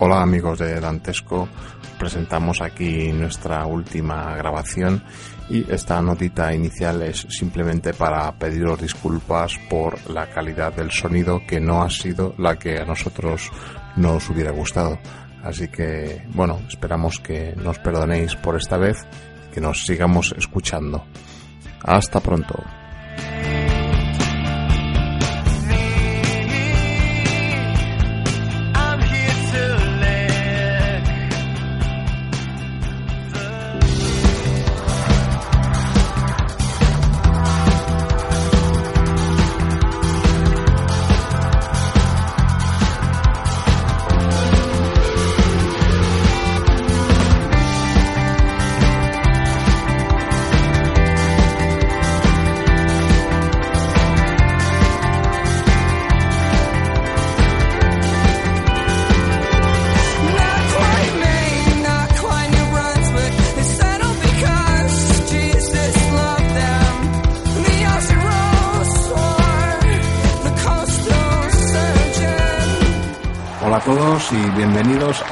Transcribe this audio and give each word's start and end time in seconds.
Hola 0.00 0.22
amigos 0.22 0.60
de 0.60 0.78
Dantesco, 0.78 1.48
presentamos 1.98 2.60
aquí 2.60 3.10
nuestra 3.10 3.66
última 3.66 4.36
grabación 4.36 5.02
y 5.50 5.68
esta 5.72 6.00
notita 6.00 6.54
inicial 6.54 7.02
es 7.02 7.26
simplemente 7.30 7.92
para 7.92 8.30
pediros 8.38 8.80
disculpas 8.80 9.58
por 9.68 10.08
la 10.08 10.30
calidad 10.30 10.72
del 10.72 10.92
sonido 10.92 11.42
que 11.44 11.58
no 11.58 11.82
ha 11.82 11.90
sido 11.90 12.32
la 12.38 12.56
que 12.56 12.78
a 12.78 12.84
nosotros 12.84 13.50
nos 13.96 14.30
hubiera 14.30 14.52
gustado. 14.52 15.00
Así 15.42 15.66
que, 15.66 16.24
bueno, 16.28 16.60
esperamos 16.68 17.18
que 17.18 17.56
nos 17.56 17.80
perdonéis 17.80 18.36
por 18.36 18.54
esta 18.54 18.76
vez, 18.76 19.04
que 19.52 19.60
nos 19.60 19.84
sigamos 19.84 20.32
escuchando. 20.38 21.04
Hasta 21.82 22.20
pronto. 22.20 22.62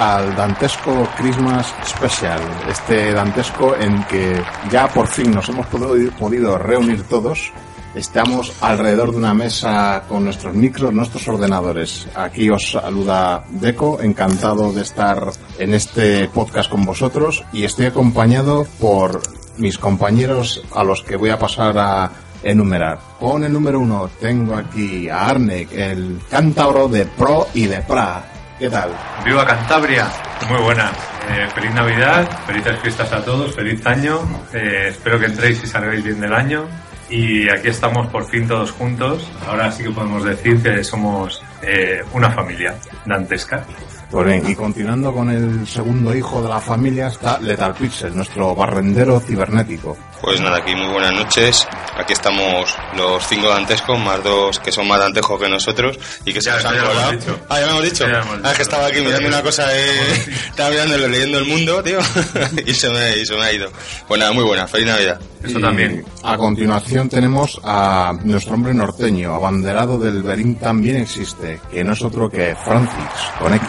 Al 0.06 0.36
Dantesco 0.36 1.08
Christmas 1.18 1.74
Special. 1.84 2.40
Este 2.68 3.12
Dantesco 3.12 3.74
en 3.74 4.04
que 4.04 4.40
ya 4.70 4.86
por 4.86 5.08
fin 5.08 5.32
nos 5.32 5.48
hemos 5.48 5.66
podido, 5.66 6.58
reunir 6.58 7.02
todos. 7.04 7.52
Estamos 7.92 8.52
alrededor 8.60 9.10
de 9.10 9.16
una 9.16 9.34
mesa 9.34 10.04
con 10.08 10.24
nuestros 10.24 10.54
micros, 10.54 10.92
nuestros 10.92 11.26
ordenadores. 11.26 12.06
Aquí 12.14 12.48
os 12.50 12.70
saluda 12.70 13.44
Deco, 13.50 14.00
encantado 14.00 14.72
de 14.72 14.82
estar 14.82 15.32
en 15.58 15.74
este 15.74 16.28
podcast 16.28 16.70
con 16.70 16.84
vosotros 16.84 17.44
y 17.52 17.64
estoy 17.64 17.86
acompañado 17.86 18.64
por 18.78 19.22
mis 19.56 19.76
compañeros 19.76 20.62
a 20.72 20.84
los 20.84 21.02
que 21.02 21.16
voy 21.16 21.30
a 21.30 21.38
pasar 21.38 21.76
a 21.78 22.12
enumerar. 22.44 23.00
Con 23.18 23.42
el 23.42 23.52
número 23.52 23.80
uno 23.80 24.08
tengo 24.20 24.54
aquí 24.54 25.08
a 25.08 25.26
Arnek, 25.26 25.72
el 25.72 26.20
cántabro 26.30 26.86
de 26.86 27.06
Pro 27.06 27.48
y 27.54 27.66
de 27.66 27.80
Pra. 27.82 28.35
¿Qué 28.58 28.70
tal? 28.70 28.90
¡Viva 29.22 29.44
Cantabria! 29.44 30.08
Muy 30.48 30.62
buena. 30.62 30.90
Eh, 31.28 31.46
feliz 31.54 31.74
Navidad, 31.74 32.26
felices 32.46 32.78
fiestas 32.80 33.12
a 33.12 33.22
todos, 33.22 33.54
feliz 33.54 33.84
año. 33.84 34.20
Eh, 34.54 34.88
espero 34.88 35.20
que 35.20 35.26
entréis 35.26 35.62
y 35.62 35.66
salgáis 35.66 36.02
bien 36.02 36.20
del 36.20 36.32
año. 36.32 36.66
Y 37.10 37.50
aquí 37.50 37.68
estamos 37.68 38.06
por 38.06 38.26
fin 38.26 38.48
todos 38.48 38.72
juntos. 38.72 39.30
Ahora 39.46 39.70
sí 39.70 39.82
que 39.82 39.90
podemos 39.90 40.24
decir 40.24 40.62
que 40.62 40.82
somos 40.82 41.42
eh, 41.60 42.02
una 42.14 42.30
familia 42.30 42.74
dantesca. 43.04 43.62
Pues 44.10 44.26
bien, 44.26 44.42
y 44.48 44.54
continuando 44.54 45.12
con 45.12 45.30
el 45.30 45.66
segundo 45.66 46.14
hijo 46.14 46.40
de 46.40 46.48
la 46.48 46.60
familia 46.60 47.08
está 47.08 47.38
Lethal 47.38 47.74
Pixel, 47.74 48.16
nuestro 48.16 48.54
barrendero 48.54 49.20
cibernético. 49.20 49.98
Pues 50.22 50.40
nada, 50.40 50.58
aquí 50.58 50.74
muy 50.74 50.88
buenas 50.92 51.12
noches. 51.12 51.66
Aquí 51.96 52.12
estamos 52.12 52.74
los 52.96 53.26
cinco 53.28 53.48
dantescos, 53.48 53.98
más 53.98 54.22
dos 54.24 54.58
que 54.58 54.72
son 54.72 54.88
más 54.88 54.98
dantejos 54.98 55.40
que 55.40 55.48
nosotros 55.48 55.98
y 56.24 56.32
que 56.32 56.40
se 56.42 56.50
Ya, 56.50 56.54
nos 56.54 56.62
ya 56.62 56.68
han 56.70 56.74
lo 56.76 56.80
hemos 56.82 56.94
colado. 56.94 57.12
dicho. 57.12 57.38
Ah, 57.48 57.60
ya 57.60 57.66
lo 57.66 57.70
hemos 57.72 57.82
dicho. 57.84 58.06
Ya 58.08 58.22
Ah, 58.42 58.50
es 58.50 58.56
que 58.56 58.62
estaba 58.62 58.86
aquí 58.86 59.00
mirando 59.00 59.28
una 59.28 59.42
cosa, 59.42 59.68
eh, 59.76 60.26
estaba 60.50 60.70
mirando, 60.70 60.96
leyendo 60.98 61.38
el 61.38 61.44
mundo, 61.46 61.82
tío, 61.82 61.98
y 62.66 62.74
se 62.74 62.90
me, 62.90 63.16
y 63.18 63.26
se 63.26 63.34
me 63.36 63.42
ha 63.44 63.52
ido. 63.52 63.70
Pues 64.08 64.18
nada, 64.18 64.32
muy 64.32 64.44
buena, 64.44 64.66
feliz 64.66 64.86
Navidad. 64.88 65.20
Eso 65.44 65.58
Y 65.58 65.62
también. 65.62 66.04
A 66.24 66.36
continuación 66.36 67.08
tenemos 67.08 67.60
a 67.62 68.12
nuestro 68.24 68.54
hombre 68.54 68.74
norteño, 68.74 69.34
abanderado 69.34 69.98
del 69.98 70.22
Berín 70.22 70.56
también 70.56 70.96
existe, 70.96 71.60
que 71.70 71.84
no 71.84 71.92
es 71.92 72.02
otro 72.02 72.28
que 72.28 72.56
Francis, 72.64 72.98
con 73.38 73.54
X. 73.54 73.68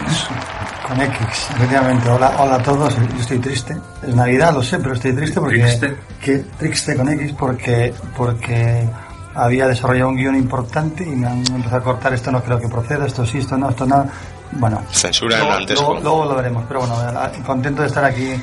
Con 0.88 1.00
X, 1.02 1.50
efectivamente. 1.54 2.08
Hola, 2.08 2.34
hola 2.38 2.54
a 2.54 2.62
todos. 2.62 2.96
Yo 2.96 3.20
estoy 3.20 3.38
triste. 3.38 3.76
Es 4.06 4.14
Navidad, 4.14 4.54
lo 4.54 4.62
sé, 4.62 4.78
pero 4.78 4.94
estoy 4.94 5.12
triste 5.14 5.38
porque. 5.38 5.60
¿Triste? 5.60 5.96
Que, 6.20 6.38
triste 6.58 6.96
con 6.96 7.08
X 7.10 7.34
porque, 7.38 7.92
porque 8.16 8.88
había 9.34 9.68
desarrollado 9.68 10.08
un 10.08 10.16
guion 10.16 10.36
importante 10.36 11.04
y 11.04 11.10
me 11.10 11.26
han 11.26 11.44
empezado 11.46 11.76
a 11.76 11.82
cortar. 11.82 12.14
Esto 12.14 12.32
no 12.32 12.42
creo 12.42 12.58
que 12.58 12.68
proceda, 12.68 13.06
esto 13.06 13.26
sí, 13.26 13.38
esto 13.38 13.58
no, 13.58 13.68
esto 13.68 13.84
no. 13.84 14.08
Bueno, 14.52 14.82
Censura 14.90 15.36
en 15.36 15.44
luego, 15.44 15.60
luego, 15.66 16.00
luego 16.00 16.24
lo 16.24 16.34
veremos. 16.36 16.64
Pero 16.66 16.80
bueno, 16.80 16.96
contento 17.44 17.82
de 17.82 17.88
estar 17.88 18.04
aquí 18.04 18.42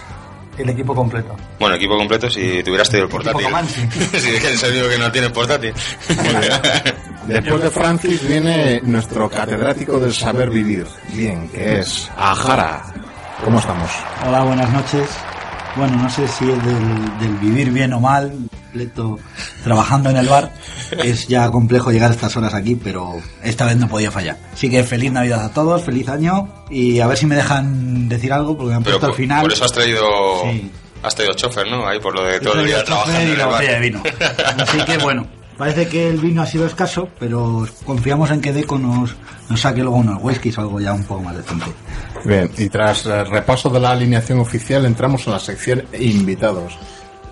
el 0.57 0.69
equipo 0.69 0.93
completo. 0.93 1.35
Bueno, 1.59 1.75
equipo 1.75 1.97
completo 1.97 2.29
si 2.29 2.63
tuvieras 2.63 2.89
tenido 2.89 3.07
el 3.07 3.11
Equipo 3.11 3.23
portátil. 3.23 3.45
Comanche. 3.45 3.89
sí, 4.19 4.29
es 4.35 4.41
que 4.41 4.53
es 4.53 4.63
el 4.63 4.71
único 4.73 4.89
que 4.89 4.97
no 4.99 5.11
tiene 5.11 5.29
portátil. 5.31 5.73
Después 7.27 7.61
de 7.61 7.71
Francis 7.71 8.27
viene 8.27 8.81
nuestro 8.83 9.29
catedrático 9.29 9.99
del 9.99 10.13
saber 10.13 10.49
vivir, 10.49 10.85
bien, 11.13 11.47
que 11.49 11.79
es 11.79 12.09
Ajara. 12.17 12.83
¿Cómo 13.43 13.59
estamos? 13.59 13.89
Hola, 14.27 14.43
buenas 14.43 14.69
noches. 14.71 15.09
Bueno, 15.75 15.97
no 15.97 16.09
sé 16.09 16.27
si 16.27 16.49
es 16.49 16.63
del, 16.65 17.19
del 17.19 17.35
vivir 17.41 17.69
bien 17.71 17.91
o 17.93 17.99
mal, 17.99 18.31
completo 18.49 19.19
trabajando 19.63 20.09
en 20.11 20.17
el 20.17 20.27
bar. 20.27 20.51
Es 21.03 21.27
ya 21.27 21.49
complejo 21.51 21.91
llegar 21.91 22.11
a 22.11 22.13
estas 22.13 22.37
horas 22.37 22.53
aquí, 22.53 22.75
pero 22.75 23.15
esta 23.43 23.65
vez 23.65 23.75
no 23.75 23.87
podía 23.89 24.11
fallar. 24.11 24.37
Así 24.53 24.69
que 24.69 24.83
feliz 24.83 25.11
Navidad 25.11 25.43
a 25.43 25.49
todos, 25.51 25.83
feliz 25.83 26.07
año 26.07 26.47
y 26.69 26.99
a 27.01 27.07
ver 27.07 27.17
si 27.17 27.25
me 27.25 27.35
dejan 27.35 28.07
decir 28.07 28.31
algo 28.31 28.55
porque 28.55 28.69
me 28.69 28.75
han 28.77 28.83
Pero 28.83 28.99
puesto 28.99 29.07
por, 29.07 29.15
al 29.15 29.17
final. 29.17 29.41
por 29.41 29.51
eso 29.51 29.65
has 29.65 29.73
traído, 29.73 30.07
Sí. 30.43 30.71
has 31.03 31.15
traído 31.15 31.33
chofer, 31.33 31.67
¿no? 31.67 31.85
Ahí 31.85 31.99
por 31.99 32.13
lo 32.15 32.23
de 32.23 32.39
todo 32.39 32.59
el 32.61 32.67
día 32.67 32.83
trabajando 32.85 33.19
y 33.19 33.23
en 33.23 33.37
la 33.37 33.43
el 33.43 33.49
bar. 33.49 33.51
botella 33.61 33.73
de 33.73 33.79
vino. 33.81 34.03
Así 34.59 34.77
que 34.85 34.97
bueno, 34.99 35.27
parece 35.57 35.87
que 35.87 36.09
el 36.09 36.17
vino 36.17 36.41
ha 36.41 36.45
sido 36.45 36.65
escaso, 36.65 37.09
pero 37.19 37.67
confiamos 37.85 38.31
en 38.31 38.41
que 38.41 38.53
Deco 38.53 38.77
nos, 38.77 39.15
nos 39.49 39.61
saque 39.61 39.81
luego 39.81 39.97
unos 39.97 40.21
whiskies 40.21 40.57
o 40.57 40.61
algo 40.61 40.79
ya 40.79 40.93
un 40.93 41.03
poco 41.03 41.21
más 41.21 41.37
decente. 41.37 41.65
Bien, 42.25 42.49
y 42.57 42.69
tras 42.69 43.05
el 43.05 43.27
repaso 43.27 43.69
de 43.69 43.79
la 43.79 43.91
alineación 43.91 44.39
oficial 44.39 44.85
entramos 44.85 45.25
en 45.27 45.33
la 45.33 45.39
sección 45.39 45.83
invitados. 45.99 46.77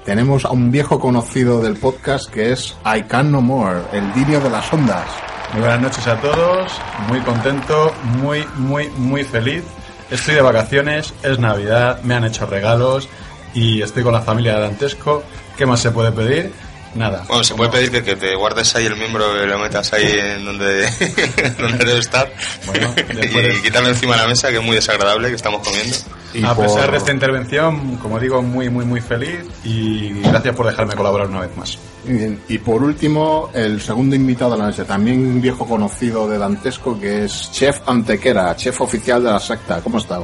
Tenemos 0.06 0.44
a 0.44 0.52
un 0.52 0.70
viejo 0.70 1.00
conocido 1.00 1.62
del 1.62 1.78
podcast 1.78 2.30
que 2.30 2.52
es 2.52 2.76
I 2.86 3.04
Can 3.04 3.32
No 3.32 3.42
More, 3.42 3.82
el 3.94 4.14
dirio 4.14 4.42
de 4.42 4.50
las 4.50 4.72
ondas. 4.74 5.08
Muy 5.54 5.62
buenas 5.62 5.82
noches 5.82 6.08
a 6.08 6.20
todos, 6.20 6.72
muy 7.08 7.20
contento, 7.22 7.94
muy, 8.22 8.46
muy, 8.58 8.90
muy 8.98 9.24
feliz. 9.24 9.64
Estoy 10.10 10.36
de 10.36 10.42
vacaciones, 10.42 11.14
es 11.24 11.40
Navidad, 11.40 12.02
me 12.04 12.16
han 12.16 12.26
hecho 12.26 12.46
regalos 12.46 13.08
y 13.54 13.82
estoy 13.82 14.04
con 14.04 14.14
la 14.14 14.22
familia 14.22 14.56
de 14.56 14.62
Dantesco. 14.62 15.24
¿Qué 15.58 15.66
más 15.66 15.80
se 15.80 15.92
puede 15.92 16.12
pedir? 16.12 16.52
Nada. 16.96 17.24
Bueno, 17.28 17.44
se 17.44 17.56
puede 17.56 17.72
pedir 17.72 17.92
que, 17.92 18.04
que 18.04 18.16
te 18.16 18.36
guardes 18.36 18.76
ahí 18.76 18.86
el 18.86 18.96
miembro 18.96 19.44
y 19.44 19.48
lo 19.48 19.58
metas 19.58 19.92
ahí 19.94 20.12
en 20.16 20.46
donde, 20.46 20.84
donde 21.60 21.86
debe 21.86 22.00
estar. 22.00 22.32
Bueno, 22.68 22.94
y 23.58 23.62
quitarlo 23.62 23.90
encima 23.90 24.16
de 24.16 24.22
la 24.22 24.28
mesa, 24.28 24.50
que 24.50 24.58
es 24.58 24.64
muy 24.64 24.76
desagradable, 24.76 25.30
que 25.30 25.36
estamos 25.36 25.68
comiendo. 25.68 25.96
Y 26.36 26.44
a 26.46 26.54
por- 26.54 26.66
pesar 26.66 26.92
de 26.92 26.98
esta 26.98 27.12
intervención, 27.12 27.98
como 27.98 28.20
digo, 28.20 28.42
muy, 28.44 28.70
muy, 28.70 28.86
muy 28.86 29.02
feliz 29.02 29.40
y 29.64 30.10
gracias 30.22 30.56
por 30.56 30.68
dejarme 30.68 30.94
colaborar 30.96 31.28
una 31.28 31.42
vez 31.42 31.58
más. 31.58 31.78
Muy 32.06 32.18
bien. 32.18 32.42
Y 32.50 32.58
por 32.60 32.84
último, 32.84 33.50
el 33.54 33.82
segundo 33.82 34.16
invitado 34.16 34.52
de 34.52 34.58
la 34.60 34.66
noche, 34.66 34.84
también 34.84 35.20
un 35.26 35.42
viejo 35.42 35.66
conocido 35.66 36.28
de 36.28 36.38
Dantesco, 36.38 37.00
que 37.00 37.26
es 37.26 37.52
Chef 37.52 37.80
Antequera, 37.88 38.56
chef 38.56 38.82
oficial 38.82 39.24
de 39.24 39.32
la 39.32 39.40
secta. 39.40 39.80
¿Cómo 39.82 39.98
está? 40.00 40.20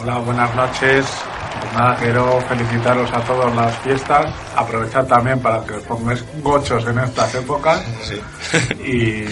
Hola, 0.00 0.18
buenas 0.18 0.54
noches. 0.54 1.04
Pues 1.62 1.74
nada, 1.74 1.96
quiero 1.96 2.40
felicitaros 2.48 3.10
a 3.12 3.20
todos 3.20 3.54
las 3.54 3.76
fiestas. 3.78 4.34
Aprovechar 4.56 5.06
también 5.06 5.38
para 5.40 5.64
que 5.64 5.74
os 5.74 5.82
pongáis 5.84 6.24
gochos 6.42 6.84
en 6.86 6.98
estas 6.98 7.34
épocas. 7.36 7.80
Y, 8.84 9.24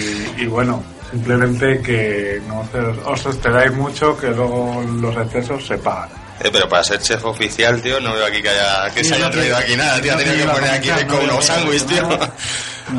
y 0.43 0.47
bueno, 0.47 0.83
simplemente 1.11 1.81
que 1.83 2.41
no 2.47 2.61
os, 2.61 3.21
os 3.27 3.35
excederáis 3.35 3.73
mucho, 3.73 4.17
que 4.17 4.29
luego 4.29 4.83
los 5.01 5.17
excesos 5.17 5.67
se 5.67 5.79
pagan. 5.79 6.09
Eh, 6.43 6.49
pero 6.51 6.67
para 6.69 6.83
ser 6.83 7.01
chef 7.03 7.23
oficial, 7.27 7.83
tío, 7.83 8.01
no 8.01 8.15
veo 8.15 8.25
aquí 8.25 8.41
que, 8.41 8.49
haya, 8.49 8.91
que 8.95 9.05
se 9.05 9.15
haya 9.15 9.31
traído 9.31 9.57
aquí 9.57 9.77
nada, 9.77 10.01
tío. 10.01 10.15
Ha 10.15 10.17
tenido 10.17 10.47
que 10.47 10.53
poner 10.53 10.71
aquí 10.71 10.89
con 11.07 11.21
unos 11.25 11.45
sándwiches, 11.45 11.87
tío. 11.87 12.09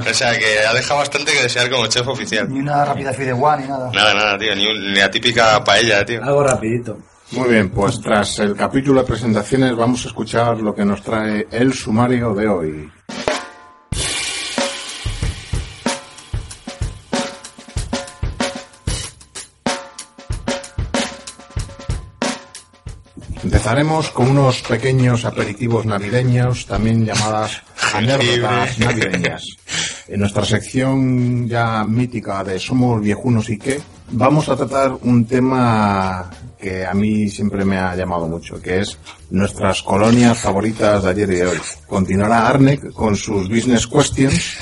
O 0.10 0.14
sea, 0.14 0.32
que 0.40 0.66
ha 0.66 0.74
dejado 0.74 1.00
bastante 1.02 1.34
que 1.34 1.44
desear 1.44 1.70
como 1.70 1.86
chef 1.88 2.08
oficial. 2.08 2.48
Ni 2.50 2.60
una 2.60 2.86
rápida 2.86 3.12
fideuá 3.12 3.58
ni 3.58 3.68
nada. 3.68 3.90
Nada, 3.94 4.14
nada, 4.14 4.38
tío. 4.38 4.56
Ni, 4.56 4.66
un- 4.66 4.94
ni 4.94 4.98
la 5.02 5.12
típica 5.12 5.62
paella, 5.66 6.06
tío. 6.06 6.24
Algo 6.24 6.44
rapidito. 6.44 6.98
Muy 7.32 7.50
bien, 7.50 7.70
pues 7.70 8.02
tras 8.02 8.40
el 8.40 8.56
capítulo 8.56 9.02
de 9.02 9.08
presentaciones 9.08 9.74
vamos 9.76 10.04
a 10.04 10.10
escuchar 10.10 10.60
lo 10.60 10.76
que 10.76 10.84
nos 10.84 11.02
trae 11.02 11.48
el 11.50 11.74
sumario 11.74 12.34
de 12.34 12.48
hoy. 12.48 12.92
Empezaremos 23.44 24.12
con 24.12 24.30
unos 24.30 24.62
pequeños 24.64 25.24
aperitivos 25.24 25.86
navideños, 25.86 26.66
también 26.66 27.06
llamadas 27.06 27.62
anécdotas 27.94 28.78
navideñas. 28.78 29.44
En 30.08 30.20
nuestra 30.20 30.46
sección 30.46 31.48
ya 31.48 31.84
mítica 31.84 32.44
de 32.44 32.60
Somos 32.60 33.02
viejunos 33.02 33.50
y 33.50 33.58
qué, 33.58 33.80
vamos 34.12 34.50
a 34.50 34.56
tratar 34.56 34.98
un 35.04 35.26
tema 35.26 36.30
que 36.60 36.86
a 36.86 36.94
mí 36.94 37.30
siempre 37.30 37.66
me 37.66 37.78
ha 37.78 37.96
llamado 37.96 38.28
mucho, 38.28 38.62
que 38.62 38.82
es 38.82 38.98
nuestras 39.32 39.82
colonias 39.82 40.38
favoritas 40.38 41.04
de 41.04 41.10
ayer 41.10 41.30
y 41.32 41.36
de 41.36 41.48
hoy. 41.48 41.58
Continuará 41.88 42.48
Arnek 42.48 42.92
con 42.94 43.16
sus 43.16 43.50
business 43.50 43.88
questions 43.88 44.58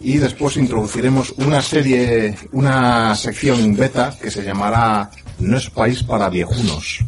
y 0.00 0.18
después 0.18 0.56
introduciremos 0.56 1.32
una 1.38 1.60
serie, 1.60 2.36
una 2.52 3.14
sección 3.14 3.76
beta 3.76 4.16
que 4.20 4.30
se 4.30 4.42
llamará 4.42 5.10
No 5.38 5.56
es 5.56 5.70
país 5.70 6.02
para 6.02 6.28
viejunos. 6.28 7.04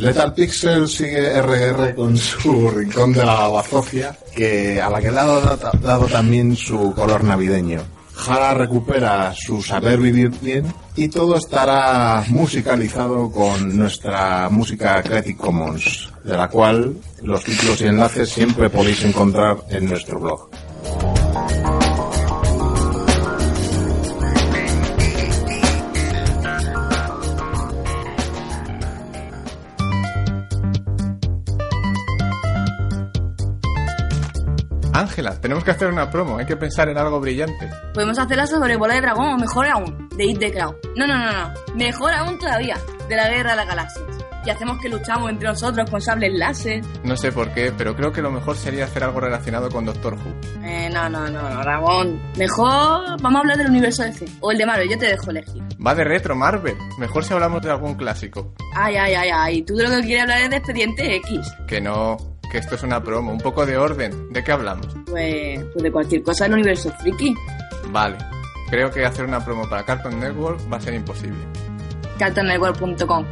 Lethal 0.00 0.32
Pixel 0.32 0.88
sigue 0.88 1.42
RR 1.42 1.94
con 1.94 2.16
su 2.16 2.70
rincón 2.70 3.12
de 3.12 3.22
la 3.22 3.48
bazofia, 3.48 4.16
que 4.34 4.80
a 4.80 4.88
la 4.88 4.98
que 4.98 5.10
le 5.10 5.18
ha 5.18 5.26
dado, 5.26 5.58
dado 5.82 6.06
también 6.06 6.56
su 6.56 6.94
color 6.94 7.22
navideño. 7.22 7.82
Jara 8.14 8.54
recupera 8.54 9.34
su 9.34 9.62
saber 9.62 9.98
vivir 9.98 10.30
bien 10.40 10.72
y 10.96 11.08
todo 11.08 11.36
estará 11.36 12.24
musicalizado 12.28 13.30
con 13.30 13.76
nuestra 13.76 14.48
música 14.48 15.02
Creative 15.02 15.36
Commons, 15.36 16.10
de 16.24 16.34
la 16.34 16.48
cual 16.48 16.96
los 17.22 17.44
títulos 17.44 17.82
y 17.82 17.84
enlaces 17.84 18.30
siempre 18.30 18.70
podéis 18.70 19.04
encontrar 19.04 19.58
en 19.68 19.84
nuestro 19.84 20.18
blog. 20.18 20.48
Ángela, 35.00 35.40
tenemos 35.40 35.64
que 35.64 35.70
hacer 35.70 35.88
una 35.88 36.10
promo, 36.10 36.36
hay 36.36 36.44
que 36.46 36.56
pensar 36.56 36.88
en 36.90 36.98
algo 36.98 37.20
brillante. 37.20 37.70
Podemos 37.94 38.18
hacerla 38.18 38.46
sobre 38.46 38.76
Bola 38.76 38.94
de 38.94 39.00
Dragón 39.00 39.32
o 39.32 39.36
mejor 39.38 39.66
aún, 39.66 40.08
de 40.16 40.24
Hit 40.24 40.38
the 40.38 40.52
Cloud. 40.52 40.74
No, 40.94 41.06
no, 41.06 41.16
no, 41.18 41.32
no. 41.32 41.54
Mejor 41.74 42.12
aún 42.12 42.38
todavía, 42.38 42.76
de 43.08 43.16
la 43.16 43.28
Guerra 43.30 43.52
de 43.52 43.56
las 43.56 43.66
Galaxias. 43.66 44.06
Y 44.44 44.50
hacemos 44.50 44.78
que 44.80 44.88
luchamos 44.88 45.30
entre 45.30 45.48
nosotros 45.48 45.90
con 45.90 46.00
sables 46.00 46.32
láser. 46.34 46.82
No 47.04 47.16
sé 47.16 47.30
por 47.32 47.52
qué, 47.52 47.72
pero 47.76 47.94
creo 47.94 48.10
que 48.12 48.22
lo 48.22 48.30
mejor 48.30 48.56
sería 48.56 48.84
hacer 48.84 49.04
algo 49.04 49.20
relacionado 49.20 49.68
con 49.70 49.84
Doctor 49.84 50.14
Who. 50.14 50.64
Eh, 50.64 50.88
no, 50.92 51.08
no, 51.10 51.28
no, 51.28 51.48
no, 51.48 51.62
Ramón. 51.62 52.20
Mejor 52.36 53.20
vamos 53.20 53.36
a 53.36 53.40
hablar 53.40 53.58
del 53.58 53.68
universo 53.68 54.02
DC. 54.02 54.26
O 54.40 54.50
el 54.50 54.58
de 54.58 54.66
Marvel, 54.66 54.88
yo 54.88 54.98
te 54.98 55.06
dejo 55.06 55.30
elegir. 55.30 55.62
Va 55.84 55.94
de 55.94 56.04
retro, 56.04 56.34
Marvel. 56.34 56.76
Mejor 56.98 57.24
si 57.24 57.32
hablamos 57.34 57.60
de 57.62 57.70
algún 57.70 57.94
clásico. 57.94 58.54
Ay, 58.74 58.96
ay, 58.96 59.14
ay, 59.14 59.30
ay. 59.32 59.62
Tú 59.62 59.74
de 59.76 59.84
lo 59.84 59.90
que 59.90 60.02
quieres 60.02 60.22
hablar 60.22 60.40
es 60.42 60.50
de 60.50 60.56
Expediente 60.56 61.16
X. 61.16 61.52
Que 61.66 61.80
no, 61.82 62.16
que 62.50 62.58
esto 62.58 62.74
es 62.74 62.82
una 62.82 63.02
promo, 63.02 63.32
un 63.32 63.38
poco 63.38 63.64
de 63.64 63.78
orden. 63.78 64.32
¿De 64.32 64.44
qué 64.44 64.52
hablamos? 64.52 64.88
Pues, 65.06 65.64
pues 65.72 65.82
de 65.82 65.92
cualquier 65.92 66.22
cosa 66.22 66.44
del 66.44 66.54
universo 66.54 66.92
friki. 67.00 67.34
Vale. 67.88 68.18
Creo 68.68 68.90
que 68.90 69.04
hacer 69.04 69.24
una 69.24 69.44
promo 69.44 69.68
para 69.68 69.84
Cartoon 69.84 70.20
Network 70.20 70.60
va 70.70 70.76
a 70.76 70.80
ser 70.80 70.94
imposible. 70.94 71.38
cartoonnetwork.com 72.18 73.24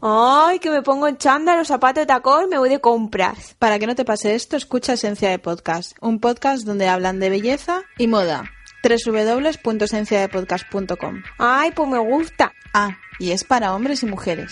Ay, 0.00 0.60
que 0.60 0.70
me 0.70 0.82
pongo 0.82 1.08
en 1.08 1.16
chándal, 1.16 1.58
los 1.58 1.68
zapatos 1.68 2.02
de 2.02 2.06
tacón 2.06 2.48
me 2.48 2.58
voy 2.58 2.68
de 2.68 2.80
compras. 2.80 3.56
Para 3.58 3.80
que 3.80 3.86
no 3.88 3.96
te 3.96 4.04
pase 4.04 4.36
esto, 4.36 4.56
escucha 4.56 4.92
Esencia 4.92 5.28
de 5.28 5.40
Podcast, 5.40 5.96
un 6.00 6.20
podcast 6.20 6.64
donde 6.64 6.86
hablan 6.86 7.18
de 7.18 7.30
belleza 7.30 7.82
y 7.98 8.06
moda. 8.06 8.44
www.esenciadepodcast.com 8.82 11.22
Ay, 11.38 11.70
pues 11.72 11.88
me 11.88 11.98
gusta. 11.98 12.52
Ah, 12.72 12.96
y 13.18 13.32
es 13.32 13.44
para 13.44 13.74
hombres 13.74 14.02
y 14.02 14.06
mujeres. 14.06 14.50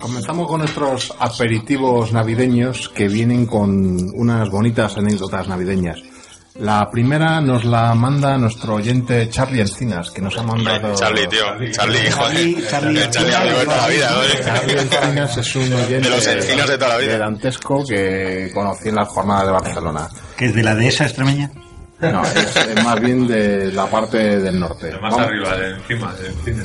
Comenzamos 0.00 0.46
con 0.46 0.60
nuestros 0.60 1.12
aperitivos 1.18 2.12
navideños 2.12 2.88
que 2.90 3.08
vienen 3.08 3.46
con 3.46 4.08
unas 4.14 4.48
bonitas 4.50 4.96
anécdotas 4.96 5.48
navideñas. 5.48 6.11
La 6.56 6.90
primera 6.90 7.40
nos 7.40 7.64
la 7.64 7.94
manda 7.94 8.36
nuestro 8.36 8.74
oyente 8.74 9.28
Charlie 9.30 9.62
Encinas, 9.62 10.10
que 10.10 10.20
nos 10.20 10.36
ha 10.36 10.42
mandado... 10.42 10.94
Charlie, 10.94 11.26
tío. 11.26 11.44
Charlie, 11.72 12.10
joder. 12.10 12.68
Charlie, 12.68 13.10
Charlie 13.10 13.34
amigo 13.34 13.58
de 13.58 13.64
toda 13.64 13.76
la 13.78 13.88
vida. 13.88 14.10
Charlie 14.44 14.78
Encinas 14.80 15.36
es 15.38 15.56
un 15.56 15.72
oyente 15.72 16.08
De 16.08 16.10
los 16.10 16.26
encinas 16.26 16.68
de 16.68 16.76
toda 16.78 16.88
la 16.90 16.98
vida. 16.98 17.12
de 17.12 17.18
dantesco 17.18 17.84
que 17.88 18.50
conocí 18.52 18.90
en 18.90 18.96
las 18.96 19.08
jornadas 19.08 19.46
de 19.46 19.52
Barcelona. 19.52 20.08
que 20.36 20.44
es 20.46 20.54
de 20.54 20.62
la 20.62 20.74
dehesa 20.74 21.04
extremeña. 21.04 21.50
No, 22.00 22.22
es, 22.24 22.56
es 22.56 22.84
más 22.84 23.00
bien 23.00 23.26
de 23.28 23.72
la 23.72 23.86
parte 23.86 24.18
del 24.40 24.58
norte. 24.60 24.88
Pero 24.88 25.00
más 25.00 25.12
Vamos- 25.12 25.26
arriba, 25.28 25.56
de 25.56 25.70
encima, 25.70 26.12
de 26.14 26.26
encima. 26.28 26.64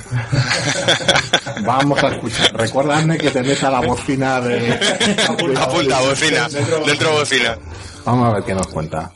Vamos 1.66 2.04
a 2.04 2.08
escuchar. 2.10 2.54
Recuérdame 2.56 3.18
que 3.20 3.30
te 3.32 3.42
meta 3.44 3.70
la 3.70 3.80
bocina 3.82 4.42
de... 4.42 4.74
Apunta, 5.30 6.00
bocina. 6.02 6.48
Dentro 6.86 7.12
bocina. 7.12 7.58
Vamos 8.04 8.30
a 8.30 8.34
ver 8.34 8.44
qué 8.44 8.54
nos 8.56 8.68
cuenta. 8.68 9.12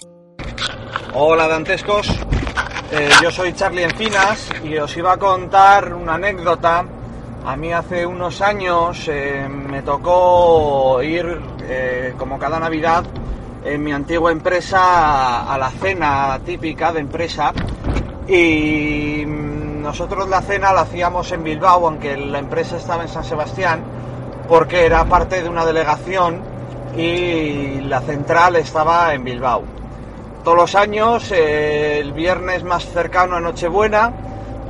Hola 1.14 1.46
dantescos, 1.50 2.08
Eh, 2.94 3.10
yo 3.24 3.32
soy 3.32 3.54
Charlie 3.54 3.84
Encinas 3.84 4.50
y 4.64 4.78
os 4.78 4.96
iba 4.98 5.14
a 5.14 5.18
contar 5.18 5.94
una 5.94 6.16
anécdota. 6.16 6.86
A 7.46 7.56
mí 7.56 7.72
hace 7.72 8.06
unos 8.06 8.42
años 8.42 9.08
eh, 9.08 9.48
me 9.50 9.82
tocó 9.82 11.02
ir, 11.02 11.40
eh, 11.64 12.14
como 12.18 12.38
cada 12.38 12.60
Navidad, 12.60 13.06
en 13.64 13.84
mi 13.84 13.94
antigua 13.94 14.32
empresa 14.32 15.54
a, 15.54 15.58
la 15.58 15.70
cena 15.70 16.40
típica 16.46 16.92
de 16.92 17.00
empresa 17.00 17.54
y 18.28 19.24
mm, 19.26 19.82
nosotros 19.82 20.28
la 20.28 20.42
cena 20.42 20.74
la 20.74 20.82
hacíamos 20.82 21.32
en 21.32 21.44
Bilbao, 21.44 21.88
aunque 21.88 22.18
la 22.18 22.40
empresa 22.40 22.76
estaba 22.76 23.04
en 23.04 23.10
San 23.10 23.24
Sebastián, 23.24 23.82
porque 24.50 24.86
era 24.86 25.06
parte 25.06 25.42
de 25.42 25.50
una 25.50 25.66
delegación 25.66 26.42
y 26.98 27.82
la 27.82 28.02
central 28.02 28.58
estaba 28.58 29.14
en 29.14 29.24
Bilbao. 29.24 29.81
Todos 30.44 30.58
los 30.58 30.76
años, 30.76 31.32
eh, 31.32 32.00
el 32.00 32.14
viernes 32.14 32.64
más 32.64 32.86
cercano 32.86 33.36
a 33.36 33.40
Nochebuena, 33.40 34.12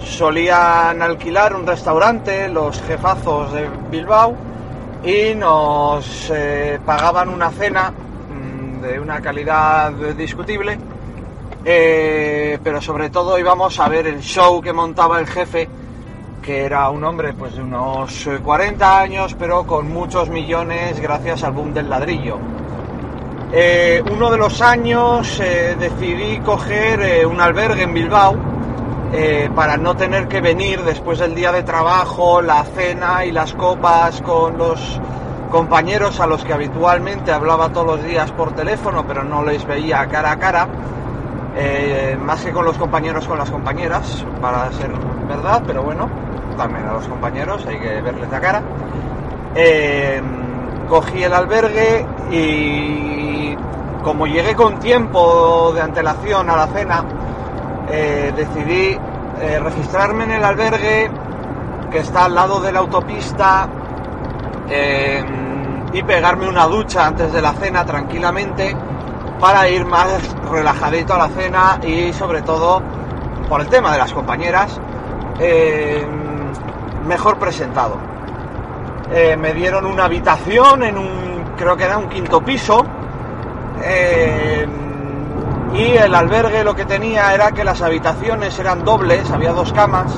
solían 0.03 1.01
alquilar 1.01 1.55
un 1.55 1.65
restaurante, 1.65 2.49
los 2.49 2.81
jefazos 2.81 3.53
de 3.53 3.69
Bilbao, 3.89 4.35
y 5.03 5.33
nos 5.33 6.29
eh, 6.33 6.79
pagaban 6.85 7.29
una 7.29 7.49
cena 7.51 7.91
mm, 7.91 8.81
de 8.81 8.99
una 8.99 9.21
calidad 9.21 9.91
discutible, 10.15 10.77
eh, 11.63 12.59
pero 12.63 12.81
sobre 12.81 13.09
todo 13.09 13.39
íbamos 13.39 13.79
a 13.79 13.87
ver 13.87 14.07
el 14.07 14.21
show 14.21 14.61
que 14.61 14.73
montaba 14.73 15.19
el 15.19 15.27
jefe, 15.27 15.69
que 16.41 16.65
era 16.65 16.89
un 16.89 17.03
hombre 17.03 17.33
pues 17.33 17.55
de 17.55 17.61
unos 17.61 18.27
eh, 18.27 18.39
40 18.43 18.99
años, 18.99 19.35
pero 19.39 19.65
con 19.65 19.91
muchos 19.91 20.29
millones 20.29 20.99
gracias 20.99 21.43
al 21.43 21.53
boom 21.53 21.73
del 21.73 21.89
ladrillo. 21.89 22.39
Eh, 23.53 24.01
uno 24.09 24.31
de 24.31 24.37
los 24.37 24.61
años 24.61 25.37
eh, 25.41 25.75
decidí 25.77 26.39
coger 26.39 27.01
eh, 27.01 27.25
un 27.25 27.41
albergue 27.41 27.83
en 27.83 27.93
Bilbao 27.93 28.35
para 29.53 29.75
no 29.75 29.97
tener 29.97 30.29
que 30.29 30.39
venir 30.39 30.83
después 30.83 31.19
del 31.19 31.35
día 31.35 31.51
de 31.51 31.63
trabajo, 31.63 32.41
la 32.41 32.63
cena 32.63 33.25
y 33.25 33.33
las 33.33 33.53
copas 33.53 34.21
con 34.21 34.57
los 34.57 35.01
compañeros 35.51 36.21
a 36.21 36.27
los 36.27 36.45
que 36.45 36.53
habitualmente 36.53 37.33
hablaba 37.33 37.73
todos 37.73 37.97
los 37.97 38.03
días 38.05 38.31
por 38.31 38.53
teléfono, 38.53 39.05
pero 39.05 39.25
no 39.25 39.43
les 39.43 39.65
veía 39.65 40.07
cara 40.07 40.31
a 40.31 40.39
cara, 40.39 40.67
más 42.21 42.41
que 42.41 42.53
con 42.53 42.63
los 42.63 42.77
compañeros, 42.77 43.27
con 43.27 43.37
las 43.37 43.51
compañeras, 43.51 44.25
para 44.41 44.71
ser 44.71 44.91
verdad, 45.27 45.61
pero 45.67 45.83
bueno, 45.83 46.09
también 46.55 46.87
a 46.87 46.93
los 46.93 47.05
compañeros 47.05 47.65
hay 47.67 47.79
que 47.79 47.99
verles 47.99 48.31
la 48.31 48.39
cara. 48.39 48.63
Cogí 50.91 51.23
el 51.23 51.31
albergue 51.31 52.05
y 52.31 53.55
como 54.03 54.27
llegué 54.27 54.55
con 54.55 54.77
tiempo 54.77 55.71
de 55.73 55.79
antelación 55.79 56.49
a 56.49 56.57
la 56.57 56.67
cena, 56.67 57.05
eh, 57.89 58.33
decidí 58.35 58.99
eh, 59.39 59.59
registrarme 59.59 60.25
en 60.25 60.31
el 60.31 60.43
albergue 60.43 61.09
que 61.89 61.99
está 61.99 62.25
al 62.25 62.35
lado 62.35 62.59
de 62.59 62.73
la 62.73 62.79
autopista 62.79 63.69
eh, 64.69 65.23
y 65.93 66.03
pegarme 66.03 66.49
una 66.49 66.67
ducha 66.67 67.07
antes 67.07 67.31
de 67.31 67.41
la 67.41 67.53
cena 67.53 67.85
tranquilamente 67.85 68.75
para 69.39 69.69
ir 69.69 69.85
más 69.85 70.35
relajadito 70.51 71.13
a 71.13 71.19
la 71.19 71.29
cena 71.29 71.79
y 71.83 72.11
sobre 72.11 72.41
todo 72.41 72.81
por 73.47 73.61
el 73.61 73.69
tema 73.69 73.93
de 73.93 73.97
las 73.97 74.11
compañeras 74.11 74.77
mejor 77.07 77.39
presentado. 77.39 78.10
Eh, 79.13 79.35
me 79.35 79.53
dieron 79.53 79.85
una 79.85 80.05
habitación 80.05 80.83
en 80.83 80.97
un, 80.97 81.43
creo 81.57 81.75
que 81.75 81.83
era 81.83 81.97
un 81.97 82.07
quinto 82.07 82.41
piso. 82.41 82.85
Eh, 83.83 84.65
y 85.73 85.97
el 85.97 86.15
albergue 86.15 86.63
lo 86.63 86.75
que 86.75 86.85
tenía 86.85 87.33
era 87.33 87.51
que 87.51 87.63
las 87.63 87.81
habitaciones 87.81 88.57
eran 88.59 88.83
dobles, 88.83 89.29
había 89.31 89.51
dos 89.51 89.73
camas, 89.73 90.13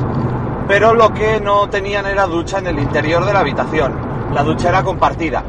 pero 0.67 0.93
lo 0.93 1.13
que 1.13 1.39
no 1.39 1.69
tenían 1.69 2.05
era 2.05 2.25
ducha 2.25 2.59
en 2.59 2.67
el 2.67 2.79
interior 2.79 3.25
de 3.25 3.33
la 3.33 3.39
habitación. 3.39 3.93
La 4.33 4.43
ducha 4.43 4.69
era 4.69 4.83
compartida. 4.83 5.43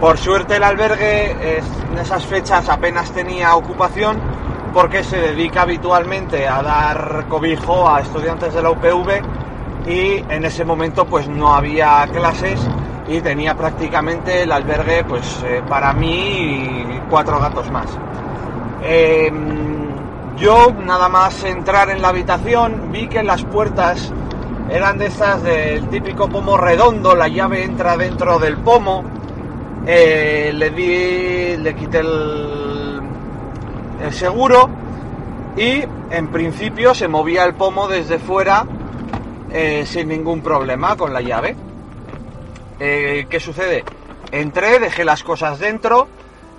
Por 0.00 0.18
suerte 0.18 0.56
el 0.56 0.64
albergue 0.64 1.58
en 1.58 1.98
esas 1.98 2.24
fechas 2.26 2.68
apenas 2.68 3.10
tenía 3.12 3.54
ocupación 3.56 4.18
porque 4.74 5.02
se 5.02 5.16
dedica 5.16 5.62
habitualmente 5.62 6.46
a 6.46 6.62
dar 6.62 7.24
cobijo 7.28 7.88
a 7.88 8.00
estudiantes 8.00 8.52
de 8.52 8.62
la 8.62 8.70
UPV 8.70 9.22
y 9.86 10.24
en 10.28 10.44
ese 10.44 10.64
momento 10.64 11.06
pues 11.06 11.28
no 11.28 11.54
había 11.54 12.06
clases 12.12 12.60
y 13.08 13.20
tenía 13.20 13.56
prácticamente 13.56 14.42
el 14.42 14.50
albergue 14.50 15.04
pues 15.04 15.42
eh, 15.44 15.62
para 15.68 15.92
mí 15.92 16.14
y 16.14 17.00
cuatro 17.08 17.38
gatos 17.38 17.70
más. 17.70 17.86
Eh, 18.82 19.30
yo 20.36 20.72
nada 20.84 21.08
más 21.08 21.44
entrar 21.44 21.90
en 21.90 22.02
la 22.02 22.08
habitación 22.08 22.90
vi 22.92 23.06
que 23.06 23.22
las 23.22 23.44
puertas 23.44 24.12
eran 24.68 24.98
de 24.98 25.06
estas 25.06 25.42
del 25.42 25.88
típico 25.88 26.28
pomo 26.28 26.56
redondo, 26.56 27.14
la 27.14 27.28
llave 27.28 27.62
entra 27.62 27.96
dentro 27.96 28.40
del 28.40 28.56
pomo, 28.58 29.04
eh, 29.86 30.50
le 30.52 30.70
di, 30.70 31.56
le 31.62 31.74
quité 31.76 32.00
el, 32.00 33.00
el 34.02 34.12
seguro 34.12 34.68
y 35.56 35.84
en 36.10 36.28
principio 36.32 36.92
se 36.94 37.06
movía 37.06 37.44
el 37.44 37.54
pomo 37.54 37.86
desde 37.86 38.18
fuera 38.18 38.66
eh, 39.58 39.86
sin 39.86 40.08
ningún 40.08 40.42
problema 40.42 40.96
con 40.96 41.14
la 41.14 41.22
llave. 41.22 41.56
Eh, 42.78 43.26
¿Qué 43.30 43.40
sucede? 43.40 43.84
Entré, 44.30 44.78
dejé 44.78 45.02
las 45.02 45.22
cosas 45.22 45.58
dentro 45.58 46.08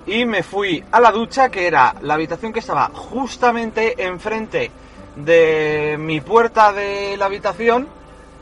y 0.04 0.24
me 0.24 0.42
fui 0.42 0.82
a 0.90 0.98
la 0.98 1.12
ducha, 1.12 1.48
que 1.48 1.68
era 1.68 1.94
la 2.00 2.14
habitación 2.14 2.52
que 2.52 2.58
estaba 2.58 2.90
justamente 2.92 4.04
enfrente 4.04 4.72
de 5.14 5.94
mi 5.96 6.20
puerta 6.20 6.72
de 6.72 7.16
la 7.16 7.26
habitación, 7.26 7.86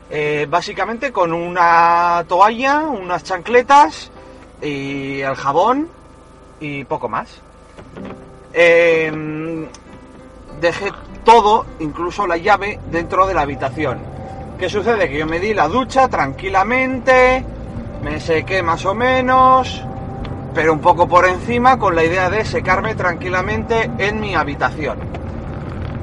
eh, 0.09 0.47
básicamente 0.49 1.13
con 1.13 1.35
una 1.35 2.25
toalla, 2.27 2.79
unas 2.79 3.25
chancletas 3.25 4.11
y 4.63 5.21
el 5.21 5.35
jabón 5.35 5.91
y 6.61 6.85
poco 6.85 7.11
más. 7.11 7.43
Em, 8.55 9.67
dejé 10.63 10.93
todo, 11.27 11.67
incluso 11.79 12.27
la 12.27 12.39
llave, 12.39 12.81
dentro 12.91 13.27
de 13.27 13.35
la 13.35 13.43
habitación. 13.43 14.16
¿Qué 14.59 14.71
sucede? 14.71 15.09
Que 15.11 15.19
yo 15.19 15.27
me 15.27 15.39
di 15.39 15.53
la 15.53 15.69
ducha 15.69 16.09
tranquilamente, 16.09 17.45
me 18.03 18.19
sequé 18.21 18.63
más 18.63 18.87
o 18.87 18.95
menos, 18.95 19.85
pero 20.55 20.73
un 20.73 20.79
poco 20.79 21.07
por 21.07 21.27
encima 21.27 21.79
con 21.79 21.95
la 21.95 22.03
idea 22.03 22.31
de 22.31 22.43
secarme 22.47 22.95
tranquilamente 22.95 23.91
en 23.99 24.19
mi 24.19 24.35
habitación. 24.35 24.99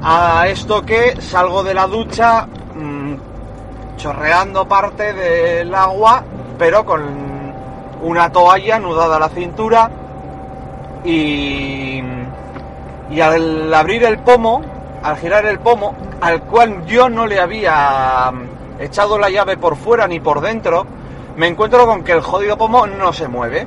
A 0.02 0.46
esto 0.46 0.82
que 0.82 1.20
salgo 1.20 1.64
de 1.64 1.74
la 1.74 1.88
ducha 1.88 2.46
mmm, 2.76 3.14
chorreando 3.96 4.68
parte 4.68 5.12
del 5.12 5.74
agua, 5.74 6.22
pero 6.56 6.84
con 6.84 7.02
una 8.02 8.30
toalla 8.30 8.78
nudada 8.78 9.16
a 9.16 9.20
la 9.20 9.28
cintura 9.30 9.90
y, 11.04 12.00
y 13.10 13.20
al 13.20 13.74
abrir 13.74 14.04
el 14.04 14.18
pomo, 14.18 14.62
al 15.04 15.18
girar 15.18 15.44
el 15.44 15.58
pomo, 15.58 15.94
al 16.22 16.40
cual 16.44 16.86
yo 16.86 17.10
no 17.10 17.26
le 17.26 17.38
había 17.38 18.32
echado 18.80 19.18
la 19.18 19.28
llave 19.28 19.58
por 19.58 19.76
fuera 19.76 20.08
ni 20.08 20.18
por 20.18 20.40
dentro, 20.40 20.86
me 21.36 21.46
encuentro 21.46 21.84
con 21.84 22.02
que 22.02 22.12
el 22.12 22.22
jodido 22.22 22.56
pomo 22.56 22.86
no 22.86 23.12
se 23.12 23.28
mueve. 23.28 23.66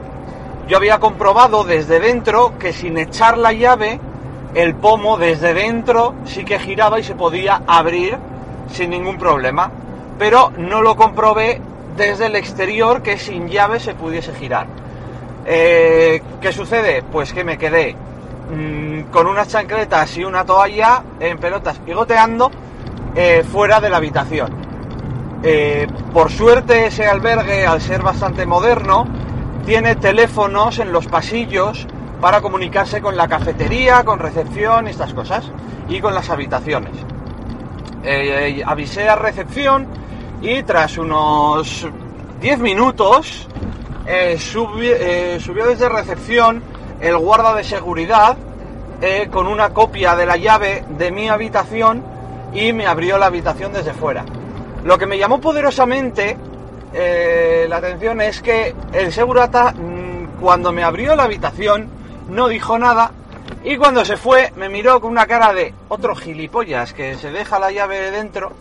Yo 0.67 0.77
había 0.77 0.99
comprobado 0.99 1.63
desde 1.63 1.99
dentro 1.99 2.57
que 2.57 2.73
sin 2.73 2.97
echar 2.97 3.37
la 3.37 3.53
llave, 3.53 3.99
el 4.55 4.73
pomo 4.73 5.17
desde 5.17 5.53
dentro 5.53 6.15
sí 6.25 6.43
que 6.43 6.57
giraba 6.57 6.99
y 6.99 7.03
se 7.03 7.13
podía 7.13 7.61
abrir 7.67 8.17
sin 8.71 8.89
ningún 8.89 9.19
problema. 9.19 9.69
Pero 10.17 10.51
no 10.57 10.81
lo 10.81 10.95
comprobé 10.95 11.61
desde 11.95 12.25
el 12.25 12.35
exterior 12.35 13.03
que 13.03 13.19
sin 13.19 13.47
llave 13.47 13.79
se 13.79 13.93
pudiese 13.93 14.33
girar. 14.33 14.65
Eh, 15.45 16.19
¿Qué 16.41 16.51
sucede? 16.51 17.03
Pues 17.03 17.31
que 17.31 17.43
me 17.43 17.59
quedé 17.59 17.95
mmm, 18.49 19.01
con 19.11 19.27
unas 19.27 19.47
chancletas 19.47 20.17
y 20.17 20.23
una 20.23 20.45
toalla 20.45 21.03
en 21.19 21.37
pelotas 21.37 21.79
pigoteando 21.79 22.51
eh, 23.15 23.43
fuera 23.49 23.79
de 23.79 23.89
la 23.89 23.97
habitación. 23.97 24.49
Eh, 25.43 25.87
por 26.13 26.31
suerte 26.31 26.87
ese 26.87 27.05
albergue, 27.05 27.65
al 27.65 27.81
ser 27.81 28.01
bastante 28.01 28.45
moderno, 28.45 29.05
tiene 29.65 29.95
teléfonos 29.95 30.79
en 30.79 30.91
los 30.91 31.07
pasillos 31.07 31.87
para 32.21 32.41
comunicarse 32.41 33.01
con 33.01 33.15
la 33.15 33.27
cafetería, 33.27 34.03
con 34.03 34.19
recepción 34.19 34.87
y 34.87 34.91
estas 34.91 35.13
cosas, 35.13 35.51
y 35.89 35.99
con 35.99 36.13
las 36.13 36.29
habitaciones. 36.29 36.93
Eh, 38.03 38.63
avisé 38.65 39.09
a 39.09 39.15
recepción 39.15 39.87
y 40.41 40.63
tras 40.63 40.97
unos 40.97 41.87
10 42.39 42.59
minutos 42.59 43.47
eh, 44.05 44.37
subi, 44.39 44.87
eh, 44.87 45.39
subió 45.41 45.65
desde 45.65 45.89
recepción 45.89 46.63
el 46.99 47.17
guarda 47.17 47.55
de 47.55 47.63
seguridad 47.63 48.37
eh, 49.01 49.27
con 49.31 49.47
una 49.47 49.69
copia 49.69 50.15
de 50.15 50.25
la 50.25 50.37
llave 50.37 50.83
de 50.89 51.11
mi 51.11 51.29
habitación 51.29 52.03
y 52.53 52.73
me 52.73 52.87
abrió 52.87 53.17
la 53.17 53.27
habitación 53.27 53.73
desde 53.73 53.93
fuera. 53.93 54.25
Lo 54.83 54.97
que 54.97 55.05
me 55.05 55.17
llamó 55.17 55.39
poderosamente 55.39 56.37
eh, 56.93 57.65
la 57.69 57.77
atención 57.77 58.21
es 58.21 58.41
que 58.41 58.73
el 58.93 59.11
segurata 59.11 59.73
mmm, 59.73 60.39
cuando 60.39 60.71
me 60.71 60.83
abrió 60.83 61.15
la 61.15 61.23
habitación 61.23 61.89
no 62.29 62.47
dijo 62.47 62.79
nada 62.79 63.11
y 63.63 63.77
cuando 63.77 64.05
se 64.05 64.17
fue 64.17 64.51
me 64.55 64.69
miró 64.69 64.99
con 65.01 65.11
una 65.11 65.27
cara 65.27 65.53
de 65.53 65.73
otro 65.89 66.15
gilipollas 66.15 66.93
que 66.93 67.15
se 67.15 67.31
deja 67.31 67.59
la 67.59 67.71
llave 67.71 68.11
dentro 68.11 68.53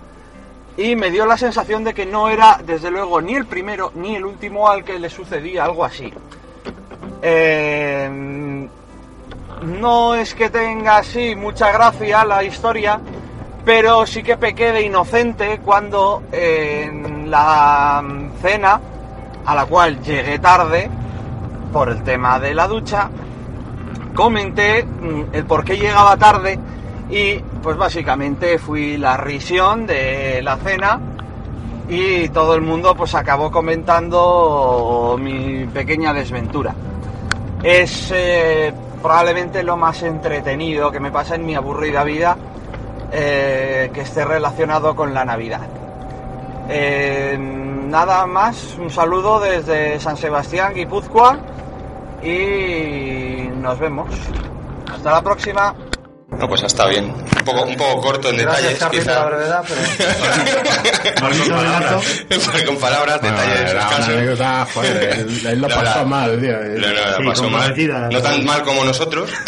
y 0.77 0.97
me 0.97 1.11
dio 1.11 1.25
la 1.25 1.39
sensación 1.39 1.85
de 1.85 1.95
que 1.95 2.05
no 2.05 2.29
era 2.29 2.61
desde 2.65 2.91
luego 2.91 3.21
ni 3.21 3.35
el 3.35 3.47
primero 3.47 3.93
ni 3.95 4.17
el 4.17 4.27
último 4.27 4.69
al 4.69 4.85
que 4.85 4.99
le 4.99 5.09
sucedía 5.09 5.65
algo 5.65 5.85
así. 5.85 6.13
Eh, 7.23 8.69
no 9.63 10.15
es 10.15 10.35
que 10.35 10.51
tenga 10.51 10.99
así 10.99 11.35
mucha 11.35 11.73
gracia 11.73 12.25
la 12.25 12.45
historia, 12.45 13.01
pero 13.65 14.07
sí 14.07 14.23
que 14.23 14.37
pequé 14.37 14.73
de 14.73 14.83
inocente 14.83 15.61
cuando 15.65 16.23
en 16.31 17.31
la 17.31 18.03
cena, 18.41 18.81
a 19.45 19.55
la 19.55 19.67
cual 19.67 20.01
llegué 20.03 20.39
tarde 20.39 20.89
por 21.73 21.89
el 21.89 22.03
tema 22.03 22.39
de 22.39 22.55
la 22.55 22.69
ducha, 22.69 23.11
comenté 24.15 24.85
mm, 24.85 25.23
el 25.33 25.45
por 25.45 25.65
qué 25.65 25.77
llegaba 25.77 26.17
tarde 26.17 26.59
y 27.11 27.39
pues 27.63 27.77
básicamente 27.77 28.59
fui 28.59 28.97
la 28.97 29.17
risión 29.17 29.87
de 29.87 30.41
la 30.43 30.57
cena 30.57 31.01
y 31.89 32.29
todo 32.31 32.55
el 32.55 32.63
mundo 32.63 32.95
pues 32.95 33.15
acabó 33.15 33.51
comentando 33.51 35.17
mi 35.21 35.67
pequeña 35.67 36.13
desventura. 36.13 36.75
Es 37.63 38.13
eh, 38.15 38.73
probablemente 39.03 39.63
lo 39.63 39.77
más 39.77 40.03
entretenido 40.03 40.91
que 40.91 41.01
me 41.01 41.11
pasa 41.11 41.37
en 41.37 41.47
mi 41.47 41.55
aburrida 41.55 42.05
vida 42.05 42.37
eh, 43.13 43.91
que 43.93 44.01
esté 44.01 44.25
relacionado 44.25 44.97
con 44.97 45.15
la 45.15 45.25
Navidad. 45.25 45.67
Eh, 46.69 47.39
nada 47.39 48.27
más, 48.27 48.77
un 48.79 48.91
saludo 48.91 49.39
desde 49.39 50.01
San 50.01 50.17
Sebastián, 50.17 50.75
Guipúzcoa 50.75 51.39
y 52.23 53.49
nos 53.61 53.79
vemos. 53.79 54.09
Hasta 54.93 55.13
la 55.13 55.23
próxima. 55.23 55.75
No, 56.39 56.49
pues 56.49 56.63
está 56.65 56.87
bien. 56.87 57.07
Un 57.07 57.45
poco, 57.45 57.63
un 57.65 57.77
poco 57.77 58.01
corto 58.01 58.29
en 58.31 58.37
Gracias, 58.37 58.75
detalles, 58.75 58.79
Charlie, 58.79 58.99
quizá. 59.01 59.23
por 59.23 59.31
la 59.33 59.37
brevedad, 59.37 59.65
pero... 59.67 59.81
con 61.47 61.57
palabras, 61.57 62.05
con 62.67 62.77
palabras, 62.77 63.23
detalles 63.23 63.61
era 63.61 63.71
una 63.73 63.81
escasos. 63.81 64.09
anécdota, 64.09 64.67
joder, 64.75 65.03
él, 65.19 65.47
él 65.47 65.61
lo 65.61 65.69
No, 65.69 65.75
pasó 65.75 65.99
la- 65.99 66.05
mal, 66.05 66.41
tío. 66.41 66.53
No, 66.53 66.89
no, 66.89 66.95
la 66.95 67.19
pasó 67.31 67.51
mal. 67.51 67.75
No 68.13 68.21
tan 68.23 68.45
mal 68.45 68.63
como 68.63 68.85
nosotros. 68.85 69.31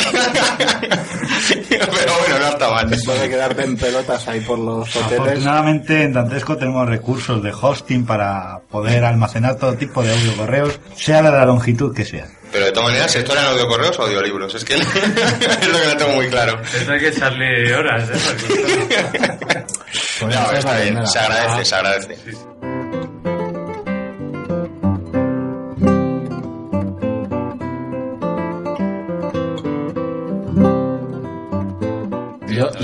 Pero 1.69 1.87
bueno, 2.21 2.39
no 2.41 2.47
está 2.49 2.71
mal. 2.71 2.93
Eso 2.93 3.15
de 3.15 3.29
quedarte 3.29 3.63
en 3.65 3.77
pelotas 3.77 4.27
ahí 4.29 4.41
por 4.41 4.59
los 4.59 4.95
hoteles. 4.97 5.19
Afortunadamente 5.21 6.03
en 6.05 6.13
Dantesco 6.13 6.57
tenemos 6.57 6.89
recursos 6.89 7.43
de 7.43 7.53
hosting 7.53 8.05
para 8.07 8.61
poder 8.71 9.05
almacenar 9.05 9.57
todo 9.57 9.75
tipo 9.75 10.03
de 10.03 10.13
audio 10.13 10.37
correos, 10.37 10.81
sea 10.97 11.23
de 11.23 11.31
la 11.31 11.45
longitud 11.45 11.95
que 11.95 12.05
sea. 12.05 12.27
Pero 12.51 12.65
de 12.65 12.73
todas 12.73 12.89
maneras, 12.89 13.15
¿esto 13.15 13.33
eran 13.33 13.47
audiocorreos 13.47 13.99
o 13.99 14.03
audiolibros? 14.03 14.55
Es 14.55 14.65
que 14.65 14.75
es 14.75 15.69
lo 15.69 15.81
que 15.81 15.87
no 15.87 15.97
tengo 15.97 16.13
muy 16.13 16.29
claro. 16.29 16.61
Esto 16.63 16.93
hay 16.93 17.01
que 17.01 17.09
echarle 17.09 17.75
horas, 17.75 18.09
¿eh? 18.11 19.65
No, 20.27 20.53
está 20.53 20.81
bien, 20.81 21.07
se 21.07 21.19
agradece, 21.19 21.65
se 21.65 21.75
agradece. 21.75 22.48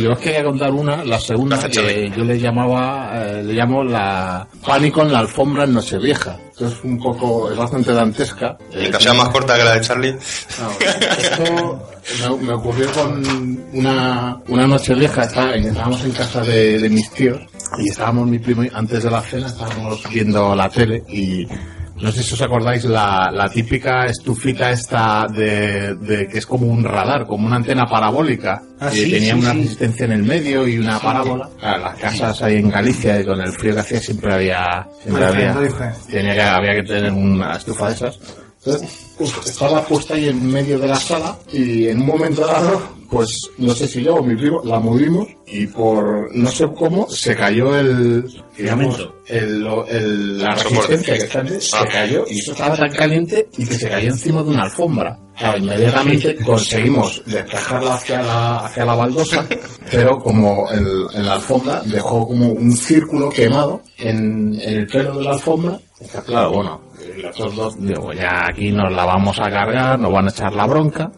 Yo 0.05 0.13
os 0.13 0.19
quería 0.19 0.45
contar 0.45 0.71
una, 0.71 1.03
la 1.03 1.19
segunda 1.19 1.59
que 1.67 2.11
yo 2.15 2.25
le 2.25 2.39
llamaba, 2.39 3.11
eh, 3.15 3.43
le 3.43 3.55
llamo 3.55 3.83
la 3.83 4.47
pánico 4.65 5.01
en 5.01 5.11
la 5.11 5.21
alfombra 5.21 5.65
en 5.65 5.73
Nochevieja. 5.73 6.39
Es 6.61 6.85
un 6.85 6.99
poco, 6.99 7.51
es 7.51 7.57
bastante 7.57 7.93
dantesca. 7.93 8.59
Mientras 8.75 9.03
sea 9.03 9.15
más 9.15 9.31
corta 9.31 9.57
que 9.57 9.65
la 9.65 9.75
de 9.75 9.81
Charlie. 9.81 10.15
Esto 11.19 11.89
me, 12.29 12.47
me 12.47 12.53
ocurrió 12.53 12.93
con 12.93 13.67
una, 13.73 14.39
una 14.49 14.67
noche 14.67 14.95
vieja, 14.95 15.23
estábamos 15.23 16.05
en 16.05 16.13
casa 16.13 16.43
de, 16.43 16.79
de 16.79 16.89
mis 16.91 17.11
tíos 17.11 17.41
y 17.79 17.89
estábamos 17.89 18.29
mi 18.29 18.39
primo 18.39 18.63
y 18.63 18.71
antes 18.75 19.05
de 19.05 19.11
la 19.11 19.23
cena, 19.23 19.47
estábamos 19.47 20.03
viendo 20.11 20.55
la 20.55 20.69
tele 20.69 21.03
y 21.09 21.47
no 22.01 22.11
sé 22.13 22.23
si 22.23 22.35
os 22.35 22.43
acordáis 22.43 22.85
la, 22.85 23.31
la 23.33 23.49
típica 23.49 24.07
estufita 24.07 24.71
esta 24.71 25.27
de, 25.33 25.95
de 25.95 26.27
que 26.29 26.39
es 26.39 26.47
como 26.47 26.67
un 26.67 26.83
radar, 26.85 27.27
como 27.27 27.47
una 27.47 27.57
antena 27.57 27.87
parabólica, 27.87 28.63
Ah, 28.81 28.91
que 28.91 28.97
sí, 29.05 29.11
tenía 29.13 29.35
sí, 29.35 29.41
una 29.41 29.53
sí. 29.53 29.59
resistencia 29.63 30.05
en 30.07 30.13
el 30.13 30.23
medio 30.25 30.67
y 30.69 30.79
una 30.79 30.99
parábola. 30.99 31.49
Claro, 31.59 31.85
las 31.85 31.99
casas 31.99 32.43
ahí 32.43 32.57
en 32.57 32.69
Galicia 32.71 33.21
y 33.21 33.25
con 33.25 33.41
el 33.41 33.53
frío 33.53 33.75
que 33.75 33.81
hacía 33.81 34.01
siempre 34.01 34.35
había, 34.35 34.87
siempre 35.03 35.25
había, 35.25 35.55
tenía 36.11 36.35
que, 36.35 36.43
había 36.43 36.75
que 36.75 36.83
tener 36.83 37.13
una 37.13 37.57
estufa 37.57 37.89
de 37.89 37.95
esas. 37.95 38.19
Entonces, 38.65 39.07
pues, 39.19 39.33
estaba 39.47 39.83
puesta 39.85 40.15
ahí 40.15 40.29
en 40.29 40.47
medio 40.51 40.79
de 40.79 40.89
la 40.89 40.97
sala 40.97 41.37
y 41.53 41.87
en 41.89 42.01
un 42.01 42.07
momento 42.07 42.47
dado, 42.47 42.83
pues 43.15 43.51
no 43.59 43.73
sé 43.75 43.87
si 43.87 44.03
yo 44.03 44.17
o 44.17 44.23
mi 44.23 44.35
primo 44.37 44.61
la 44.65 44.81
movimos 44.81 45.29
y 45.47 45.67
por 45.69 46.35
no 46.35 46.51
sé 46.51 46.67
cómo 46.77 47.09
se 47.09 47.35
cayó 47.37 47.77
el, 47.79 48.25
digamos, 48.59 49.09
el, 49.29 49.61
lo- 49.61 49.87
el- 49.87 50.39
la 50.39 50.55
resistencia 50.55 51.15
que 51.15 51.21
está 51.25 51.41
antes, 51.41 51.71
se 51.71 51.87
cayó 51.89 52.25
y 52.29 52.39
eso 52.41 52.53
estaba 52.53 52.77
tan 52.77 52.93
caliente 52.93 53.49
y 53.57 53.67
que 53.67 53.75
se 53.75 53.89
cayó 53.89 54.09
encima 54.11 54.43
de 54.43 54.51
una 54.51 54.63
alfombra. 54.65 55.19
Claro, 55.39 55.59
inmediatamente 55.59 56.37
conseguimos 56.45 57.23
despejarla 57.27 57.95
hacia 57.95 58.23
la, 58.23 58.57
hacia 58.67 58.85
la 58.85 58.95
baldosa, 58.95 59.47
pero 59.91 60.19
como 60.19 60.71
el, 60.71 60.87
en 61.15 61.27
la 61.27 61.35
alfombra 61.35 61.83
dejó 61.85 62.27
como 62.29 62.49
un 62.51 62.73
círculo 62.77 63.31
quemado 63.31 63.81
en, 63.99 64.55
en 64.61 64.75
el 64.81 64.87
pelo 64.87 65.17
de 65.19 65.25
la 65.25 65.33
alfombra. 65.33 65.79
Está 66.01 66.23
claro, 66.23 66.53
bueno, 66.53 66.81
los 67.39 67.55
dos, 67.57 67.75
digo, 67.81 68.13
ya 68.13 68.47
aquí 68.49 68.71
nos 68.73 68.93
la 68.93 69.05
vamos 69.07 69.39
a 69.41 69.51
cargar, 69.51 69.99
nos 69.99 70.13
van 70.13 70.27
a 70.27 70.31
echar 70.31 70.53
la 70.55 70.67
bronca. 70.67 71.11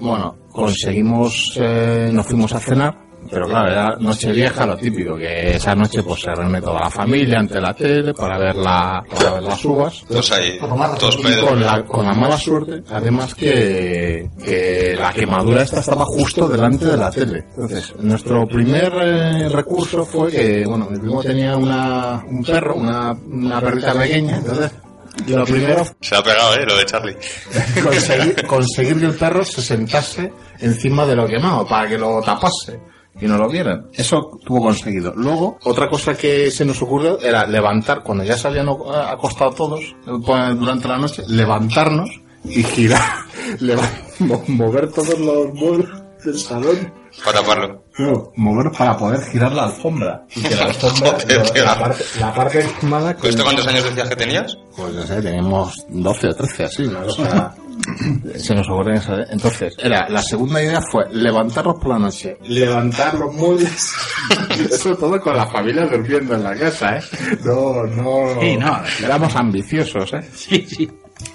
Bueno, 0.00 0.36
conseguimos, 0.52 1.54
eh, 1.60 2.10
nos 2.12 2.26
fuimos 2.26 2.52
a 2.52 2.60
cenar, 2.60 2.96
pero 3.30 3.46
claro, 3.46 3.70
era 3.70 3.96
noche 4.00 4.32
vieja, 4.32 4.66
lo 4.66 4.76
típico, 4.76 5.16
que 5.16 5.54
esa 5.56 5.74
noche 5.74 6.02
pues 6.02 6.22
se 6.22 6.34
reúne 6.34 6.60
toda 6.60 6.80
la 6.80 6.90
familia 6.90 7.38
ante 7.38 7.60
la 7.60 7.72
tele 7.72 8.12
para 8.14 8.36
ver, 8.36 8.56
la, 8.56 9.02
para 9.08 9.34
ver 9.34 9.42
las 9.44 9.64
uvas. 9.64 10.04
Todos 10.08 10.32
ahí, 10.32 10.58
todos 10.58 11.18
Y 11.20 11.22
pedos. 11.22 11.48
con 11.48 11.60
la, 11.60 11.84
con 11.84 12.04
la 12.04 12.14
mala 12.14 12.36
suerte, 12.36 12.82
además 12.90 13.34
que, 13.34 14.28
que 14.44 14.96
la 14.98 15.12
quemadura 15.12 15.62
esta 15.62 15.80
estaba 15.80 16.04
justo 16.04 16.48
delante 16.48 16.84
de 16.86 16.96
la 16.96 17.10
tele. 17.10 17.44
Entonces, 17.50 17.94
nuestro 18.00 18.46
primer 18.46 18.92
eh, 19.00 19.48
recurso 19.48 20.04
fue 20.04 20.30
que, 20.30 20.64
bueno, 20.66 20.88
mi 20.90 20.98
primo 20.98 21.22
tenía 21.22 21.56
una, 21.56 22.24
un 22.28 22.42
perro, 22.42 22.74
una, 22.74 23.12
una 23.12 23.60
perrita 23.60 23.94
pequeña, 23.94 24.38
entonces, 24.38 24.72
lo 25.26 25.44
primero 25.44 25.84
Se 26.00 26.16
ha 26.16 26.22
pegado, 26.22 26.54
¿eh? 26.54 26.64
Lo 26.66 26.76
de 26.76 26.84
Charlie. 26.86 27.16
conseguir, 27.82 28.46
conseguir 28.46 28.98
que 29.00 29.06
el 29.06 29.14
perro 29.14 29.44
se 29.44 29.60
sentase 29.62 30.32
encima 30.60 31.04
de 31.06 31.16
lo 31.16 31.26
quemado 31.26 31.66
para 31.66 31.88
que 31.88 31.98
lo 31.98 32.20
tapase 32.22 32.80
y 33.20 33.26
no 33.26 33.36
lo 33.36 33.48
vieran. 33.48 33.88
Eso 33.92 34.38
tuvo 34.44 34.62
conseguido. 34.62 35.12
Luego, 35.14 35.58
otra 35.64 35.88
cosa 35.88 36.14
que 36.16 36.50
se 36.50 36.64
nos 36.64 36.80
ocurrió 36.80 37.20
era 37.20 37.46
levantar, 37.46 38.02
cuando 38.02 38.24
ya 38.24 38.36
se 38.38 38.48
habían 38.48 38.68
o- 38.68 38.90
acostado 38.92 39.50
todos 39.50 39.80
eh, 39.80 40.54
durante 40.54 40.88
la 40.88 40.96
noche, 40.98 41.22
levantarnos 41.28 42.08
y 42.44 42.62
girar, 42.64 43.24
mover 44.48 44.90
todos 44.92 45.18
los 45.18 45.52
muebles 45.54 45.88
del 46.24 46.38
salón. 46.38 46.92
Para 47.24 47.40
taparlo. 47.40 47.81
No, 47.98 48.32
mover 48.36 48.72
para 48.76 48.96
poder 48.96 49.20
girar 49.30 49.52
la 49.52 49.64
alfombra. 49.64 50.24
Y 50.34 50.42
que 50.42 50.54
la 50.56 50.64
alfombra, 50.64 51.10
Joder, 51.22 51.64
la 51.64 51.78
parte, 51.78 52.04
la 52.18 52.34
parte 52.34 52.66
quemada 52.80 53.14
con- 53.14 53.28
¿Esto 53.30 53.44
cuántos 53.44 53.66
años 53.66 53.84
decías 53.84 54.08
que 54.08 54.16
tenías? 54.16 54.56
pues 54.76 54.94
no 54.94 55.02
sé, 55.06 55.20
teníamos 55.20 55.84
12 55.90 56.28
o 56.28 56.34
13 56.34 56.64
así. 56.64 56.90
Se 58.36 58.54
nos 58.54 58.68
ocurre 58.68 58.96
esa... 58.96 59.22
Entonces, 59.30 59.74
era, 59.78 60.08
la 60.08 60.22
segunda 60.22 60.62
idea 60.62 60.80
fue 60.90 61.04
levantarnos 61.12 61.76
por 61.76 61.88
la 61.88 61.98
noche, 61.98 62.36
levantar 62.44 63.14
los 63.14 63.34
muebles, 63.34 63.92
eso 64.70 64.94
todo 64.96 65.20
con 65.20 65.36
la 65.36 65.46
familia 65.46 65.86
durmiendo 65.86 66.34
en 66.34 66.44
la 66.44 66.54
casa, 66.56 66.96
¿eh? 66.98 67.02
No, 67.44 67.82
no... 67.84 68.40
Sí, 68.40 68.56
no. 68.56 68.80
Éramos 69.04 69.34
ambiciosos, 69.36 70.12
¿eh? 70.14 70.22
Sí, 70.34 70.66
sí. 70.68 70.90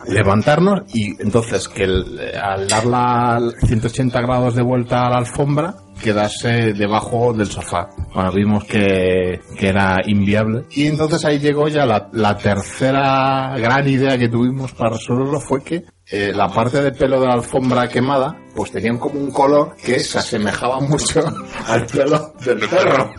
Levantarnos 0.08 0.82
y 0.94 1.22
entonces 1.22 1.68
que 1.70 1.84
el- 1.84 2.20
al 2.42 2.68
dar 2.68 2.86
la 2.86 3.40
180 3.66 4.22
grados 4.22 4.56
de 4.56 4.62
vuelta 4.62 5.06
a 5.06 5.10
la 5.10 5.18
alfombra, 5.18 5.74
quedarse 6.02 6.74
debajo 6.74 7.34
del 7.34 7.48
sofá. 7.48 7.90
Bueno, 8.14 8.32
vimos 8.32 8.64
que, 8.66 9.42
que 9.58 9.68
era 9.68 9.98
inviable. 10.06 10.66
Y 10.72 10.88
entonces 10.88 11.24
ahí 11.26 11.40
llegó 11.40 11.68
ya 11.68 11.86
la, 11.86 12.10
la 12.14 12.38
tercera 12.38 13.56
gran 13.58 13.88
idea 13.88 14.18
que 14.18 14.30
tuvimos 14.30 14.72
para 14.74 14.92
resolverlo 14.92 15.40
fue 15.40 15.64
que 15.64 15.84
eh, 16.10 16.32
la 16.34 16.48
parte 16.48 16.82
del 16.82 16.94
pelo 16.94 17.20
de 17.20 17.28
la 17.28 17.34
alfombra 17.34 17.90
quemada, 17.90 18.34
pues 18.56 18.72
tenían 18.72 18.98
como 18.98 19.20
un 19.20 19.30
color 19.30 19.76
que 19.76 20.00
se 20.00 20.20
asemejaba 20.20 20.80
mucho 20.80 21.22
al 21.68 21.86
pelo 21.86 22.34
del 22.46 22.60
perro. 22.60 23.12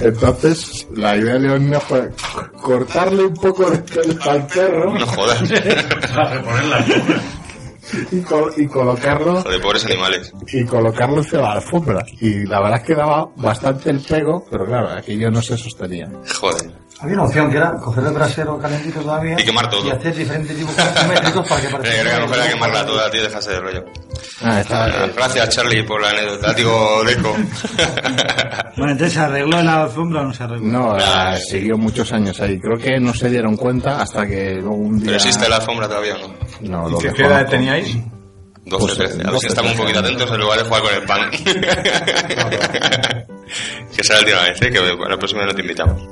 Entonces, 0.00 0.86
la 0.94 1.16
idea 1.16 1.34
de 1.34 1.40
Leonina 1.40 1.80
fue 1.80 2.10
cortarle 2.62 3.26
un 3.26 3.34
poco 3.34 3.70
de 3.70 3.78
pelo 3.78 4.14
al 4.22 4.46
perro 4.46 4.98
No 4.98 5.06
jodas. 5.06 5.42
y, 8.12 8.20
col- 8.22 8.52
y 8.56 8.66
colocarlo 8.66 9.42
Joder, 9.42 9.60
pobres 9.60 9.84
animales. 9.86 10.32
y 10.52 10.64
colocarlo 10.64 11.22
de 11.22 11.38
la 11.38 11.52
alfombra. 11.52 12.04
Y 12.20 12.44
la 12.46 12.60
verdad 12.60 12.80
es 12.80 12.86
que 12.86 12.94
daba 12.94 13.28
bastante 13.36 13.90
el 13.90 14.00
pego, 14.00 14.44
pero 14.50 14.66
claro, 14.66 14.90
aquello 14.90 15.30
no 15.30 15.40
se 15.42 15.56
sostenía. 15.56 16.10
Joder. 16.40 16.70
Había 16.98 17.14
una 17.16 17.24
opción 17.24 17.50
que 17.50 17.58
era 17.58 17.72
coger 17.74 18.04
el 18.04 18.12
brasero 18.14 18.58
calentito 18.58 19.00
todavía 19.00 19.38
Y 19.38 19.44
quemar 19.44 19.68
todo. 19.68 19.86
y 19.86 19.90
hacer 19.90 20.14
diferentes 20.14 20.56
dibujos 20.56 20.82
geométricos 20.94 21.46
para 21.48 21.60
que 21.60 21.66
Creo 21.66 21.78
pareciera 21.78 22.10
que 22.10 22.16
a 22.16 22.20
lo 22.20 22.26
mejor 22.26 22.40
hay 22.40 22.46
que 22.48 22.54
quemarla 22.54 22.86
toda, 22.86 23.10
tío, 23.10 23.22
dejarse 23.22 23.50
de 23.50 23.60
rollo. 23.60 23.84
Ah, 24.40 24.60
está, 24.60 24.84
Ah, 24.86 25.06
Gracias, 25.14 25.48
Charlie, 25.50 25.82
por 25.82 26.00
la 26.00 26.08
anécdota. 26.10 26.54
Digo, 26.54 27.02
Deco. 27.04 27.36
Bueno, 28.76 28.92
entonces 28.92 29.14
se 29.14 29.20
arregló 29.20 29.62
la 29.62 29.84
alfombra 29.84 30.20
o 30.20 30.24
no 30.24 30.34
se 30.34 30.42
arregló. 30.42 30.66
no, 30.66 30.98
eh, 30.98 31.38
siguió 31.48 31.78
muchos 31.78 32.12
años 32.12 32.38
ahí. 32.42 32.60
Creo 32.60 32.76
que 32.76 33.00
no 33.00 33.14
se 33.14 33.30
dieron 33.30 33.56
cuenta 33.56 34.02
hasta 34.02 34.26
que 34.26 34.52
luego 34.56 34.74
un 34.74 34.98
día... 34.98 35.06
¿Pero 35.06 35.16
existe 35.16 35.48
la 35.48 35.56
alfombra 35.56 35.88
todavía 35.88 36.14
no? 36.18 36.34
No, 36.60 36.86
lo 36.90 36.98
¿Qué, 36.98 37.08
edad 37.08 37.46
teníais? 37.48 37.96
12, 38.66 38.86
Pues, 38.86 38.98
13. 38.98 39.14
A 39.14 39.16
ver 39.16 39.26
12, 39.32 39.38
si 39.40 39.46
estamos 39.46 39.70
un 39.72 39.76
13. 39.78 39.82
poquito 39.82 39.98
atentos 40.00 40.30
en 40.30 40.38
lugar 40.40 40.58
de 40.58 40.64
jugar 40.64 40.82
con 40.82 40.92
el 40.94 41.02
pan. 41.04 41.30
que 43.96 44.04
será 44.04 44.20
la 44.20 44.26
última 44.26 44.42
vez, 44.42 44.60
¿eh? 44.62 44.70
que 44.70 44.80
para 44.80 45.10
la 45.10 45.16
próxima 45.16 45.46
no 45.46 45.54
te 45.54 45.62
invitamos. 45.62 46.02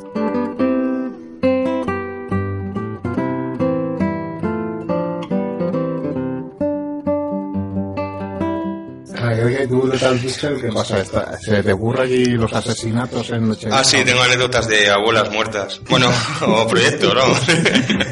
De 10.01 10.61
¿qué 10.61 10.69
pasa? 10.73 10.99
Está- 11.01 11.39
¿Se 11.39 11.63
te 11.63 11.73
ocurre 11.73 12.05
aquí 12.05 12.25
los 12.27 12.53
asesinatos 12.53 13.31
en 13.31 13.49
noche? 13.49 13.69
Ah, 13.71 13.83
sí, 13.85 13.99
tengo 14.05 14.23
anécdotas 14.23 14.67
de 14.69 14.91
abuelas 14.91 15.31
muertas. 15.31 15.81
Bueno, 15.89 16.11
o 16.47 16.67
proyectos, 16.67 17.15
¿no? 17.15 17.25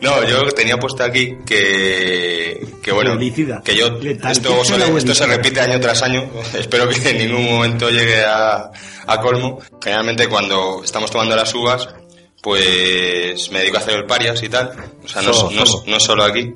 No, 0.00 0.22
yo 0.24 0.44
tenía 0.52 0.76
puesto 0.76 1.02
aquí 1.02 1.38
que, 1.44 2.64
que 2.80 2.92
bueno, 2.92 3.14
Publicidad. 3.14 3.64
que 3.64 3.74
yo, 3.74 3.86
esto, 3.88 4.54
¿Qué 4.54 4.60
es 4.60 4.68
suele- 4.68 4.88
la 4.92 4.96
esto 4.96 5.12
se 5.12 5.26
repite 5.26 5.60
año 5.60 5.80
tras 5.80 6.02
año, 6.02 6.30
espero 6.56 6.88
que 6.88 7.10
en 7.10 7.18
ningún 7.18 7.44
momento 7.50 7.90
llegue 7.90 8.22
a, 8.24 8.70
a 9.08 9.20
colmo. 9.20 9.58
Generalmente 9.82 10.28
cuando 10.28 10.82
estamos 10.84 11.10
tomando 11.10 11.34
las 11.34 11.52
uvas, 11.52 11.88
pues 12.40 13.50
me 13.50 13.58
dedico 13.60 13.78
a 13.78 13.80
hacer 13.80 13.94
el 13.94 14.06
parias 14.06 14.42
y 14.42 14.48
tal, 14.48 14.70
o 15.04 15.08
sea, 15.08 15.22
no, 15.22 15.32
Solo, 15.32 15.50
no, 15.56 15.66
solo. 15.66 15.84
no 15.86 16.00
solo 16.00 16.24
aquí. 16.24 16.54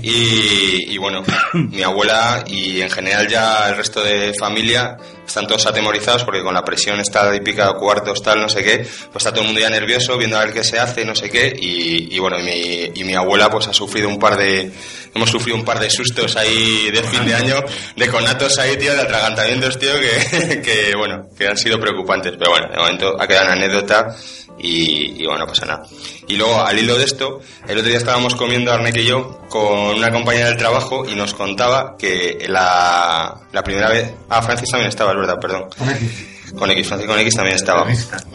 Y, 0.00 0.92
y 0.94 0.98
bueno, 0.98 1.22
mi 1.52 1.82
abuela 1.82 2.42
y 2.46 2.80
en 2.80 2.90
general 2.90 3.28
ya 3.28 3.68
el 3.68 3.76
resto 3.76 4.02
de 4.02 4.32
familia 4.34 4.96
están 5.26 5.46
todos 5.46 5.66
atemorizados 5.66 6.24
porque 6.24 6.42
con 6.42 6.54
la 6.54 6.64
presión 6.64 6.98
está 7.00 7.30
típica 7.32 7.72
cuartos, 7.74 8.22
tal, 8.22 8.40
no 8.40 8.48
sé 8.48 8.64
qué, 8.64 8.78
pues 8.78 9.16
está 9.16 9.30
todo 9.30 9.40
el 9.40 9.46
mundo 9.46 9.60
ya 9.60 9.70
nervioso 9.70 10.16
viendo 10.16 10.36
a 10.38 10.44
ver 10.44 10.52
qué 10.52 10.64
se 10.64 10.78
hace, 10.78 11.04
no 11.04 11.14
sé 11.14 11.30
qué. 11.30 11.54
Y, 11.58 12.14
y 12.14 12.18
bueno, 12.18 12.38
y 12.38 12.42
mi, 12.42 13.00
y 13.00 13.04
mi 13.04 13.14
abuela 13.14 13.50
pues 13.50 13.68
ha 13.68 13.72
sufrido 13.72 14.08
un 14.08 14.18
par 14.18 14.36
de, 14.36 14.72
hemos 15.14 15.30
sufrido 15.30 15.56
un 15.56 15.64
par 15.64 15.78
de 15.78 15.90
sustos 15.90 16.36
ahí 16.36 16.90
de 16.90 17.02
fin 17.02 17.24
de 17.26 17.34
año, 17.34 17.56
de 17.96 18.08
conatos 18.08 18.58
ahí, 18.58 18.76
tío, 18.76 18.94
de 18.94 19.02
atragantamientos, 19.02 19.78
tío, 19.78 19.92
que, 20.00 20.60
que 20.62 20.96
bueno, 20.96 21.28
que 21.36 21.48
han 21.48 21.56
sido 21.56 21.78
preocupantes. 21.78 22.32
Pero 22.38 22.50
bueno, 22.50 22.68
de 22.70 22.78
momento 22.78 23.16
ha 23.20 23.26
quedado 23.26 23.46
una 23.46 23.54
anécdota 23.54 24.16
y, 24.62 25.20
y 25.22 25.26
bueno, 25.26 25.40
no 25.40 25.46
pasa 25.46 25.66
nada. 25.66 25.82
Y 26.28 26.36
luego, 26.36 26.62
al 26.62 26.78
hilo 26.78 26.96
de 26.96 27.04
esto, 27.04 27.40
el 27.66 27.76
otro 27.76 27.88
día 27.88 27.98
estábamos 27.98 28.34
comiendo 28.36 28.72
Arnek 28.72 28.96
y 28.96 29.04
yo 29.04 29.42
con 29.48 29.96
una 29.98 30.10
compañera 30.10 30.46
del 30.46 30.56
trabajo 30.56 31.04
y 31.06 31.14
nos 31.14 31.34
contaba 31.34 31.96
que 31.98 32.46
la, 32.48 33.40
la 33.52 33.62
primera 33.62 33.90
vez... 33.90 34.14
Ah, 34.30 34.40
Francis 34.40 34.70
también 34.70 34.88
estaba, 34.88 35.10
es 35.10 35.18
verdad, 35.18 35.38
perdón. 35.40 35.64
Con 35.76 35.90
X. 35.90 36.26
Con 36.56 36.70
X, 36.70 36.86
Francis 36.86 37.08
con 37.08 37.18
X 37.18 37.34
también 37.34 37.56
estaba. 37.56 37.86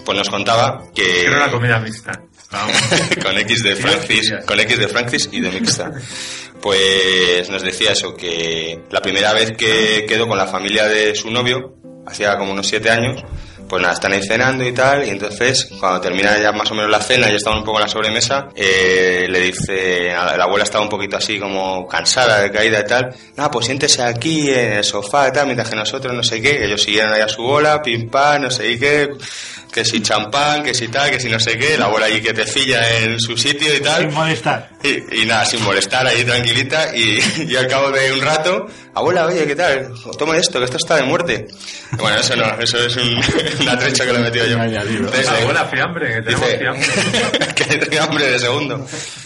Pues 0.06 0.18
nos 0.18 0.30
contaba 0.30 0.84
que... 0.94 1.04
Quiero 1.04 1.38
una 1.38 1.50
comida 1.50 1.80
mixta. 1.80 2.12
con 3.24 3.38
X 3.38 3.64
de 3.64 3.76
Francis, 3.76 4.34
con 4.46 4.60
X 4.60 4.80
de 4.80 4.88
Francis 4.88 5.30
y 5.32 5.42
de 5.42 5.52
mixta. 5.52 5.92
Pues 6.62 7.50
nos 7.50 7.62
decía 7.62 7.92
eso, 7.92 8.16
que 8.16 8.84
la 8.90 9.02
primera 9.02 9.34
vez 9.34 9.52
que 9.58 10.06
quedó 10.08 10.28
con 10.28 10.38
la 10.38 10.48
familia 10.48 10.88
de 10.88 11.16
su 11.16 11.30
novio, 11.30 11.76
hacía 12.06 12.38
como 12.38 12.54
unos 12.54 12.68
siete 12.68 12.90
años, 12.90 13.24
pues 13.68 13.82
nada, 13.82 13.94
están 13.94 14.14
ahí 14.14 14.22
cenando 14.22 14.64
y 14.64 14.72
tal, 14.72 15.06
y 15.06 15.10
entonces 15.10 15.70
cuando 15.80 16.02
termina 16.02 16.40
ya 16.40 16.52
más 16.52 16.72
o 16.72 16.76
menos 16.76 16.90
la 16.90 17.02
cena, 17.02 17.28
ya 17.30 17.36
estaban 17.36 17.60
un 17.60 17.66
poco 17.66 17.80
en 17.80 17.84
la 17.84 17.90
sobremesa, 17.90 18.50
eh, 18.56 19.26
le 19.30 19.40
dice, 19.40 20.08
la 20.10 20.44
abuela 20.44 20.64
estaba 20.64 20.84
un 20.84 20.90
poquito 20.90 21.18
así 21.18 21.40
como 21.40 21.88
cansada 21.88 22.42
de 22.42 22.52
caída 22.52 22.80
y 22.80 22.86
tal, 22.86 23.16
nada, 23.36 23.52
pues 23.52 23.66
siéntese 23.66 24.04
aquí 24.04 24.50
en 24.50 24.74
el 24.74 24.84
sofá 24.84 25.28
y 25.28 25.32
tal, 25.32 25.46
mientras 25.46 25.70
que 25.70 25.76
nosotros 25.76 26.14
no 26.14 26.24
sé 26.24 26.42
qué, 26.42 26.64
ellos 26.64 26.82
siguieron 26.82 27.14
ahí 27.14 27.22
a 27.22 27.30
su 27.30 27.42
bola, 27.42 27.82
pim 27.82 28.10
pam, 28.10 28.44
no 28.44 28.52
sé 28.52 28.78
qué, 28.80 29.10
que 29.78 29.86
si 29.86 30.02
champán, 30.02 30.64
que 30.64 30.74
si 30.74 30.88
tal, 30.88 31.12
que 31.12 31.20
si 31.20 31.30
no 31.30 31.40
sé 31.40 31.56
qué, 31.56 31.78
la 31.78 31.86
abuela 31.86 32.08
ahí 32.08 32.20
que 32.20 32.34
te 32.34 32.48
filla 32.48 32.98
en 32.98 33.20
su 33.20 33.38
sitio 33.38 33.76
y 33.76 33.80
tal. 33.80 34.02
Sin 34.06 34.14
molestar. 34.16 34.70
Y, 34.82 35.22
y 35.22 35.26
nada, 35.28 35.46
sin 35.46 35.62
molestar, 35.64 36.08
ahí 36.08 36.24
tranquilita, 36.24 36.96
y, 36.96 37.20
y 37.48 37.56
al 37.56 37.68
cabo 37.68 37.92
de 37.92 38.12
un 38.14 38.22
rato, 38.22 38.66
abuela, 38.96 39.28
oye, 39.28 39.46
¿qué 39.46 39.56
tal? 39.56 39.90
Toma 40.18 40.36
esto, 40.38 40.58
que 40.58 40.66
esto 40.66 40.78
está 40.78 40.96
de 40.96 41.04
muerte. 41.04 41.46
Bueno, 41.92 42.18
eso 42.20 42.36
no, 42.36 42.60
eso 42.60 42.84
es 42.84 42.96
un, 42.96 43.22
una 43.62 43.78
trecha 43.78 44.04
que 44.04 44.14
le 44.14 44.18
he 44.20 44.24
metido 44.24 44.46
yo. 44.48 44.58
Entonces, 44.64 45.44
buena 45.46 45.66
fiambre, 45.66 46.08
que 46.16 46.22
tenemos 46.24 46.46
Dice- 46.48 46.58
fiambre. 46.58 46.88
que 47.56 47.64
tenía 47.78 48.04
hambre 48.04 48.32
de 48.32 48.40
segundo. 48.40 48.84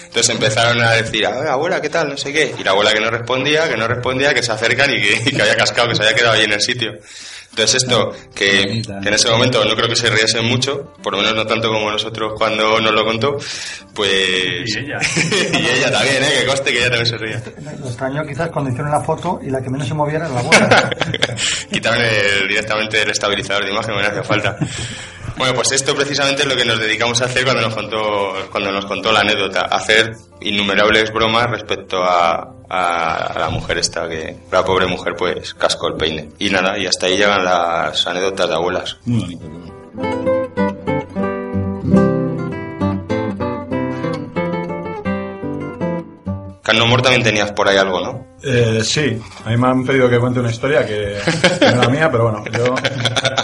Entonces 0.07 0.29
empezaron 0.35 0.81
a 0.83 0.91
decir, 0.91 1.25
a 1.25 1.31
ver, 1.39 1.47
abuela, 1.47 1.79
¿qué 1.81 1.87
tal? 1.87 2.09
No 2.09 2.17
sé 2.17 2.33
qué. 2.33 2.53
Y 2.59 2.63
la 2.65 2.71
abuela 2.71 2.91
que 2.91 2.99
no 2.99 3.09
respondía, 3.09 3.69
que 3.69 3.77
no 3.77 3.87
respondía, 3.87 4.33
que 4.33 4.43
se 4.43 4.51
acercan 4.51 4.91
y 4.93 5.01
que, 5.01 5.29
y 5.29 5.33
que 5.33 5.41
había 5.41 5.55
cascado, 5.55 5.87
que 5.87 5.95
se 5.95 6.03
había 6.03 6.13
quedado 6.15 6.33
ahí 6.33 6.43
en 6.43 6.51
el 6.51 6.59
sitio. 6.61 6.91
Entonces 7.51 7.83
esto, 7.83 8.11
que, 8.33 8.81
que 9.01 9.07
en 9.09 9.13
ese 9.13 9.29
momento 9.29 9.63
no 9.65 9.75
creo 9.75 9.89
que 9.89 9.95
se 9.97 10.09
riesen 10.09 10.45
mucho, 10.45 10.93
por 11.03 11.13
lo 11.13 11.19
menos 11.19 11.35
no 11.35 11.45
tanto 11.45 11.67
como 11.69 11.91
nosotros 11.91 12.33
cuando 12.37 12.79
nos 12.79 12.93
lo 12.93 13.03
contó, 13.05 13.37
pues... 13.93 14.63
Y 14.67 14.79
ella. 14.79 14.97
y 15.59 15.67
ella 15.77 15.91
también, 15.91 16.23
¿eh? 16.23 16.29
Que 16.39 16.45
coste 16.45 16.71
que 16.71 16.77
ella 16.77 16.87
también 16.89 17.05
se 17.05 17.17
ría. 17.17 17.43
Lo 17.79 17.87
extrañó 17.87 18.25
quizás 18.25 18.49
cuando 18.51 18.71
hicieron 18.71 18.89
la 18.91 19.01
foto 19.01 19.39
y 19.43 19.49
la 19.49 19.61
que 19.61 19.69
menos 19.69 19.85
se 19.87 19.93
moviera 19.93 20.25
era 20.27 20.33
la 20.33 20.39
abuela. 20.39 20.89
Quitaron 21.71 22.01
el- 22.01 22.47
directamente 22.47 23.01
el 23.01 23.09
estabilizador 23.11 23.65
de 23.65 23.71
imagen, 23.71 23.95
no 23.95 23.99
hacía 23.99 24.23
falta. 24.23 24.57
Bueno, 25.41 25.55
pues 25.55 25.71
esto 25.71 25.95
precisamente 25.95 26.43
es 26.43 26.47
lo 26.47 26.55
que 26.55 26.65
nos 26.65 26.79
dedicamos 26.79 27.19
a 27.19 27.25
hacer 27.25 27.43
cuando 27.43 27.63
nos 27.63 27.73
contó, 27.73 28.33
cuando 28.51 28.71
nos 28.71 28.85
contó 28.85 29.11
la 29.11 29.21
anécdota, 29.21 29.61
hacer 29.61 30.15
innumerables 30.39 31.11
bromas 31.11 31.49
respecto 31.49 32.03
a, 32.03 32.57
a, 32.69 33.39
la 33.39 33.49
mujer 33.49 33.79
esta, 33.79 34.07
que 34.07 34.37
la 34.51 34.63
pobre 34.63 34.85
mujer 34.85 35.15
pues 35.17 35.55
cascó 35.55 35.87
el 35.87 35.95
peine. 35.95 36.29
Y 36.37 36.51
nada, 36.51 36.77
y 36.77 36.85
hasta 36.85 37.07
ahí 37.07 37.17
llegan 37.17 37.43
las 37.43 38.05
anécdotas 38.05 38.49
de 38.49 38.53
abuelas. 38.53 38.97
Muy. 39.05 39.39
Carno 46.63 46.85
Mor 46.85 47.01
también 47.01 47.23
tenías 47.23 47.51
por 47.51 47.67
ahí 47.67 47.77
algo, 47.77 47.99
¿no? 47.99 48.31
Eh, 48.43 48.81
sí, 48.83 49.19
a 49.45 49.49
mí 49.49 49.57
me 49.57 49.67
han 49.67 49.85
pedido 49.85 50.09
que 50.09 50.19
cuente 50.19 50.39
una 50.39 50.49
historia 50.49 50.85
que, 50.85 51.17
que 51.59 51.65
no 51.65 51.67
es 51.67 51.77
la 51.77 51.89
mía, 51.89 52.09
pero 52.11 52.23
bueno, 52.23 52.43
yo 52.51 52.75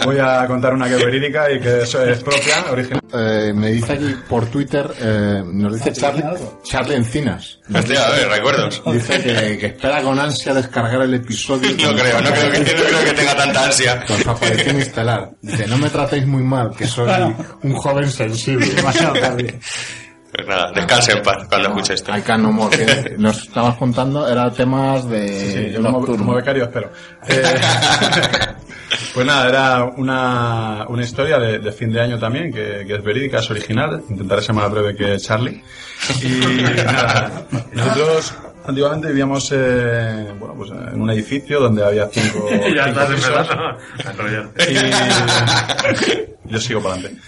voy 0.04 0.18
a 0.18 0.44
contar 0.46 0.74
una 0.74 0.88
que 0.88 0.96
es 0.96 1.04
verídica 1.04 1.50
y 1.50 1.60
que 1.60 1.82
eso 1.82 2.04
es 2.04 2.22
propia, 2.22 2.64
original. 2.70 3.00
Eh, 3.12 3.52
me 3.54 3.70
dice 3.70 3.92
aquí 3.92 4.14
por 4.28 4.46
Twitter, 4.46 4.92
eh, 5.00 5.42
nos 5.44 5.74
dice 5.74 5.92
Charlie, 5.92 6.24
Charlie 6.64 6.96
Encinas. 6.96 7.58
Hostia, 7.72 8.06
a 8.06 8.10
ver, 8.10 8.28
recuerdos. 8.28 8.82
Dice 8.86 9.22
que, 9.22 9.58
que 9.58 9.66
espera 9.66 10.02
con 10.02 10.18
ansia 10.18 10.54
descargar 10.54 11.02
el 11.02 11.14
episodio. 11.14 11.70
No 11.70 11.96
creo, 11.96 12.20
no 12.20 12.30
creo 12.30 12.50
que, 12.50 12.58
no 12.58 12.64
creo 12.64 13.04
que 13.04 13.12
tenga 13.12 13.36
tanta 13.36 13.64
ansia. 13.64 14.04
Con 14.04 14.18
su 14.20 14.30
aparición 14.30 14.76
estelar. 14.76 15.30
Dice, 15.42 15.66
no 15.66 15.78
me 15.78 15.90
tratéis 15.90 16.26
muy 16.26 16.42
mal, 16.42 16.72
que 16.76 16.86
soy 16.86 17.10
un 17.62 17.74
joven 17.74 18.10
sensible. 18.10 18.66
Demasiado 18.66 19.14
tarde. 19.14 19.60
Pues 20.38 20.46
nada, 20.46 20.70
descanse 20.72 21.12
en 21.12 21.22
paz 21.24 21.46
cuando 21.48 21.68
escuche 21.70 21.94
esto. 21.94 22.12
Hay 22.12 22.22
no 22.38 22.52
more. 22.52 22.76
que 22.76 23.14
Nos 23.18 23.38
estabas 23.42 23.74
contando, 23.76 24.28
era 24.28 24.48
temas 24.52 25.08
de 25.08 25.28
Sí, 25.28 25.70
yo 25.72 25.82
como, 25.82 25.98
nocturno. 25.98 26.24
como 26.24 26.36
becario 26.36 26.62
espero. 26.62 26.92
Eh, 27.26 27.42
pues 29.14 29.26
nada, 29.26 29.48
era 29.48 29.84
una, 29.96 30.86
una 30.88 31.02
historia 31.02 31.40
de, 31.40 31.58
de 31.58 31.72
fin 31.72 31.90
de 31.92 32.00
año 32.02 32.20
también, 32.20 32.52
que, 32.52 32.84
que 32.86 32.94
es 32.94 33.02
verídica, 33.02 33.40
es 33.40 33.50
original. 33.50 34.00
Intentaré 34.08 34.40
ser 34.42 34.54
más 34.54 34.70
breve 34.70 34.94
que 34.94 35.16
Charlie. 35.18 35.60
Y 36.22 36.62
nada, 36.86 37.42
nosotros 37.72 38.32
antiguamente 38.64 39.08
vivíamos 39.08 39.50
eh, 39.52 40.32
bueno, 40.38 40.54
pues 40.54 40.70
en 40.70 41.00
un 41.00 41.10
edificio 41.10 41.58
donde 41.58 41.84
había 41.84 42.06
cinco, 42.12 42.48
ya 42.72 42.84
cinco 42.86 43.00
estás 43.00 43.10
pisos. 43.10 43.30
empezando. 44.06 44.52
Y 44.70 46.37
yo 46.48 46.58
sigo 46.58 46.82
para 46.82 46.94
adelante. 46.96 47.20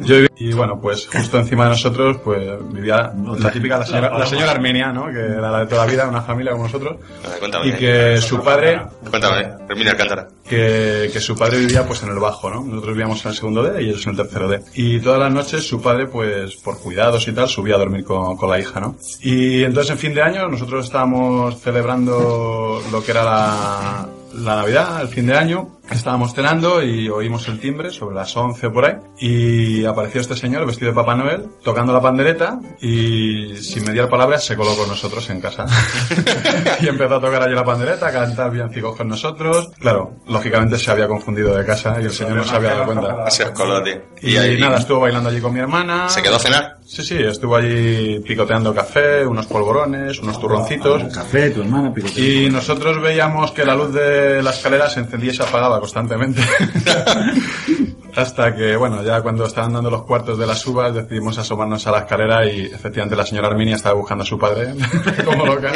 Yo 0.00 0.16
viví- 0.16 0.26
y 0.38 0.52
bueno, 0.52 0.78
pues 0.80 1.06
justo 1.10 1.38
encima 1.38 1.64
de 1.64 1.70
nosotros 1.70 2.18
pues 2.22 2.40
vivía 2.72 3.10
la 3.38 3.50
típica, 3.50 3.78
la 3.78 3.86
señora, 3.86 4.18
la 4.18 4.26
señora 4.26 4.50
Armenia, 4.50 4.92
¿no? 4.92 5.06
Que 5.10 5.18
era 5.20 5.50
la 5.50 5.60
de 5.60 5.66
toda 5.66 5.86
la 5.86 5.90
vida, 5.90 6.06
una 6.08 6.20
familia 6.22 6.52
como 6.52 6.64
nosotros. 6.64 6.96
Vale, 7.24 7.38
cuéntame. 7.38 7.68
Y 7.68 7.72
que 7.72 8.20
su 8.20 8.42
padre 8.42 8.82
Cuéntame, 9.10 9.48
Herminia 9.68 9.92
Alcántara. 9.92 10.28
que, 10.46 11.08
que 11.12 11.20
su 11.20 11.34
padre 11.36 11.58
vivía 11.58 11.86
pues 11.86 12.02
en 12.02 12.10
el 12.10 12.18
bajo, 12.18 12.50
¿no? 12.50 12.62
Nosotros 12.62 12.92
vivíamos 12.94 13.24
en 13.24 13.30
el 13.30 13.36
segundo 13.36 13.62
D 13.62 13.82
y 13.82 13.88
ellos 13.88 14.04
en 14.06 14.10
el 14.10 14.16
tercero 14.18 14.48
D. 14.48 14.60
Y 14.74 15.00
todas 15.00 15.20
las 15.20 15.32
noches 15.32 15.66
su 15.66 15.80
padre, 15.80 16.06
pues 16.06 16.56
por 16.56 16.78
cuidados 16.80 17.26
y 17.28 17.32
tal, 17.32 17.48
subía 17.48 17.76
a 17.76 17.78
dormir 17.78 18.04
con, 18.04 18.36
con 18.36 18.50
la 18.50 18.58
hija, 18.60 18.78
¿no? 18.78 18.96
Y 19.22 19.62
entonces 19.64 19.92
en 19.92 19.98
fin 19.98 20.14
de 20.14 20.20
año 20.22 20.48
nosotros 20.48 20.84
estábamos 20.84 21.58
celebrando 21.60 22.82
lo 22.92 23.02
que 23.02 23.10
era 23.10 23.24
la, 23.24 24.08
la 24.34 24.56
Navidad, 24.56 25.00
el 25.00 25.08
fin 25.08 25.26
de 25.26 25.34
año. 25.36 25.75
Estábamos 25.90 26.34
cenando 26.34 26.82
y 26.82 27.08
oímos 27.08 27.46
el 27.48 27.60
timbre 27.60 27.90
sobre 27.90 28.16
las 28.16 28.36
11 28.36 28.66
o 28.66 28.72
por 28.72 28.84
ahí. 28.84 28.94
Y 29.18 29.84
apareció 29.84 30.20
este 30.20 30.34
señor 30.36 30.66
vestido 30.66 30.90
de 30.90 30.94
Papá 30.94 31.14
Noel, 31.14 31.46
tocando 31.62 31.92
la 31.92 32.00
pandereta 32.00 32.58
y 32.80 33.56
sin 33.56 33.84
mediar 33.84 34.08
palabras 34.08 34.44
se 34.44 34.56
coló 34.56 34.76
con 34.76 34.88
nosotros 34.88 35.28
en 35.30 35.40
casa. 35.40 35.64
y 36.80 36.88
empezó 36.88 37.16
a 37.16 37.20
tocar 37.20 37.42
allí 37.42 37.54
la 37.54 37.64
pandereta, 37.64 38.08
a 38.08 38.12
cantar 38.12 38.50
villancicos 38.50 38.96
con 38.96 39.08
nosotros. 39.08 39.70
Claro, 39.78 40.12
lógicamente 40.26 40.78
se 40.78 40.90
había 40.90 41.06
confundido 41.08 41.54
de 41.56 41.64
casa 41.64 41.96
y 42.00 42.04
el 42.04 42.12
señor 42.12 42.36
no 42.36 42.44
se 42.44 42.56
había 42.56 42.70
dado 42.70 42.86
cuenta. 42.86 43.30
Se 43.30 43.52
coló, 43.52 43.82
tío. 43.82 44.00
Y, 44.22 44.36
ahí- 44.36 44.60
nada, 44.60 44.78
estuvo 44.78 45.00
bailando 45.00 45.28
allí 45.30 45.40
con 45.40 45.52
mi 45.54 45.60
hermana. 45.60 46.08
¿Se 46.08 46.22
quedó 46.22 46.36
a 46.36 46.40
cenar? 46.40 46.76
Sí, 46.86 47.02
sí, 47.02 47.16
estuvo 47.16 47.56
allí 47.56 48.20
picoteando 48.20 48.72
café, 48.72 49.26
unos 49.26 49.46
polvorones, 49.46 50.20
unos 50.20 50.38
turroncitos. 50.40 51.02
Café, 51.12 51.50
tu 51.50 51.62
hermana. 51.62 51.92
Y 52.16 52.48
nosotros 52.48 53.02
veíamos 53.02 53.50
que 53.50 53.64
la 53.64 53.74
luz 53.74 53.92
de 53.92 54.40
la 54.40 54.50
escalera 54.50 54.88
se 54.88 55.00
encendía 55.00 55.32
y 55.32 55.34
se 55.34 55.42
apagaba 55.42 55.80
constantemente. 55.80 56.42
Hasta 58.16 58.54
que, 58.54 58.76
bueno, 58.76 59.02
ya 59.02 59.20
cuando 59.20 59.44
estaban 59.44 59.72
dando 59.74 59.90
los 59.90 60.02
cuartos 60.04 60.38
de 60.38 60.46
las 60.46 60.66
uvas 60.66 60.94
decidimos 60.94 61.36
asomarnos 61.38 61.86
a 61.86 61.90
la 61.92 61.98
escalera 62.00 62.46
y 62.46 62.62
efectivamente 62.66 63.14
la 63.14 63.26
señora 63.26 63.48
Arminia 63.48 63.76
estaba 63.76 63.94
buscando 63.94 64.24
a 64.24 64.26
su 64.26 64.38
padre, 64.38 64.74
como 65.24 65.44
loca. 65.46 65.72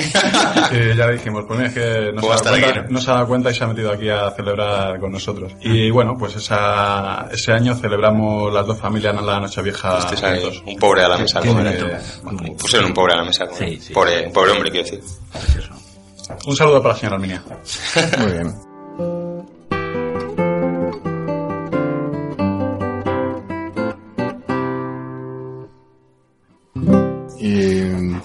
Y 0.72 0.96
ya 0.96 1.07
le 1.07 1.12
dijimos, 1.14 1.44
pues 1.46 1.59
mira, 1.59 1.68
es 1.70 1.74
que 1.74 2.12
no 2.12 2.20
se, 2.20 2.26
Puedo 2.26 2.33
ha 2.33 2.37
estar 2.37 2.53
dado 2.53 2.64
aquí, 2.64 2.72
cuenta, 2.72 2.90
¿no? 2.92 3.00
se 3.00 3.11
ha 3.11 3.14
dado 3.14 3.26
cuenta 3.26 3.50
y 3.50 3.55
se 3.55 3.64
ha 3.64 3.66
metido 3.66 3.92
aquí 3.92 4.09
a 4.09 4.31
celebrar 4.31 4.98
con 5.00 5.12
nosotros. 5.12 5.53
Y 5.61 5.90
bueno, 5.90 6.16
pues 6.18 6.37
esa, 6.37 7.29
ese 7.31 7.53
año 7.53 7.74
celebramos 7.74 8.53
las 8.53 8.66
dos 8.66 8.79
familias 8.79 9.14
en 9.18 9.26
la 9.26 9.38
Nochevieja 9.40 9.98
Este 9.98 10.16
juntos. 10.16 10.62
un 10.66 10.76
pobre 10.79 11.03
a 11.05 11.09
la 11.09 11.18
mesa. 11.18 11.40
Que- 11.40 12.53
pusieron 12.59 12.88
un 12.88 12.94
pobre 12.94 13.12
a 13.14 13.16
la 13.16 13.24
mesa. 13.24 13.46
como- 13.46 13.59
Sí, 13.59 13.79
sí. 13.81 13.92
Pobre, 13.92 14.31
pobre 14.31 14.53
hombre, 14.53 14.70
quiero 14.70 14.85
decir. 14.88 15.03
Un 16.46 16.57
saludo 16.57 16.81
para 16.83 16.94
la 16.94 17.00
señora 17.00 17.16
Arminia. 17.16 17.42
Muy 18.18 18.33
bien. 18.33 18.55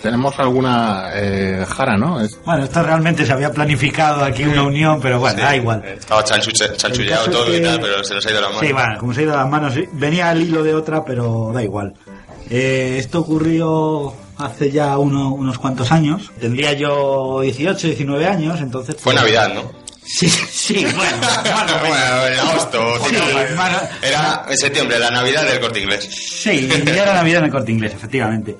Tenemos 0.01 0.37
alguna 0.39 1.09
eh, 1.13 1.65
jara, 1.67 1.97
¿no? 1.97 2.19
Es- 2.21 2.39
Bueno, 2.45 2.63
esto 2.63 2.81
realmente 2.83 3.25
se 3.25 3.31
había 3.33 3.51
planificado 3.51 4.23
aquí 4.23 4.43
una 4.43 4.63
unión, 4.63 4.99
pero 5.01 5.19
bueno, 5.19 5.41
da 5.41 5.55
igual. 5.55 5.83
Estaba 5.85 6.23
chanchulleado 6.23 6.73
El 6.73 7.09
caso 7.09 7.31
todo 7.31 7.55
y 7.55 7.61
tal, 7.61 7.79
pero 7.79 8.03
se 8.03 8.13
nos 8.15 8.25
ha 8.25 8.31
ido 8.31 8.41
la 8.41 8.49
mano. 8.49 8.59
Sí, 8.61 8.71
bueno, 8.73 8.97
como 8.99 9.13
se 9.13 9.19
ha 9.21 9.23
ido 9.23 9.35
las 9.35 9.49
manos, 9.49 9.73
sí. 9.73 9.85
venía 9.93 10.29
al 10.29 10.41
hilo 10.41 10.63
de 10.63 10.73
otra, 10.75 11.03
pero 11.03 11.51
da 11.53 11.63
igual. 11.63 11.93
Eh, 12.49 12.97
esto 12.99 13.21
ocurrió 13.21 14.13
hace 14.37 14.69
ya 14.71 14.97
uno- 14.97 15.33
unos 15.33 15.57
cuantos 15.57 15.91
años. 15.91 16.31
Tendría 16.39 16.73
yo 16.73 17.39
18, 17.41 17.87
19 17.87 18.27
años, 18.27 18.59
entonces... 18.61 18.95
Fue 18.99 19.13
Navidad, 19.15 19.53
¿no? 19.53 19.85
Sí, 20.07 20.29
sí, 20.29 20.85
bueno. 20.95 21.17
Bueno, 21.87 22.27
en 22.27 22.39
agosto. 22.39 22.79
Sí, 23.09 23.15
Era 24.03 24.45
en 24.47 24.57
septiembre, 24.57 24.99
la 24.99 25.09
Navidad 25.09 25.43
del 25.45 25.59
corte 25.59 25.79
inglés. 25.79 26.07
Sí, 26.11 26.69
ya 26.85 27.03
era 27.03 27.13
Navidad 27.15 27.39
en 27.39 27.45
el 27.45 27.51
corte 27.51 27.71
inglés, 27.71 27.93
efectivamente. 27.95 28.55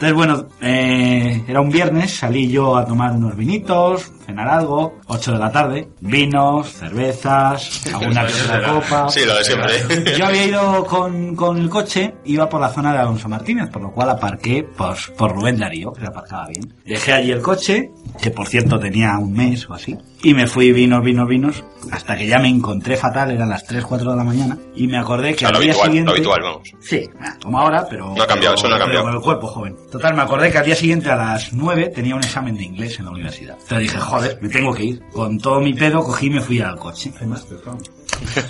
Entonces, 0.00 0.14
bueno, 0.14 0.46
eh, 0.60 1.42
era 1.48 1.60
un 1.60 1.70
viernes, 1.70 2.14
salí 2.14 2.48
yo 2.48 2.76
a 2.76 2.84
tomar 2.84 3.10
unos 3.10 3.36
vinitos, 3.36 4.12
cenar 4.24 4.46
algo, 4.46 5.00
8 5.08 5.32
de 5.32 5.38
la 5.40 5.50
tarde, 5.50 5.88
vinos, 6.00 6.68
cervezas, 6.72 7.84
alguna 7.92 8.24
que 8.24 8.32
otra 8.32 8.62
copa. 8.72 9.08
Sí, 9.08 9.24
lo 9.26 9.34
de 9.36 9.42
siempre. 9.44 10.16
Yo 10.16 10.26
había 10.26 10.44
ido 10.44 10.84
con, 10.84 11.34
con 11.34 11.58
el 11.58 11.68
coche, 11.68 12.14
iba 12.26 12.48
por 12.48 12.60
la 12.60 12.68
zona 12.68 12.92
de 12.92 12.98
Alonso 13.00 13.28
Martínez, 13.28 13.70
por 13.70 13.82
lo 13.82 13.90
cual 13.90 14.10
aparqué 14.10 14.64
pues, 14.76 15.08
por 15.18 15.34
Rubén 15.34 15.58
Darío, 15.58 15.92
que 15.92 16.02
se 16.02 16.06
aparcaba 16.06 16.46
bien. 16.46 16.72
Dejé 16.84 17.14
allí 17.14 17.32
el 17.32 17.42
coche, 17.42 17.90
que 18.22 18.30
por 18.30 18.46
cierto 18.46 18.78
tenía 18.78 19.18
un 19.18 19.32
mes 19.32 19.68
o 19.68 19.74
así. 19.74 19.98
Y 20.22 20.32
me 20.32 20.46
fui 20.46 20.70
vinos, 20.72 21.02
vinos, 21.02 21.28
vinos, 21.28 21.64
hasta 21.90 22.16
que 22.16 22.26
ya 22.28 22.38
me 22.38 22.48
encontré 22.48 22.96
fatal, 22.96 23.32
eran 23.32 23.48
las 23.48 23.64
3, 23.66 23.84
4 23.84 24.10
de 24.12 24.16
la 24.16 24.24
mañana, 24.24 24.58
y 24.76 24.86
me 24.86 24.98
acordé 24.98 25.30
que 25.34 25.36
O 25.36 25.38
sea, 25.38 25.48
al 25.48 25.54
lo 25.54 25.60
día 25.60 25.72
habitual, 25.72 25.86
siguiente... 25.88 26.10
lo 26.10 26.14
habitual, 26.16 26.40
vamos. 26.42 26.68
Sí, 26.80 27.08
como 27.42 27.58
ahora, 27.58 27.86
pero... 27.88 28.14
No 28.16 28.22
ha 28.22 28.26
cambiado, 28.26 28.54
eso 28.54 28.68
no 28.68 28.76
ha 28.76 28.78
cambiado. 28.78 29.04
con 29.04 29.14
el 29.14 29.20
cuerpo 29.20 29.46
joven. 29.48 29.76
Total, 29.90 30.14
me 30.14 30.22
acordé 30.22 30.50
que 30.50 30.58
al 30.58 30.66
día 30.66 30.76
siguiente 30.76 31.10
a 31.10 31.16
las 31.16 31.52
9 31.52 31.90
tenía 31.94 32.14
un 32.14 32.22
examen 32.22 32.56
de 32.56 32.64
inglés 32.64 32.98
en 32.98 33.06
la 33.06 33.10
universidad. 33.10 33.54
Entonces 33.54 33.78
dije, 33.78 33.98
joder, 33.98 34.38
me 34.42 34.48
tengo 34.50 34.74
que 34.74 34.84
ir. 34.84 35.02
Con 35.12 35.38
todo 35.38 35.60
mi 35.60 35.72
pedo 35.72 36.04
cogí 36.04 36.26
y 36.26 36.30
me 36.30 36.40
fui 36.42 36.60
al 36.60 36.76
coche. 36.76 37.10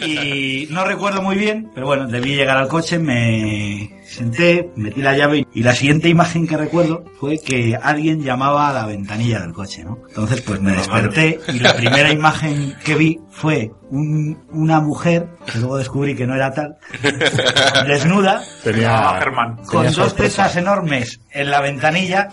Y 0.05 0.67
no 0.71 0.85
recuerdo 0.85 1.23
muy 1.23 1.37
bien, 1.37 1.71
pero 1.75 1.87
bueno, 1.87 2.07
debí 2.07 2.35
llegar 2.35 2.57
al 2.57 2.69
coche, 2.69 2.99
me 2.99 3.91
senté, 4.05 4.71
metí 4.77 5.03
la 5.03 5.17
llave 5.17 5.47
y 5.53 5.63
la 5.63 5.75
siguiente 5.75 6.09
imagen 6.09 6.47
que 6.47 6.57
recuerdo 6.57 7.05
fue 7.21 7.39
que 7.39 7.77
alguien 7.81 8.23
llamaba 8.23 8.69
a 8.69 8.73
la 8.73 8.87
ventanilla 8.87 9.41
del 9.41 9.53
coche, 9.53 9.85
¿no? 9.85 9.99
Entonces 10.09 10.41
pues 10.43 10.61
me 10.61 10.73
desperté 10.73 11.41
y 11.53 11.59
la 11.61 11.75
primera 11.77 12.11
imagen 12.11 12.75
que 12.85 12.95
vi 12.95 13.19
fue 13.31 13.71
un- 13.91 14.39
una 14.51 14.81
mujer, 14.81 15.29
que 15.51 15.59
luego 15.59 15.77
descubrí 15.77 16.15
que 16.15 16.27
no 16.27 16.35
era 16.35 16.53
tal, 16.53 16.77
desnuda, 17.87 18.43
Tenía- 18.65 19.19
con 19.67 19.83
tenía 19.85 19.91
dos 20.03 20.15
tetas 20.15 20.57
enormes 20.57 21.21
en 21.33 21.51
la 21.51 21.61
ventanilla, 21.61 22.29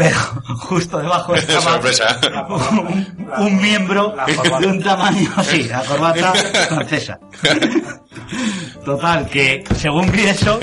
pero 0.00 0.16
justo 0.56 0.96
debajo 0.96 1.34
estaba 1.34 1.72
Sorpresa. 1.72 2.18
un, 2.48 3.22
un 3.36 3.56
miembro 3.60 4.14
de 4.58 4.66
un 4.66 4.82
tamaño 4.82 5.30
así, 5.36 5.64
la 5.64 5.84
corbata 5.84 6.32
francesa. 6.68 7.20
Total, 8.82 9.28
que 9.28 9.62
según 9.76 10.10
vi 10.10 10.22
eso, 10.22 10.58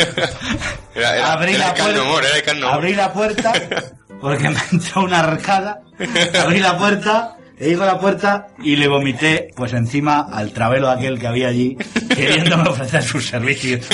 Era, 0.96 1.16
era, 1.18 1.34
abrí, 1.34 1.54
era 1.54 1.68
la 1.68 1.74
puerta, 1.76 2.74
abrí 2.74 2.96
la 2.96 3.14
porque 4.20 4.50
me 4.50 4.60
entró 4.72 5.04
una 5.04 5.20
arcada, 5.20 5.82
abrí 6.44 6.60
la 6.60 6.76
puerta, 6.76 7.38
le 7.60 7.68
digo 7.68 7.86
la 7.86 8.00
puerta 8.00 8.48
y 8.64 8.76
le 8.76 8.88
vomité 8.88 9.50
pues 9.56 9.72
encima 9.74 10.30
al 10.34 10.52
travelo 10.52 10.90
aquel 10.90 11.20
que 11.20 11.28
había 11.28 11.50
allí 11.50 11.78
queriéndome 12.10 12.70
ofrecer 12.70 13.04
sus 13.04 13.28
servicios. 13.28 13.86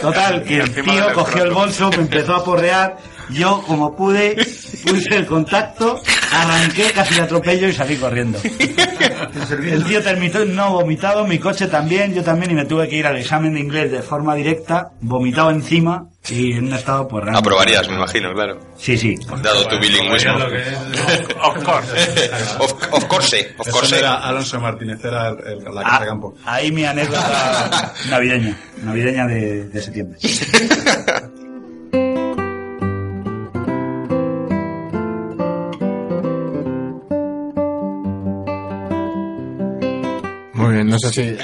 Total, 0.00 0.42
que 0.42 0.60
el 0.60 0.72
tío 0.72 1.12
cogió 1.12 1.44
el 1.44 1.50
bolso, 1.50 1.90
me 1.90 1.96
empezó 1.96 2.34
a 2.34 2.42
porrear, 2.42 2.96
yo 3.32 3.62
como 3.66 3.94
pude 3.96 4.36
puse 4.84 5.16
el 5.16 5.26
contacto, 5.26 6.00
arranqué, 6.32 6.90
casi 6.92 7.14
le 7.14 7.22
atropello 7.22 7.68
y 7.68 7.72
salí 7.72 7.96
corriendo. 7.96 8.38
El 8.42 9.84
tío 9.84 10.02
terminó 10.02 10.44
no 10.44 10.72
vomitado, 10.72 11.26
mi 11.26 11.38
coche 11.38 11.66
también, 11.66 12.14
yo 12.14 12.22
también 12.22 12.50
y 12.52 12.54
me 12.54 12.64
tuve 12.64 12.88
que 12.88 12.96
ir 12.96 13.06
al 13.06 13.16
examen 13.16 13.54
de 13.54 13.60
inglés 13.60 13.90
de 13.90 14.02
forma 14.02 14.34
directa, 14.34 14.90
vomitado 15.00 15.50
encima 15.50 16.06
y 16.28 16.52
en 16.52 16.66
un 16.66 16.72
estado 16.74 17.08
pues 17.08 17.24
realmente- 17.24 17.48
Aprobarías, 17.48 17.88
me 17.88 17.96
imagino, 17.96 18.32
claro. 18.32 18.60
Sí, 18.76 18.96
sí. 18.96 19.14
Dado 19.42 19.66
tu 19.68 19.78
bilingüismo. 19.78 20.34
Of 20.34 21.64
course. 21.64 22.20
of, 22.58 22.72
of 22.92 23.04
course, 23.06 23.54
of 23.58 23.66
Eso 23.66 23.76
course. 23.76 23.90
no 23.90 23.96
era 23.96 24.14
Alonso 24.14 24.60
Martínez, 24.60 25.04
era 25.04 25.28
el- 25.28 25.38
el- 25.66 25.74
la 25.74 25.82
Ah, 25.84 26.04
campo. 26.04 26.34
ahí 26.44 26.70
mi 26.72 26.84
anécdota 26.84 27.92
navideña, 28.10 28.56
navideña 28.82 29.26
de, 29.26 29.64
de 29.64 29.82
septiembre. 29.82 30.18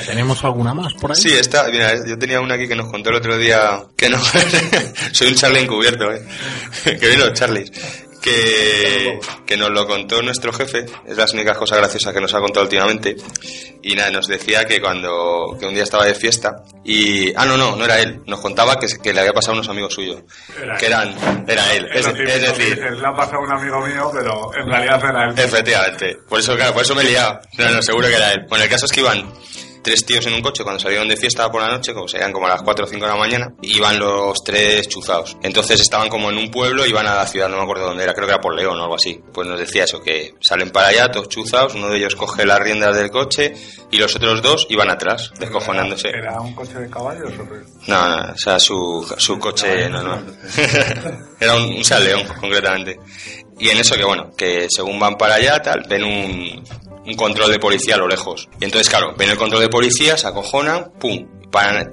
tenemos 0.07 0.45
alguna 0.45 0.75
más 0.75 0.95
por 0.95 1.11
ahí. 1.11 1.17
Sí, 1.17 1.33
esta, 1.33 1.69
mira, 1.69 1.95
yo 2.07 2.19
tenía 2.19 2.41
una 2.41 2.55
aquí 2.55 2.69
que 2.69 2.77
nos 2.77 2.91
contó 2.91 3.11
el 3.11 3.17
otro 3.17 3.39
día, 3.39 3.83
que 3.97 4.09
no, 4.09 4.19
soy 5.13 5.29
un 5.29 5.35
Charlie 5.35 5.61
encubierto, 5.61 6.11
eh, 6.13 6.23
que 6.85 7.07
vienen 7.07 7.21
los 7.21 7.33
Charlies, 7.33 7.71
que, 8.27 9.21
que 9.47 9.57
nos 9.57 9.71
lo 9.71 9.87
contó 9.87 10.21
nuestro 10.21 10.53
jefe, 10.53 10.87
es 11.07 11.17
las 11.17 11.33
únicas 11.33 11.57
cosas 11.57 11.79
graciosas 11.79 12.13
que 12.13 12.21
nos 12.21 12.35
ha 12.35 12.41
contado 12.41 12.65
últimamente, 12.65 13.17
y 13.83 13.95
nada, 13.95 14.11
nos 14.11 14.27
decía 14.27 14.65
que 14.65 14.81
cuando, 14.81 15.57
que 15.59 15.67
un 15.67 15.75
día 15.75 15.85
estaba 15.85 16.05
de 16.05 16.15
fiesta, 16.15 16.65
y, 16.85 17.33
ah, 17.37 17.47
no, 17.47 17.57
no, 17.57 17.77
no 17.77 17.85
era 17.85 18.01
él, 18.01 18.23
nos 18.27 18.41
contaba 18.41 18.79
que, 18.79 18.89
que 19.01 19.13
le 19.13 19.21
había 19.21 19.33
pasado 19.33 19.53
a 19.53 19.57
unos 19.59 19.69
amigos 19.69 19.95
suyos, 19.95 20.23
Era 20.61 20.77
que 20.77 20.87
eran, 20.87 21.45
era 21.47 21.73
él, 21.75 21.87
Es 21.93 22.07
es, 22.07 22.19
es 22.19 22.43
decir, 22.43 22.79
le 22.79 23.07
ha 23.07 23.15
pasado 23.15 23.39
a 23.39 23.45
un 23.45 23.53
amigo 23.53 23.87
mío, 23.87 24.11
pero 24.13 24.51
en 24.57 24.69
realidad 24.69 25.01
era 25.09 25.25
él. 25.29 25.39
Efectivamente. 25.39 26.17
Por 26.29 26.41
eso, 26.41 26.57
claro, 26.57 26.73
por 26.73 26.83
eso 26.83 26.95
me 26.95 27.03
he 27.03 27.07
liado. 27.07 27.41
No, 27.59 27.71
no, 27.71 27.83
seguro 27.83 28.09
que 28.09 28.17
era 28.17 28.33
él. 28.33 28.47
Bueno, 28.49 28.65
el 28.65 28.71
caso 28.71 28.87
es 28.87 28.93
que 28.93 29.01
iban 29.01 29.33
tres 29.87 30.05
tíos 30.05 30.27
en 30.27 30.35
un 30.35 30.43
coche 30.43 30.65
cuando 30.65 30.81
salieron 30.81 31.07
de 31.07 31.17
fiesta 31.17 31.49
por 31.49 31.63
la 31.63 31.69
noche, 31.69 31.95
como 31.95 32.09
serían 32.09 32.33
como 32.33 32.47
a 32.47 32.51
las 32.51 32.63
4 32.63 32.85
o 32.85 32.89
5 32.89 33.05
de 33.05 33.09
la 33.09 33.17
mañana, 33.17 33.53
iban 33.63 33.97
los 34.01 34.43
tres 34.43 34.89
chuzados. 34.89 35.37
Entonces 35.45 35.81
estaban 35.81 36.09
como 36.09 36.29
en 36.29 36.39
un 36.39 36.51
pueblo 36.51 36.85
iban 36.85 37.07
a 37.07 37.15
la 37.15 37.25
ciudad, 37.25 37.49
no 37.49 37.57
me 37.59 37.63
acuerdo 37.63 37.87
dónde 37.87 38.03
era, 38.03 38.13
creo 38.13 38.27
que 38.27 38.33
era 38.33 38.41
por 38.41 38.57
León 38.57 38.81
o 38.81 38.83
algo 38.83 38.97
así. 38.97 39.23
Pues 39.33 39.47
nos 39.47 39.61
decía 39.61 39.85
eso, 39.85 40.03
que 40.03 40.35
salen 40.41 40.71
para 40.71 40.89
allá 40.89 41.13
todos 41.13 41.29
chuzados, 41.29 41.77
uno 41.77 41.89
de 41.89 41.99
ellos 41.99 42.17
coge 42.17 42.45
las 42.45 42.59
riendas 42.59 42.97
del 42.97 43.13
coche 43.13 43.55
y 43.93 43.99
los 43.99 44.17
otros 44.17 44.43
dos 44.43 44.67
iban 44.71 44.91
atrás, 44.91 45.31
descojonándose. 45.39 46.09
¿Era 46.09 46.41
un 46.41 46.53
coche 46.53 46.81
de 46.81 46.91
caballos 46.91 47.33
o 47.39 47.49
qué? 47.49 47.61
No, 47.87 48.09
no, 48.09 48.33
o 48.33 48.37
sea, 48.37 48.59
su, 48.59 49.15
su 49.19 49.39
coche 49.39 49.89
normal. 49.89 50.37
Era 51.39 51.55
un, 51.55 51.63
un 51.63 51.85
Seat 51.85 52.03
León, 52.03 52.25
concretamente. 52.41 52.99
Y 53.61 53.69
en 53.69 53.79
eso 53.79 53.95
que, 53.95 54.05
bueno, 54.05 54.33
que 54.37 54.67
según 54.69 54.99
van 54.99 55.15
para 55.15 55.37
allá, 55.37 55.63
tal, 55.63 55.85
ven 55.89 56.03
un, 56.03 56.65
un 57.07 57.15
control 57.15 57.51
de 57.51 57.59
policía 57.59 57.95
a 57.95 57.99
lo 57.99 58.09
lejos. 58.09 58.49
Y 58.61 58.65
entonces, 58.65 58.89
claro, 58.89 59.15
ven 59.17 59.31
el 59.31 59.37
control 59.37 59.63
de 59.63 59.69
policía, 59.69 60.17
se 60.17 60.27
acojonan, 60.27 60.93
pum, 60.99 61.27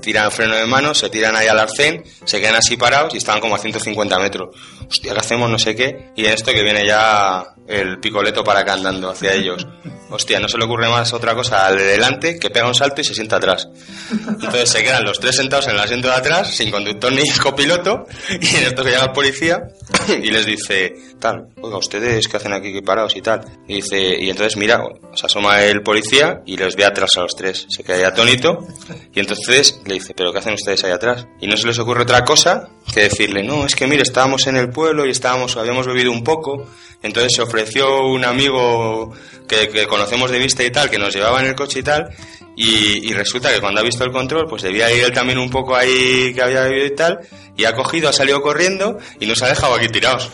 tiran 0.02 0.32
freno 0.32 0.56
de 0.56 0.66
mano, 0.66 0.94
se 0.94 1.10
tiran 1.10 1.36
ahí 1.36 1.48
al 1.48 1.60
arcén, 1.60 2.04
se 2.26 2.40
quedan 2.40 2.56
así 2.56 2.78
parados 2.78 3.14
y 3.14 3.18
estaban 3.18 3.42
como 3.42 3.56
a 3.56 3.60
150 3.60 4.20
metros. 4.20 4.56
Hostia, 4.88 5.14
¿qué 5.14 5.20
hacemos? 5.20 5.50
No 5.50 5.60
sé 5.60 5.76
qué. 5.76 6.12
Y 6.16 6.26
esto 6.26 6.52
que 6.52 6.64
viene 6.64 6.86
ya 6.86 7.53
el 7.68 8.00
picoleto 8.00 8.44
para 8.44 8.62
acá 8.62 8.74
andando 8.74 9.10
hacia 9.10 9.34
ellos. 9.34 9.66
Hostia, 10.10 10.40
no 10.40 10.48
se 10.48 10.58
le 10.58 10.66
ocurre 10.66 10.90
más 10.90 11.12
otra 11.14 11.34
cosa 11.34 11.66
al 11.66 11.78
de 11.78 11.86
delante 11.86 12.38
que 12.38 12.50
pega 12.50 12.68
un 12.68 12.76
salto 12.76 13.02
y 13.02 13.04
se 13.04 13.16
sienta 13.16 13.38
atrás. 13.38 13.68
Entonces 14.12 14.70
se 14.70 14.84
quedan 14.84 15.04
los 15.04 15.20
tres 15.20 15.36
sentados 15.38 15.68
en 15.68 15.74
el 15.74 15.80
asiento 15.80 16.08
de 16.08 16.14
atrás, 16.14 16.56
sin 16.56 16.70
conductor 16.70 17.12
ni 17.12 17.28
copiloto, 17.42 18.06
y 18.30 18.56
en 18.58 18.64
esto 18.64 18.84
que 18.84 18.92
llega 18.92 19.06
el 19.06 19.12
policía 19.12 19.64
y 20.10 20.30
les 20.30 20.46
dice, 20.46 20.94
tal, 21.20 21.48
oiga, 21.62 21.78
¿ustedes 21.78 22.28
qué 22.28 22.38
hacen 22.38 22.54
aquí 22.54 22.80
parados 22.82 23.16
y 23.16 23.22
tal? 23.22 23.42
Y 23.68 23.76
dice, 23.76 24.18
y 24.20 24.30
entonces 24.30 24.58
mira, 24.58 24.84
se 25.16 25.26
asoma 25.26 25.64
el 25.64 25.82
policía 25.82 26.42
y 26.46 26.58
les 26.58 26.76
ve 26.76 26.86
atrás 26.86 27.12
a 27.18 27.22
los 27.22 27.36
tres. 27.36 27.66
Se 27.70 27.84
queda 27.84 27.98
ahí 27.98 28.04
atónito, 28.04 28.68
y 29.14 29.20
entonces 29.20 29.82
le 29.86 29.96
dice, 29.96 30.14
¿pero 30.16 30.32
qué 30.32 30.40
hacen 30.40 30.54
ustedes 30.54 30.84
ahí 30.84 30.92
atrás? 30.92 31.26
Y 31.40 31.48
no 31.48 31.58
se 31.58 31.66
les 31.66 31.80
ocurre 31.80 32.04
otra 32.04 32.24
cosa 32.24 32.70
que 32.94 33.02
decirle, 33.02 33.42
no, 33.44 33.66
es 33.66 33.76
que 33.76 33.88
mire, 33.88 34.04
estábamos 34.04 34.46
en 34.48 34.58
el 34.58 34.70
pueblo 34.70 35.06
y 35.06 35.10
estábamos, 35.10 35.58
habíamos 35.58 35.88
bebido 35.88 36.12
un 36.12 36.24
poco, 36.24 36.68
entonces 37.02 37.34
se 37.36 37.42
ofreció 37.54 38.08
un 38.08 38.26
amigo 38.26 39.14
que, 39.48 39.86
conocemos 39.86 40.32
de 40.32 40.40
vista 40.40 40.64
y 40.64 40.72
tal, 40.72 40.90
que 40.90 40.98
nos 40.98 41.14
llevaba 41.14 41.40
en 41.40 41.48
el 41.48 41.56
coche 41.56 41.80
y 41.80 41.84
tal, 41.84 42.10
y, 42.56 43.08
y 43.08 43.14
resulta 43.14 43.54
que 43.54 43.60
cuando 43.60 43.80
ha 43.80 43.84
visto 43.84 44.04
el 44.04 44.12
control, 44.12 44.48
pues 44.50 44.64
debía 44.64 44.92
ir 44.92 45.04
él 45.04 45.12
también 45.12 45.38
un 45.38 45.52
poco 45.52 45.76
ahí 45.76 46.34
que 46.34 46.42
había 46.42 46.64
bebido 46.64 46.88
y 46.88 46.96
tal, 46.96 47.20
y 47.56 47.66
ha 47.66 47.74
cogido, 47.76 48.10
ha 48.10 48.14
salido 48.14 48.42
corriendo 48.42 48.98
y 49.20 49.26
nos 49.26 49.42
ha 49.44 49.48
dejado 49.48 49.76
aquí 49.76 49.88
tirados. 49.88 50.32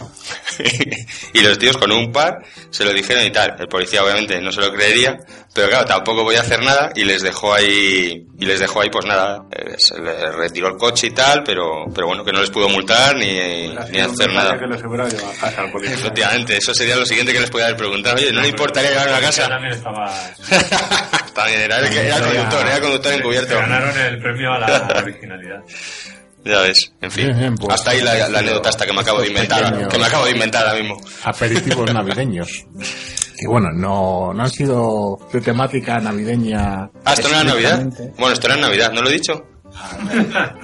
y 1.33 1.41
los 1.41 1.57
tíos 1.57 1.77
con 1.77 1.91
un 1.91 2.11
par 2.11 2.39
se 2.69 2.85
lo 2.85 2.93
dijeron 2.93 3.25
y 3.25 3.31
tal. 3.31 3.55
El 3.59 3.67
policía 3.67 4.03
obviamente 4.03 4.39
no 4.41 4.51
se 4.51 4.61
lo 4.61 4.71
creería, 4.71 5.17
pero 5.53 5.67
claro, 5.69 5.85
tampoco 5.85 6.23
voy 6.23 6.35
a 6.35 6.41
hacer 6.41 6.61
nada 6.61 6.91
y 6.95 7.03
les 7.03 7.21
dejó 7.21 7.53
ahí, 7.53 8.25
y 8.39 8.45
les 8.45 8.59
dejó 8.59 8.81
ahí 8.81 8.89
pues 8.89 9.05
nada, 9.05 9.43
eh, 9.51 9.75
se 9.77 9.99
le 9.99 10.31
retiró 10.31 10.69
el 10.69 10.77
coche 10.77 11.07
y 11.07 11.11
tal, 11.11 11.43
pero, 11.43 11.85
pero 11.93 12.07
bueno, 12.07 12.23
que 12.23 12.31
no 12.31 12.39
les 12.39 12.49
pudo 12.49 12.69
multar 12.69 13.15
ni, 13.15 13.67
ni 13.91 13.99
hacer 13.99 14.31
nada. 14.33 14.57
que 14.57 14.67
les 14.67 14.81
policía. 15.71 15.93
Efectivamente, 15.93 16.57
eso 16.57 16.73
sería 16.73 16.95
lo 16.95 17.05
siguiente 17.05 17.33
que 17.33 17.41
les 17.41 17.49
podía 17.49 17.65
haber 17.65 17.77
preguntado. 17.77 18.15
Oye, 18.15 18.31
¿no 18.31 18.41
le 18.41 18.49
importaría 18.49 18.91
llevarlo 18.91 19.15
a 19.15 19.19
casa? 19.19 19.47
También 19.47 19.73
estaba... 19.73 20.05
También 21.33 21.61
era, 21.61 21.79
el 21.79 21.97
era 21.97 22.17
el 22.17 22.23
conductor, 22.23 22.67
era 22.67 22.81
conductor 22.81 23.13
encubierto. 23.13 23.55
Ganaron 23.55 23.97
el 23.97 24.19
premio 24.19 24.51
a 24.51 24.59
la 24.59 25.01
originalidad. 25.03 25.63
Ya 26.45 26.61
ves, 26.61 26.93
en 27.01 27.11
fin. 27.11 27.55
Pues, 27.59 27.73
Hasta 27.73 27.91
ahí 27.91 28.01
la, 28.01 28.27
la 28.29 28.39
anécdota 28.39 28.69
hasta 28.69 28.85
que 28.85 28.93
me 28.93 29.01
acabo 29.01 29.21
de 29.21 29.27
inventar, 29.27 29.63
pequeños- 29.71 29.91
que 29.93 29.97
me 29.99 30.05
acabo 30.05 30.25
de 30.25 30.31
inventar 30.31 30.67
ahora 30.67 30.79
mismo. 30.79 30.97
aperitivos 31.23 31.93
navideños. 31.93 32.65
Que 33.37 33.47
bueno, 33.47 33.69
no, 33.73 34.33
no 34.33 34.43
han 34.43 34.49
sido 34.49 35.17
de 35.31 35.41
temática 35.41 35.99
navideña. 35.99 36.89
Ah, 37.05 37.13
esto 37.13 37.27
no 37.29 37.35
era 37.35 37.43
Navidad. 37.45 37.85
Bueno, 38.17 38.33
esto 38.33 38.47
era 38.47 38.55
Navidad, 38.57 38.91
¿no 38.93 39.01
lo 39.01 39.09
he 39.09 39.13
dicho? 39.13 39.33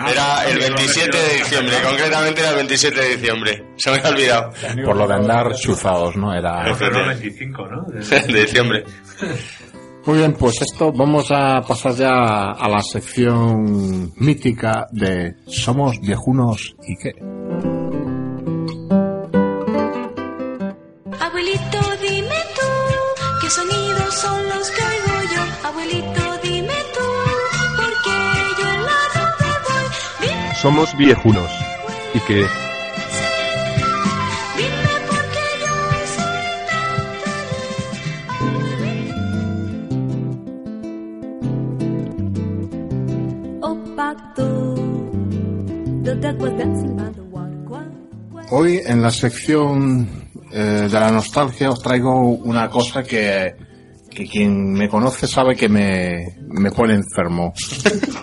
Era 0.09 0.45
el 0.49 0.59
27 0.59 1.15
de 1.17 1.33
diciembre, 1.38 1.75
concretamente 1.88 2.41
era 2.41 2.49
el 2.49 2.55
27 2.57 2.99
de 3.01 3.09
diciembre. 3.17 3.63
Se 3.77 3.91
me 3.91 3.97
ha 3.99 4.09
olvidado. 4.09 4.49
Por 4.83 4.95
lo 4.95 5.07
de 5.07 5.13
andar 5.13 5.55
chuzados, 5.55 6.15
¿no? 6.15 6.33
Era. 6.33 6.65
El 6.67 6.75
25, 7.07 7.67
¿no? 7.67 7.83
De 8.27 8.41
diciembre. 8.41 8.83
Muy 10.06 10.20
bien, 10.20 10.34
pues 10.34 10.62
esto 10.62 10.91
vamos 10.91 11.32
a 11.32 11.62
pasar 11.62 11.96
ya 11.96 12.52
a 12.52 12.70
la 12.70 12.80
sección 12.82 14.13
mítica 14.18 14.86
de 14.91 15.36
Somos 15.48 16.00
viejunos 16.00 16.76
y 16.88 16.96
qué. 16.96 17.12
Abuelito, 21.20 21.80
dime 22.08 22.39
tú, 22.56 22.70
¿qué 23.41 23.50
sonidos 23.50 24.13
son 24.13 24.48
los 24.50 24.70
que 24.70 24.82
oigo 24.84 25.34
yo? 25.34 25.68
Abuelito, 25.70 26.22
dime 26.44 26.74
tú, 26.94 27.08
porque 27.76 28.12
yo 28.62 28.70
en 28.70 28.82
la 28.84 29.02
nube 29.15 29.52
voy. 29.65 30.28
Dime, 30.28 30.56
Somos 30.62 30.98
viejunos. 30.98 31.52
¿Y 32.13 32.20
qué? 32.20 32.46
Hoy 48.51 48.80
en 48.86 49.01
la 49.01 49.10
sección 49.10 50.08
eh, 50.51 50.88
de 50.89 50.99
la 50.99 51.12
nostalgia 51.12 51.71
os 51.71 51.82
traigo 51.82 52.30
una 52.30 52.69
cosa 52.69 53.04
que, 53.04 53.56
que 54.10 54.25
quien 54.25 54.71
me 54.71 54.88
conoce 54.88 55.28
sabe 55.28 55.56
que 55.56 55.67
me, 55.67 56.38
me 56.47 56.71
pone 56.71 56.95
enfermo. 56.95 57.54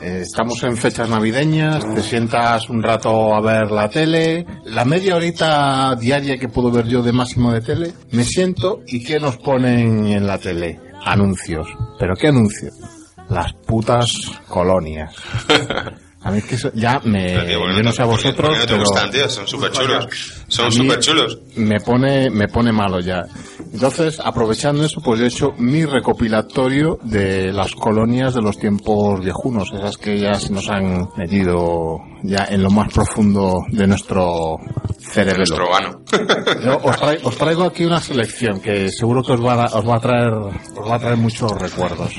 Eh, 0.02 0.22
estamos 0.22 0.60
en 0.64 0.76
fechas 0.76 1.08
navideñas, 1.08 1.94
te 1.94 2.02
sientas 2.02 2.68
un 2.68 2.82
rato 2.82 3.36
a 3.36 3.40
ver 3.40 3.70
la 3.70 3.88
tele, 3.88 4.44
la 4.64 4.84
media 4.84 5.14
horita 5.14 5.94
diaria 5.94 6.38
que 6.38 6.48
puedo 6.48 6.72
ver 6.72 6.88
yo 6.88 7.04
de 7.04 7.12
máximo 7.12 7.52
de 7.52 7.60
tele, 7.60 7.92
me 8.10 8.24
siento 8.24 8.80
y 8.84 9.04
¿qué 9.04 9.20
nos 9.20 9.36
ponen 9.36 10.06
en 10.06 10.26
la 10.26 10.38
tele? 10.38 10.80
Anuncios. 11.04 11.68
¿Pero 12.00 12.16
qué 12.16 12.26
anuncios? 12.26 12.74
Las 13.28 13.52
putas 13.64 14.08
colonias. 14.48 15.14
A 16.24 16.30
mí 16.30 16.38
es 16.38 16.44
que 16.44 16.54
eso 16.54 16.70
ya 16.74 17.00
me... 17.04 17.26
Pero 17.34 17.46
qué 17.46 17.56
bueno, 17.56 17.76
yo 17.76 17.82
no 17.82 17.92
sé 17.92 18.02
a 18.02 18.06
¿por 18.06 18.16
qué- 18.20 18.28
vosotros, 18.28 18.48
por 18.48 18.54
qué 18.54 18.60
no 18.60 18.66
te 18.66 18.72
pero... 18.74 18.84
gustan, 18.84 19.10
tío? 19.10 19.28
Son 19.28 19.48
súper 19.48 19.72
chulos. 19.72 20.06
Son 20.46 20.70
súper 20.72 21.00
chulos. 21.00 21.38
Me 21.56 21.80
pone, 21.80 22.30
me 22.30 22.46
pone 22.48 22.70
malo 22.72 23.00
ya. 23.00 23.22
Entonces, 23.72 24.20
aprovechando 24.22 24.84
eso, 24.84 25.00
pues 25.00 25.18
yo 25.18 25.24
he 25.24 25.28
hecho 25.28 25.52
mi 25.58 25.84
recopilatorio 25.84 26.98
de 27.02 27.52
las 27.52 27.72
colonias 27.72 28.34
de 28.34 28.42
los 28.42 28.56
tiempos 28.58 29.18
viejunos, 29.20 29.72
esas 29.72 29.96
que 29.96 30.20
ya 30.20 30.34
se 30.34 30.52
nos 30.52 30.68
han 30.68 31.08
metido 31.16 31.96
ya 32.22 32.46
en 32.50 32.62
lo 32.62 32.70
más 32.70 32.92
profundo 32.92 33.54
de 33.70 33.86
nuestro 33.86 34.58
vano. 35.70 36.02
Yo 36.64 36.76
os, 36.84 36.96
trai- 37.00 37.20
os 37.24 37.36
traigo 37.36 37.64
aquí 37.64 37.84
una 37.84 38.00
selección 38.00 38.60
que 38.60 38.88
seguro 38.90 39.22
que 39.24 39.32
os 39.32 39.44
va, 39.44 39.64
a, 39.64 39.78
os 39.78 39.88
va 39.88 39.96
a 39.96 40.00
traer, 40.00 40.32
os 40.32 40.88
va 40.90 40.96
a 40.96 40.98
traer 41.00 41.16
muchos 41.16 41.50
recuerdos. 41.60 42.12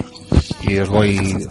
Y 0.65 0.78
os 0.80 0.88
voy, 0.89 1.47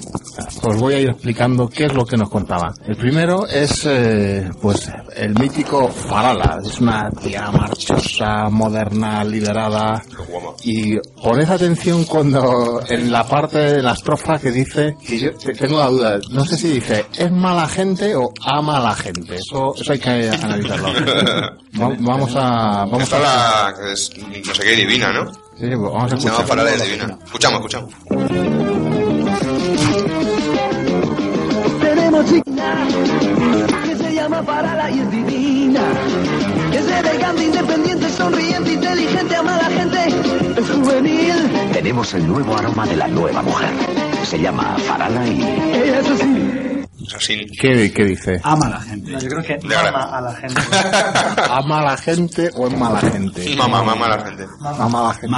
os 0.62 0.76
voy 0.78 0.94
a 0.94 1.00
ir 1.00 1.08
explicando 1.10 1.68
qué 1.68 1.84
es 1.86 1.92
lo 1.94 2.04
que 2.06 2.16
nos 2.16 2.30
contaba. 2.30 2.72
El 2.86 2.96
primero 2.96 3.46
es, 3.46 3.84
eh, 3.86 4.48
pues, 4.60 4.90
el 5.14 5.34
mítico 5.38 5.88
Farala. 5.88 6.58
Es 6.64 6.80
una 6.80 7.10
tía 7.10 7.50
marchosa, 7.50 8.48
moderna, 8.48 9.22
liberada. 9.24 10.02
Y 10.64 10.96
poned 11.22 11.48
atención 11.50 12.04
cuando, 12.04 12.80
en 12.88 13.12
la 13.12 13.26
parte 13.26 13.58
de 13.58 13.82
la 13.82 13.92
estrofa 13.92 14.38
que 14.38 14.50
dice, 14.50 14.96
que 15.06 15.18
yo 15.20 15.34
te- 15.34 15.52
tengo 15.54 15.78
la 15.78 15.88
duda, 15.88 16.18
no 16.30 16.44
sé 16.44 16.56
si 16.56 16.68
dice, 16.68 17.06
¿es 17.16 17.30
mala 17.30 17.68
gente 17.68 18.14
o 18.16 18.32
ama 18.46 18.78
a 18.78 18.82
la 18.82 18.94
gente? 18.94 19.36
Eso, 19.36 19.74
eso 19.78 19.92
hay 19.92 19.98
que 19.98 20.30
analizarlo. 20.30 20.88
Va- 21.80 21.96
vamos 22.00 22.30
a, 22.36 22.84
vamos 22.86 23.02
Esta 23.02 23.16
a 23.16 23.70
la 23.70 23.74
que 23.76 23.92
es 23.92 24.10
no 24.46 24.54
sé 24.54 24.62
qué 24.62 24.76
divina, 24.76 25.12
¿no? 25.12 25.30
Sí, 25.62 25.68
pues 25.68 25.92
vamos 25.92 26.12
a 26.12 26.16
Se 26.16 26.24
llama 26.24 26.38
escuchar. 26.40 26.46
Farala 26.48 26.70
es 26.74 26.82
divina. 26.82 27.18
Escuchamos, 27.24 27.60
escuchamos. 27.60 27.94
Tenemos 31.80 32.26
chica 32.26 32.74
que 33.84 33.96
se 33.96 34.12
llama 34.12 34.42
Farala 34.42 34.90
y 34.90 34.98
es 34.98 35.10
divina. 35.12 35.82
Que 36.72 36.78
es 36.78 36.88
elegante, 36.88 37.44
independiente, 37.44 38.10
sonriente, 38.10 38.72
inteligente, 38.72 39.36
ama 39.36 39.54
a 39.54 39.62
la 39.62 39.70
gente. 39.70 39.98
Es 40.60 40.68
juvenil. 40.68 41.70
Tenemos 41.72 42.12
el 42.14 42.26
nuevo 42.26 42.56
aroma 42.56 42.84
de 42.84 42.96
la 42.96 43.06
nueva 43.06 43.42
mujer. 43.42 43.70
Se 44.24 44.40
llama 44.40 44.76
Farala 44.78 45.24
y... 45.28 45.42
Ella 45.42 46.00
es 46.00 46.81
así. 47.14 47.34
Así. 47.34 47.46
¿Qué, 47.60 47.92
qué 47.92 48.04
dice? 48.04 48.40
Ama 48.42 48.66
a 48.66 48.70
la 48.70 48.80
gente. 48.80 49.10
No, 49.12 49.18
yo 49.20 49.28
creo 49.28 49.42
que 49.42 49.68
De 49.68 49.76
ama 49.76 50.02
a 50.18 50.20
la 50.20 50.34
gente. 50.34 50.60
¿Ama 51.50 51.80
a 51.80 51.84
la 51.84 51.96
gente 51.96 52.50
o 52.54 52.66
es 52.66 52.76
mala 52.78 53.00
gente? 53.00 53.54
Mamá, 53.56 53.82
mamá 53.82 54.08
la 54.08 54.24
gente. 54.24 54.46
Ama 54.60 55.00
a 55.00 55.08
la 55.08 55.14
gente. 55.14 55.36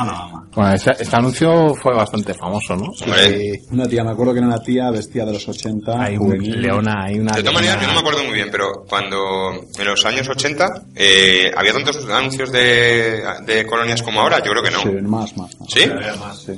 Bueno, 0.55 0.72
ese- 0.74 0.92
este 0.98 1.16
anuncio 1.16 1.74
fue 1.74 1.94
bastante 1.94 2.33
famoso, 2.35 2.77
¿no? 2.77 2.85
Hombre. 3.03 3.61
Una 3.70 3.87
tía, 3.88 4.05
me 4.05 4.12
acuerdo 4.12 4.33
que 4.33 4.38
era 4.38 4.46
una 4.48 4.59
tía 4.61 4.90
vestida 4.90 5.24
de 5.24 5.33
los 5.33 5.48
80. 5.48 6.00
Hay 6.03 6.16
un 6.16 6.27
juvenil. 6.27 6.61
leona, 6.62 7.05
hay 7.05 7.18
una. 7.18 7.33
De 7.33 7.40
todas 7.42 7.55
maneras, 7.55 7.81
yo 7.81 7.87
no 7.88 7.94
me 7.94 7.98
acuerdo 8.00 8.24
muy 8.24 8.35
bien, 8.35 8.48
pero 8.53 8.85
cuando 8.88 9.53
en 9.79 9.85
los 9.85 10.05
años 10.07 10.29
80 10.29 10.83
eh, 10.94 11.50
había 11.57 11.72
tantos 11.72 12.09
anuncios 12.09 12.53
de, 12.53 13.22
de 13.46 13.66
colonias 13.66 14.03
como 14.03 14.20
ahora, 14.20 14.38
yo 14.38 14.53
creo 14.53 14.62
que 14.62 14.70
no. 14.70 14.81
Sí, 14.83 14.88
más, 15.03 15.37
más. 15.37 15.59
más. 15.61 15.68
¿Sí? 15.72 15.87
Más, 16.20 16.42
sí. 16.42 16.53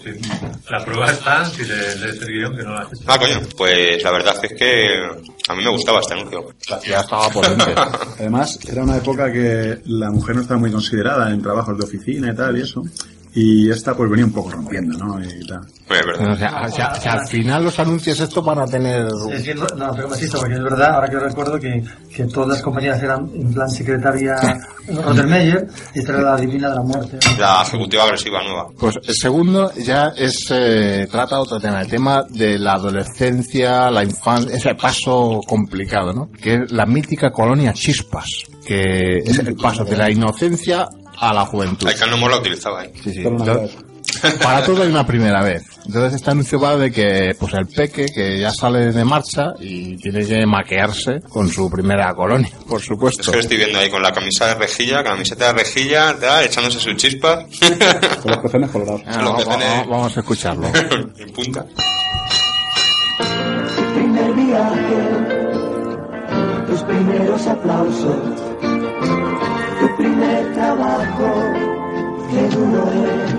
La 0.70 0.84
prueba 0.84 1.10
está 1.10 1.44
si 1.46 1.64
le 1.64 1.76
lees 1.96 2.20
el 2.20 2.26
guion 2.28 2.56
que 2.56 2.62
no 2.64 2.74
la 2.74 2.80
has 2.82 2.88
hecho. 2.92 3.04
Ah, 3.06 3.18
coño. 3.18 3.40
Pues 3.56 4.02
la 4.02 4.10
verdad 4.12 4.36
es 4.42 4.52
que 4.58 4.95
a 5.48 5.54
mí 5.54 5.64
me 5.64 5.70
gustaba 5.70 6.00
este 6.00 6.14
anuncio. 6.14 6.54
Ya 6.86 7.00
estaba 7.00 7.28
potente. 7.30 7.74
Además, 8.18 8.58
era 8.68 8.82
una 8.82 8.96
época 8.96 9.32
que 9.32 9.80
la 9.86 10.10
mujer 10.10 10.36
no 10.36 10.42
estaba 10.42 10.60
muy 10.60 10.70
considerada 10.70 11.30
en 11.30 11.42
trabajos 11.42 11.78
de 11.78 11.84
oficina 11.84 12.32
y 12.32 12.36
tal 12.36 12.58
y 12.58 12.62
eso. 12.62 12.82
Y 13.38 13.70
esta 13.70 13.94
pues 13.94 14.08
venía 14.08 14.24
un 14.24 14.32
poco 14.32 14.50
rompiendo, 14.50 14.96
¿no? 14.96 15.22
Y 15.22 15.46
tal. 15.46 15.60
O 15.60 16.36
sea, 16.36 16.62
o 16.62 16.70
sea, 16.70 16.92
o 16.96 17.00
sea, 17.00 17.12
al 17.12 17.28
final 17.28 17.64
los 17.64 17.78
anuncios 17.78 18.18
estos 18.18 18.42
van 18.42 18.60
a 18.60 18.66
tener... 18.66 19.06
Es 19.30 19.42
que 19.42 19.54
no, 19.54 19.66
no, 19.76 19.92
pero 19.94 20.08
machista, 20.08 20.38
porque 20.38 20.54
es 20.54 20.62
verdad, 20.62 20.94
ahora 20.94 21.08
que 21.10 21.18
recuerdo 21.18 21.60
que, 21.60 21.84
que 22.14 22.24
todas 22.24 22.48
las 22.48 22.62
compañías 22.62 23.00
eran 23.02 23.28
en 23.34 23.52
plan 23.52 23.68
secretaria 23.68 24.36
Rottermeyer 24.88 25.66
y 25.94 25.98
esta 25.98 26.12
era 26.14 26.22
la 26.22 26.36
divina 26.36 26.70
de 26.70 26.74
la 26.76 26.82
muerte. 26.82 27.18
La 27.38 27.62
ejecutiva 27.62 28.04
agresiva 28.04 28.42
nueva. 28.42 28.68
Pues 28.78 28.96
el 29.06 29.14
segundo 29.14 29.70
ya 29.74 30.14
es 30.16 30.46
eh, 30.50 31.06
trata 31.10 31.38
otro 31.38 31.60
tema, 31.60 31.82
el 31.82 31.88
tema 31.88 32.24
de 32.30 32.58
la 32.58 32.72
adolescencia, 32.72 33.90
la 33.90 34.02
infancia, 34.02 34.56
ese 34.56 34.74
paso 34.76 35.42
complicado, 35.46 36.14
¿no? 36.14 36.30
Que 36.32 36.54
es 36.54 36.72
la 36.72 36.86
mítica 36.86 37.30
colonia 37.30 37.74
Chispas, 37.74 38.44
que 38.66 39.18
es 39.18 39.38
el 39.38 39.54
paso 39.56 39.84
de 39.84 39.96
la 39.96 40.10
inocencia 40.10 40.88
a 41.18 41.32
la 41.34 41.46
juventud. 41.46 41.88
El 41.88 41.96
Cano 41.98 42.28
la 42.28 42.38
utilizaba, 42.38 42.84
¿eh? 42.84 42.92
Sí, 43.02 43.10
sí. 43.12 43.22
Entonces, 43.24 43.76
para 44.42 44.64
todo 44.64 44.82
hay 44.82 44.88
una 44.88 45.06
primera 45.06 45.42
vez. 45.42 45.64
Entonces 45.84 46.14
este 46.14 46.30
anuncio 46.30 46.58
va 46.60 46.76
de 46.76 46.90
que 46.90 47.34
pues 47.38 47.52
el 47.54 47.66
peque 47.66 48.06
que 48.06 48.38
ya 48.40 48.50
sale 48.50 48.92
de 48.92 49.04
marcha 49.04 49.52
y 49.60 49.96
tiene 49.98 50.24
que 50.26 50.46
maquearse 50.46 51.20
con 51.28 51.48
su 51.48 51.70
primera 51.70 52.12
colonia, 52.14 52.50
por 52.68 52.80
Es 52.80 52.86
supuesto. 52.86 53.30
que 53.30 53.36
lo 53.36 53.40
estoy 53.42 53.56
viendo 53.58 53.78
ahí 53.78 53.90
con 53.90 54.02
la 54.02 54.12
camisa 54.12 54.46
de 54.46 54.54
rejilla, 54.54 55.02
camiseta 55.04 55.52
de 55.52 55.52
rejilla, 55.62 56.14
echándose 56.44 56.80
su 56.80 56.92
chispa. 56.94 57.44
Con 58.22 58.30
los 58.32 58.38
pezones 58.40 58.70
colorados. 58.70 59.02
Ah, 59.06 59.16
Los 59.22 59.24
vamos, 59.24 59.44
pezones 59.44 59.68
vamos- 59.68 59.88
vamos 59.88 60.16
a 60.16 60.20
escucharlo. 60.20 60.66
en 61.18 61.30
punta. 61.32 61.66
Primer 63.94 64.32
viaje. 64.34 64.96
Tus 66.68 66.82
primeros 66.82 67.46
aplausos. 67.46 68.16
Tu 70.16 70.22
primer 70.22 70.54
trabajo. 70.54 71.28
Qué 72.30 72.48
duro 72.56 72.82
es. 72.90 73.32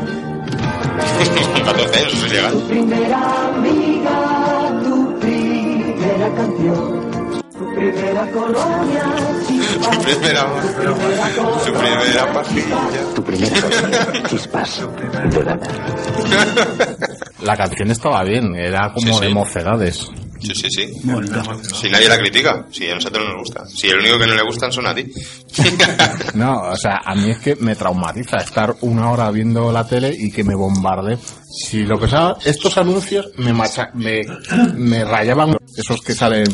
Con 1.48 1.62
14 1.66 1.98
años, 2.00 2.14
eso 2.14 2.26
es 2.28 2.32
legal. 2.32 2.52
Tu 2.54 2.68
primera 2.68 3.20
amiga. 3.48 4.18
Tu 4.84 5.20
primera 5.20 6.28
canción. 6.36 7.42
Tu 7.58 7.74
primera 7.74 8.32
colonia. 8.32 9.04
Su 9.82 10.00
primera, 10.02 10.44
su 11.66 11.74
primera 11.74 12.34
pastilla. 12.34 12.78
Tu 13.16 13.24
primera. 13.24 14.24
Chispas. 14.30 14.88
De 15.32 15.44
lana. 15.44 15.68
La 17.42 17.56
canción 17.58 17.90
estaba 17.90 18.24
bien, 18.24 18.56
era 18.56 18.94
como 18.94 19.08
Sí, 19.08 19.14
sí. 19.14 19.22
de 19.22 19.30
mocedades. 19.34 20.12
Sí, 20.40 20.54
sí, 20.56 20.70
sí. 20.70 20.94
Si 21.80 21.90
nadie 21.90 22.10
la 22.10 22.18
critica, 22.18 22.66
si 22.72 22.90
a 22.90 22.96
nosotros 22.96 23.26
nos 23.28 23.38
gusta. 23.40 23.66
Si 23.68 23.88
el 23.88 24.00
único 24.00 24.20
que 24.20 24.28
no 24.28 24.36
le 24.36 24.44
gustan 24.44 24.72
son 24.72 24.88
a 24.88 24.96
ti. 24.96 25.12
No, 26.34 26.62
o 26.70 26.78
sea, 26.78 27.02
a 27.04 27.16
mí 27.16 27.32
es 27.32 27.40
que 27.40 27.56
me 27.56 27.76
traumatiza 27.76 28.38
estar 28.38 28.76
una 28.82 29.12
hora 29.12 29.32
viendo 29.32 29.72
la 29.72 29.88
tele 29.88 30.16
y 30.16 30.32
que 30.32 30.44
me 30.44 30.56
bombarde. 30.56 31.18
Si 31.18 31.84
lo 31.84 32.00
que 32.00 32.08
sea, 32.08 32.36
estos 32.46 32.78
anuncios 32.78 33.30
me, 33.38 33.54
macha 33.54 33.90
me, 33.94 34.22
me 34.76 35.04
rayaban 35.04 35.58
esos 35.76 36.02
que 36.02 36.14
salen 36.14 36.46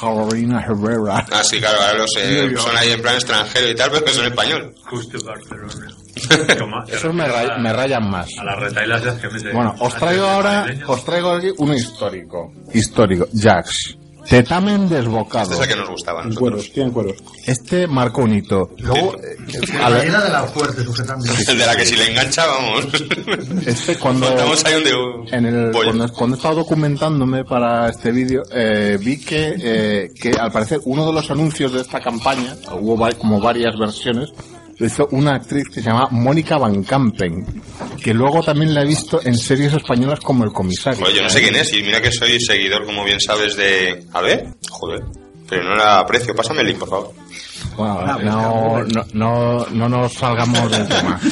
Carolina 0.00 0.60
Herrera. 0.60 1.26
Ah, 1.30 1.42
sí, 1.44 1.58
claro, 1.58 1.80
ahora 1.80 1.98
los 1.98 2.10
eh, 2.16 2.54
son 2.56 2.76
ahí 2.76 2.90
en 2.90 3.02
plan 3.02 3.14
extranjero 3.14 3.70
y 3.70 3.74
tal, 3.74 3.90
pero 3.90 4.04
que 4.04 4.12
son 4.12 4.26
español. 4.26 4.74
Justo 4.88 5.18
Barcelona. 5.24 5.96
Toma, 6.58 6.84
Esos 6.88 7.12
me, 7.14 7.26
ray- 7.26 7.60
me 7.60 7.72
rayan 7.72 8.08
más. 8.10 8.28
A 8.38 8.44
las 8.44 8.58
retailas 8.58 9.02
ya 9.04 9.20
que 9.20 9.28
mete. 9.28 9.52
Bueno, 9.52 9.74
os 9.80 9.94
traigo 9.96 10.24
ahora, 10.26 10.66
os 10.86 11.04
traigo 11.04 11.30
aquí 11.32 11.48
uno 11.58 11.74
histórico. 11.74 12.52
Histórico, 12.72 13.26
Jax. 13.34 13.96
Tetamen 14.28 14.88
desbocado. 14.88 15.52
Este 15.52 15.54
es 15.56 15.60
el 15.68 15.74
que 15.74 15.80
nos 15.80 15.90
gustaba. 15.90 16.22
En 16.22 16.34
cueros, 16.34 16.72
tienen 16.72 16.92
cueros. 16.94 17.16
Este 17.44 17.86
marcó 17.86 18.22
un 18.22 18.32
hito. 18.34 18.70
Luego, 18.78 19.14
eh, 19.18 19.36
a 19.82 19.90
La 19.90 19.96
ver, 19.98 20.06
era 20.08 20.24
de 20.24 20.30
la 20.30 20.42
fuerte. 20.44 20.80
El 20.80 21.58
de 21.58 21.66
la 21.66 21.76
que 21.76 21.84
si 21.84 21.94
le 21.94 22.10
engancha, 22.10 22.46
vamos. 22.46 22.86
este 23.66 23.98
cuando 23.98 24.30
de 24.30 25.26
en 25.30 25.44
el, 25.44 25.72
cuando, 25.72 26.08
cuando 26.14 26.36
estaba 26.36 26.54
documentándome 26.54 27.44
para 27.44 27.90
este 27.90 28.12
vídeo, 28.12 28.44
eh, 28.50 28.96
vi 28.98 29.18
que, 29.20 29.56
eh, 29.60 30.10
que 30.18 30.30
al 30.30 30.50
parecer 30.50 30.80
uno 30.86 31.06
de 31.06 31.12
los 31.12 31.30
anuncios 31.30 31.74
de 31.74 31.82
esta 31.82 32.00
campaña, 32.00 32.56
hubo 32.72 33.06
como 33.18 33.40
varias 33.40 33.78
versiones, 33.78 34.30
lo 34.78 34.86
hizo 34.86 35.08
una 35.12 35.36
actriz 35.36 35.68
que 35.68 35.80
se 35.80 35.88
llama 35.88 36.08
Mónica 36.10 36.58
Van 36.58 36.82
Campen, 36.84 37.62
que 38.02 38.12
luego 38.12 38.42
también 38.42 38.74
la 38.74 38.82
he 38.82 38.86
visto 38.86 39.20
en 39.24 39.36
series 39.36 39.72
españolas 39.72 40.20
como 40.20 40.44
El 40.44 40.52
Comisario. 40.52 41.00
Joder, 41.00 41.14
yo 41.14 41.22
no 41.22 41.30
sé 41.30 41.42
quién 41.42 41.56
es, 41.56 41.72
y 41.72 41.82
mira 41.82 42.00
que 42.00 42.10
soy 42.10 42.40
seguidor, 42.40 42.84
como 42.84 43.04
bien 43.04 43.20
sabes, 43.20 43.56
de... 43.56 44.04
A 44.12 44.20
ver, 44.20 44.48
joder. 44.70 45.02
Pero 45.48 45.64
no 45.64 45.74
la 45.76 46.00
aprecio, 46.00 46.34
pásame 46.34 46.62
el 46.62 46.68
link, 46.68 46.78
por 46.78 46.88
favor. 46.88 47.12
Bueno, 47.76 48.18
no, 48.18 48.84
no, 48.84 49.06
no, 49.12 49.66
no 49.66 49.88
nos 49.88 50.12
salgamos 50.12 50.70
del 50.70 50.88
tema. 50.88 51.20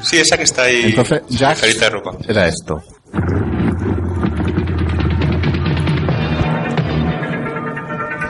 Sí, 0.00 0.16
esa 0.18 0.36
que 0.36 0.44
está 0.44 0.62
ahí... 0.62 0.82
Entonces, 0.84 1.22
Jax 1.28 1.60
Carita 1.60 1.84
de 1.86 1.90
ropa. 1.90 2.16
era 2.28 2.46
esto. 2.46 2.80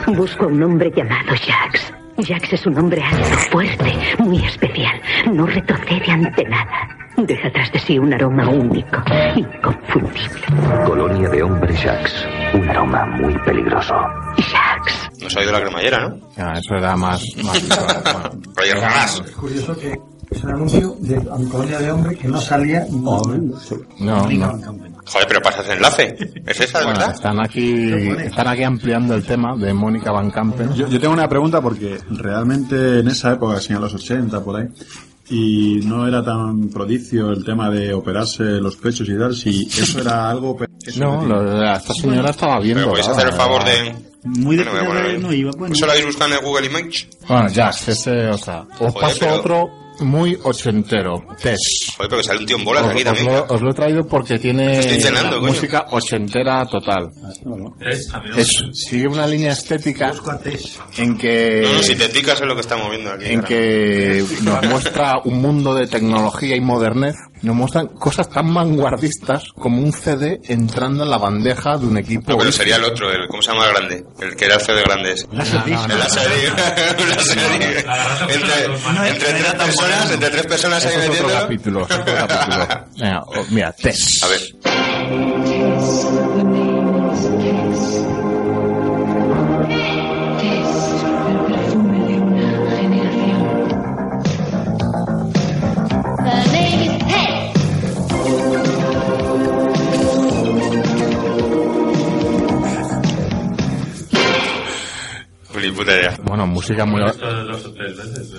Busco 0.07 0.45
a 0.45 0.49
un 0.49 0.63
hombre 0.63 0.91
llamado 0.97 1.35
Jax. 1.37 1.88
Jax 2.27 2.53
es 2.53 2.67
un 2.67 2.77
hombre 2.79 3.03
alto, 3.03 3.29
fuerte, 3.51 3.95
muy 4.19 4.45
especial. 4.45 5.01
No 5.33 5.47
retrocede 5.47 6.11
ante 6.11 6.45
nada. 6.45 6.89
Deja 7.17 7.51
tras 7.51 7.73
de 7.73 7.79
sí 7.79 7.99
un 7.99 8.13
aroma 8.13 8.49
único, 8.49 9.03
inconfundible. 9.35 10.41
Colonia 10.87 11.29
de 11.29 11.43
hombres 11.43 11.81
Shax. 11.81 12.27
Un 12.55 12.69
aroma 12.69 13.07
muy 13.07 13.37
peligroso. 13.39 13.95
Jax. 14.37 15.11
Nos 15.23 15.37
ha 15.37 15.43
ido 15.43 15.53
la 15.53 15.61
cremallera, 15.61 16.09
¿no? 16.09 16.21
Ah, 16.37 16.55
eso 16.59 16.75
era 16.77 16.97
más... 16.97 17.25
más 17.45 17.69
Haas. 18.83 19.23
Es 19.25 19.31
curioso 19.33 19.77
que 19.77 19.99
es 20.31 20.45
un 20.45 20.51
anuncio 20.51 20.95
de 21.01 21.17
colonia 21.51 21.79
de 21.79 21.91
hombre 21.91 22.17
que 22.17 22.29
no 22.29 22.41
salía 22.41 22.85
No, 23.99 24.29
no. 24.29 24.59
Joder, 25.13 25.27
pero 25.29 25.41
pasa 25.41 25.63
ese 25.63 25.73
enlace. 25.75 26.17
¿Es 26.47 26.61
esa, 26.61 26.79
de 26.81 26.85
Bueno, 26.87 26.99
verdad? 27.01 27.15
están 27.15 27.41
aquí, 27.41 27.91
están 28.25 28.49
aquí 28.49 28.63
ampliando 28.63 29.15
el 29.15 29.25
tema 29.25 29.57
de 29.57 29.73
Mónica 29.73 30.11
Van 30.13 30.31
Campen. 30.31 30.75
Yo, 30.75 30.89
yo 30.89 31.01
tengo 31.01 31.15
una 31.15 31.29
pregunta 31.29 31.61
porque 31.61 31.99
realmente 32.11 33.01
en 33.01 33.09
esa 33.09 33.33
época, 33.33 33.57
así 33.57 33.73
en 33.73 33.81
los 33.81 33.95
80 33.95 34.43
por 34.45 34.61
ahí, 34.61 34.67
y 35.31 35.81
no 35.85 36.07
era 36.09 36.25
tan 36.25 36.69
prodicio 36.71 37.31
el 37.33 37.45
tema 37.45 37.69
de 37.71 37.93
operarse 37.93 38.43
los 38.43 38.77
pechos 38.77 39.09
y 39.09 39.19
tal, 39.19 39.35
si 39.35 39.67
eso 39.67 40.01
era 40.01 40.31
algo... 40.31 40.57
eso 40.87 41.01
No, 41.01 41.25
lo- 41.25 41.63
esta 41.75 41.93
señora 41.95 42.31
estaba 42.31 42.61
viendo. 42.61 42.81
Pero 42.81 42.91
podéis 42.91 43.09
hacer 43.09 43.27
el 43.29 43.35
favor 43.35 43.65
de... 43.65 43.95
Muy 44.25 44.57
de 44.57 44.65
Bueno, 44.65 45.19
no 45.21 45.33
iba, 45.33 45.53
bueno. 45.57 45.75
¿Eso 45.75 45.87
lo 45.87 45.93
habéis 45.93 46.07
buscado 46.07 46.31
en 46.33 46.39
el 46.39 46.45
Google 46.45 46.67
Image? 46.67 47.09
Bueno, 47.29 47.49
ya, 47.51 47.69
ese, 47.71 48.29
o 48.29 48.37
sea, 48.37 48.63
os 48.63 48.77
Joder, 48.79 48.95
paso 49.01 49.17
pero- 49.21 49.35
otro 49.35 49.71
muy 50.01 50.39
ochentero, 50.43 51.25
Tess. 51.43 51.93
Joder, 51.97 52.09
pero 52.11 52.21
que 52.23 52.25
sale 52.27 52.41
un 52.41 52.47
tío 52.47 52.57
en 52.57 52.65
bolas 52.65 52.85
Os, 52.85 52.91
aquí 52.91 52.99
os 53.01 53.05
también. 53.05 53.27
lo, 53.27 53.45
os 53.49 53.61
lo 53.63 53.71
he 53.71 53.75
traído 53.75 54.07
porque 54.07 54.39
tiene 54.39 54.83
cenando, 54.83 55.31
la 55.37 55.41
coño. 55.41 55.53
música 55.53 55.87
ochentera 55.91 56.65
total. 56.67 57.11
Es, 57.81 58.65
sigue 58.73 59.07
una 59.09 59.27
línea 59.27 59.53
estética 59.53 60.13
en 60.97 61.17
que 61.17 61.61
No, 61.65 61.73
no, 61.75 61.83
si 61.83 61.95
te 61.97 62.09
ticas 62.09 62.41
es 62.41 62.47
lo 62.47 62.55
que 62.55 62.61
estamos 62.61 62.91
viendo 62.91 63.11
aquí. 63.13 63.25
en 63.27 63.43
que 63.43 64.25
nos 64.43 64.65
muestra 64.67 65.19
un 65.25 65.41
mundo 65.41 65.75
de 65.75 65.87
tecnología 65.87 66.57
y 66.57 66.61
modernez, 66.61 67.17
nos 67.43 67.55
muestran 67.57 67.89
cosas 67.89 68.29
tan 68.29 68.53
vanguardistas 68.53 69.45
como 69.53 69.83
un 69.83 69.93
CD 69.93 70.41
entrando 70.45 71.05
en 71.05 71.11
la 71.11 71.19
bandeja 71.19 71.77
de 71.77 71.87
un 71.87 71.99
equipo. 71.99 72.33
No, 72.33 72.39
pero 72.39 72.53
sería 72.53 72.77
el 72.77 72.85
otro, 72.85 73.11
el, 73.11 73.27
¿cómo 73.29 73.43
se 73.43 73.53
llama 73.53 73.67
el 73.67 73.75
grande? 73.75 74.05
El 74.21 74.37
que 74.37 74.45
era 74.45 74.55
el 74.57 74.61
CD 74.61 74.83
grande 74.83 75.13
ese. 75.13 75.27
El 75.31 75.39
Laserdisc. 75.39 75.91
El 75.91 75.99
Laserdisc. 75.99 76.59
Entre, 78.29 79.11
entre 79.11 79.33
tres 79.33 79.55
personas, 79.55 80.11
entre 80.11 80.31
tres 80.31 80.47
personas 80.47 80.87
ahí 80.87 80.95
es 81.01 81.09
otro 81.09 81.29
capítulo, 81.29 81.83
otro 81.83 82.05
capítulo. 82.05 82.67
Mira, 83.51 83.73
Tess. 83.73 84.23
A 84.23 84.29
ver. 84.29 84.43
Ni 105.61 105.71
puta 105.73 105.93
idea. 105.93 106.17
Bueno, 106.23 106.47
música 106.47 106.85
muy... 106.85 107.03
Esto 107.05 107.45
dos 107.45 107.67
o 107.67 107.73
tres 107.75 107.97
veces. 107.97 108.33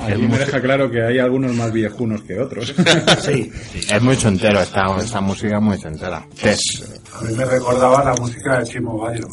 Allí 0.00 0.22
me 0.28 0.38
deja 0.38 0.60
claro 0.60 0.90
que 0.90 1.02
hay 1.02 1.18
algunos 1.18 1.52
más 1.54 1.72
viejunos 1.72 2.22
que 2.22 2.38
otros. 2.40 2.74
Sí, 3.20 3.50
Es 3.90 4.02
muy 4.02 4.14
ochentero 4.14 4.60
esta, 4.60 4.96
esta 4.98 5.20
música 5.20 5.60
muy 5.60 5.76
ochentera. 5.76 6.24
Tess. 6.40 7.00
A 7.14 7.22
mí 7.22 7.34
me 7.34 7.44
recordaba 7.44 8.04
la 8.04 8.14
música 8.14 8.58
de 8.58 8.64
Chimo 8.64 8.98
Bayo. 8.98 9.26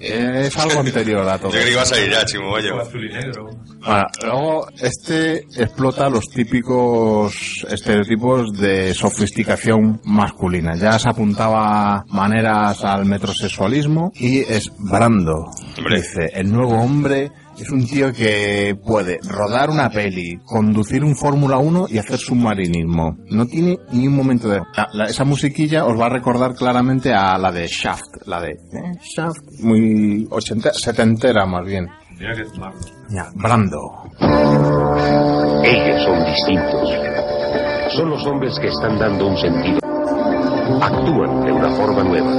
Es 0.00 0.56
algo 0.58 0.80
anterior 0.80 1.26
a 1.26 1.38
todo. 1.38 1.48
Yo 1.48 1.52
creo 1.52 1.64
que 1.64 1.72
iba 1.72 1.82
a 1.82 1.86
salir 1.86 2.10
ya, 2.10 2.24
Chimo 2.26 2.50
Bayo. 2.50 2.80
Azul 2.80 3.04
y 3.04 3.12
negro. 3.12 3.48
Ahora, 3.82 4.10
luego, 4.22 4.66
este 4.78 5.38
explota 5.56 6.10
los 6.10 6.24
típicos 6.26 7.64
estereotipos 7.70 8.52
de 8.58 8.92
sofisticación 8.92 10.00
masculina. 10.04 10.74
Ya 10.76 10.98
se 10.98 11.08
apuntaba 11.08 12.04
maneras 12.08 12.84
al 12.84 13.06
metrosexualismo 13.06 14.12
y 14.14 14.40
es 14.40 14.70
Brando. 14.78 15.50
Hombre. 15.76 15.96
Dice, 15.96 16.30
el 16.34 16.50
nuevo 16.52 16.74
hombre 16.78 17.30
es 17.58 17.70
un 17.70 17.86
tío 17.86 18.12
que 18.12 18.76
puede 18.84 19.18
rodar 19.28 19.70
una 19.70 19.90
peli, 19.90 20.38
conducir 20.44 21.02
un 21.04 21.16
Fórmula 21.16 21.58
1 21.58 21.86
y 21.90 21.98
hacer 21.98 22.18
submarinismo. 22.18 23.16
No 23.30 23.46
tiene 23.46 23.78
ni 23.92 24.06
un 24.06 24.14
momento 24.16 24.48
de... 24.48 24.60
La- 24.76 24.88
la- 24.92 25.04
esa 25.06 25.24
musiquilla 25.24 25.84
os 25.84 25.98
va 25.98 26.06
a 26.06 26.10
recordar 26.10 26.54
claramente 26.54 27.12
a 27.12 27.36
la 27.38 27.50
de 27.52 27.66
Shaft, 27.66 28.26
la 28.26 28.40
de 28.40 28.50
¿eh? 28.52 28.92
Shaft, 29.16 29.60
muy 29.62 30.26
ochentera, 30.30 30.74
setentera 30.74 31.44
más 31.46 31.64
bien. 31.66 31.86
Mira 32.18 32.34
que 32.34 32.44
tomarlo. 32.44 32.80
Ya, 33.10 33.28
Brando. 33.34 33.78
Ellos 35.64 36.02
son 36.04 36.24
distintos. 36.24 36.90
Son 37.96 38.10
los 38.10 38.24
hombres 38.26 38.58
que 38.60 38.68
están 38.68 38.98
dando 38.98 39.26
un 39.28 39.36
sentido. 39.38 39.78
Actúan 40.80 41.44
de 41.44 41.52
una 41.52 41.70
forma 41.70 42.02
nueva. 42.04 42.32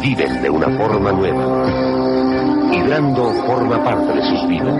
Viven 0.00 0.42
de 0.42 0.50
una 0.50 0.66
forma 0.78 1.12
nueva. 1.12 1.66
Y 2.72 2.82
Brando 2.82 3.30
forma 3.46 3.82
parte 3.84 4.12
de 4.14 4.22
sus 4.22 4.48
vidas. 4.48 4.76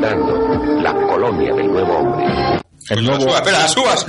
Brando, 0.00 0.80
la 0.82 0.92
colonia 0.94 1.54
del 1.54 1.66
nuevo 1.68 1.98
hombre. 1.98 2.26
El 2.90 3.04
nuevo, 3.04 3.20
subas, 3.20 3.34
espera, 3.36 3.68
subas. 3.68 4.06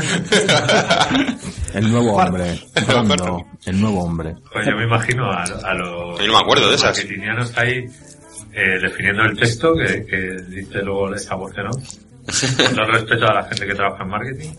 el 1.74 1.92
nuevo 1.92 2.14
hombre. 2.18 2.60
Brando, 2.88 3.46
el 3.66 3.82
nuevo 3.82 4.04
hombre. 4.04 4.36
Pues 4.54 4.66
yo 4.68 4.76
me 4.76 4.84
imagino 4.86 5.26
a, 5.32 5.44
a 5.44 5.74
los 5.74 6.20
Yo 6.20 6.28
no 6.28 6.34
me 6.34 6.40
acuerdo 6.40 6.70
de 6.70 6.76
esas. 6.76 6.98
marketingianos 6.98 7.58
ahí 7.58 7.86
eh, 8.54 8.80
definiendo 8.82 9.24
el 9.24 9.38
texto 9.38 9.74
que, 9.76 10.06
que 10.06 10.18
dice 10.50 10.80
luego 10.84 11.14
esa 11.14 11.36
voz 11.36 11.52
que 11.54 11.62
no. 11.62 11.70
Con 12.66 12.76
todo 12.76 12.86
respeto 12.92 13.26
a 13.28 13.34
la 13.34 13.44
gente 13.44 13.66
que 13.68 13.76
trabaja 13.76 14.04
en 14.04 14.10
marketing. 14.10 14.50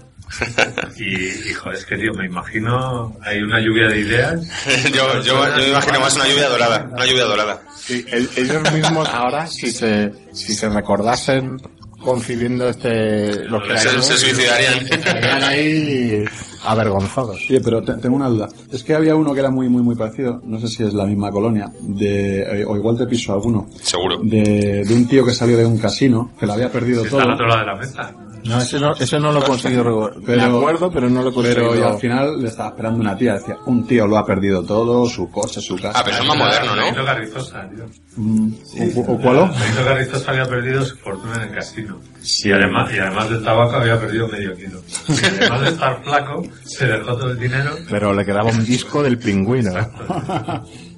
Y, 0.96 1.48
y 1.50 1.52
joder, 1.54 1.78
es 1.78 1.84
que 1.86 1.96
tío, 1.96 2.12
me 2.14 2.26
imagino, 2.26 3.16
hay 3.22 3.42
una 3.42 3.60
lluvia 3.60 3.88
de 3.88 4.00
ideas. 4.00 4.40
yo, 4.94 5.20
yo, 5.22 5.22
yo 5.22 5.56
me 5.56 5.68
imagino 5.70 6.00
más 6.00 6.14
una 6.16 6.28
lluvia 6.28 6.48
dorada. 6.48 6.88
Una 6.92 7.06
lluvia 7.06 7.24
dorada. 7.24 7.62
Sí, 7.76 8.04
el- 8.10 8.28
ellos 8.36 8.72
mismos 8.72 9.08
ahora, 9.08 9.46
si 9.46 9.70
se, 9.70 10.12
si 10.32 10.54
se 10.54 10.68
recordasen 10.68 11.56
concibiendo 12.02 12.68
este, 12.68 13.44
lo 13.44 13.62
que 13.62 13.76
Se, 13.76 14.00
se 14.02 14.16
suicidarían. 14.16 14.86
estarían 14.90 15.42
ahí 15.44 16.24
avergonzados. 16.64 17.44
Sí, 17.46 17.58
pero 17.62 17.82
te- 17.82 17.94
tengo 17.94 18.16
una 18.16 18.28
duda. 18.28 18.48
Es 18.72 18.82
que 18.82 18.94
había 18.94 19.14
uno 19.16 19.34
que 19.34 19.40
era 19.40 19.50
muy, 19.50 19.68
muy, 19.68 19.82
muy 19.82 19.94
parecido. 19.96 20.40
No 20.44 20.58
sé 20.60 20.68
si 20.68 20.82
es 20.84 20.94
la 20.94 21.04
misma 21.06 21.30
colonia. 21.30 21.70
De, 21.80 22.60
eh, 22.60 22.64
o 22.66 22.76
igual 22.76 22.96
te 22.96 23.06
piso 23.06 23.32
alguno. 23.34 23.68
Seguro. 23.82 24.18
De, 24.22 24.82
de 24.86 24.94
un 24.94 25.06
tío 25.08 25.24
que 25.26 25.32
salió 25.34 25.56
de 25.58 25.66
un 25.66 25.78
casino, 25.78 26.32
que 26.38 26.46
lo 26.46 26.52
había 26.54 26.70
perdido 26.70 27.04
Está 27.04 27.16
al 27.18 27.22
todo. 27.24 27.34
otro 27.34 27.46
lado 27.48 27.60
de 27.60 27.66
la 27.66 27.76
mesa. 27.76 28.14
No, 28.44 28.58
ese 28.60 28.80
no, 28.80 28.92
ese 28.94 29.18
no 29.20 29.32
lo 29.32 29.40
he 29.40 29.44
conseguido 29.44 29.82
recordar. 29.84 30.18
Pero- 30.24 30.50
Me 30.50 30.58
acuerdo, 30.58 30.90
pero 30.90 31.08
no 31.10 31.22
lo 31.22 31.30
he 31.30 31.32
conseguido. 31.34 31.70
Pero 31.70 31.80
y 31.80 31.92
al 31.92 31.98
final 31.98 32.40
le 32.42 32.48
estaba 32.48 32.70
esperando 32.70 33.00
una 33.00 33.16
tía. 33.16 33.34
Decía, 33.34 33.56
un 33.66 33.86
tío 33.86 34.06
lo 34.06 34.18
ha 34.18 34.24
perdido 34.26 34.62
todo, 34.64 35.06
su 35.08 35.30
coche, 35.30 35.60
su 35.60 35.76
casa. 35.76 35.92
Ah, 35.98 36.02
pero 36.04 36.16
eso 36.16 36.22
es 36.22 36.28
más 36.28 36.38
moderno, 36.38 36.74
Benito 36.76 36.98
¿no? 37.00 37.04
Carrizosa, 37.06 37.68
tío. 37.68 37.84
Mm, 38.16 38.52
¿O, 38.96 39.12
o 39.12 39.18
cuál? 39.18 39.36
o? 39.38 39.46
Benito 39.48 39.84
Carrizosa 39.84 40.30
había 40.30 40.46
perdido 40.46 40.84
su 40.84 40.96
fortuna 40.96 41.36
en 41.36 41.42
el 41.42 41.54
casino. 41.54 42.00
Y 42.44 42.52
además, 42.52 42.90
y 42.94 42.98
además 42.98 43.30
del 43.30 43.42
tabaco 43.42 43.76
había 43.76 43.98
perdido 44.00 44.28
medio 44.28 44.54
kilo. 44.56 44.80
Y 45.08 45.24
además 45.26 45.60
de 45.62 45.68
estar 45.68 46.02
flaco, 46.04 46.42
se 46.64 46.86
dejó 46.86 47.16
todo 47.16 47.30
el 47.30 47.38
dinero. 47.38 47.70
Pero 47.88 48.12
le 48.12 48.24
quedaba 48.24 48.50
un 48.50 48.64
disco 48.64 49.02
del 49.02 49.18
pingüino. 49.18 49.70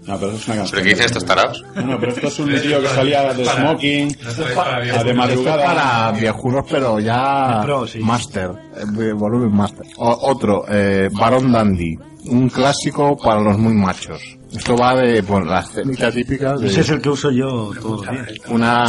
No, 0.07 0.19
pero 0.19 0.33
eso 0.33 0.37
es 0.39 0.47
una 0.49 0.57
canción. 0.57 0.71
¿Pero 0.73 0.83
qué 0.83 0.89
dicen 0.91 1.07
estos 1.07 1.25
tarados? 1.25 1.65
Bueno, 1.75 1.97
pero 2.01 2.13
esto 2.13 2.27
es 2.27 2.39
un 2.41 2.49
tío 2.63 2.81
que 2.81 2.89
salía 2.89 3.33
de 3.35 3.45
smoking, 3.45 4.17
a 4.57 4.81
bien. 4.81 4.93
de 4.93 4.97
Esto 4.97 5.09
es 5.11 5.15
madrugada. 5.17 5.65
para 5.65 6.13
viejunos, 6.13 6.65
pero 6.69 6.99
ya 7.01 7.61
Pro, 7.65 7.87
sí. 7.87 7.99
master, 8.01 8.51
eh, 8.77 9.13
volumen 9.13 9.55
master. 9.55 9.87
O- 9.99 10.19
otro, 10.31 10.65
eh, 10.69 11.09
Baron 11.13 11.53
Dandy, 11.53 11.97
un 12.27 12.49
clásico 12.49 13.17
para 13.17 13.41
los 13.41 13.57
muy 13.59 13.75
machos. 13.75 14.21
Esto 14.57 14.77
va 14.77 14.95
de 14.97 15.23
pues, 15.23 15.47
la 15.47 15.61
escénica 15.61 16.11
típica 16.11 16.55
de 16.57 16.67
Ese 16.67 16.83
es 16.83 16.89
el 16.91 17.01
que 17.01 17.09
uso 17.09 17.31
yo 17.31 17.73
todos 17.81 18.05
los 18.07 18.11
días. 18.15 18.29
una, 18.49 18.85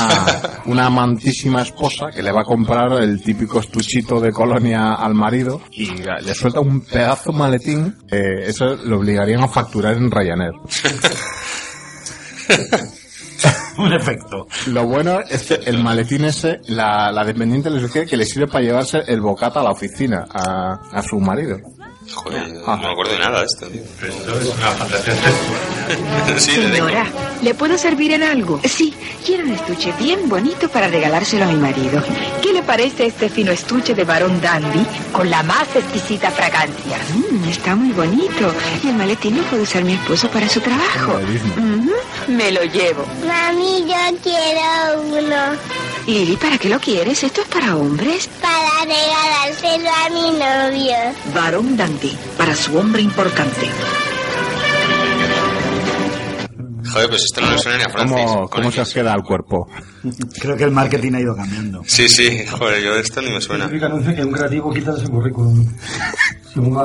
una 0.66 0.86
amantísima 0.88 1.62
esposa 1.62 2.08
que 2.14 2.22
le 2.22 2.32
va 2.32 2.42
a 2.42 2.46
comprar 2.46 2.92
el 3.02 3.22
típico 3.24 3.60
estuchito 3.60 4.20
de 4.20 4.32
colonia 4.32 4.94
al 4.96 5.14
marido 5.14 5.62
y 5.72 5.90
le 5.96 6.34
suelta 6.36 6.60
un 6.60 6.82
pedazo 6.82 7.32
maletín. 7.32 7.96
eh, 8.12 8.44
eso 8.48 8.76
le 8.76 8.94
obligarían 8.96 9.42
a 9.42 9.48
facturar 9.48 9.96
en 9.96 10.12
Ryanair. 10.12 10.52
Un 13.78 13.92
efecto. 13.92 14.48
Lo 14.68 14.86
bueno 14.86 15.20
es 15.28 15.44
que 15.48 15.56
el 15.66 15.82
maletín 15.84 16.26
ese, 16.26 16.60
la, 16.68 17.12
la 17.12 17.26
dependiente 17.26 17.70
le 17.72 17.80
sugiere 17.82 18.08
que 18.08 18.16
le 18.16 18.26
sirve 18.26 18.48
para 18.48 18.64
llevarse 18.64 19.00
el 19.08 19.20
bocata 19.20 19.62
a 19.62 19.64
la 19.64 19.72
oficina, 19.72 20.26
a, 20.30 20.80
a 20.92 21.02
su 21.02 21.20
marido. 21.20 21.58
Joder, 22.12 22.54
no 22.54 22.78
me 22.78 22.88
acuerdo 22.88 23.14
de 23.14 23.20
nada 23.20 23.40
de 23.40 23.46
esto, 23.46 23.68
tío. 23.68 23.82
Pero 24.00 24.14
esto 24.14 24.40
es 24.40 24.46
una 24.48 24.72
fantasía 24.72 25.14
sexual. 25.14 25.60
Sí, 26.40 26.56
de 26.56 26.72
Señora, 26.72 27.06
¿Le 27.44 27.54
puedo 27.54 27.78
servir 27.78 28.14
en 28.14 28.24
algo? 28.24 28.62
Sí, 28.64 28.94
quiero 29.26 29.44
un 29.44 29.52
estuche 29.52 29.94
bien 30.00 30.30
bonito 30.30 30.70
para 30.70 30.88
regalárselo 30.88 31.44
a 31.44 31.48
mi 31.48 31.58
marido. 31.58 32.02
¿Qué 32.42 32.54
le 32.54 32.64
parece 32.64 33.08
este 33.08 33.28
fino 33.28 33.52
estuche 33.52 33.94
de 33.94 34.06
varón 34.06 34.40
dandy 34.40 34.86
con 35.12 35.30
la 35.30 35.44
más 35.44 35.68
exquisita 35.76 36.32
fragancia? 36.32 36.98
Mm, 37.14 37.50
está 37.50 37.76
muy 37.76 37.92
bonito. 37.92 38.54
Y 38.82 38.88
el 38.88 38.96
maletín 38.96 39.36
lo 39.36 39.44
puede 39.44 39.64
usar 39.64 39.84
mi 39.84 39.94
esposo 39.94 40.30
para 40.30 40.48
su 40.48 40.62
trabajo. 40.62 41.20
Me 42.30 42.50
lo 42.54 42.64
llevo. 42.64 43.06
Mami, 43.28 43.86
yo 43.88 44.18
quiero 44.24 45.02
uno 45.02 45.58
Lili, 46.08 46.36
¿para 46.36 46.58
qué 46.58 46.68
lo 46.70 46.80
quieres? 46.80 47.24
¿Esto 47.24 47.42
es 47.42 47.48
para 47.48 47.76
hombres? 47.76 48.30
para 48.42 48.84
regalárselo 48.86 49.90
a 49.90 50.10
mi 50.10 50.32
novio. 50.32 50.96
Varón 51.34 51.78
dandy, 51.78 51.93
para 52.38 52.56
su 52.56 52.78
hombre 52.78 53.02
importante. 53.02 53.70
Joder, 56.92 57.10
pues 57.10 57.24
esto 57.24 57.42
no 57.42 57.52
le 57.52 57.58
suena 57.58 57.78
ni 57.80 57.84
a 57.86 57.90
Francis. 57.90 58.26
¿Cómo, 58.26 58.50
cómo 58.50 58.72
se 58.72 58.82
os 58.82 58.94
queda 58.94 59.14
el 59.16 59.24
cuerpo? 59.24 59.68
Creo 60.40 60.56
que 60.56 60.64
el 60.66 60.72
marketing 60.72 61.14
ha 61.14 61.20
ido 61.22 61.36
cambiando. 61.36 61.82
Sí, 61.88 62.08
sí, 62.08 62.46
joder, 62.46 62.84
yo 62.84 62.96
esto 62.96 63.20
ni 63.22 63.32
me 63.32 63.42
suena. 63.42 63.68
Que 63.70 64.24
un 64.24 64.32
creativo 64.32 64.72
quita 64.72 64.96
su 64.96 65.10
currículum. 65.10 65.66
Como 66.54 66.84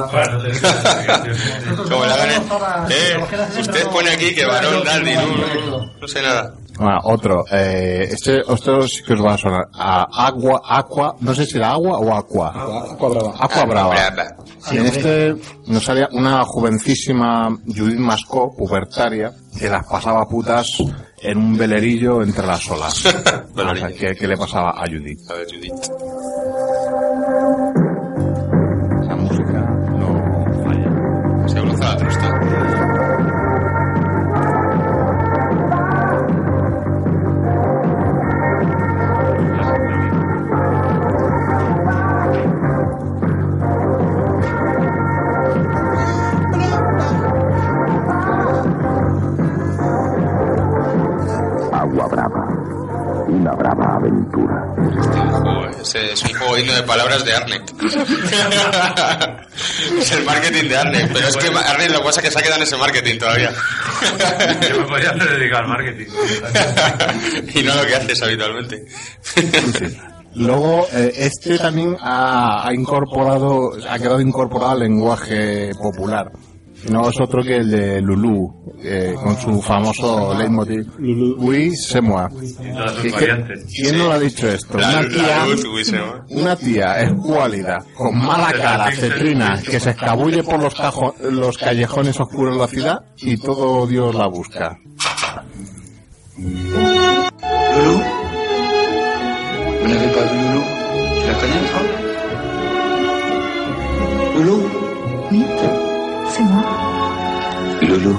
la 2.06 2.16
gana- 2.16 2.86
Eh, 2.88 3.18
usted 3.60 3.86
pone 3.88 4.10
aquí 4.10 4.34
que 4.34 4.46
varón 4.46 4.82
dandy, 4.82 5.14
no, 5.14 5.26
no, 5.26 5.92
no 6.00 6.08
sé 6.08 6.22
nada. 6.22 6.54
Bueno, 6.78 7.00
otro. 7.04 7.44
Eh, 7.50 8.08
este, 8.10 8.40
esto 8.40 8.86
sí 8.86 9.02
que 9.02 9.14
os 9.14 9.24
va 9.24 9.34
a 9.34 9.38
sonar. 9.38 9.68
A 9.74 10.26
agua, 10.26 10.60
aqua, 10.64 11.16
no 11.20 11.34
sé 11.34 11.44
si 11.44 11.56
era 11.56 11.72
agua 11.72 11.98
o 11.98 12.14
aqua. 12.14 12.48
Aqua 12.92 13.08
Brava. 13.08 13.34
Aqua 13.38 13.64
Brava. 13.64 13.94
Brava. 14.10 14.36
Y 14.70 14.76
en 14.76 14.86
este 14.86 15.36
nos 15.66 15.84
salía 15.84 16.08
una 16.12 16.44
jovencísima 16.44 17.48
Judith 17.66 17.98
Mascó, 17.98 18.54
pubertaria, 18.54 19.32
que 19.58 19.68
las 19.68 19.84
pasaba 19.86 20.26
putas 20.28 20.78
en 21.20 21.38
un 21.38 21.56
velerillo 21.56 22.22
entre 22.22 22.46
las 22.46 22.70
olas. 22.70 23.04
O 23.58 23.76
sea, 23.76 23.88
¿qué, 23.88 24.14
qué 24.14 24.26
le 24.26 24.36
pasaba 24.36 24.70
a 24.70 24.86
Judith? 24.86 25.20
A 25.30 25.34
ver, 25.34 25.46
Judith. 25.46 25.74
De 56.66 56.82
palabras 56.82 57.24
de 57.24 57.34
Arnet. 57.34 57.62
es 60.00 60.12
el 60.12 60.24
marketing 60.24 60.68
de 60.68 60.76
Arnet, 60.76 61.10
pero 61.12 61.28
es 61.28 61.36
que 61.36 61.48
Arnet 61.48 61.90
lo 61.90 61.98
que 61.98 62.04
pasa 62.04 62.20
es 62.20 62.26
que 62.26 62.32
se 62.32 62.38
ha 62.38 62.42
quedado 62.42 62.56
en 62.56 62.66
ese 62.66 62.76
marketing 62.76 63.18
todavía. 63.18 63.52
Yo 64.68 64.80
me 64.80 64.86
podría 64.86 65.10
hacer 65.10 65.38
dedicar 65.38 65.64
al 65.64 65.68
marketing. 65.68 66.06
y 67.54 67.62
no 67.62 67.74
lo 67.74 67.86
que 67.86 67.94
haces 67.94 68.22
habitualmente. 68.22 68.84
Luego, 70.34 70.86
eh, 70.92 71.12
este 71.16 71.58
también 71.58 71.96
ha, 72.00 72.66
ha 72.66 72.74
incorporado, 72.74 73.72
ha 73.88 73.98
quedado 73.98 74.20
incorporado 74.20 74.72
al 74.72 74.80
lenguaje 74.80 75.70
popular. 75.74 76.30
No 76.90 77.08
es 77.08 77.20
otro 77.20 77.42
que 77.42 77.56
el 77.56 77.70
de 77.70 78.00
Lulu, 78.00 78.72
eh, 78.82 79.14
con 79.22 79.36
su 79.36 79.60
famoso 79.60 80.32
leitmotiv. 80.38 80.86
Oui, 81.38 81.72
c'est 81.76 82.00
moi. 82.00 82.28
Todas 82.28 82.92
sus 82.92 83.02
¿Qué- 83.02 83.08
qué- 83.08 83.14
variantes. 83.14 83.64
¿Quién 83.74 83.98
no 83.98 84.04
lo 84.06 84.12
ha 84.12 84.18
dicho 84.20 84.48
esto? 84.48 84.78
La- 84.78 85.00
Una 85.00 85.08
tía, 85.08 85.46
una 86.30 86.56
tía 86.56 87.00
escuálida, 87.00 87.84
con 87.96 88.16
mala 88.16 88.52
cara, 88.52 88.90
cetrina, 88.92 89.60
que 89.60 89.80
se 89.80 89.90
escabulle 89.90 90.42
por 90.44 90.62
los, 90.62 90.74
cajo- 90.76 91.14
los 91.30 91.58
callejones 91.58 92.18
oscuros 92.20 92.54
de 92.54 92.60
la 92.60 92.68
ciudad 92.68 92.98
y 93.16 93.36
todo 93.36 93.86
Dios 93.86 94.14
la 94.14 94.28
busca. 94.28 94.78
N'avez 99.86 100.12
pas 100.12 100.26
vu 100.32 100.60
la 101.26 101.34
connais, 101.40 101.64
toi 101.72 101.86
Loulou 104.34 104.60
Oui, 105.30 105.44
c'est 106.38 106.44
moi. 106.44 106.64
Loulou, 107.82 108.16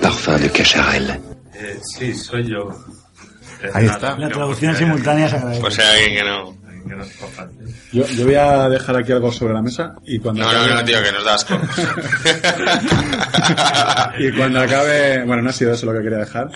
parfum 0.00 0.36
de 0.38 0.48
cacharel. 0.48 1.20
Eh, 1.54 1.78
sí, 1.82 2.14
soy 2.14 2.46
yo. 2.48 2.68
Ahí 3.74 3.86
está. 3.86 4.16
La 4.18 4.28
traducción 4.28 4.74
simultánea 4.76 5.28
se 5.28 5.36
agradece. 5.36 5.60
Pues 5.60 5.78
hay 5.78 5.86
alguien 6.04 6.18
que 6.18 6.24
no. 6.30 6.58
No. 6.88 7.04
Yo, 7.92 8.06
yo 8.06 8.24
voy 8.24 8.34
a 8.36 8.68
dejar 8.70 8.96
aquí 8.96 9.12
algo 9.12 9.30
sobre 9.30 9.52
la 9.52 9.60
mesa 9.60 9.94
y 10.06 10.18
cuando 10.18 10.42
No, 10.42 10.50
no, 10.52 10.58
acabe- 10.58 10.74
no, 10.74 10.84
tío, 10.84 11.02
que 11.02 11.12
nos 11.12 11.24
da 11.24 11.34
asco. 11.34 11.54
y 14.18 14.32
cuando 14.32 14.60
acabe, 14.60 15.22
bueno, 15.24 15.42
no 15.42 15.50
ha 15.50 15.52
sido 15.52 15.72
eso 15.72 15.84
lo 15.86 15.92
que 15.92 16.02
quería 16.04 16.18
dejar. 16.18 16.48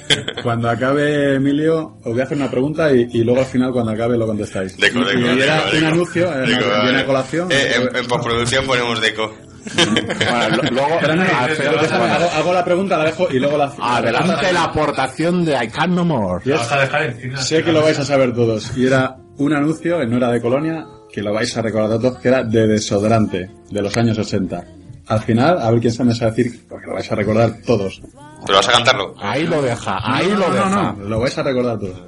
Cuando 0.42 0.70
acabe 0.70 1.34
Emilio, 1.34 1.96
os 2.02 2.12
voy 2.12 2.20
a 2.20 2.24
hacer 2.24 2.38
una 2.38 2.50
pregunta 2.50 2.90
y, 2.94 3.08
y 3.12 3.24
luego 3.24 3.40
al 3.40 3.46
final 3.46 3.72
cuando 3.72 3.92
acabe 3.92 4.16
lo 4.16 4.26
contestáis. 4.26 4.74
Deco, 4.78 5.00
y, 5.00 5.04
deco, 5.04 5.18
y 5.36 5.42
era 5.42 5.56
deco, 5.56 5.66
un 5.66 5.72
deco. 5.80 5.86
anuncio, 5.86 6.32
eh, 6.32 6.38
Deco, 6.46 6.64
viene 6.64 6.78
vale. 6.78 7.00
a 7.00 7.06
colación. 7.06 7.52
Eh, 7.52 7.72
en, 7.76 7.96
en 7.96 8.06
postproducción 8.06 8.66
ponemos 8.66 9.00
deco. 9.02 9.34
Bueno, 9.76 10.56
lo- 10.56 10.70
luego, 10.70 10.98
hago, 11.00 12.30
hago 12.36 12.52
la 12.54 12.64
pregunta, 12.64 12.96
la 12.98 13.04
dejo 13.04 13.28
y 13.30 13.38
luego 13.38 13.56
la... 13.56 13.72
adelante 13.80 14.52
la 14.52 14.64
aportación 14.64 15.44
de 15.44 15.52
I 15.64 15.68
Can 15.68 15.94
No 15.94 16.04
More. 16.04 16.42
Yes. 16.44 16.54
Vas 16.58 16.72
a 16.72 16.80
dejar 16.80 17.02
encima. 17.04 17.36
Sé 17.40 17.62
que 17.62 17.72
lo 17.72 17.82
vais 17.82 17.98
a 17.98 18.04
saber 18.04 18.32
todos. 18.34 18.76
Y 18.76 18.86
era 18.86 19.16
un 19.38 19.52
anuncio, 19.52 20.04
no 20.06 20.16
era 20.16 20.30
de 20.30 20.40
Colonia, 20.40 20.84
que 21.12 21.22
lo 21.22 21.32
vais 21.32 21.56
a 21.56 21.62
recordar 21.62 21.98
todos, 22.00 22.18
que 22.18 22.28
era 22.28 22.42
de 22.42 22.66
desodorante, 22.66 23.50
de 23.70 23.82
los 23.82 23.96
años 23.96 24.18
80. 24.18 24.64
Al 25.08 25.20
final, 25.20 25.60
a 25.60 25.70
ver 25.70 25.80
quién 25.80 25.92
se 25.92 26.04
me 26.04 26.14
sabe 26.14 26.30
decir, 26.32 26.60
porque 26.68 26.86
lo 26.86 26.94
vais 26.94 27.10
a 27.10 27.14
recordar 27.14 27.52
todos. 27.66 28.00
¿Pero 28.46 28.58
vas 28.58 28.68
a 28.68 28.72
cantarlo? 28.72 29.14
Ahí 29.20 29.46
lo 29.46 29.60
deja, 29.62 29.98
ahí 30.02 30.28
no, 30.28 30.38
lo 30.38 30.48
no, 30.48 30.54
deja. 30.54 30.68
no, 30.70 30.92
no, 30.94 31.04
lo 31.08 31.20
vais 31.20 31.36
a 31.38 31.42
recordar 31.42 31.78
todos. 31.78 32.02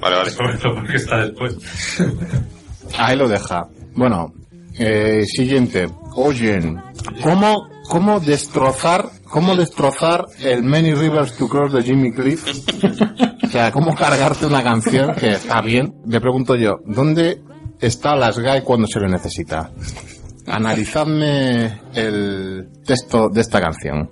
Vale, 0.00 0.16
vale. 0.16 0.30
Porque 0.62 0.96
está 0.96 1.18
después. 1.18 1.56
Ahí 2.98 3.16
lo 3.16 3.28
deja. 3.28 3.66
Bueno, 3.94 4.32
eh, 4.78 5.24
siguiente. 5.26 5.88
Oyen, 6.20 6.82
¿cómo, 7.22 7.68
cómo 7.88 8.18
destrozar, 8.18 9.08
cómo 9.30 9.54
destrozar 9.54 10.26
el 10.40 10.64
Many 10.64 10.92
Rivers 10.92 11.36
to 11.36 11.48
Cross 11.48 11.72
de 11.72 11.82
Jimmy 11.84 12.10
Cliff? 12.12 12.44
o 13.44 13.46
sea, 13.46 13.70
cómo 13.70 13.94
cargarte 13.94 14.44
una 14.46 14.64
canción 14.64 15.14
que 15.14 15.30
está 15.30 15.60
bien. 15.60 15.94
Le 16.08 16.20
pregunto 16.20 16.56
yo, 16.56 16.80
¿dónde 16.84 17.40
está 17.80 18.16
las 18.16 18.36
Guy 18.36 18.62
cuando 18.64 18.88
se 18.88 18.98
lo 18.98 19.06
necesita? 19.08 19.70
Analizadme 20.48 21.82
el 21.94 22.68
texto 22.84 23.28
de 23.32 23.40
esta 23.40 23.60
canción. 23.60 24.10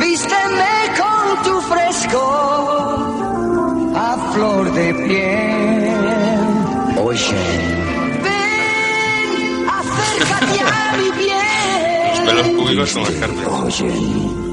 Vísteme 0.00 0.66
con 0.98 1.44
tu 1.44 1.60
fresco 1.60 2.20
a 3.94 4.32
flor 4.34 4.72
de 4.72 4.94
piel. 4.94 5.35
Ocean. 7.16 8.22
Ven, 8.22 9.66
acércate 9.70 10.60
a 10.60 10.96
mi 10.98 11.10
piel. 11.12 12.10
Los 12.10 12.20
pelos 12.20 12.48
públicos 12.48 12.90
son 12.90 13.02
escarpios. 13.04 13.48
Ocean. 13.48 14.46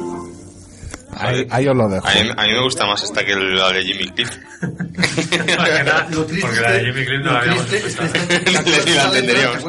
Ahí, 1.18 1.46
ahí 1.52 1.68
os 1.68 1.76
lo 1.76 1.90
dejo. 1.90 2.08
A 2.08 2.12
mí, 2.14 2.20
a 2.38 2.44
mí 2.44 2.52
me 2.54 2.62
gusta 2.64 2.86
más 2.86 3.04
esta 3.04 3.26
que 3.26 3.36
la 3.36 3.70
de 3.74 3.84
Jimmy 3.84 4.08
Cliff. 4.12 4.30
Porque 4.62 5.56
la- 5.84 6.08
porque 6.42 6.60
la 6.62 6.72
de 6.72 6.80
Jimmy 6.86 7.06
Cliff 7.06 7.22
no 7.24 7.34
la 7.34 7.40
habíamos 7.40 7.74
escuchado. 7.74 8.10
La 8.14 9.04
entenderíamos. 9.08 9.64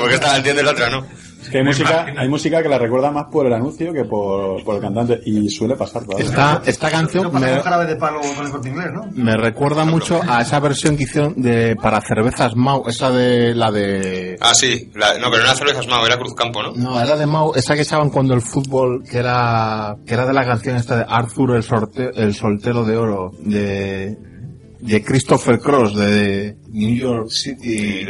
Porque 0.00 0.14
esta 0.16 0.28
la 0.32 0.36
entiende 0.38 0.62
la 0.64 0.70
otra, 0.72 0.90
¿no? 0.90 1.06
Que 1.50 1.58
hay 1.58 1.64
música, 1.64 2.06
hay 2.16 2.28
música 2.28 2.62
que 2.62 2.68
la 2.68 2.78
recuerda 2.78 3.10
más 3.10 3.26
por 3.30 3.46
el 3.46 3.52
anuncio 3.52 3.92
que 3.92 4.04
por, 4.04 4.62
por 4.64 4.76
el 4.76 4.80
cantante, 4.80 5.20
y 5.24 5.48
suele 5.50 5.76
pasar. 5.76 6.04
todavía. 6.04 6.24
Esta, 6.26 6.62
esta 6.64 6.90
canción 6.90 7.32
me, 7.32 7.40
de 7.86 7.96
palo 7.96 8.20
con 8.36 8.46
el 8.46 8.52
corte 8.52 8.68
inglés, 8.68 8.88
¿no? 8.92 9.06
me 9.14 9.36
recuerda 9.36 9.84
mucho 9.84 10.20
a 10.26 10.42
esa 10.42 10.60
versión 10.60 10.96
que 10.96 11.04
hicieron 11.04 11.40
de 11.40 11.76
para 11.76 12.00
cervezas 12.00 12.54
Mau, 12.56 12.84
esa 12.88 13.10
de 13.10 13.54
la 13.54 13.70
de 13.70 14.36
Ah, 14.40 14.52
sí. 14.54 14.90
La- 14.94 15.14
no, 15.18 15.30
pero 15.30 15.38
no 15.42 15.48
era 15.48 15.54
cervezas 15.54 15.86
Mao, 15.88 16.06
era 16.06 16.16
Cruzcampo, 16.18 16.62
¿no? 16.62 16.72
No, 16.74 17.00
era 17.00 17.16
de 17.16 17.26
Mau, 17.26 17.52
esa 17.54 17.74
que 17.74 17.82
echaban 17.82 18.10
cuando 18.10 18.34
el 18.34 18.40
fútbol, 18.42 19.02
que 19.02 19.18
era, 19.18 19.96
que 20.06 20.14
era 20.14 20.26
de 20.26 20.32
la 20.32 20.44
canción 20.44 20.76
esta 20.76 20.96
de 20.98 21.04
Arthur 21.08 21.56
el, 21.56 21.62
sorte- 21.62 22.10
el 22.14 22.34
soltero 22.34 22.84
de 22.84 22.96
oro, 22.96 23.32
de, 23.40 24.16
de 24.80 25.04
Christopher 25.04 25.58
Cross, 25.58 25.96
de 25.96 26.56
New 26.70 26.94
York 26.96 27.28
City. 27.30 28.06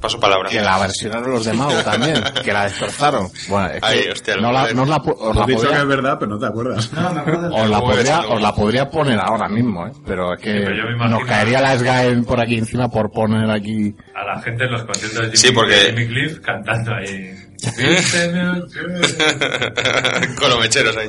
Paso 0.00 0.20
palabra. 0.20 0.48
Que 0.48 0.60
la 0.60 0.78
versionaron 0.78 1.30
los 1.32 1.44
de 1.44 1.52
Mau 1.54 1.72
también, 1.82 2.22
que 2.44 2.52
la 2.52 2.64
destrozaron. 2.64 3.28
Bueno, 3.48 3.66
es 3.68 3.80
que 3.80 3.86
Ay, 3.86 4.08
hostia, 4.12 4.36
no 4.36 4.52
la, 4.52 4.72
no 4.72 4.84
la, 4.84 4.96
os 4.96 5.02
Te 5.04 5.10
la 5.40 5.46
dicho 5.46 5.60
que 5.60 5.66
podría, 5.66 5.78
es 5.80 5.86
verdad, 5.88 6.16
pero 6.20 6.30
no 6.30 6.38
te 6.38 6.46
acuerdas. 6.46 6.92
No, 6.92 7.14
de 7.14 7.62
os 7.62 7.70
la 7.70 7.80
podría, 7.80 8.20
os 8.20 8.40
la 8.40 8.54
podría 8.54 8.90
poner 8.90 9.18
ahora 9.18 9.48
mismo, 9.48 9.86
¿eh? 9.86 9.92
Pero 10.06 10.34
es 10.34 10.40
que 10.40 10.52
pero 10.52 10.76
yo 10.76 10.84
me 10.84 10.92
imagino- 10.92 11.18
nos 11.18 11.28
caería 11.28 11.60
la 11.60 11.76
SGAE 11.76 12.22
por 12.22 12.40
aquí 12.40 12.58
encima 12.58 12.88
por 12.88 13.10
poner 13.10 13.50
aquí. 13.50 13.94
A 14.14 14.24
la 14.24 14.40
gente 14.40 14.64
en 14.64 14.72
los 14.72 14.82
conciertos 14.84 15.18
de 15.18 15.24
Jimmy, 15.26 15.36
Sí, 15.36 15.50
porque- 15.52 15.74
Jimmy 15.94 16.06
Cliff 16.06 16.38
cantando 16.40 16.94
ahí. 16.94 17.34
Con 20.38 20.50
los 20.50 20.60
mecheros 20.60 20.96
ahí. 20.96 21.08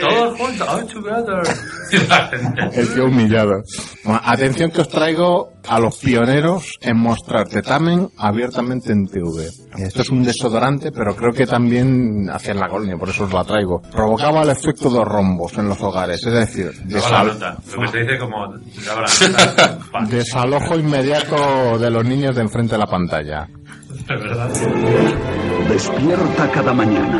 Todos 0.00 0.38
juntos, 0.38 0.68
all 0.68 0.86
together. 0.86 1.42
El 2.72 2.94
tío 2.94 3.04
humillado. 3.06 3.62
Bueno, 4.04 4.20
atención 4.24 4.70
que 4.70 4.80
os 4.80 4.88
traigo 4.88 5.52
a 5.66 5.78
los 5.78 5.96
pioneros 5.98 6.78
en 6.80 6.96
mostrar 6.96 7.46
tetamen 7.48 8.08
abiertamente 8.16 8.92
en 8.92 9.06
TV. 9.06 9.48
Esto 9.76 10.02
es 10.02 10.08
un 10.10 10.22
desodorante, 10.22 10.90
pero 10.92 11.14
creo 11.14 11.32
que 11.32 11.46
también 11.46 12.30
hacía 12.30 12.52
en 12.52 12.60
la 12.60 12.68
colonia, 12.68 12.96
por 12.96 13.10
eso 13.10 13.24
os 13.24 13.32
la 13.32 13.44
traigo. 13.44 13.82
Provocaba 13.82 14.42
el 14.42 14.50
efecto 14.50 14.88
de 14.90 15.04
rombos 15.04 15.56
en 15.58 15.68
los 15.68 15.80
hogares, 15.82 16.24
es 16.26 16.32
decir, 16.32 16.70
Daba 16.84 17.10
la 17.10 17.24
desal- 17.24 17.34
nota. 17.34 17.56
Lo 17.76 17.82
que 17.82 17.88
se 17.88 17.98
dice 17.98 18.18
como 18.18 18.46
la 18.46 20.06
desalojo 20.08 20.76
inmediato 20.78 21.78
de 21.78 21.90
los 21.90 22.04
niños 22.04 22.34
de 22.34 22.42
enfrente 22.42 22.72
de 22.72 22.78
la 22.78 22.86
pantalla. 22.86 23.46
Despierta 25.68 26.50
cada 26.52 26.74
mañana, 26.74 27.18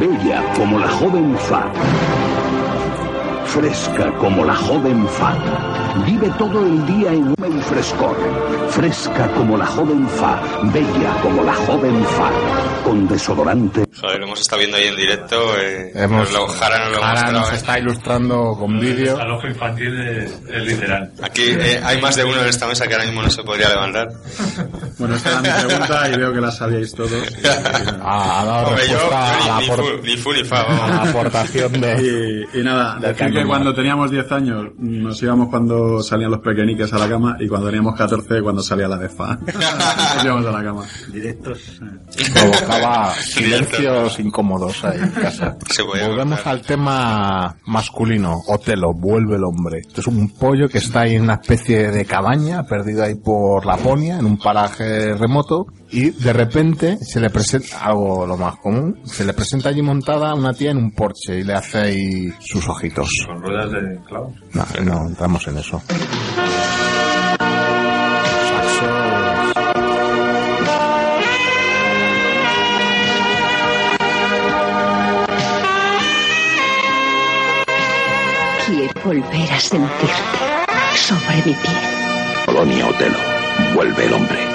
bella 0.00 0.42
como 0.56 0.78
la 0.78 0.88
joven 0.88 1.36
Fat, 1.38 1.72
fresca 3.46 4.12
como 4.18 4.44
la 4.44 4.56
joven 4.56 5.06
Fat. 5.06 5.81
Vive 6.06 6.30
todo 6.38 6.64
el 6.64 6.86
día 6.86 7.12
en 7.12 7.32
y 7.32 7.60
frescor, 7.62 8.16
fresca 8.70 9.28
como 9.34 9.56
la 9.58 9.66
joven 9.66 10.08
Fat, 10.08 10.40
bella 10.72 11.12
como 11.22 11.42
la 11.44 11.52
joven 11.54 12.02
Fat, 12.04 12.32
con 12.84 13.06
desodorante. 13.06 13.84
Joder, 14.00 14.18
lo 14.20 14.26
hemos 14.26 14.40
estado 14.40 14.60
viendo 14.60 14.78
ahí 14.78 14.86
en 14.88 14.96
directo. 14.96 15.36
Eh, 15.60 15.92
Hemos- 15.94 16.30
nos 16.30 16.32
lo, 16.32 16.46
Jara 16.48 16.78
nos 16.88 16.92
lo 16.96 17.02
mostrado, 17.02 17.32
nos 17.40 17.52
eh. 17.52 17.54
está 17.56 17.78
ilustrando 17.78 18.56
con 18.58 18.80
vídeo. 18.80 19.20
Al 19.20 19.30
ojo 19.32 19.46
infantil 19.46 20.00
es, 20.00 20.40
es 20.50 20.62
literal. 20.64 21.12
Aquí 21.22 21.42
eh, 21.46 21.80
hay 21.84 22.00
más 22.00 22.16
de 22.16 22.24
uno 22.24 22.40
en 22.40 22.46
esta 22.48 22.66
mesa 22.66 22.86
que 22.88 22.94
ahora 22.94 23.06
mismo 23.06 23.22
no 23.22 23.30
se 23.30 23.42
podría 23.42 23.68
levantar. 23.68 24.08
Bueno, 24.98 25.16
esta 25.16 25.30
era 25.30 25.40
mi 25.40 25.66
pregunta 25.66 26.08
y 26.12 26.16
veo 26.16 26.32
que 26.32 26.40
la 26.40 26.50
sabíais 26.52 26.94
todos. 26.94 27.10
Ah, 28.04 28.40
ha 28.40 28.44
dado 28.44 28.68
Hombre, 28.68 28.84
yo, 28.88 28.98
yo 28.98 29.16
a 29.16 29.46
la 29.48 29.60
ni, 29.60 29.66
por- 29.66 29.78
ni, 29.78 29.86
fu, 29.98 30.02
ni 30.02 30.16
fu 30.16 30.32
ni 30.32 30.44
fa. 30.44 30.60
a 30.62 30.68
la 30.68 30.74
vamos. 30.96 31.08
aportación 31.08 31.72
de... 31.80 32.46
Y, 32.54 32.60
y 32.60 32.62
nada, 32.62 32.98
De 33.00 33.08
decir 33.08 33.32
que 33.32 33.44
cuando 33.46 33.74
teníamos 33.74 34.10
10 34.10 34.30
años 34.32 34.66
nos 34.78 35.20
íbamos 35.22 35.48
cuando 35.48 35.81
salían 36.02 36.30
los 36.30 36.40
pequeñiques 36.40 36.92
a 36.92 36.98
la 36.98 37.08
cama 37.08 37.36
y 37.40 37.48
cuando 37.48 37.68
teníamos 37.68 37.96
14 37.96 38.42
cuando 38.42 38.62
salía 38.62 38.88
la 38.88 38.98
defa. 38.98 39.38
íbamos 40.24 40.46
a 40.46 40.52
la 40.52 40.64
cama. 40.64 40.84
Directos. 41.12 41.80
provocaba 42.32 43.14
silencios 43.14 44.18
incómodos 44.18 44.84
ahí 44.84 44.98
en 44.98 45.10
casa. 45.10 45.56
Volvemos 45.86 46.46
al 46.46 46.62
tema 46.62 47.56
masculino. 47.66 48.42
Otelo, 48.48 48.92
vuelve 48.94 49.36
el 49.36 49.44
hombre. 49.44 49.80
Esto 49.80 50.00
es 50.00 50.06
un 50.06 50.30
pollo 50.30 50.68
que 50.68 50.78
está 50.78 51.02
ahí 51.02 51.16
en 51.16 51.22
una 51.22 51.34
especie 51.34 51.90
de 51.90 52.04
cabaña, 52.04 52.64
perdido 52.64 53.04
ahí 53.04 53.14
por 53.14 53.66
Laponia, 53.66 54.18
en 54.18 54.26
un 54.26 54.38
paraje 54.38 55.14
remoto, 55.14 55.66
y 55.92 56.10
de 56.10 56.32
repente 56.32 56.98
se 57.02 57.20
le 57.20 57.30
presenta 57.30 57.84
algo 57.84 58.26
lo 58.26 58.36
más 58.36 58.56
común. 58.56 59.00
Se 59.04 59.24
le 59.24 59.34
presenta 59.34 59.68
allí 59.68 59.82
montada 59.82 60.34
una 60.34 60.54
tía 60.54 60.70
en 60.70 60.78
un 60.78 60.90
porche 60.92 61.38
y 61.38 61.44
le 61.44 61.52
hace 61.52 61.78
ahí 61.78 62.32
sus 62.40 62.66
ojitos. 62.68 63.10
Con 63.26 63.42
ruedas 63.42 63.70
de 63.70 64.00
clavos. 64.08 64.34
No, 64.54 64.64
no 64.82 65.08
entramos 65.08 65.46
en 65.48 65.58
eso. 65.58 65.82
Quiero 78.66 78.92
volver 79.04 79.52
a 79.52 79.60
sentirte 79.60 80.12
sobre 80.94 81.36
mi 81.36 81.42
piel. 81.42 81.76
Colonia 82.46 82.86
Otelo, 82.86 83.18
vuelve 83.74 84.06
el 84.06 84.12
hombre. 84.14 84.51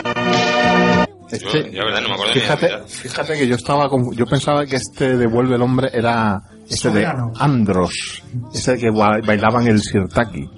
Este, 1.31 1.71
Yo, 1.71 1.79
la 1.79 1.85
verdad, 1.85 2.01
no 2.01 2.07
me 2.09 2.13
acuerdo 2.13 2.33
ni 2.33 2.39
de 2.39 2.41
fíjate, 2.41 2.69
fíjate 2.87 3.33
que 3.37 3.47
yo 3.47 3.55
estaba 3.55 3.89
confu- 3.89 4.15
yo 4.15 4.25
pensaba 4.25 4.65
que 4.65 4.77
este 4.77 5.17
devuelve 5.17 5.55
el 5.55 5.61
hombre 5.61 5.89
era 5.93 6.41
ese 6.69 6.89
de. 6.89 7.05
Andros, 7.37 8.23
ese 8.53 8.77
que 8.77 8.89
ba- 8.91 9.19
bailaban 9.25 9.67
el 9.67 9.81
sirtaki, 9.81 10.49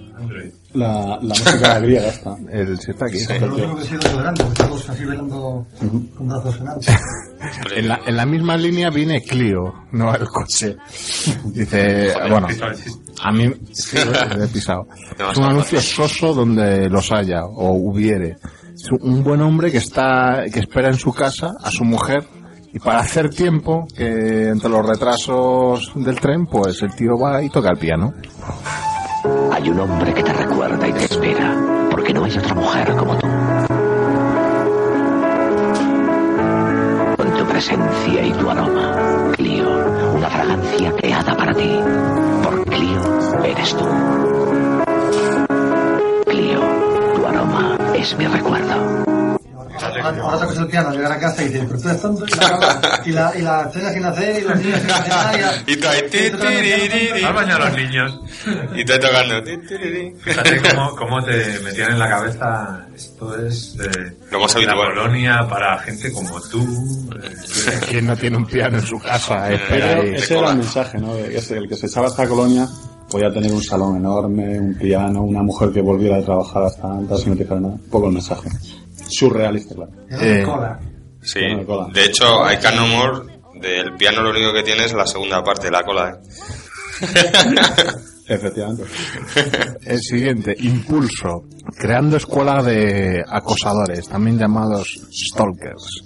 La, 0.74 1.18
la 1.18 1.20
música 1.22 1.80
griega 1.80 2.08
esta. 2.10 2.36
el 2.52 2.80
sirtaki. 2.80 3.18
Pero 3.28 3.48
no 3.48 3.56
tengo 3.56 3.76
que 3.78 3.86
ser 3.86 4.00
desodorante, 4.00 4.44
porque 4.44 4.62
estamos 4.62 4.90
así 4.90 5.06
velando 5.06 5.66
con 6.16 6.28
brazos 6.28 6.58
en 6.60 6.68
alto. 6.68 6.92
En 7.74 7.88
la, 7.88 8.02
en 8.06 8.18
la 8.18 8.26
misma 8.26 8.58
línea 8.58 8.90
viene 8.90 9.22
Clio, 9.24 9.74
no 9.94 10.14
el 10.14 10.28
coche. 10.28 10.76
Dice, 11.46 12.12
Joder, 12.14 12.30
bueno, 12.32 12.48
a 13.24 13.32
mí 13.32 13.50
sí, 13.72 13.98
lo 14.38 14.44
he 14.44 14.48
pisado. 14.50 14.86
Es 15.32 15.38
un 15.38 15.46
anuncio 15.46 15.80
soso 15.80 16.34
donde 16.34 16.90
los 16.90 17.10
haya 17.14 17.46
o 17.46 17.72
hubiere. 17.72 18.36
Un 19.02 19.24
buen 19.24 19.42
hombre 19.42 19.72
que 19.72 19.78
está, 19.78 20.44
que 20.52 20.60
espera 20.60 20.88
en 20.88 20.98
su 20.98 21.14
casa 21.14 21.52
a 21.62 21.70
su 21.70 21.84
mujer 21.84 22.24
y 22.72 22.80
para 22.80 23.00
hacer 23.00 23.30
tiempo, 23.30 23.88
que 23.96 24.50
entre 24.50 24.70
los 24.70 24.86
retrasos 24.86 25.92
del 25.96 26.20
tren, 26.20 26.46
pues 26.46 26.82
el 26.82 26.96
tío 26.96 27.18
va 27.18 27.42
y 27.44 27.50
toca 27.50 27.70
el 27.72 27.78
piano. 27.78 28.14
Hay 29.52 29.70
un 29.70 29.80
hombre 29.80 30.14
que 30.14 30.24
te 30.24 30.34
recuerda 30.34 30.88
y 30.88 30.94
te 30.94 31.06
espera, 31.06 31.88
porque 31.90 32.14
no 32.14 32.24
hay 32.24 32.38
otra 32.38 32.54
mujer 32.54 32.96
como 32.96 33.18
tú. 33.18 33.28
Con 37.18 37.34
tu 37.38 37.46
presencia 37.46 38.26
y 38.26 38.32
tu 38.32 38.50
aroma, 38.50 39.32
Clio, 39.36 40.16
una 40.16 40.30
fragancia 40.30 40.94
creada 40.94 41.36
para 41.36 41.54
ti. 41.54 41.80
Por 42.44 42.66
Clio 42.66 43.44
eres 43.44 43.76
tú. 43.76 44.19
Es 48.02 48.18
mi 48.18 48.28
recuerdo. 48.28 49.06
Ahora, 49.82 50.40
tocas 50.40 50.58
el 50.58 50.68
piano, 50.68 50.92
llegar 50.92 51.12
a 51.14 51.20
casa 51.20 51.42
y 51.44 51.48
dices, 51.48 51.64
pero 51.68 51.80
tú 51.82 51.88
eres 51.90 52.02
tonto 52.02 52.26
y 52.26 52.32
la, 52.32 53.02
y 53.06 53.12
la, 53.12 53.34
y 53.38 53.42
la 53.42 53.72
cena 53.72 53.92
sin 53.94 54.06
hacer 54.06 54.40
y 54.40 54.48
los 54.48 54.58
niños 54.60 54.82
sin 54.82 54.92
hacer 54.92 55.10
nada. 55.10 55.64
y 55.66 55.76
tú 55.78 55.88
ahí. 55.88 57.24
Has 57.24 57.34
bañado 57.34 57.64
a 57.64 57.70
los 57.70 57.78
niños. 57.78 58.20
Y 58.76 58.84
te 58.86 59.00
tocando. 59.00 59.42
Fíjate 60.22 60.62
cómo, 60.70 60.96
cómo 60.96 61.24
te 61.24 61.60
metían 61.60 61.94
en 61.94 62.00
la 62.00 62.10
cabeza. 62.10 62.88
Esto 62.94 63.46
es 63.46 63.78
eh, 63.80 64.12
Lo 64.32 64.42
más 64.42 64.56
la 64.56 64.74
colonia 64.76 65.48
para 65.50 65.78
gente 65.80 66.12
como 66.12 66.42
tú. 66.42 67.10
eh, 67.24 67.80
¿Quién 67.88 68.08
no 68.08 68.18
tiene 68.18 68.36
un 68.38 68.46
piano 68.46 68.78
en 68.80 68.86
su 68.86 69.00
casa? 69.00 69.50
Espera 69.52 69.96
ahí. 69.96 70.16
ese 70.16 70.38
era 70.38 70.50
el 70.52 70.58
mensaje, 70.58 70.98
¿no? 70.98 71.16
El 71.16 71.32
que 71.70 71.76
se 71.76 71.86
echaba 71.88 72.08
esta 72.08 72.28
colonia 72.28 72.68
podía 73.10 73.32
tener 73.32 73.52
un 73.52 73.64
salón 73.64 73.98
enorme, 73.98 74.60
un 74.60 74.76
piano, 74.76 75.24
una 75.24 75.42
mujer 75.42 75.72
que 75.72 75.82
volviera 75.82 76.18
a 76.18 76.22
trabajar 76.22 76.64
hasta 76.64 76.88
antes 76.88 77.22
sin 77.22 77.34
utilizar 77.34 77.60
nada. 77.60 77.74
Un 77.74 77.90
poco 77.90 78.08
el 78.08 78.14
mensaje. 78.14 78.50
Surrealista, 79.08 79.76
claro. 79.76 79.92
Eh, 80.10 80.44
Cola. 80.46 80.80
Sí. 81.22 81.40
Piano 81.40 81.60
de 81.60 81.66
cola. 81.66 81.88
De 81.94 82.06
hecho, 82.06 82.44
hay 82.44 82.58
No 82.76 82.88
More, 82.88 83.40
del 83.60 83.94
piano 83.98 84.22
lo 84.22 84.30
único 84.30 84.54
que 84.54 84.64
tiene 84.64 84.86
es 84.86 84.94
la 84.94 85.06
segunda 85.06 85.44
parte, 85.44 85.70
la 85.70 85.84
cola. 85.84 86.12
¿eh? 86.12 86.20
Efectivamente. 88.28 88.84
El 89.84 90.00
siguiente, 90.00 90.56
impulso. 90.60 91.46
Creando 91.76 92.18
escuela 92.18 92.62
de 92.62 93.24
acosadores, 93.28 94.08
también 94.08 94.38
llamados 94.38 95.00
stalkers. 95.12 96.04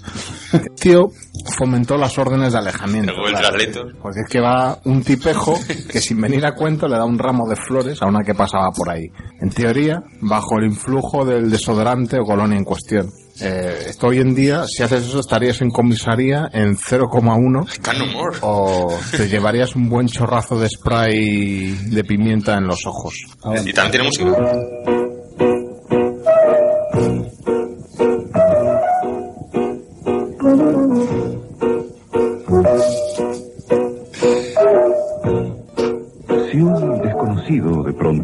El 0.54 0.72
tío 0.76 1.10
fomentó 1.58 1.98
las 1.98 2.18
órdenes 2.18 2.54
de 2.54 2.60
alejamiento. 2.60 3.14
Claro. 3.14 3.50
Translator. 3.50 3.96
Porque 4.02 4.20
es 4.22 4.30
que 4.30 4.40
va 4.40 4.78
un 4.86 5.04
tipejo 5.04 5.60
que 5.90 6.00
sin 6.00 6.22
venir 6.22 6.46
a 6.46 6.54
cuento 6.54 6.88
le 6.88 6.96
da 6.96 7.06
un 7.06 7.18
ramo 7.18 7.48
de 7.48 7.56
flores 7.56 8.02
a 8.02 8.06
una 8.06 8.24
que 8.24 8.34
pasaba 8.36 8.72
por 8.72 8.90
ahí. 8.90 9.06
En 9.42 9.50
teoría, 9.50 10.02
bajo 10.22 10.58
el 10.60 10.66
influjo 10.66 11.26
del 11.26 11.50
desodorante 11.50 12.18
o 12.20 12.24
colonia 12.24 12.58
en 12.58 12.64
cuestión. 12.64 13.10
Eh, 13.42 13.88
esto 13.88 14.08
hoy 14.08 14.20
en 14.20 14.36
día, 14.36 14.66
si 14.68 14.84
haces 14.84 15.08
eso, 15.08 15.20
estarías 15.20 15.60
en 15.62 15.72
comisaría 15.72 16.50
en 16.54 16.78
0,1 16.78 17.82
Can 17.82 17.98
No 17.98 18.06
More. 18.06 18.38
o 18.42 18.96
te 19.18 19.28
llevarías 19.28 19.76
un 19.76 19.90
buen 19.90 20.08
chorrazo 20.08 20.60
de 20.60 20.70
spray 20.70 21.72
de 21.90 22.04
pimienta 22.04 22.58
en 22.58 22.68
los 22.68 22.86
ojos. 22.86 23.16
Y 23.66 23.74
también 23.74 23.92
tiene 23.92 24.06
música. 24.06 25.03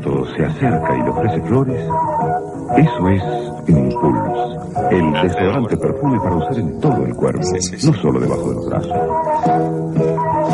Pronto 0.10 0.26
se 0.36 0.46
acerca 0.46 0.98
y 0.98 1.04
le 1.04 1.10
ofrece 1.10 1.42
flores, 1.48 1.82
eso 2.78 3.10
es 3.10 3.24
Impulse, 3.68 4.92
el 4.92 5.12
desodorante 5.22 5.78
perfume 5.78 6.20
para 6.20 6.36
usar 6.38 6.58
en 6.58 6.80
todo 6.80 7.06
el 7.06 7.14
cuerpo, 7.14 7.42
no 7.84 7.94
solo 7.94 8.20
debajo 8.20 8.50
de 8.50 8.56
los 8.56 8.70
brazos. 8.70 8.94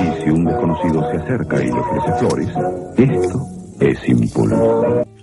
Y 0.01 0.23
si 0.23 0.29
un 0.29 0.45
desconocido 0.45 1.11
se 1.11 1.17
acerca 1.17 1.63
y 1.63 1.67
le 1.67 1.79
ofrece 1.79 2.13
flores, 2.19 2.49
esto 2.97 3.41
es 3.79 4.09
Impulse. 4.09 4.55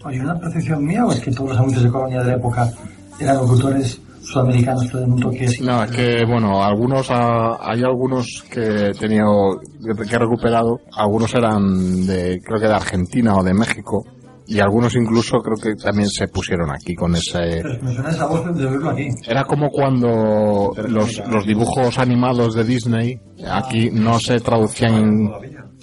Oye, 0.05 0.21
¿una 0.21 0.39
percepción 0.39 0.85
mía 0.85 1.07
o 1.07 1.13
es 1.13 1.21
que 1.21 1.31
todos 1.31 1.51
los 1.51 1.59
anuncios 1.59 1.85
de 1.85 1.91
colonia 1.91 2.21
de 2.21 2.27
la 2.27 2.37
época 2.37 2.73
eran 3.21 3.37
locutores 3.37 4.01
sudamericanos 4.23 4.91
que 4.91 4.99
dan 4.99 5.13
un 5.13 5.21
toque 5.21 5.45
así? 5.45 5.63
No, 5.63 5.85
es 5.85 5.91
que, 5.91 6.25
bueno, 6.27 6.63
algunos, 6.63 7.09
ah, 7.11 7.59
hay 7.61 7.83
algunos 7.83 8.45
que 8.51 8.87
he 8.87 8.95
tenido, 8.95 9.61
que 9.83 10.15
he 10.15 10.19
recuperado, 10.19 10.81
algunos 10.97 11.35
eran 11.35 12.07
de, 12.07 12.41
creo 12.43 12.61
que 12.61 12.69
de 12.69 12.75
Argentina 12.75 13.37
o 13.37 13.45
de 13.45 13.55
México, 13.55 14.05
Y 14.47 14.61
algunos 14.61 14.95
incluso 14.95 15.39
creo 15.39 15.57
que 15.57 15.75
también 15.83 16.09
se 16.09 16.29
pusieron 16.29 16.71
aquí 16.71 16.95
con 16.95 17.15
ese... 17.15 17.63
Me 17.83 17.95
suena 17.95 18.11
esa 18.11 18.27
voz 18.27 18.57
de 18.57 18.67
oírlo 18.67 18.91
aquí. 18.91 19.09
Era 19.27 19.45
como 19.45 19.71
cuando 19.71 20.73
los, 20.89 21.23
los 21.29 21.47
dibujos 21.47 21.99
animados 21.99 22.55
de 22.55 22.65
Disney 22.65 23.21
aquí 23.51 23.91
no 23.91 24.19
se 24.19 24.41
traducían 24.41 24.95
en... 24.95 25.31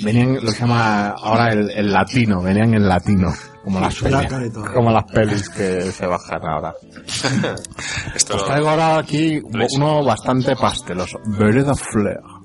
Venían, 0.01 0.35
lo 0.35 0.53
que 0.53 0.59
llama 0.59 1.09
ahora 1.09 1.51
el, 1.51 1.69
el 1.71 1.91
latino, 1.91 2.41
venían 2.41 2.73
en 2.73 2.87
latino. 2.87 3.33
Como 3.63 3.81
las, 3.81 3.99
pelis, 3.99 4.53
como 4.73 4.91
las 4.91 5.03
pelis 5.03 5.49
que 5.49 5.81
se 5.91 6.07
bajan 6.07 6.39
ahora. 6.41 6.73
Os 8.33 8.45
traigo 8.45 8.69
ahora 8.69 8.97
aquí 8.97 9.41
uno 9.75 10.03
bastante 10.03 10.55
pasteloso. 10.55 11.19
Vereda 11.37 11.75
Flair. 11.75 12.38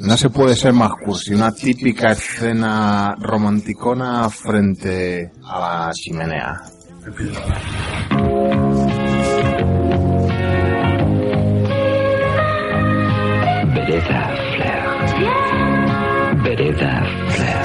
No, 0.00 0.16
se 0.16 0.30
puede 0.30 0.54
ser 0.54 0.72
más 0.72 0.92
cursi. 1.04 1.34
Una 1.34 1.52
típica 1.52 2.12
escena 2.12 3.14
romanticona 3.18 4.28
frente 4.30 5.30
a 5.44 5.58
la 5.58 5.92
chimenea. 5.92 6.62
Vereda 13.74 14.30
Flair. 14.54 14.84
Vereda 16.42 17.04
Flair. 17.28 17.62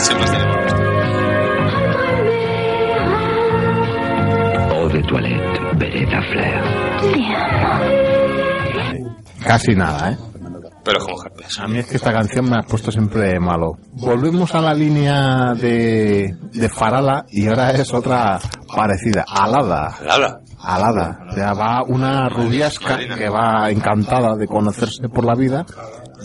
Eau 4.71 4.89
de 4.89 5.01
toilette, 5.03 5.59
Vereda 5.77 6.21
Flair. 6.31 6.63
Casi 9.45 9.75
nada, 9.75 10.11
¿eh? 10.11 10.32
Pero 10.83 10.99
es 10.99 11.05
como 11.05 11.23
herpes. 11.23 11.59
A 11.59 11.67
mí 11.67 11.79
es 11.79 11.85
que 11.87 11.95
esta 11.95 12.11
canción 12.11 12.49
me 12.49 12.57
ha 12.57 12.61
puesto 12.63 12.91
siempre 12.91 13.39
malo. 13.39 13.77
Volvemos 13.93 14.53
a 14.53 14.61
la 14.61 14.73
línea 14.73 15.53
de, 15.53 16.35
de 16.51 16.69
Farala 16.69 17.25
y 17.29 17.47
ahora 17.47 17.71
es 17.71 17.93
otra 17.93 18.39
parecida. 18.75 19.23
Alada. 19.27 19.95
Alada. 20.01 20.41
Alada. 20.59 21.19
O 21.29 21.33
sea, 21.33 21.53
va 21.53 21.83
una 21.83 22.29
rubiasca 22.29 22.97
que 22.97 23.29
va 23.29 23.69
encantada 23.69 24.35
de 24.35 24.47
conocerse 24.47 25.07
por 25.09 25.25
la 25.25 25.35
vida 25.35 25.65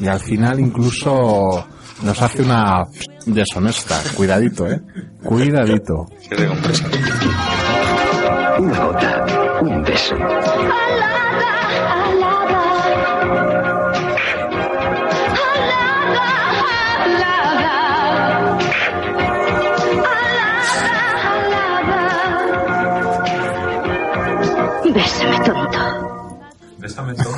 y 0.00 0.06
al 0.06 0.20
final 0.20 0.61
incluso 0.61 1.64
nos 2.02 2.22
hace 2.22 2.42
una 2.42 2.84
deshonesta. 3.26 4.00
Cuidadito, 4.16 4.66
¿eh? 4.66 4.80
Cuidadito. 5.22 6.06
Una 8.59 8.84
gota, 8.84 9.26
un 9.62 9.82
beso. 9.82 10.16
Bésame 25.39 25.45
tonto. 25.45 26.41
Bésame 26.78 27.14
tonto. 27.14 27.30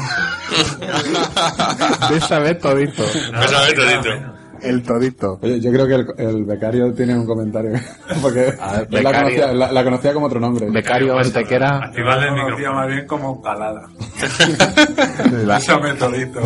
Bésame 2.11 2.55
todito. 2.55 3.03
Bésame 3.33 3.73
todito. 3.75 4.41
El 4.63 4.83
todito. 4.83 5.39
Oye, 5.43 5.59
yo 5.61 5.73
creo 5.73 5.87
que 5.87 5.95
el, 5.95 6.07
el 6.19 6.45
becario 6.45 6.93
tiene 6.93 7.15
un 7.17 7.25
comentario. 7.27 7.73
Porque 8.23 8.53
A 8.61 8.73
ver, 8.73 8.89
él 8.91 9.05
la, 9.05 9.13
conocía, 9.19 9.53
la, 9.53 9.73
la 9.73 9.85
conocía 9.85 10.13
como 10.13 10.27
otro 10.27 10.39
nombre. 10.41 10.71
Becario 10.71 11.19
Antequera. 11.19 11.79
Activarle 11.85 12.27
el 12.29 12.35
micrófono. 12.35 12.73
más 12.75 12.87
bien 12.89 13.07
como 13.07 13.41
calada. 13.43 13.83
La- 15.45 15.55
Bésame 15.57 15.95
todito. 15.95 16.41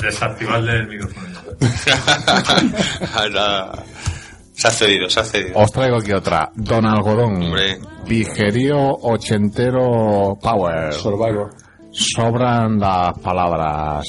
Desactivarle 0.00 0.72
el 0.76 0.86
micrófono. 0.86 1.26
Se 4.56 4.68
ha 4.68 4.70
cedido, 4.70 5.08
se 5.10 5.20
ha 5.20 5.24
cedido. 5.24 5.58
Os 5.58 5.70
traigo 5.70 5.98
aquí 5.98 6.12
otra. 6.12 6.50
Don 6.54 6.86
Algodón. 6.86 7.42
Hombre. 7.42 7.78
Pijerío 8.06 8.78
ochentero 9.02 10.38
power. 10.40 10.94
Survivor. 10.94 11.54
Sobran 11.90 12.78
las 12.78 13.18
palabras. 13.18 14.06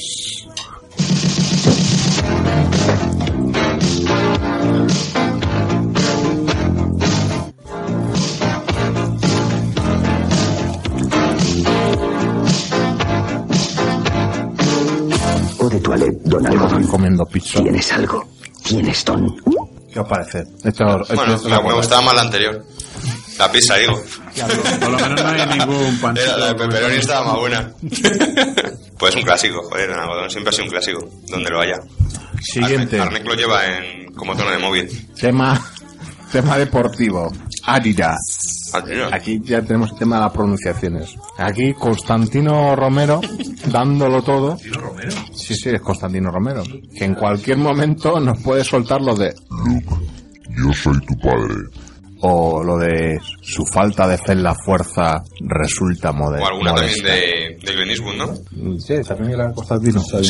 Eau 15.60 15.68
de 15.68 15.80
toilette, 15.80 16.22
Don 16.24 16.46
Algodón. 16.46 16.86
Comiendo 16.86 17.26
pizza. 17.26 17.60
¿Tienes 17.62 17.92
algo? 17.92 18.24
¿Tienes 18.64 19.04
ton? 19.04 19.36
¿Qué 19.92 20.00
os 20.00 20.08
parece? 20.08 20.44
Esto, 20.64 21.00
esto 21.02 21.14
Bueno, 21.14 21.38
me, 21.42 21.50
la 21.50 21.60
me 21.62 21.72
gustaba 21.74 22.02
más 22.02 22.14
la 22.14 22.20
anterior. 22.22 22.64
La 23.38 23.50
pizza, 23.52 23.76
digo. 23.76 24.02
Por 24.80 24.90
lo 24.90 24.98
menos 24.98 25.22
no 25.22 25.28
hay 25.28 25.58
ningún 25.58 26.16
Era 26.16 26.36
la 26.36 26.46
de 26.48 26.54
pepperoni 26.56 26.96
estaba 26.96 27.26
más 27.26 27.36
buena. 27.38 27.72
pues 28.98 29.14
un 29.14 29.22
clásico, 29.22 29.62
joder, 29.68 29.90
Don 29.90 30.00
Algodón 30.00 30.30
siempre 30.30 30.50
ha 30.50 30.52
sido 30.52 30.64
un 30.64 30.70
clásico, 30.70 31.08
donde 31.28 31.50
lo 31.50 31.60
haya. 31.60 31.76
Siguiente. 32.42 33.00
Arnec 33.00 33.24
lo 33.24 33.34
lleva 33.34 33.64
en, 33.66 34.12
como 34.14 34.36
tono 34.36 34.50
de 34.50 34.58
móvil. 34.58 35.08
Tema, 35.18 35.60
tema 36.32 36.58
deportivo. 36.58 37.32
Adidas. 37.64 38.18
Aquí 39.12 39.40
ya 39.44 39.62
tenemos 39.62 39.92
el 39.92 39.98
tema 39.98 40.16
de 40.16 40.22
las 40.22 40.32
pronunciaciones. 40.32 41.14
Aquí 41.36 41.72
Constantino 41.74 42.74
Romero 42.76 43.20
dándolo 43.70 44.22
todo. 44.22 44.56
Sí, 45.34 45.54
sí, 45.54 45.70
es 45.70 45.80
Constantino 45.80 46.30
Romero. 46.30 46.62
Que 46.96 47.04
en 47.04 47.14
cualquier 47.14 47.58
momento 47.58 48.18
nos 48.20 48.40
puede 48.42 48.64
soltar 48.64 49.00
lo 49.00 49.14
de 49.14 49.34
Yo 50.56 50.72
soy 50.72 50.98
tu 51.06 51.14
padre. 51.18 51.54
o 52.20 52.64
lo 52.64 52.76
de 52.78 53.16
su 53.42 53.64
falta 53.64 54.08
de 54.08 54.18
fe 54.18 54.32
en 54.32 54.42
la 54.42 54.52
fuerza 54.52 55.22
resulta 55.40 56.12
mode- 56.12 56.40
O 56.42 56.46
alguna 56.46 56.74
también 56.74 56.90
modesta. 56.98 57.12
de, 57.12 57.58
de 57.62 57.74
Clint 57.74 57.90
Eastwood, 57.90 58.16
¿no? 58.16 58.78
Sí, 58.80 58.94
también 59.06 59.30
era 59.34 59.52
Constantino. 59.52 60.00
Sí, 60.00 60.24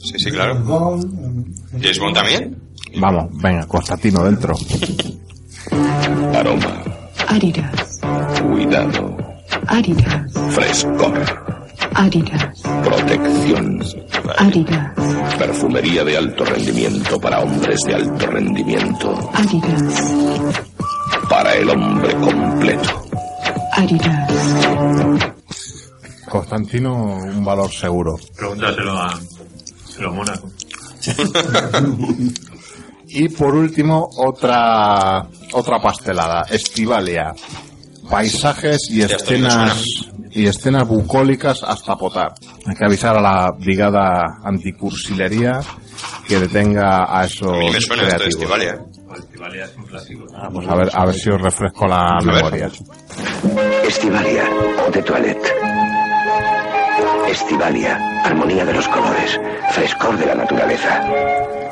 sí, 0.00 0.18
sí, 0.18 0.30
claro. 0.30 0.54
¿James 1.72 1.98
Bond 1.98 2.14
también? 2.14 2.56
Vamos, 2.98 3.26
venga, 3.42 3.66
Constantino 3.66 4.24
dentro. 4.24 4.54
Aroma, 6.34 6.82
Adidas, 7.28 8.00
cuidado, 8.42 9.16
Adidas, 9.68 10.32
frescor, 10.50 11.22
Adidas, 11.94 12.62
protección. 12.84 13.82
Adidas, 14.38 14.92
Perfumería 15.38 16.04
de 16.04 16.16
alto 16.16 16.44
rendimiento 16.44 17.20
para 17.20 17.40
hombres 17.40 17.80
de 17.86 17.94
alto 17.94 18.26
rendimiento. 18.26 19.30
Adidas, 19.34 20.12
Para 21.28 21.54
el 21.54 21.70
hombre 21.70 22.14
completo. 22.16 23.06
Adidas. 23.72 24.32
Constantino, 26.28 26.94
un 27.16 27.44
valor 27.44 27.70
seguro. 27.70 28.16
Pregúntaselo 28.36 28.92
a, 28.98 29.10
a 29.12 29.20
los 30.00 30.14
Mónaco. 30.14 30.48
Y 33.10 33.28
por 33.30 33.54
último, 33.54 34.08
otra 34.16 35.26
otra 35.52 35.80
pastelada, 35.80 36.44
Estivalia. 36.50 37.34
Paisajes 38.08 38.90
y 38.90 39.02
escenas 39.02 39.82
y 40.30 40.46
escenas 40.46 40.86
bucólicas 40.86 41.62
hasta 41.62 41.96
potar. 41.96 42.32
Hay 42.66 42.74
que 42.74 42.84
avisar 42.84 43.16
a 43.16 43.20
la 43.20 43.50
brigada 43.52 44.38
anticursilería 44.44 45.60
que 46.26 46.38
detenga 46.40 47.06
a 47.18 47.24
esos 47.24 47.52
A 47.52 47.58
mí 47.58 47.70
me 47.70 47.80
suena 47.80 48.02
esto 48.04 48.14
de 48.14 48.16
creativos. 48.16 48.34
Estivalia. 48.34 48.70
¿eh? 48.74 49.18
Estivalia 49.18 49.64
es 49.64 49.76
un 49.76 49.84
clásico. 49.84 50.26
Ah, 50.34 50.48
pues 50.52 50.68
a 50.68 50.74
ver, 50.76 50.90
a 50.92 51.06
ver 51.06 51.14
si 51.14 51.30
os 51.30 51.40
refresco 51.40 51.86
la 51.86 52.18
ver. 52.24 52.34
memoria. 52.34 52.70
Estivalia, 53.86 54.44
eau 54.78 54.90
de 54.92 55.02
toilette. 55.02 55.48
Estivalia, 57.28 58.22
armonía 58.24 58.64
de 58.64 58.72
los 58.72 58.88
colores, 58.88 59.38
frescor 59.72 60.16
de 60.18 60.26
la 60.26 60.34
naturaleza. 60.34 61.02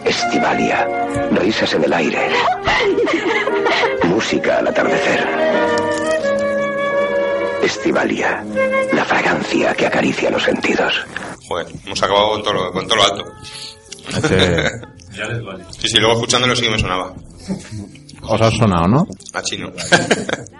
Estivalia, 0.05 0.87
risas 1.33 1.73
en 1.75 1.85
el 1.85 1.93
aire. 1.93 2.29
Música 4.05 4.59
al 4.59 4.69
atardecer. 4.69 5.27
Estivalia, 7.63 8.45
la 8.93 9.05
fragancia 9.05 9.75
que 9.75 9.87
acaricia 9.87 10.31
los 10.31 10.43
sentidos. 10.43 10.95
Joder, 11.49 11.67
hemos 11.85 12.03
acabado 12.03 12.31
con 12.31 12.43
todo 12.43 12.53
lo, 12.53 12.73
con 12.73 12.87
todo 12.87 12.97
lo 12.97 13.05
alto. 13.05 13.33
Este, 14.09 14.71
Ya 15.17 15.25
les 15.25 15.45
vale. 15.45 15.65
Sí, 15.71 15.89
sí, 15.89 15.97
luego 15.99 16.15
escuchándolo 16.15 16.55
sí 16.55 16.65
que 16.65 16.71
me 16.71 16.79
sonaba. 16.79 17.15
Os 18.29 18.41
ha 18.41 18.51
sonado, 18.51 18.89
¿no? 18.89 19.07
A 19.33 19.43
chino. 19.43 19.71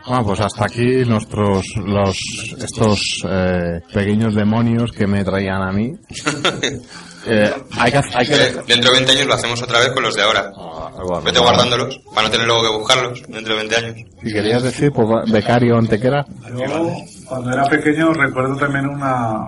Bueno, 0.07 0.25
pues 0.25 0.39
hasta 0.41 0.67
aquí 0.67 1.05
nuestros 1.05 1.65
los 1.85 2.17
estos 2.63 3.25
eh, 3.29 3.81
pequeños 3.93 4.37
demonios 4.37 4.93
que 4.93 5.05
me 5.05 5.25
traían 5.25 5.63
a 5.63 5.73
mí. 5.73 5.93
Eh, 7.29 7.53
hay 7.77 7.91
que, 7.91 7.99
hay 8.15 8.25
que 8.25 8.35
Eh, 8.37 8.53
Dentro 8.69 8.93
de 8.93 8.99
20 8.99 9.11
años 9.11 9.27
lo 9.27 9.35
hacemos 9.35 9.61
otra 9.61 9.81
vez 9.81 9.89
con 9.91 10.05
los 10.05 10.15
de 10.15 10.23
ahora. 10.23 10.49
bueno, 10.55 11.23
Vete 11.23 11.41
guardándolos, 11.41 11.99
para 12.15 12.29
no 12.29 12.31
tener 12.31 12.47
luego 12.47 12.63
que 12.63 12.79
buscarlos 12.79 13.23
dentro 13.27 13.57
de 13.57 13.67
20 13.67 13.77
años. 13.77 13.97
Si 14.23 14.33
querías 14.33 14.63
decir, 14.63 14.93
pues 14.93 15.09
becario 15.33 15.77
Antequera. 15.77 16.25
Yo, 16.57 16.95
cuando 17.29 17.53
era 17.53 17.65
pequeño, 17.65 18.13
recuerdo 18.13 18.55
también 18.55 18.87
una, 18.87 19.45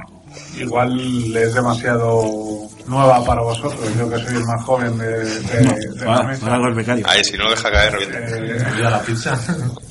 igual 0.58 1.36
es 1.36 1.54
demasiado 1.54 2.22
nueva 2.86 3.24
para 3.24 3.42
vosotros, 3.42 3.80
yo 3.98 4.08
que 4.08 4.16
soy 4.18 4.36
el 4.36 4.44
más 4.44 4.64
joven 4.64 4.96
de, 4.98 5.06
de- 5.08 5.90
de 5.94 6.04
la 6.04 6.22
mesa. 6.22 7.10
Ahí, 7.10 7.22
si 7.24 7.36
no 7.36 7.44
lo 7.44 7.50
deja 7.50 7.70
caer, 7.70 7.92
revienta. 7.92 8.18
Eh, 8.18 8.80
la 8.82 9.00
pizza. 9.02 9.36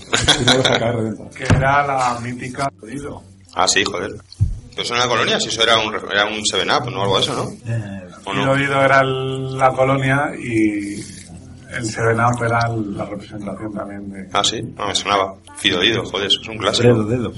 Si 0.08 0.46
no 0.46 0.54
lo 0.54 0.58
deja 0.64 0.80
caer, 0.80 0.96
revienta. 0.96 1.30
que 1.38 1.44
era 1.44 1.86
la 1.86 2.20
mítica 2.22 2.72
Oído. 2.82 3.22
Ah, 3.54 3.68
sí, 3.68 3.84
joder. 3.84 4.12
Pero 4.72 4.84
eso 4.84 4.94
en 4.94 5.00
la 5.02 5.08
colonia, 5.08 5.40
si 5.40 5.50
eso 5.50 5.64
era 5.64 5.78
un, 5.80 5.94
era 5.96 6.26
un 6.26 6.40
7-Up, 6.42 6.90
¿no? 6.92 7.02
Algo 7.04 7.16
de 7.18 7.24
eso, 7.24 7.34
¿no? 7.34 7.44
¿O 8.26 8.32
El 8.34 8.46
no? 8.46 8.52
Oído 8.52 8.82
era 8.82 9.02
el- 9.02 9.58
la 9.58 9.72
colonia 9.74 10.32
y 10.40 10.94
el 11.74 11.86
Seven 11.86 12.20
Up 12.22 12.44
era 12.44 12.68
la 12.70 13.06
representación 13.06 13.74
también 13.74 14.10
de... 14.12 14.30
Ah, 14.32 14.44
sí, 14.44 14.62
no 14.78 14.88
me 14.88 14.96
sonaba. 14.96 15.36
Fidoído, 15.58 16.06
joder, 16.06 16.28
eso 16.28 16.40
es 16.42 16.48
un 16.48 16.58
clásico. 16.58 16.88
Dedo, 16.88 17.04
dedo. 17.04 17.34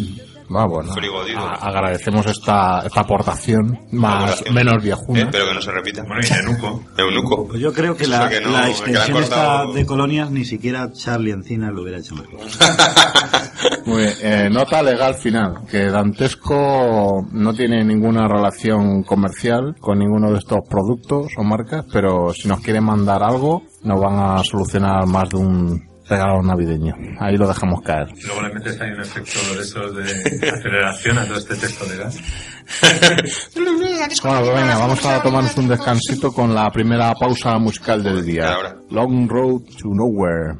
Va, 0.53 0.65
bueno, 0.65 0.91
Frigodido. 0.93 1.39
a- 1.39 1.53
agradecemos 1.55 2.25
esta, 2.25 2.81
esta 2.85 3.01
aportación 3.01 3.79
más 3.91 4.43
menos 4.51 4.81
viejuna. 4.83 5.19
Eh, 5.19 5.23
Espero 5.23 5.47
que 5.47 5.53
no 5.53 5.61
se 5.61 5.71
repita. 5.71 6.03
Bueno, 6.03 6.21
y 6.27 6.33
Eunuco. 6.33 6.83
Eunuco. 6.97 7.47
Pues 7.49 7.59
yo 7.59 7.71
creo 7.73 7.95
que 7.95 8.07
la, 8.07 8.27
que 8.29 8.41
no, 8.41 8.49
la 8.51 8.63
que 8.63 8.71
extensión 8.71 9.17
han 9.17 9.23
esta 9.23 9.65
de 9.67 9.85
colonias 9.85 10.31
ni 10.31 10.45
siquiera 10.45 10.91
Charlie 10.91 11.31
Encina 11.31 11.69
lo 11.71 11.83
hubiera 11.83 11.99
hecho 11.99 12.15
mejor. 12.15 12.39
Muy 13.85 13.97
bien, 14.03 14.13
eh, 14.21 14.49
nota 14.49 14.81
legal 14.81 15.15
final, 15.15 15.65
que 15.69 15.85
Dantesco 15.89 17.25
no 17.31 17.53
tiene 17.53 17.83
ninguna 17.83 18.27
relación 18.27 19.03
comercial 19.03 19.75
con 19.79 19.99
ninguno 19.99 20.31
de 20.31 20.37
estos 20.39 20.59
productos 20.69 21.27
o 21.37 21.43
marcas, 21.43 21.85
pero 21.91 22.33
si 22.33 22.47
nos 22.47 22.61
quieren 22.61 22.83
mandar 22.83 23.23
algo, 23.23 23.63
nos 23.83 23.99
van 23.99 24.19
a 24.19 24.43
solucionar 24.43 25.05
más 25.07 25.29
de 25.29 25.37
un 25.37 25.88
regalo 26.09 26.41
navideño. 26.41 26.93
Ahí 27.19 27.37
lo 27.37 27.47
dejamos 27.47 27.81
caer. 27.81 28.07
Luego 28.25 28.41
le 28.41 28.53
metes 28.53 28.81
ahí 28.81 28.91
un 28.91 29.01
efecto 29.01 29.39
de 29.55 29.61
esos 29.61 29.95
de 29.95 30.49
aceleración 30.49 31.17
a 31.17 31.25
todo 31.25 31.37
este 31.37 31.55
texto 31.55 31.85
legal. 31.85 32.11
Bueno, 34.23 34.41
pues 34.41 34.55
venga, 34.55 34.77
vamos 34.77 35.05
a 35.05 35.21
tomarnos 35.21 35.57
un 35.57 35.67
descansito 35.67 36.31
con 36.31 36.53
la 36.53 36.69
primera 36.71 37.13
pausa 37.13 37.57
musical 37.57 38.03
del 38.03 38.25
día. 38.25 38.55
Long 38.89 39.27
Road 39.29 39.61
to 39.81 39.89
Nowhere. 39.89 40.55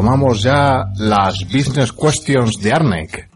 Y 0.00 0.02
tomamos 0.02 0.42
ya 0.42 0.86
las 0.96 1.44
business 1.52 1.92
questions 1.92 2.58
de 2.62 2.72
Arnek. 2.72 3.28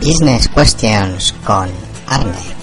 Business 0.00 0.48
Questions 0.48 1.34
con 1.44 1.68
Arne. 2.06 2.55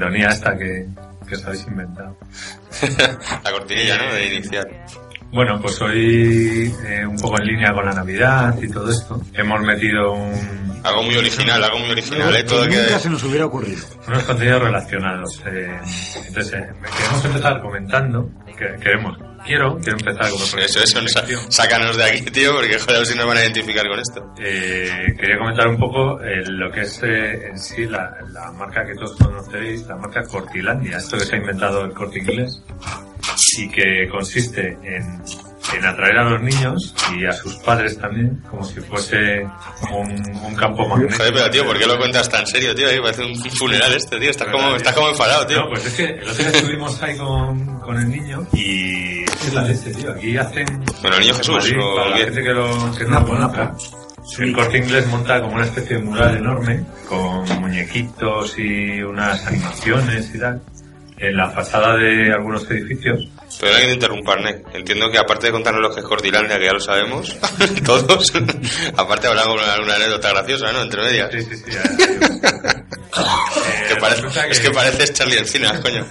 Sintonía 0.00 0.28
esta 0.28 0.56
que, 0.56 0.86
que 1.28 1.34
os 1.34 1.44
habéis 1.44 1.66
inventado. 1.66 2.16
La 3.44 3.52
cortinilla, 3.52 3.98
¿no? 3.98 4.14
De 4.14 4.34
iniciar. 4.34 4.66
Bueno, 5.32 5.60
pues 5.60 5.80
hoy, 5.80 6.74
eh, 6.86 7.06
un 7.06 7.16
poco 7.16 7.38
en 7.40 7.46
línea 7.46 7.72
con 7.72 7.84
la 7.84 7.92
Navidad 7.92 8.56
y 8.60 8.68
todo 8.68 8.90
esto, 8.90 9.20
hemos 9.34 9.60
metido 9.60 10.12
un, 10.12 10.80
Algo 10.82 11.04
muy 11.04 11.16
original, 11.16 11.62
algo 11.62 11.78
muy 11.78 11.90
original, 11.90 12.34
¿eh? 12.34 12.42
Todo 12.42 12.64
que 12.64 12.70
que... 12.70 12.76
nunca 12.82 12.98
se 12.98 13.10
nos 13.10 13.22
hubiera 13.22 13.46
ocurrido. 13.46 13.80
unos 14.08 14.24
contenidos 14.24 14.62
relacionados. 14.62 15.42
eh, 15.46 15.78
entonces, 16.26 16.52
eh, 16.54 16.68
queremos 16.96 17.24
empezar 17.26 17.60
comentando, 17.60 18.28
que, 18.58 18.82
queremos, 18.82 19.18
quiero, 19.44 19.78
quiero 19.78 19.98
empezar 19.98 20.30
como 20.30 20.44
Eso, 20.44 20.80
eso, 20.80 21.00
sácanos 21.48 21.96
de 21.96 22.04
aquí, 22.04 22.22
tío, 22.30 22.52
porque 22.54 22.78
joder, 22.78 22.96
a 22.96 22.98
ver 22.98 23.06
si 23.06 23.16
nos 23.16 23.26
van 23.26 23.36
a 23.36 23.40
identificar 23.42 23.86
con 23.88 23.98
esto. 23.98 24.34
Eh, 24.38 25.14
quería 25.18 25.38
comentar 25.38 25.68
un 25.68 25.78
poco 25.78 26.20
eh, 26.22 26.44
lo 26.46 26.70
que 26.70 26.82
es 26.82 27.02
eh, 27.02 27.48
en 27.48 27.58
sí 27.58 27.86
la, 27.86 28.16
la 28.32 28.50
marca 28.52 28.84
que 28.84 28.94
todos 28.94 29.16
conocéis, 29.16 29.86
la 29.86 29.96
marca 29.96 30.22
Cortilandia, 30.24 30.98
esto 30.98 31.18
que 31.18 31.24
se 31.24 31.36
ha 31.36 31.38
inventado 31.38 31.84
el 31.84 31.92
corte 31.92 32.18
inglés 32.18 32.62
y 33.58 33.68
que 33.68 34.08
consiste 34.10 34.78
en, 34.82 35.22
en 35.76 35.84
atraer 35.84 36.18
a 36.18 36.30
los 36.30 36.42
niños 36.42 36.94
y 37.14 37.24
a 37.24 37.32
sus 37.32 37.56
padres 37.56 37.98
también, 37.98 38.42
como 38.50 38.64
si 38.64 38.80
fuese 38.80 39.42
un, 39.92 40.36
un 40.44 40.54
campo 40.54 40.88
magnético. 40.88 41.18
Joder, 41.18 41.34
pero 41.34 41.50
tío, 41.50 41.64
¿por 41.64 41.78
qué 41.78 41.86
lo 41.86 41.98
cuentas 41.98 42.28
tan 42.28 42.46
serio, 42.46 42.74
tío? 42.74 42.88
Ahí 42.88 43.00
parece 43.00 43.24
un 43.24 43.36
funeral 43.52 43.92
este, 43.94 44.18
tío. 44.18 44.30
Estás 44.30 44.48
como, 44.48 44.74
estás 44.76 44.94
como 44.94 45.08
enfadado, 45.08 45.46
tío. 45.46 45.60
No, 45.60 45.68
pues 45.68 45.86
es 45.86 45.94
que 45.94 46.04
el 46.04 46.28
otro 46.28 46.34
día 46.34 46.48
estuvimos 46.50 47.02
ahí 47.02 47.16
con, 47.16 47.80
con 47.80 47.96
el 47.96 48.08
niño 48.08 48.46
y 48.52 49.22
es 49.24 49.54
la 49.54 49.62
leche, 49.62 49.92
tío. 49.92 50.10
Aquí 50.12 50.36
hacen... 50.36 50.66
Bueno, 51.02 51.16
el 51.16 51.22
niño 51.22 51.34
Jesús, 51.34 51.54
Madrid, 51.56 51.76
¿o 51.80 51.96
para 51.96 52.10
la 52.10 52.16
gente 52.18 52.42
que, 52.42 52.50
lo, 52.50 52.92
que 52.96 53.04
no 53.04 53.20
lo 53.20 53.26
conozca. 53.26 53.74
El 54.38 54.52
corte 54.52 54.78
inglés 54.78 55.06
monta 55.06 55.40
como 55.40 55.54
una 55.54 55.64
especie 55.64 55.96
de 55.96 56.02
mural 56.02 56.36
enorme 56.36 56.84
con 57.08 57.60
muñequitos 57.60 58.58
y 58.58 59.02
unas 59.02 59.44
animaciones 59.46 60.34
y 60.34 60.38
tal 60.38 60.60
en 61.20 61.36
la 61.36 61.50
fachada 61.50 61.96
de 61.96 62.32
algunos 62.32 62.68
edificios. 62.70 63.28
Pero 63.60 63.76
que 63.76 63.82
Arne. 64.32 64.62
Entiendo 64.72 65.10
que 65.10 65.18
aparte 65.18 65.46
de 65.46 65.52
contarnos 65.52 65.82
lo 65.82 65.94
que 65.94 66.00
es 66.00 66.06
Cortilandia, 66.06 66.58
que 66.58 66.64
ya 66.66 66.72
lo 66.72 66.80
sabemos, 66.80 67.36
todos, 67.84 68.32
aparte 68.96 69.26
habrá 69.26 69.42
alguna, 69.42 69.74
alguna 69.74 69.94
anécdota 69.96 70.30
graciosa, 70.30 70.72
¿no? 70.72 70.82
Entre 70.82 71.02
medias. 71.02 71.30
Sí, 71.32 71.42
sí, 71.42 71.56
sí. 71.56 71.70
Que 73.88 73.96
parece- 73.96 74.50
Es 74.50 74.60
que 74.60 74.70
pareces 74.70 75.12
Charlie 75.12 75.38
Encinas, 75.38 75.80
coño. 75.80 76.06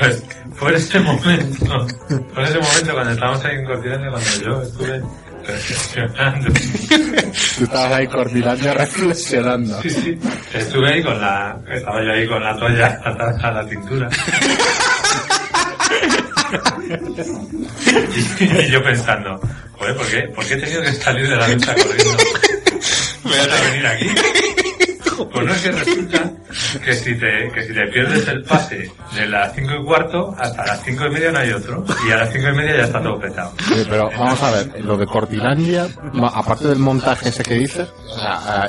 Pues 0.00 0.22
fue 0.56 0.74
ese 0.74 0.98
momento, 0.98 1.86
fue 2.34 2.42
ese 2.44 2.58
momento 2.58 2.92
cuando 2.92 3.12
estábamos 3.12 3.44
ahí 3.44 3.54
en 3.56 3.64
Cortilandia 3.64 4.10
cuando 4.10 4.30
yo 4.44 4.62
estuve 4.62 5.02
reflexionando. 5.46 6.52
Tú 7.58 7.64
estabas 7.64 7.92
ahí 7.92 8.06
Cortilandia 8.06 8.74
reflexionando. 8.74 9.82
Sí, 9.82 9.90
sí. 9.90 10.18
Estuve 10.54 10.92
ahí 10.94 11.02
con 11.02 11.20
la, 11.20 11.58
estaba 11.70 12.02
yo 12.04 12.12
ahí 12.12 12.26
con 12.26 12.42
la 12.42 12.56
toalla 12.56 12.86
atada 13.04 13.38
a 13.42 13.50
la 13.52 13.68
cintura. 13.68 14.08
Y, 18.40 18.44
y 18.44 18.70
yo 18.70 18.82
pensando, 18.82 19.40
joder, 19.72 19.96
¿por 19.96 20.06
qué, 20.06 20.22
¿por 20.34 20.44
qué 20.46 20.54
he 20.54 20.56
tenido 20.58 20.82
que 20.82 20.92
salir 20.92 21.28
de 21.28 21.36
la 21.36 21.48
ducha 21.48 21.74
corriendo 21.74 22.16
para 23.24 23.60
venir 23.62 23.86
aquí? 23.86 24.10
Pues 25.32 25.46
no 25.46 25.52
es 25.52 25.62
que 25.62 25.72
resulta 25.72 26.32
que 26.84 26.92
si 26.94 27.14
te, 27.14 27.50
que 27.52 27.62
si 27.62 27.74
te 27.74 27.86
pierdes 27.88 28.28
el 28.28 28.42
pase 28.44 28.90
de 29.14 29.26
las 29.26 29.54
cinco 29.54 29.72
y 29.80 29.84
cuarto 29.84 30.34
hasta 30.38 30.66
las 30.66 30.82
cinco 30.82 31.06
y 31.06 31.10
media 31.10 31.32
no 31.32 31.38
hay 31.38 31.50
otro. 31.52 31.84
Y 32.06 32.12
a 32.12 32.16
las 32.16 32.32
cinco 32.32 32.48
y 32.48 32.56
media 32.56 32.76
ya 32.76 32.84
está 32.84 33.02
todo 33.02 33.18
petado. 33.18 33.52
Sí, 33.58 33.86
pero 33.88 34.10
vamos 34.10 34.42
a 34.42 34.50
ver, 34.52 34.84
lo 34.84 34.96
de 34.96 35.06
Cortilandia, 35.06 35.86
aparte 36.34 36.68
del 36.68 36.78
montaje 36.78 37.28
ese 37.30 37.42
que 37.42 37.54
dices, 37.54 37.88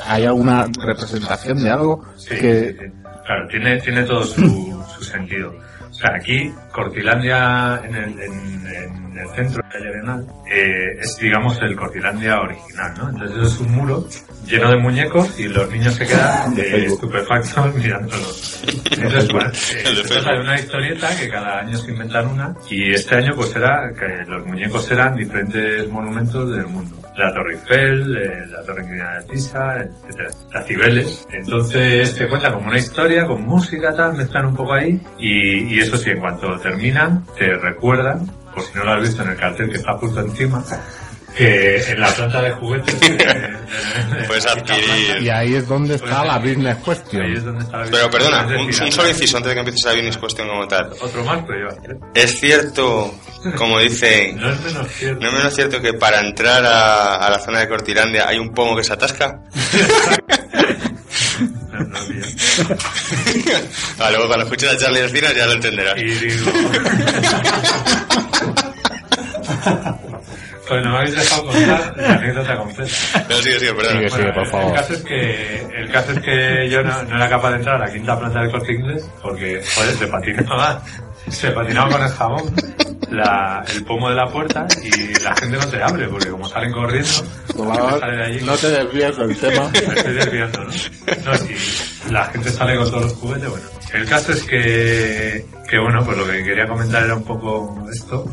¿hay 0.06 0.24
alguna 0.24 0.66
representación 0.80 1.62
de 1.62 1.70
algo 1.70 2.04
Sí, 2.16 2.36
que... 2.36 2.68
sí, 2.70 2.76
sí. 2.78 2.92
Claro, 3.26 3.46
tiene, 3.48 3.78
tiene 3.80 4.02
todo 4.04 4.24
su, 4.24 4.84
su 4.96 5.04
sentido. 5.04 5.54
O 5.98 6.00
sea, 6.00 6.14
aquí, 6.14 6.54
Cortilandia, 6.70 7.80
en 7.84 7.96
el, 7.96 8.20
en, 8.20 8.66
en 8.68 9.18
el 9.18 9.28
centro 9.34 9.60
de 9.68 9.88
Arenal, 9.88 10.24
eh, 10.48 10.96
es, 11.00 11.16
digamos, 11.16 11.58
el 11.60 11.74
Cortilandia 11.74 12.40
original, 12.40 12.94
¿no? 12.96 13.08
Entonces, 13.08 13.36
eso 13.36 13.46
es 13.48 13.60
un 13.62 13.72
muro 13.72 14.08
lleno 14.46 14.70
de 14.70 14.76
muñecos 14.76 15.40
y 15.40 15.48
los 15.48 15.68
niños 15.72 15.94
se 15.94 16.06
quedan 16.06 16.52
eh, 16.56 16.84
estupefactos 16.86 17.74
mirándolos. 17.74 18.62
Entonces, 18.92 19.28
bueno, 19.32 19.50
eh, 19.50 20.02
trata 20.06 20.34
de 20.34 20.40
una 20.40 20.54
historieta 20.54 21.16
que 21.16 21.28
cada 21.28 21.58
año 21.62 21.76
se 21.76 21.90
inventan 21.90 22.28
una 22.28 22.54
y 22.70 22.92
este 22.92 23.16
año, 23.16 23.32
pues, 23.34 23.56
era 23.56 23.92
que 23.92 24.30
los 24.30 24.46
muñecos 24.46 24.88
eran 24.92 25.16
diferentes 25.16 25.88
monumentos 25.90 26.48
del 26.54 26.68
mundo. 26.68 26.96
La 27.18 27.34
Torre 27.34 27.54
Eiffel, 27.54 28.16
eh, 28.16 28.46
la 28.46 28.62
Torre 28.62 28.82
Inclinada 28.82 29.20
de 29.20 29.26
Pisa, 29.26 29.76
etcétera. 29.80 30.30
Las 30.52 30.66
Cibeles. 30.66 31.26
Entonces 31.32 32.14
te 32.14 32.28
cuenta 32.28 32.52
como 32.52 32.68
una 32.68 32.78
historia, 32.78 33.26
con 33.26 33.44
música, 33.44 33.92
tal, 33.92 34.16
mezclan 34.16 34.46
un 34.46 34.54
poco 34.54 34.72
ahí. 34.72 35.00
Y, 35.18 35.74
y 35.74 35.80
eso 35.80 35.96
sí, 35.96 36.10
en 36.10 36.20
cuanto 36.20 36.56
terminan, 36.60 37.26
te 37.36 37.54
recuerdan, 37.56 38.24
por 38.54 38.62
si 38.62 38.78
no 38.78 38.84
lo 38.84 38.92
has 38.92 39.02
visto 39.02 39.22
en 39.24 39.30
el 39.30 39.36
cartel 39.36 39.68
que 39.68 39.78
está 39.78 39.94
justo 39.94 40.20
encima, 40.20 40.64
que 41.36 41.92
en 41.92 42.00
la 42.00 42.08
planta 42.12 42.42
de 42.42 42.50
juguetes... 42.52 42.94
Puedes 44.26 44.46
adquirir... 44.46 45.22
Y 45.22 45.28
ahí 45.30 45.54
es 45.54 45.68
donde 45.68 45.94
está 45.96 46.24
la 46.24 46.38
business 46.38 46.76
question. 46.84 47.22
Ahí 47.22 47.34
es 47.34 47.44
donde 47.44 47.64
está 47.64 47.78
la 47.78 47.90
Pero 47.90 48.10
perdona, 48.10 48.46
Es 48.54 48.80
un, 48.80 48.86
un 48.86 48.92
solo 48.92 49.08
inciso 49.08 49.36
antes 49.36 49.50
de 49.50 49.54
que 49.54 49.60
empieces 49.60 49.86
a 49.86 49.92
business 49.94 50.16
question 50.18 50.48
como 50.48 50.66
tal. 50.66 50.90
Otro 51.00 51.24
más, 51.24 51.44
pero 51.46 51.70
yo. 51.70 51.76
Es 52.14 52.40
cierto, 52.40 53.14
como 53.56 53.78
dicen, 53.78 54.36
No 54.40 54.50
es 54.50 54.60
menos 54.60 54.88
cierto. 54.88 55.20
no 55.20 55.28
es 55.28 55.34
menos 55.34 55.54
cierto 55.54 55.80
que 55.80 55.92
para 55.94 56.20
entrar 56.20 56.64
a, 56.64 57.16
a 57.16 57.30
la 57.30 57.38
zona 57.38 57.60
de 57.60 57.68
Cortilandia 57.68 58.26
hay 58.28 58.38
un 58.38 58.52
pomo 58.52 58.76
que 58.76 58.84
se 58.84 58.92
atasca. 58.94 59.40
Ah, 64.00 64.10
luego 64.10 64.26
cuando 64.26 64.44
escuches 64.44 64.70
a 64.72 64.76
Charlie 64.76 65.00
Encinas 65.00 65.34
ya 65.34 65.46
lo 65.46 65.52
entenderás. 65.52 65.96
Y 65.96 66.04
digo... 66.04 66.50
Pues 70.68 70.84
no 70.84 70.90
me 70.90 70.96
habéis 70.98 71.14
dejado 71.16 71.44
contar 71.46 71.94
la 71.96 72.12
anécdota 72.14 72.56
completa. 72.58 72.92
No, 73.28 73.36
sigue, 73.36 73.58
sigue, 73.58 73.74
perdón. 73.74 73.92
Sigue, 73.96 74.10
sigue, 74.10 74.32
por 74.32 74.42
El 74.44 74.50
favor. 74.50 74.74
caso 74.74 74.92
es 74.92 75.02
que, 75.02 75.66
el 75.76 75.90
caso 75.90 76.12
es 76.12 76.18
que 76.20 76.68
yo 76.70 76.82
no, 76.82 77.02
no 77.04 77.16
era 77.16 77.28
capaz 77.28 77.50
de 77.50 77.56
entrar 77.56 77.76
a 77.76 77.86
la 77.86 77.92
quinta 77.92 78.18
planta 78.18 78.40
del 78.40 78.50
corte 78.50 78.72
inglés 78.72 79.08
porque, 79.22 79.62
joder, 79.74 79.94
se 79.96 80.06
patinaba, 80.08 80.82
se 81.28 81.50
patinaba 81.52 81.90
con 81.90 82.02
el 82.02 82.08
jabón 82.10 82.54
la, 83.10 83.64
el 83.74 83.84
pomo 83.84 84.10
de 84.10 84.16
la 84.16 84.26
puerta 84.26 84.66
y 84.82 85.14
la 85.22 85.34
gente 85.36 85.56
no 85.56 85.66
te 85.68 85.82
abre 85.82 86.06
porque 86.08 86.28
como 86.28 86.46
salen 86.46 86.72
corriendo, 86.72 87.08
sale 88.00 88.16
de 88.16 88.24
allí. 88.24 88.44
no 88.44 88.54
te 88.56 88.68
desvíes 88.68 89.16
del 89.16 89.36
tema. 89.40 89.70
Me 89.72 89.78
estoy 89.94 90.12
desviando, 90.14 90.64
¿no? 90.64 90.70
No, 91.24 91.34
si 91.38 92.12
la 92.12 92.24
gente 92.26 92.50
sale 92.50 92.76
con 92.76 92.90
todos 92.90 93.02
los 93.04 93.12
juguetes, 93.14 93.48
bueno. 93.48 93.66
El 93.94 94.06
caso 94.06 94.32
es 94.32 94.42
que, 94.42 95.46
que 95.66 95.78
bueno, 95.78 96.04
pues 96.04 96.18
lo 96.18 96.26
que 96.26 96.44
quería 96.44 96.66
comentar 96.68 97.04
era 97.04 97.14
un 97.14 97.24
poco 97.24 97.86
esto. 97.90 98.26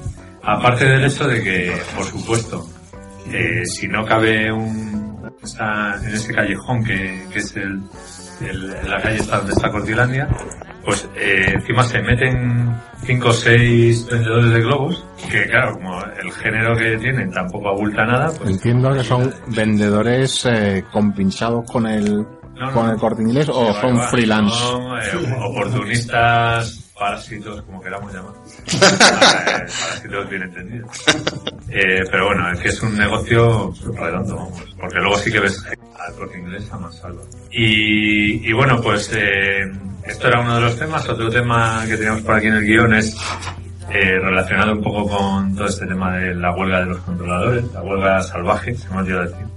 Aparte 0.45 0.85
del 0.85 1.05
hecho 1.05 1.27
de 1.27 1.41
que, 1.43 1.73
por 1.95 2.05
supuesto, 2.05 2.65
eh, 3.31 3.65
si 3.65 3.87
no 3.87 4.05
cabe 4.05 4.51
un, 4.51 5.19
esa- 5.43 5.95
en 6.03 6.13
ese 6.13 6.33
callejón 6.33 6.83
que, 6.83 7.25
que 7.33 7.39
es 7.39 7.55
el, 7.55 7.81
el- 8.41 8.89
la 8.89 9.01
calle 9.01 9.19
donde 9.23 9.53
está 9.53 9.71
Cortilandia, 9.71 10.27
pues 10.83 11.09
eh, 11.15 11.51
encima 11.55 11.83
se 11.83 11.99
meten 12.03 12.75
cinco 13.03 13.29
o 13.29 13.33
seis 13.33 14.05
vendedores 14.07 14.51
de 14.51 14.59
globos, 14.61 15.03
que 15.31 15.47
claro, 15.47 15.73
como 15.73 15.99
el 16.03 16.31
género 16.33 16.75
que 16.77 16.95
tienen 16.97 17.31
tampoco 17.31 17.69
abulta 17.69 18.05
nada, 18.05 18.31
pues 18.37 18.51
Entiendo 18.51 18.93
que 18.93 19.03
son 19.03 19.33
vendedores 19.47 20.45
eh, 20.45 20.83
compinchados 20.91 21.65
con 21.71 21.87
el, 21.87 22.17
No, 22.55 22.71
con 22.71 22.85
no. 22.85 22.91
el 22.93 22.99
corte 22.99 23.23
inglés 23.23 23.49
o 23.49 23.73
son 23.81 23.99
freelance. 24.09 24.55
Son 24.59 24.83
eh, 24.99 25.35
oportunistas, 25.43 26.84
parásitos, 26.97 27.61
como 27.63 27.81
queramos 27.81 28.13
llamar. 28.13 28.33
Parásitos 29.69 30.29
bien 30.29 30.43
entendidos. 30.43 31.05
Eh, 31.69 32.03
pero 32.09 32.27
bueno, 32.27 32.51
es 32.51 32.59
que 32.59 32.69
es 32.69 32.81
un 32.81 32.97
negocio 32.97 33.73
redondo, 33.93 34.35
vamos. 34.35 34.63
Porque 34.79 34.99
luego 34.99 35.17
sí 35.17 35.31
que 35.31 35.39
ves 35.39 35.63
al 35.65 36.13
corte 36.15 36.37
inglés 36.37 36.71
a 36.71 36.77
más 36.77 36.95
salvo. 36.97 37.27
Y, 37.51 38.47
y 38.47 38.53
bueno, 38.53 38.81
pues 38.81 39.11
eh, 39.13 39.71
esto 40.05 40.27
era 40.27 40.41
uno 40.41 40.55
de 40.55 40.61
los 40.61 40.77
temas. 40.77 41.07
Otro 41.09 41.29
tema 41.29 41.83
que 41.87 41.97
teníamos 41.97 42.21
por 42.21 42.35
aquí 42.35 42.47
en 42.47 42.55
el 42.55 42.63
guion 42.65 42.93
es 42.93 43.15
eh, 43.91 44.19
relacionado 44.19 44.73
un 44.73 44.83
poco 44.83 45.07
con 45.07 45.55
todo 45.55 45.67
este 45.67 45.85
tema 45.85 46.17
de 46.17 46.33
la 46.35 46.51
huelga 46.55 46.79
de 46.79 46.85
los 46.87 46.99
controladores, 46.99 47.71
la 47.73 47.81
huelga 47.81 48.21
salvaje, 48.23 48.75
se 48.75 48.89
me 48.89 48.97
olvidó 48.97 49.21
decir. 49.21 49.54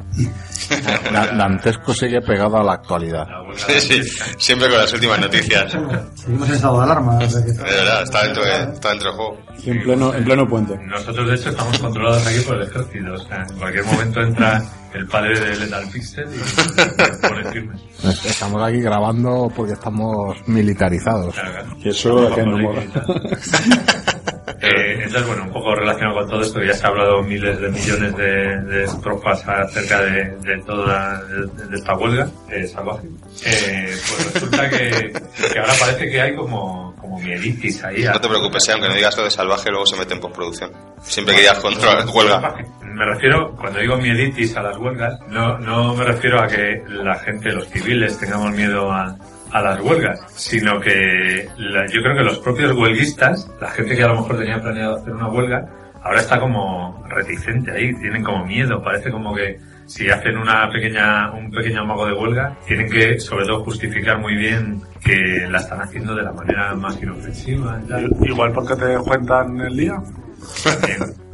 Da- 1.12 1.32
Dantesco 1.32 1.94
sigue 1.94 2.20
pegado 2.20 2.58
a 2.58 2.62
la 2.64 2.72
actualidad. 2.74 3.26
Sí, 3.56 3.80
sí, 3.80 4.02
siempre 4.38 4.68
con 4.68 4.78
las 4.78 4.92
últimas 4.92 5.18
noticias. 5.20 5.72
Seguimos 6.14 6.48
en 6.48 6.54
estado 6.54 6.78
de 6.78 6.84
alarma. 6.84 7.16
o 7.18 7.28
sea 7.30 7.44
que- 7.44 7.52
De 7.52 7.62
verdad, 7.62 8.02
está 8.02 8.24
dentro, 8.24 8.44
de, 8.44 8.52
está 8.74 8.88
dentro 8.90 9.08
del 9.10 9.16
juego. 9.16 9.38
En 9.64 9.82
pleno, 9.82 10.14
en 10.14 10.24
pleno 10.24 10.48
puente. 10.48 10.78
Nosotros, 10.86 11.28
de 11.28 11.34
hecho, 11.34 11.48
estamos 11.50 11.78
controlados 11.78 12.26
aquí 12.26 12.40
por 12.40 12.56
el 12.56 12.62
ejército. 12.68 13.12
O 13.14 13.18
sea, 13.18 13.44
en 13.48 13.58
cualquier 13.58 13.84
momento 13.86 14.20
entra 14.20 14.62
el 14.94 15.06
padre 15.06 15.38
de 15.40 15.56
Lethal 15.56 15.88
Pixel 15.90 16.26
y 16.34 16.38
nos 16.38 17.16
pone 17.18 17.44
firmes. 17.52 17.80
Estamos 18.24 18.62
aquí 18.62 18.80
grabando 18.80 19.50
porque 19.54 19.72
estamos 19.72 20.36
militarizados. 20.46 21.34
Y 21.78 21.88
eso 21.88 22.28
acá 22.28 22.42
no 22.44 22.58
mola. 22.58 22.82
Eh, 24.60 24.94
entonces, 25.04 25.26
bueno, 25.26 25.44
un 25.44 25.52
poco 25.52 25.74
relacionado 25.74 26.18
con 26.18 26.28
todo 26.28 26.40
esto, 26.40 26.62
ya 26.62 26.74
se 26.74 26.84
ha 26.84 26.88
hablado 26.88 27.22
miles 27.22 27.60
de 27.60 27.68
millones 27.68 28.16
de, 28.16 28.60
de 28.62 28.84
estrofas 28.84 29.46
acerca 29.46 30.00
de, 30.02 30.36
de 30.38 30.62
toda 30.66 31.22
de, 31.24 31.66
de 31.66 31.76
esta 31.76 31.94
huelga 31.94 32.28
eh, 32.50 32.66
salvaje. 32.66 33.06
Eh, 33.46 33.94
pues 34.08 34.34
resulta 34.34 34.68
que, 34.68 35.12
que 35.52 35.58
ahora 35.60 35.74
parece 35.78 36.10
que 36.10 36.20
hay 36.20 36.34
como, 36.34 36.92
como 37.00 37.20
mieditis 37.20 37.84
ahí. 37.84 38.02
No 38.02 38.20
te 38.20 38.28
preocupes, 38.28 38.68
eh, 38.68 38.72
aunque 38.72 38.88
no 38.88 38.94
digas 38.94 39.16
lo 39.16 39.24
de 39.24 39.30
salvaje, 39.30 39.70
luego 39.70 39.86
se 39.86 39.96
mete 39.96 40.14
en 40.14 40.20
postproducción. 40.20 40.72
Siempre 41.02 41.34
que 41.36 41.40
digas 41.42 41.60
contra 41.60 42.04
huelga. 42.06 42.54
Me 42.82 43.04
refiero, 43.04 43.54
cuando 43.54 43.78
digo 43.78 43.96
mieditis 43.96 44.56
a 44.56 44.62
las 44.62 44.76
huelgas, 44.76 45.20
no, 45.28 45.56
no 45.58 45.94
me 45.94 46.04
refiero 46.04 46.42
a 46.42 46.48
que 46.48 46.82
la 46.88 47.14
gente, 47.20 47.52
los 47.52 47.68
civiles, 47.68 48.18
tengamos 48.18 48.50
miedo 48.50 48.90
a, 48.90 49.16
a 49.52 49.62
las 49.62 49.80
huelgas, 49.80 50.20
sino 50.34 50.78
que 50.80 51.48
la- 51.56 51.86
yo 51.86 52.02
creo 52.02 52.16
que 52.16 52.24
los 52.24 52.38
propios 52.38 52.72
huelguistas, 52.76 53.50
la 53.60 53.68
gente 53.70 53.96
que 53.96 54.02
a 54.04 54.08
lo 54.08 54.16
mejor 54.16 54.38
tenía 54.38 54.60
planeado 54.60 54.96
hacer 54.96 55.12
una 55.12 55.28
huelga, 55.28 55.68
ahora 56.02 56.20
está 56.20 56.38
como 56.40 57.04
reticente 57.08 57.70
ahí, 57.72 57.94
tienen 58.00 58.22
como 58.22 58.44
miedo, 58.44 58.82
parece 58.82 59.10
como 59.10 59.34
que 59.34 59.58
si 59.86 60.10
hacen 60.10 60.36
una 60.36 60.68
pequeña, 60.70 61.32
un 61.32 61.50
pequeño 61.50 61.80
amago 61.80 62.06
de 62.06 62.12
huelga, 62.12 62.56
tienen 62.66 62.90
que 62.90 63.18
sobre 63.18 63.46
todo 63.46 63.64
justificar 63.64 64.18
muy 64.18 64.36
bien 64.36 64.80
que 65.02 65.46
la 65.50 65.58
están 65.58 65.80
haciendo 65.80 66.14
de 66.14 66.22
la 66.24 66.32
manera 66.32 66.74
más 66.74 67.02
inofensiva. 67.02 67.80
Igual 68.22 68.52
porque 68.52 68.76
te 68.76 68.96
cuentan 68.98 69.58
el 69.60 69.76
día. 69.76 69.94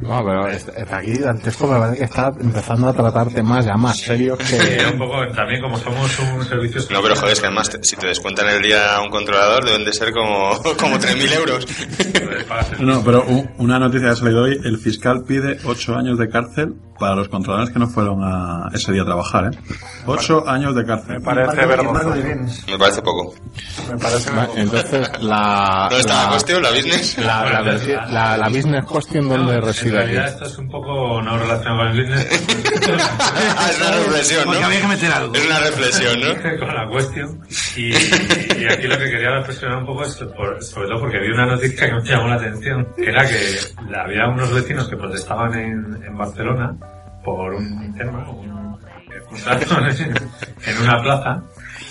No, 0.05 0.23
pero 0.25 0.49
es- 0.49 0.69
es 0.69 0.93
aquí 0.93 1.19
Dantesco 1.19 1.67
me 1.67 1.79
parece 1.79 1.99
que 1.99 2.05
está 2.05 2.33
empezando 2.41 2.89
a 2.89 2.93
tratar 2.93 3.29
temas 3.29 3.65
ya 3.65 3.75
más 3.77 3.99
serios 3.99 4.39
Sí, 4.43 4.57
que... 4.57 4.85
un 4.93 4.99
poco, 4.99 5.27
también 5.35 5.61
como 5.63 5.79
somos 5.79 6.19
un 6.19 6.45
servicio 6.45 6.83
No, 6.91 7.01
pero 7.03 7.17
joder, 7.17 7.33
es 7.33 7.41
que 7.41 7.47
además, 7.47 7.71
te- 7.71 7.83
si 7.83 7.97
te 7.97 8.07
descuentan 8.09 8.49
el 8.49 8.63
día 8.63 8.97
a 8.97 9.03
un 9.03 9.11
controlador, 9.11 9.65
deben 9.65 9.85
de 9.85 9.93
ser 9.93 10.13
como, 10.13 10.51
como 10.79 10.97
3.000 10.99 11.33
euros. 11.33 11.67
No, 12.81 13.03
pero 13.03 13.25
u- 13.27 13.49
una 13.59 13.79
noticia 13.79 14.09
que 14.09 14.13
ha 14.13 14.17
salido 14.17 14.43
hoy, 14.43 14.61
el 14.65 14.79
fiscal 14.79 15.25
pide 15.27 15.59
ocho 15.65 15.95
años 15.97 16.19
de 16.19 16.29
cárcel 16.29 16.75
para 16.99 17.17
los 17.17 17.29
controladores 17.29 17.73
que 17.73 17.79
no 17.81 17.89
fueron 17.89 18.23
a 18.23 18.69
ese 18.73 18.93
día 18.93 19.03
a 19.03 19.05
trabajar, 19.05 19.47
¿eh? 19.53 19.59
Ocho 20.07 20.49
años 20.49 20.77
de 20.77 20.85
cárcel. 20.85 21.15
Me 21.19 21.21
parece 21.21 21.67
vergonzoso. 21.67 22.15
Me 22.69 22.79
parece 22.79 23.03
poco. 23.03 23.35
Me 23.91 23.99
parece 23.99 24.31
Entonces, 24.57 25.11
la... 25.21 25.89
¿Dónde 25.91 26.01
está 26.01 26.15
la 26.15 26.23
la- 26.25 26.29
cuestión? 26.31 26.63
¿La 26.63 26.71
business? 26.71 27.19
La, 27.19 27.45
la, 27.45 27.61
la- 28.11 28.37
la 28.37 28.49
business 28.49 28.85
question, 28.91 29.29
¿dónde 29.29 29.55
En 29.55 29.63
reside 29.63 29.94
realidad 29.95 30.25
aquí? 30.25 30.33
esto 30.35 30.45
es 30.47 30.59
un 30.59 30.69
poco 30.69 31.23
no 31.23 31.39
relacionado 31.39 31.79
con 31.79 31.89
el 31.89 32.01
business. 32.03 32.33
es 32.33 33.81
una 33.81 33.91
reflexión, 33.97 34.41
¿no? 34.41 34.47
Porque 34.47 34.65
había 34.65 34.81
que 34.81 34.87
meter 34.89 35.13
algo. 35.13 35.35
Es 35.35 35.47
una 35.47 35.59
reflexión, 35.61 36.21
¿no? 36.21 36.59
con 36.59 36.75
la 36.75 36.89
cuestión. 36.89 37.41
Y, 37.77 37.89
y 37.93 38.67
aquí 38.71 38.87
lo 38.87 38.99
que 38.99 39.05
quería 39.11 39.31
reflexionar 39.31 39.79
un 39.79 39.87
poco 39.87 40.05
es, 40.05 40.15
por- 40.17 40.63
sobre 40.63 40.89
todo 40.89 41.01
porque 41.01 41.19
vi 41.19 41.29
una 41.31 41.47
noticia 41.47 41.87
que 41.89 41.95
me 41.95 42.03
llamó 42.03 42.29
la 42.29 42.35
atención, 42.37 42.89
que 42.97 43.09
era 43.11 43.27
que 43.27 43.59
había 43.97 44.29
unos 44.29 44.53
vecinos 44.53 44.89
que 44.89 44.97
protestaban 44.97 45.55
en, 45.55 46.03
en 46.05 46.17
Barcelona 46.17 46.75
por 47.25 47.55
un 47.55 47.95
tema, 47.97 48.29
un, 48.31 48.79
en, 49.31 50.15
en 50.67 50.83
una 50.83 51.03
plaza 51.03 51.43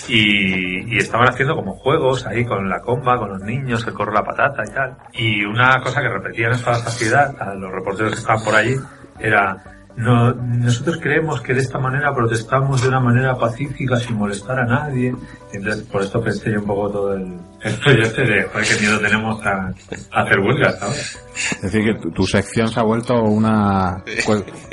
y, 0.07 0.93
y 0.93 0.97
estaban 0.97 1.29
haciendo 1.29 1.55
como 1.55 1.73
juegos 1.73 2.25
ahí 2.25 2.45
con 2.45 2.69
la 2.69 2.81
comba, 2.81 3.17
con 3.17 3.29
los 3.29 3.41
niños, 3.41 3.85
el 3.87 3.93
corre 3.93 4.13
la 4.13 4.23
patata 4.23 4.63
y 4.65 4.73
tal. 4.73 4.97
Y 5.13 5.43
una 5.43 5.79
cosa 5.81 6.01
que 6.01 6.09
repetían 6.09 6.53
hasta 6.53 6.71
la 6.71 6.77
saciedad 6.77 7.35
a 7.39 7.53
los 7.53 7.71
reporteros 7.71 8.13
que 8.13 8.19
estaban 8.19 8.43
por 8.43 8.55
allí 8.55 8.75
era 9.19 9.63
no, 9.95 10.33
nosotros 10.33 10.97
creemos 10.99 11.41
que 11.41 11.53
de 11.53 11.59
esta 11.61 11.77
manera 11.77 12.13
protestamos 12.13 12.81
de 12.81 12.87
una 12.87 12.99
manera 12.99 13.37
pacífica 13.37 13.97
sin 13.97 14.17
molestar 14.17 14.59
a 14.59 14.65
nadie. 14.65 15.15
Entonces 15.53 15.83
por 15.83 16.01
esto 16.01 16.21
pensé 16.21 16.51
yo 16.51 16.59
un 16.59 16.65
poco 16.65 16.89
todo 16.89 17.13
el, 17.13 17.37
el 17.61 17.75
proyecto 17.75 18.21
de 18.21 18.43
joder, 18.43 18.67
qué 18.67 18.79
miedo 18.81 18.99
tenemos 18.99 19.45
a, 19.45 19.71
a 20.11 20.21
hacer 20.23 20.39
huelgas, 20.39 20.79
¿sabes? 20.79 21.19
Es 21.55 21.61
decir, 21.61 21.83
que 21.83 21.93
tu, 22.01 22.11
tu 22.11 22.25
sección 22.25 22.67
se 22.69 22.79
ha 22.79 22.83
vuelto 22.83 23.13
una, 23.23 24.03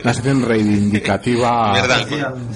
una 0.03 0.15
sección 0.15 0.43
reivindicativa... 0.43 1.73
Mierda, 1.73 1.99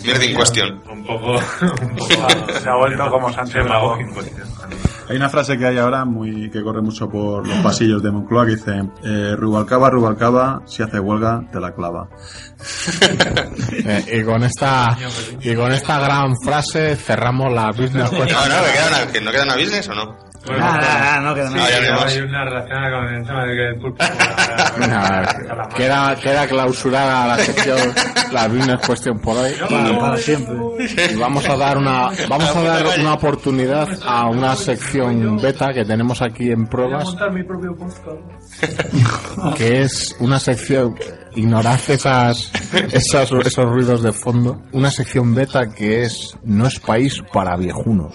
mierda 0.03 0.25
en 0.25 0.35
cuestión. 0.35 0.83
Un 0.91 1.05
poco, 1.05 1.33
un 1.33 1.97
poco 1.97 2.59
Se 2.61 2.69
ha 2.69 2.77
vuelto 2.77 3.11
como 3.11 3.33
Sánchez 3.33 3.65
Dragón. 3.65 3.99
demagógico. 3.99 4.45
Hay 5.07 5.17
una 5.17 5.29
frase 5.29 5.59
que 5.59 5.67
hay 5.67 5.77
ahora 5.77 6.07
muy 6.07 6.49
que 6.51 6.63
corre 6.63 6.81
mucho 6.81 7.11
por 7.11 7.47
los 7.47 7.59
pasillos 7.59 8.03
de 8.03 8.11
Moncloa 8.11 8.47
que 8.47 8.53
dice 8.53 8.83
eh, 9.05 9.37
Rubalcaba, 9.37 9.91
Rubalcaba, 9.91 10.63
si 10.65 10.83
hace 10.83 10.99
huelga, 10.99 11.45
te 11.53 11.61
la 11.61 11.75
clava. 11.75 12.09
Eh, 13.71 14.21
y 14.21 14.25
con 14.25 14.43
esta 14.45 14.97
y 15.43 15.55
con 15.55 15.73
esta 15.73 16.01
gran 16.01 16.35
frase 16.43 16.97
cerramos 16.97 17.53
la 17.53 17.71
business 17.73 18.11
No, 18.19 18.25
question. 18.25 18.49
no, 18.49 18.63
¿me 18.63 18.73
queda 18.73 18.89
una, 18.89 19.13
que 19.13 19.21
¿no 19.21 19.31
queda 19.33 19.43
una 19.45 19.55
business 19.57 19.89
o 19.89 19.95
no? 19.95 20.17
Bueno, 20.47 20.61
Nada, 20.61 20.77
nada, 20.79 21.01
nada, 21.01 21.21
no 21.21 21.35
queda 21.35 21.51
nada. 21.51 21.69
Ah, 22.03 22.05
hay 22.07 22.19
una 22.21 22.45
relacionada 22.45 22.91
con 22.97 23.15
el 23.15 23.27
tema 23.27 23.45
de 23.47 23.55
que 23.57 23.67
el 23.69 23.77
pulpo... 23.81 24.05
Queda, 25.77 26.17
queda 26.17 26.47
clausurada 26.47 27.27
la 27.29 27.39
sección 27.39 27.79
la 28.33 28.49
business 28.49 28.81
question 28.87 29.19
por 29.21 29.37
hoy 29.37 29.53
Para, 29.71 29.99
para 29.99 30.17
siempre. 30.19 30.55
y 31.13 31.17
vamos 31.17 31.49
a 31.49 31.57
dar 31.57 31.79
una 31.79 32.11
vamos 32.29 32.55
a 32.57 32.63
dar 32.63 32.99
una 33.01 33.15
oportunidad 33.15 33.89
a 34.05 34.27
una 34.29 34.55
sección 34.57 35.37
beta 35.41 35.73
que 35.73 35.85
tenemos 35.85 36.21
aquí 36.23 36.51
en 36.51 36.67
pruebas 36.67 37.17
que 39.57 39.83
es 39.83 40.17
una 40.21 40.39
sección 40.39 40.95
ignorad 41.35 41.81
esas, 41.89 42.51
esas 42.93 43.31
esos 43.33 43.65
ruidos 43.65 44.03
de 44.03 44.13
fondo 44.13 44.63
una 44.73 44.91
sección 44.91 45.35
beta 45.35 45.73
que 45.73 46.03
es 46.05 46.37
no 46.45 46.67
es 46.67 46.79
país 46.79 47.23
para 47.33 47.57
viejunos 47.57 48.15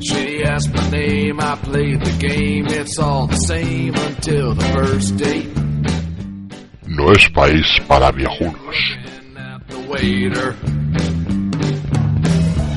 She 0.00 0.42
asked 0.44 0.74
my 0.74 0.90
name, 0.90 1.40
I 1.40 1.56
played 1.56 2.00
the 2.04 2.16
game. 2.18 2.66
It's 2.66 2.98
all 2.98 3.26
the 3.26 3.36
same 3.36 3.94
until 3.94 4.54
the 4.54 4.64
first 4.76 5.16
date. 5.16 5.50
No 6.86 7.10
es 7.12 7.28
país 7.30 7.66
para 7.88 8.12
viejunos. 8.12 8.76
The 9.68 9.78
waiter, 9.88 10.52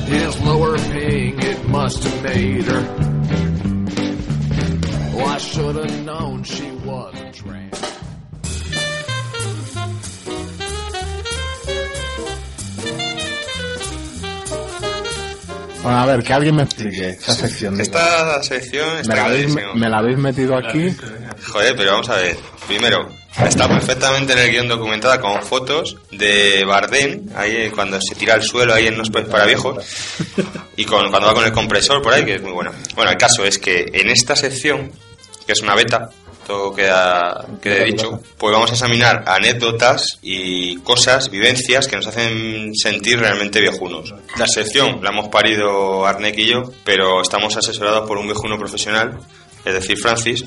his 0.06 0.40
lower 0.40 0.76
paying, 0.78 1.38
it 1.40 1.57
must 1.82 2.02
have 2.02 2.22
made 2.24 2.64
her. 2.64 2.84
Oh, 5.14 5.24
I 5.36 5.38
should 5.38 5.76
have 5.76 6.04
known 6.04 6.42
she 6.42 6.68
was 6.88 7.14
a 7.14 7.30
tramp. 7.32 7.74
bueno 15.82 15.98
a 15.98 16.06
ver 16.06 16.24
que 16.24 16.32
alguien 16.32 16.56
me 16.56 16.64
explique 16.64 17.10
esa 17.10 17.32
sección 17.32 17.80
Esta 17.80 18.42
sección 18.42 18.98
está 18.98 19.14
me 19.14 19.20
la, 19.20 19.26
habéis, 19.26 19.54
me 19.54 19.88
la 19.88 19.98
habéis 19.98 20.18
metido 20.18 20.56
aquí 20.56 20.94
Joder, 21.52 21.76
pero 21.76 21.92
vamos 21.92 22.08
a 22.10 22.16
ver. 22.16 22.36
Primero, 22.66 23.08
está 23.46 23.68
perfectamente 23.68 24.32
en 24.32 24.38
el 24.38 24.50
guion 24.50 24.68
documentada 24.68 25.20
con 25.20 25.42
fotos 25.42 25.96
de 26.10 26.64
Bardem, 26.64 27.28
ahí 27.36 27.70
cuando 27.70 28.00
se 28.00 28.14
tira 28.14 28.34
al 28.34 28.42
suelo 28.42 28.74
ahí 28.74 28.86
en 28.86 28.96
países 28.96 29.30
para 29.30 29.46
viejos, 29.46 29.84
y 30.76 30.84
con, 30.84 31.10
cuando 31.10 31.28
va 31.28 31.34
con 31.34 31.44
el 31.44 31.52
compresor 31.52 32.02
por 32.02 32.12
ahí, 32.12 32.24
que 32.24 32.36
es 32.36 32.42
muy 32.42 32.52
bueno. 32.52 32.72
Bueno, 32.94 33.10
el 33.10 33.16
caso 33.16 33.44
es 33.44 33.58
que 33.58 33.86
en 33.92 34.10
esta 34.10 34.34
sección, 34.34 34.92
que 35.46 35.52
es 35.52 35.60
una 35.62 35.74
beta, 35.74 36.10
todo 36.46 36.74
queda, 36.74 37.44
quede 37.60 37.84
dicho, 37.84 38.22
pues 38.38 38.52
vamos 38.54 38.70
a 38.70 38.72
examinar 38.72 39.22
anécdotas 39.26 40.18
y 40.22 40.78
cosas, 40.78 41.30
vivencias 41.30 41.86
que 41.86 41.96
nos 41.96 42.06
hacen 42.06 42.74
sentir 42.74 43.20
realmente 43.20 43.60
viejunos. 43.60 44.14
La 44.38 44.46
sección 44.46 45.00
la 45.02 45.10
hemos 45.10 45.28
parido 45.28 46.06
Arnek 46.06 46.38
y 46.38 46.46
yo, 46.46 46.62
pero 46.84 47.20
estamos 47.20 47.54
asesorados 47.56 48.08
por 48.08 48.16
un 48.16 48.26
viejuno 48.26 48.58
profesional, 48.58 49.18
es 49.64 49.74
decir, 49.74 49.98
Francis, 49.98 50.46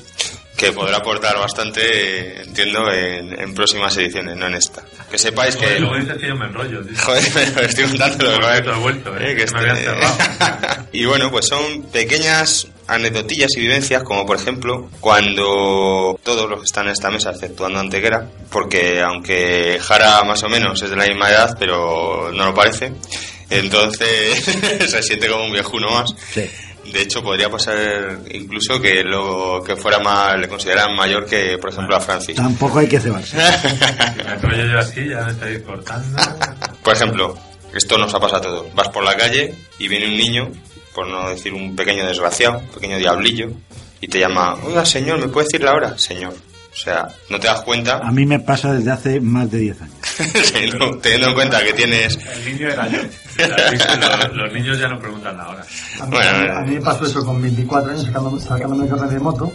que 0.62 0.70
podrá 0.72 0.98
aportar 0.98 1.36
bastante, 1.36 1.80
eh, 1.82 2.42
entiendo, 2.44 2.88
en, 2.92 3.36
en 3.36 3.52
próximas 3.52 3.96
ediciones, 3.96 4.36
no 4.36 4.46
en 4.46 4.54
esta. 4.54 4.84
Que 5.10 5.18
sepáis 5.18 5.56
que... 5.56 5.66
Joder, 5.66 5.80
luego 5.80 5.96
dices 5.96 6.16
que 6.18 6.28
yo 6.28 6.36
me 6.36 6.46
enrollo, 6.46 6.84
tío. 6.84 6.96
Joder, 7.04 7.34
me 7.34 7.62
lo 7.62 7.68
estoy 7.68 7.84
contando 7.86 8.24
lo 8.30 8.62
todo 8.62 8.74
he 8.74 8.78
vuelto, 8.78 9.16
eh, 9.16 9.32
eh, 9.32 9.34
que 9.34 9.34
me 9.34 9.42
este- 9.42 9.58
había 9.58 9.72
encerrado. 9.72 10.86
y 10.92 11.04
bueno, 11.04 11.32
pues 11.32 11.48
son 11.48 11.82
pequeñas 11.90 12.68
anecdotillas 12.86 13.50
y 13.56 13.60
vivencias, 13.60 14.04
como 14.04 14.24
por 14.24 14.36
ejemplo, 14.36 14.88
cuando 15.00 16.20
todos 16.22 16.48
los 16.48 16.60
que 16.60 16.66
están 16.66 16.86
en 16.86 16.92
esta 16.92 17.10
mesa, 17.10 17.30
exceptuando 17.32 17.80
Antequera, 17.80 18.28
porque 18.48 19.00
aunque 19.00 19.80
Jara 19.82 20.22
más 20.22 20.44
o 20.44 20.48
menos 20.48 20.80
es 20.80 20.90
de 20.90 20.96
la 20.96 21.06
misma 21.06 21.28
edad, 21.28 21.56
pero 21.58 22.30
no 22.32 22.44
lo 22.44 22.54
parece, 22.54 22.92
entonces 23.50 24.44
se 24.88 25.02
siente 25.02 25.26
como 25.26 25.44
un 25.46 25.52
viejuno 25.52 25.90
más. 25.90 26.14
De 26.90 27.02
hecho, 27.02 27.22
podría 27.22 27.48
pasar 27.48 28.18
incluso 28.30 28.80
que 28.80 29.04
lo 29.04 29.62
que 29.64 29.76
fuera 29.76 29.98
más, 30.00 30.38
le 30.38 30.48
consideraran 30.48 30.96
mayor 30.96 31.26
que, 31.26 31.56
por 31.58 31.70
ejemplo, 31.70 31.96
a 31.96 32.00
Francis. 32.00 32.36
Tampoco 32.36 32.80
hay 32.80 32.88
que 32.88 32.98
cebarse. 32.98 33.36
Si 33.38 34.22
me 34.24 34.32
enrollo 34.32 34.66
yo 34.66 34.78
así, 34.78 35.08
ya 35.08 35.20
me 35.24 35.32
estáis 35.32 35.60
cortando. 35.60 36.18
Por 36.82 36.94
ejemplo, 36.94 37.38
esto 37.74 37.98
nos 37.98 38.12
ha 38.14 38.20
pasado 38.20 38.38
a 38.38 38.42
todos. 38.42 38.74
Vas 38.74 38.88
por 38.88 39.04
la 39.04 39.16
calle 39.16 39.54
y 39.78 39.88
viene 39.88 40.06
un 40.08 40.16
niño, 40.16 40.50
por 40.94 41.06
no 41.06 41.30
decir 41.30 41.54
un 41.54 41.76
pequeño 41.76 42.06
desgraciado, 42.06 42.58
un 42.58 42.68
pequeño 42.68 42.98
diablillo, 42.98 43.52
y 44.00 44.08
te 44.08 44.18
llama, 44.18 44.54
oiga 44.64 44.84
señor, 44.84 45.20
¿me 45.20 45.28
puede 45.28 45.46
decir 45.46 45.62
la 45.62 45.74
hora? 45.74 45.96
Señor. 45.96 46.34
O 46.72 46.76
sea, 46.76 47.08
no 47.28 47.38
te 47.38 47.46
das 47.46 47.60
cuenta. 47.62 47.98
A 47.98 48.10
mí 48.10 48.24
me 48.24 48.40
pasa 48.40 48.72
desde 48.72 48.90
hace 48.90 49.20
más 49.20 49.50
de 49.50 49.58
10 49.58 49.82
años. 49.82 49.94
Teniendo, 50.52 50.98
teniendo 50.98 51.28
en 51.28 51.34
cuenta 51.34 51.64
que 51.64 51.72
tienes... 51.72 52.18
El 52.34 52.44
niño 52.44 52.68
era 52.68 52.88
yo. 52.88 52.98
Los, 53.38 54.36
los 54.36 54.52
niños 54.52 54.78
ya 54.78 54.88
no 54.88 54.98
preguntan 54.98 55.36
la 55.36 55.48
hora. 55.48 55.64
A 56.00 56.06
mí, 56.06 56.16
a 56.18 56.60
mí 56.60 56.74
me 56.74 56.80
pasó 56.80 57.06
eso 57.06 57.24
con 57.24 57.40
24 57.40 57.92
años 57.92 58.04
sacándome, 58.04 58.40
sacándome 58.40 58.84
el 58.84 58.90
carnet 58.90 59.10
de 59.10 59.18
moto 59.20 59.52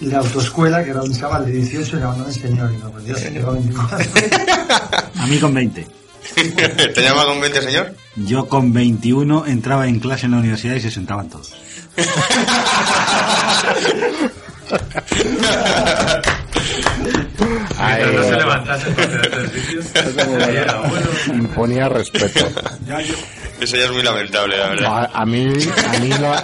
y 0.00 0.06
la 0.06 0.18
autoescuela, 0.18 0.82
que 0.82 0.90
era 0.90 1.02
un 1.02 1.16
chaval 1.16 1.46
de 1.46 1.52
18, 1.52 1.98
llamándome 1.98 2.32
señor. 2.32 2.72
Y 2.72 2.76
no, 2.78 2.90
pues 2.90 3.04
Dios, 3.04 3.20
con 3.44 3.54
24. 3.54 3.98
A 5.20 5.26
mí 5.26 5.38
con 5.38 5.54
20. 5.54 5.86
¿Te 6.94 7.02
llama 7.02 7.24
con 7.24 7.40
20, 7.40 7.62
señor? 7.62 7.94
Yo 8.16 8.48
con 8.48 8.72
21 8.72 9.46
entraba 9.46 9.86
en 9.88 10.00
clase 10.00 10.26
en 10.26 10.32
la 10.32 10.38
universidad 10.38 10.74
y 10.74 10.80
se 10.80 10.90
sentaban 10.90 11.28
todos. 11.28 11.54
Mientras 17.86 18.12
no 18.14 18.22
se 18.24 18.36
levantase 18.36 18.90
para 18.90 19.06
hacer 19.06 19.26
ejercicio, 19.26 19.80
ahí 20.46 20.56
era 20.56 20.76
bueno. 20.80 21.06
Imponía 21.34 21.88
respeto. 21.88 22.46
Eso 23.60 23.76
ya 23.76 23.84
es 23.84 23.90
muy 23.92 24.02
lamentable, 24.02 24.56
la 24.56 24.68
verdad. 24.70 25.10
A, 25.12 25.20
a 25.22 25.26
mí, 25.26 25.46
a 25.46 25.98
mí, 25.98 26.08
lo, 26.08 26.32
a 26.34 26.42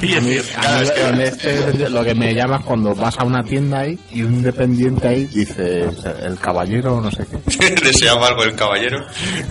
mí- 0.00 0.14
a 0.14 0.20
mí 0.20 0.36
en 0.36 1.20
este, 1.20 1.88
lo 1.90 2.02
que 2.04 2.14
me 2.14 2.34
llama 2.34 2.56
es 2.56 2.64
cuando 2.64 2.94
vas 2.94 3.18
a 3.18 3.24
una 3.24 3.42
tienda 3.42 3.80
ahí 3.80 3.98
y 4.12 4.22
un 4.22 4.42
dependiente 4.42 5.08
ahí 5.08 5.26
dice 5.26 5.88
el 6.22 6.38
caballero 6.38 7.00
no 7.00 7.10
sé 7.10 7.24
qué. 7.26 7.74
Deseaba 7.84 8.28
algo 8.28 8.44
el 8.44 8.54
caballero. 8.54 8.98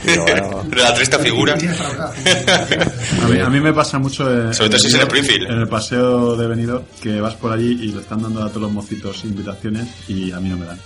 De 0.06 0.76
la 0.82 0.94
triste 0.96 1.18
figura. 1.20 1.54
A 1.54 3.28
mí, 3.28 3.40
a 3.40 3.50
mí 3.50 3.60
me 3.60 3.74
pasa 3.74 4.00
mucho 4.00 4.24
eh, 4.50 4.54
Sobre 4.54 4.70
todo 4.70 4.80
si 4.80 4.88
es 4.88 4.94
en 4.94 5.02
el 5.02 5.08
Springfield. 5.08 5.50
en 5.52 5.60
el 5.60 5.68
paseo 5.68 6.36
de 6.36 6.48
Benidorm 6.48 6.84
que 7.02 7.20
vas 7.22 7.36
por 7.36 7.52
allí 7.54 7.72
y 7.84 7.92
le 7.92 8.02
están 8.02 8.22
dando 8.22 8.44
a 8.44 8.50
todos 8.50 8.64
los 8.64 8.72
mocitos 8.72 9.24
invitaciones 9.26 9.88
y 10.08 10.32
a 10.32 10.40
mí 10.40 10.50
no 10.50 10.58
me 10.58 10.66
dan. 10.66 10.80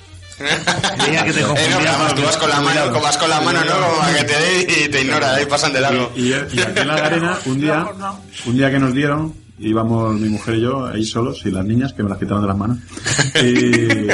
Creía 1.05 1.23
que 1.25 1.33
te 1.33 1.39
Eh, 1.39 1.43
no, 1.43 1.47
confundía 1.49 1.77
pero 1.97 2.07
con- 2.07 2.15
tú 2.15 2.21
vas 2.23 2.37
con 2.37 2.49
la 2.49 2.61
mano, 2.61 2.81
como 2.91 3.01
vas 3.01 3.17
con 3.17 3.29
la 3.29 3.41
mano, 3.41 3.59
¿no? 3.65 3.71
Como 3.87 3.99
para 3.99 4.17
que 4.17 4.23
te 4.23 4.33
dé 4.33 4.67
y 4.85 4.89
te 4.89 5.01
ignora, 5.01 5.35
ahí 5.35 5.45
pasan 5.45 5.73
de 5.73 5.81
largo. 5.81 6.11
Y, 6.15 6.29
y 6.29 6.33
aquí 6.33 6.59
en 6.79 6.87
la 6.87 6.93
arena, 6.95 7.37
un 7.45 7.59
día, 7.61 7.85
un 8.45 8.57
día 8.57 8.71
que 8.71 8.79
nos 8.79 8.93
dieron, 8.93 9.33
íbamos 9.59 10.13
mi 10.19 10.29
mujer 10.29 10.55
y 10.55 10.61
yo 10.61 10.85
ahí 10.87 11.05
solos, 11.05 11.41
y 11.45 11.51
las 11.51 11.65
niñas 11.65 11.93
que 11.93 12.03
me 12.03 12.09
las 12.09 12.17
quitaron 12.17 12.41
de 12.41 12.47
las 12.47 12.57
manos. 12.57 12.77
Y 13.41 14.07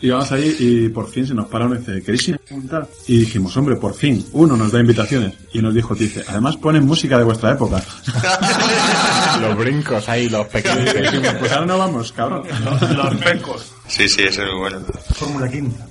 íbamos 0.06 0.30
ahí 0.30 0.54
y 0.60 0.88
por 0.90 1.10
fin 1.10 1.26
se 1.26 1.34
nos 1.34 1.48
pararon 1.48 1.74
y 1.76 1.78
dice, 1.78 2.02
¿queréis 2.02 2.28
ir 2.28 2.34
a 2.36 2.38
preguntar? 2.38 2.86
Y 3.08 3.18
dijimos, 3.20 3.56
hombre, 3.56 3.74
por 3.76 3.94
fin, 3.94 4.24
uno 4.32 4.56
nos 4.56 4.70
da 4.70 4.78
invitaciones. 4.80 5.34
Y 5.52 5.60
nos 5.60 5.74
dijo, 5.74 5.94
dice, 5.94 6.24
además 6.28 6.56
ponen 6.56 6.84
música 6.86 7.18
de 7.18 7.24
vuestra 7.24 7.52
época. 7.52 7.82
Los 9.40 9.56
brincos 9.56 10.08
ahí, 10.08 10.28
los 10.28 10.46
Y 10.46 10.50
pequeños. 10.50 10.94
dijimos, 10.94 11.34
pues 11.38 11.52
ahora 11.52 11.66
no 11.66 11.78
vamos, 11.78 12.10
cabrón. 12.12 12.42
Los 12.96 13.14
pecos. 13.16 13.72
Sí, 13.88 14.08
sí, 14.08 14.22
eso 14.22 14.42
es 14.42 14.48
muy 14.50 14.58
bueno. 14.58 14.80
Fórmula 15.14 15.48
quinta. 15.50 15.84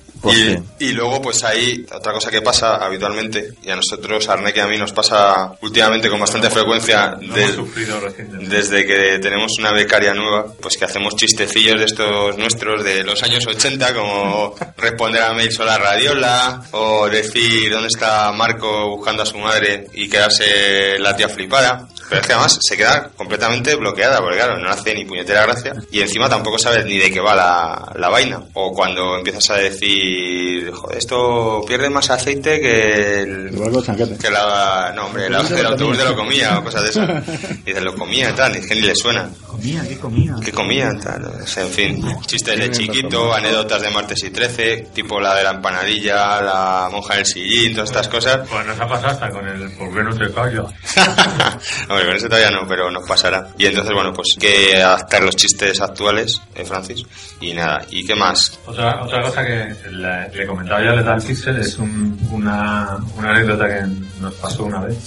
Y, 0.80 0.86
y 0.86 0.94
luego, 0.94 1.22
pues 1.22 1.44
ahí, 1.44 1.86
otra 1.94 2.12
cosa 2.12 2.32
que 2.32 2.42
pasa 2.42 2.78
habitualmente, 2.78 3.54
y 3.64 3.70
a 3.70 3.76
nosotros, 3.76 4.28
a 4.28 4.34
Arnek 4.34 4.58
y 4.58 4.60
a 4.60 4.68
mí, 4.68 4.76
nos 4.78 4.92
pasa 4.92 5.54
últimamente 5.62 6.10
con 6.10 6.20
bastante 6.20 6.50
frecuencia, 6.50 7.16
Lo 7.22 7.36
de- 7.36 7.44
hemos 7.44 7.56
sufrido 7.56 8.00
recientemente. 8.00 8.56
desde 8.56 8.86
que 8.86 9.20
tenemos 9.20 9.52
una 9.60 9.72
becaria 9.72 10.16
nueva, 10.16 10.48
pues 10.60 10.76
que 10.76 10.86
hacemos 10.86 11.16
chistecillos 11.16 11.78
de 11.80 11.86
estos 11.86 12.36
nuestros 12.36 12.84
de 12.84 13.04
los 13.04 13.22
años 13.22 13.46
80, 13.46 13.94
como 13.94 14.56
responder 14.78 15.22
a 15.22 15.34
mails 15.34 15.60
o 15.60 15.66
la 15.66 15.78
radiola, 15.78 16.64
o 16.72 17.08
decir 17.08 17.72
dónde 17.72 17.88
está 17.90 18.32
Marco 18.32 18.90
buscando 18.90 19.22
a 19.22 19.26
su 19.26 19.38
madre 19.38 19.86
y 19.94 20.10
quedarse 20.10 20.98
la 20.98 21.16
tía 21.16 21.30
flipada. 21.30 21.88
Pero 22.10 22.22
es 22.22 22.28
que 22.28 22.34
además 22.34 22.60
se 22.62 22.78
queda 22.78 23.10
completamente 23.16 23.76
bloqueada, 23.76 24.20
porque 24.20 24.38
claro, 24.38 24.58
no 24.60 24.70
hace 24.70 24.94
ni 24.94 25.06
puñetera 25.06 25.44
gracia. 25.46 25.74
Y 25.92 26.02
encima 26.02 26.30
tampoco 26.30 26.58
sabes 26.58 26.86
ni 26.86 26.98
de 26.98 27.12
qué 27.12 27.20
va 27.20 27.36
la, 27.36 27.92
la 27.96 28.10
vaina. 28.10 28.42
O 28.54 28.72
cuando 28.74 29.18
empiezas 29.18 29.50
a 29.52 29.56
decir, 29.56 30.72
joder, 30.72 30.98
esto 30.98 31.62
pierde 31.68 31.90
más 31.90 32.10
aceite 32.10 32.60
que 32.62 33.22
el, 33.22 33.50
Igual 33.54 33.84
que 34.20 34.30
la, 34.30 34.92
no 34.96 35.06
hombre, 35.08 35.30
la- 35.30 35.42
el 35.42 35.66
autobús 35.66 35.98
de 35.98 36.06
lo 36.06 36.16
comía 36.16 36.60
o 36.60 36.64
cosas 36.64 36.84
de 36.84 36.90
esas. 36.90 37.24
Y 37.66 37.74
de 37.74 37.82
lo 37.82 37.96
comía 37.96 38.30
y 38.30 38.34
tal, 38.34 38.56
y 38.56 38.60
es 38.60 38.68
que 38.68 38.76
ni 38.76 38.82
le 38.82 38.96
suena. 38.96 39.30
Comía, 39.46 39.82
¿qué 39.88 39.98
comía? 39.98 40.36
¿Qué 40.44 40.52
comía? 40.52 40.90
Tal, 41.04 41.26
o 41.44 41.48
sea, 41.48 41.64
en 41.64 41.70
fin, 41.72 42.06
chistes 42.26 42.58
de 42.58 42.72
chiquito, 42.72 43.34
anécdotas 43.34 43.82
de 43.82 43.90
martes 43.90 44.24
y 44.24 44.30
13, 44.30 44.88
tipo 44.94 45.20
la 45.20 45.36
de 45.36 45.44
la 45.44 45.52
empanadilla, 45.52 46.42
la 46.42 46.90
monja 46.92 47.16
del 47.16 47.26
sillín, 47.26 47.74
todas 47.74 47.90
estas 47.90 48.08
cosas. 48.08 48.48
Pues 48.50 48.66
nos 48.66 48.80
ha 48.80 48.88
pasado 48.88 49.08
hasta 49.14 49.30
con 49.30 49.46
el 49.48 49.70
¿por 49.72 49.94
qué 49.94 50.04
no 50.04 50.16
te 50.16 50.32
callas? 50.34 50.66
Hombre, 51.98 52.06
con 52.08 52.16
eso 52.18 52.28
todavía 52.28 52.52
no, 52.52 52.68
pero 52.68 52.92
nos 52.92 53.08
pasará. 53.08 53.48
Y 53.58 53.66
entonces, 53.66 53.94
bueno, 53.94 54.14
pues 54.14 54.36
que 54.40 54.82
adaptar 54.82 55.24
los 55.24 55.36
chistes 55.36 55.82
actuales, 55.82 56.42
eh, 56.56 56.64
Francis. 56.64 57.04
Y 57.42 57.54
nada, 57.54 57.86
¿y 57.90 58.06
qué 58.06 58.16
más? 58.16 58.60
Otra, 58.66 59.04
otra 59.04 59.22
cosa 59.22 59.44
que 59.46 59.74
le, 59.92 60.30
le 60.30 60.46
comentaba 60.48 60.84
ya 60.84 60.92
a 60.92 60.96
Lethal 60.96 61.22
Pixel 61.24 61.58
es 61.58 61.78
un- 61.78 62.20
una, 62.32 62.98
una 63.18 63.30
anécdota 63.32 63.68
que 63.68 63.86
nos 64.22 64.34
pasó 64.36 64.66
una 64.66 64.82
vez. 64.82 64.98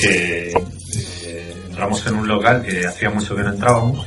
Que 0.00 0.52
eh, 1.24 1.54
entramos 1.68 2.06
en 2.06 2.14
un 2.14 2.28
local 2.28 2.62
que 2.62 2.86
hacía 2.86 3.10
mucho 3.10 3.34
que 3.36 3.42
no 3.42 3.50
entrábamos, 3.50 4.06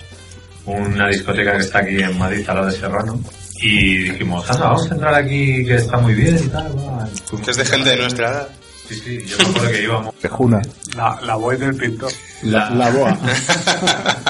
una 0.65 1.07
discoteca 1.09 1.51
que 1.53 1.59
está 1.63 1.79
aquí 1.79 2.01
en 2.01 2.17
Madrid, 2.17 2.43
al 2.47 2.55
lado 2.55 2.67
de 2.67 2.73
Serrano. 2.77 3.19
Y 3.61 3.99
dijimos, 4.09 4.49
anda, 4.49 4.65
vamos 4.67 4.91
a 4.91 4.95
entrar 4.95 5.15
aquí 5.15 5.63
que 5.65 5.75
está 5.75 5.97
muy 5.97 6.13
bien 6.13 6.37
y 6.37 6.47
tal. 6.47 6.77
va". 6.77 7.07
Que 7.43 7.51
es 7.51 7.57
de 7.57 7.65
gente 7.65 7.89
de 7.91 7.97
nuestra 7.97 8.29
edad. 8.31 8.47
Sí, 8.87 8.95
sí, 8.95 9.25
yo 9.25 9.37
me 9.37 9.43
acuerdo 9.45 9.71
que 9.71 9.83
íbamos. 9.83 10.15
Tejuna. 10.19 10.61
La, 10.95 11.19
la 11.23 11.35
voz 11.35 11.59
del 11.59 11.75
pintor. 11.75 12.11
La, 12.43 12.69
la 12.69 12.89
boa. 12.91 13.17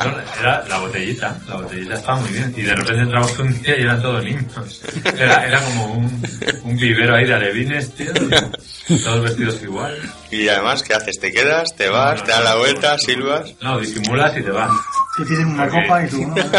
No, 0.05 0.11
era 0.39 0.63
la 0.67 0.77
botellita, 0.79 1.35
la 1.47 1.55
botellita 1.55 1.95
estaba 1.95 2.19
muy 2.19 2.29
bien. 2.29 2.53
Y 2.55 2.61
de 2.61 2.75
repente 2.75 3.01
entramos 3.01 3.39
un 3.39 3.61
día 3.61 3.77
y 3.77 3.81
eran 3.81 4.01
todos 4.01 4.23
niños. 4.23 4.81
Era, 5.03 5.47
era 5.47 5.61
como 5.63 5.93
un, 5.93 6.23
un 6.63 6.77
vivero 6.77 7.15
ahí 7.15 7.25
de 7.25 7.33
alevines, 7.33 7.91
tío. 7.95 8.11
Todos 9.03 9.23
vestidos 9.23 9.63
igual. 9.63 9.97
Y 10.29 10.47
además, 10.47 10.83
¿qué 10.83 10.93
haces? 10.93 11.17
¿Te 11.19 11.31
quedas? 11.31 11.69
¿Te 11.75 11.89
vas? 11.89 12.23
¿Te 12.23 12.31
das 12.31 12.43
la 12.43 12.55
vuelta? 12.55 12.97
¿Silbas? 12.99 13.55
No, 13.61 13.79
disimulas 13.79 14.37
y 14.37 14.43
te 14.43 14.51
vas. 14.51 14.69
Te 15.17 15.23
piden 15.25 15.47
una 15.47 15.67
copa 15.69 16.03
y 16.03 16.09
tú, 16.09 16.27
¿no? 16.27 16.33
Te 16.35 16.41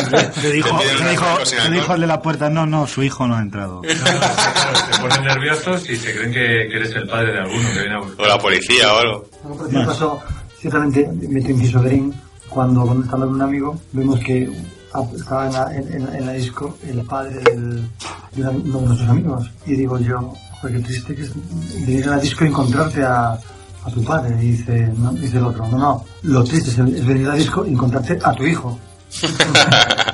dijo, 0.53 0.79
Te 0.79 1.05
te 1.05 1.11
dijo, 1.11 1.27
te 1.63 1.71
dijo 1.73 1.95
el 1.95 2.01
de 2.01 2.07
la 2.07 2.23
puerta, 2.23 2.49
no, 2.49 2.65
no, 2.67 2.87
su 2.87 3.03
hijo 3.03 3.27
no 3.27 3.37
ha 3.37 3.41
entrado. 3.43 3.83
Se 3.87 5.01
ponen 5.01 5.25
nerviosos 5.25 5.89
y 5.91 5.97
se 5.97 6.15
creen 6.15 6.33
que, 6.33 6.69
que 6.71 6.77
eres 6.77 6.91
el 6.95 7.07
padre 7.07 7.33
de 7.33 7.39
alguno 7.41 7.69
que 7.73 7.81
viene 7.81 7.95
a 7.95 7.99
buscar. 8.01 8.25
O 8.27 8.29
la 8.29 8.39
policía 8.39 8.93
o 8.95 8.99
algo. 8.99 9.29
Algo 9.45 9.57
parecido 9.59 9.87
pasó, 9.87 10.21
ciertamente, 10.59 11.09
meto 11.29 11.51
inciso 11.51 11.83
Green, 11.83 12.15
cuando, 12.49 12.83
cuando 12.87 13.05
estaba 13.05 13.27
con 13.27 13.35
un 13.35 13.43
amigo, 13.43 13.79
vemos 13.93 14.21
que 14.21 14.49
ah, 14.95 15.03
estaba 15.17 15.47
en 15.47 15.53
la, 15.53 15.75
en, 15.77 16.15
en 16.17 16.27
la- 16.27 16.33
disco 16.33 16.79
el 16.89 17.03
padre 17.03 17.37
del, 17.41 17.83
de 18.33 18.49
uno 18.49 18.81
de 18.81 18.87
nuestros 18.87 19.11
amigos. 19.11 19.51
Y 19.67 19.75
digo 19.75 19.99
yo, 19.99 20.33
porque 20.63 20.79
triste 20.79 21.15
que 21.15 21.23
es 21.23 21.33
venir 21.87 22.09
a 22.09 22.13
la 22.13 22.19
disco 22.19 22.45
y 22.45 22.49
encontrarte 22.49 23.05
a, 23.05 23.39
a 23.87 23.91
tu 23.91 24.05
padre. 24.05 24.35
Y 24.41 24.51
dice, 24.53 24.93
no, 24.97 25.13
dice 25.13 25.39
el 25.39 25.45
otro, 25.45 25.67
no, 25.69 25.79
no, 25.79 26.05
lo 26.23 26.45
triste 26.45 26.71
es, 26.71 26.79
es 26.79 27.07
venir 27.07 27.29
a 27.29 27.35
disco 27.35 27.65
y 27.67 27.71
encontrarte 27.73 28.19
a 28.23 28.33
tu 28.33 28.45
hijo. 28.45 28.79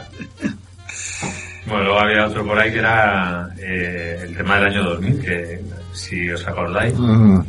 Bueno, 1.64 1.84
luego 1.84 2.00
había 2.00 2.26
otro 2.26 2.44
por 2.44 2.58
ahí 2.58 2.72
que 2.72 2.80
era 2.80 3.48
eh, 3.58 4.20
el 4.24 4.36
tema 4.36 4.56
del 4.56 4.64
año 4.66 4.84
2000, 4.90 5.20
que 5.20 5.64
si 5.92 6.28
os 6.30 6.46
acordáis, 6.46 6.92
Mm. 6.98 7.40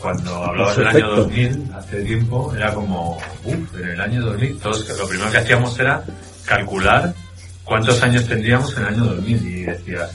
cuando 0.00 0.44
hablabas 0.44 0.76
del 0.76 0.88
año 0.88 1.08
2000, 1.16 1.70
hace 1.74 2.02
tiempo, 2.02 2.52
era 2.54 2.74
como, 2.74 3.16
uff, 3.44 3.80
en 3.80 3.88
el 3.90 4.00
año 4.00 4.20
2000, 4.26 4.58
todos, 4.58 4.98
lo 4.98 5.06
primero 5.08 5.30
que 5.30 5.38
hacíamos 5.38 5.78
era 5.78 6.02
calcular 6.44 7.14
cuántos 7.64 8.02
años 8.02 8.26
tendríamos 8.26 8.76
en 8.76 8.82
el 8.82 8.88
año 8.94 9.04
2000 9.04 9.46
y 9.48 9.62
decías, 9.62 10.10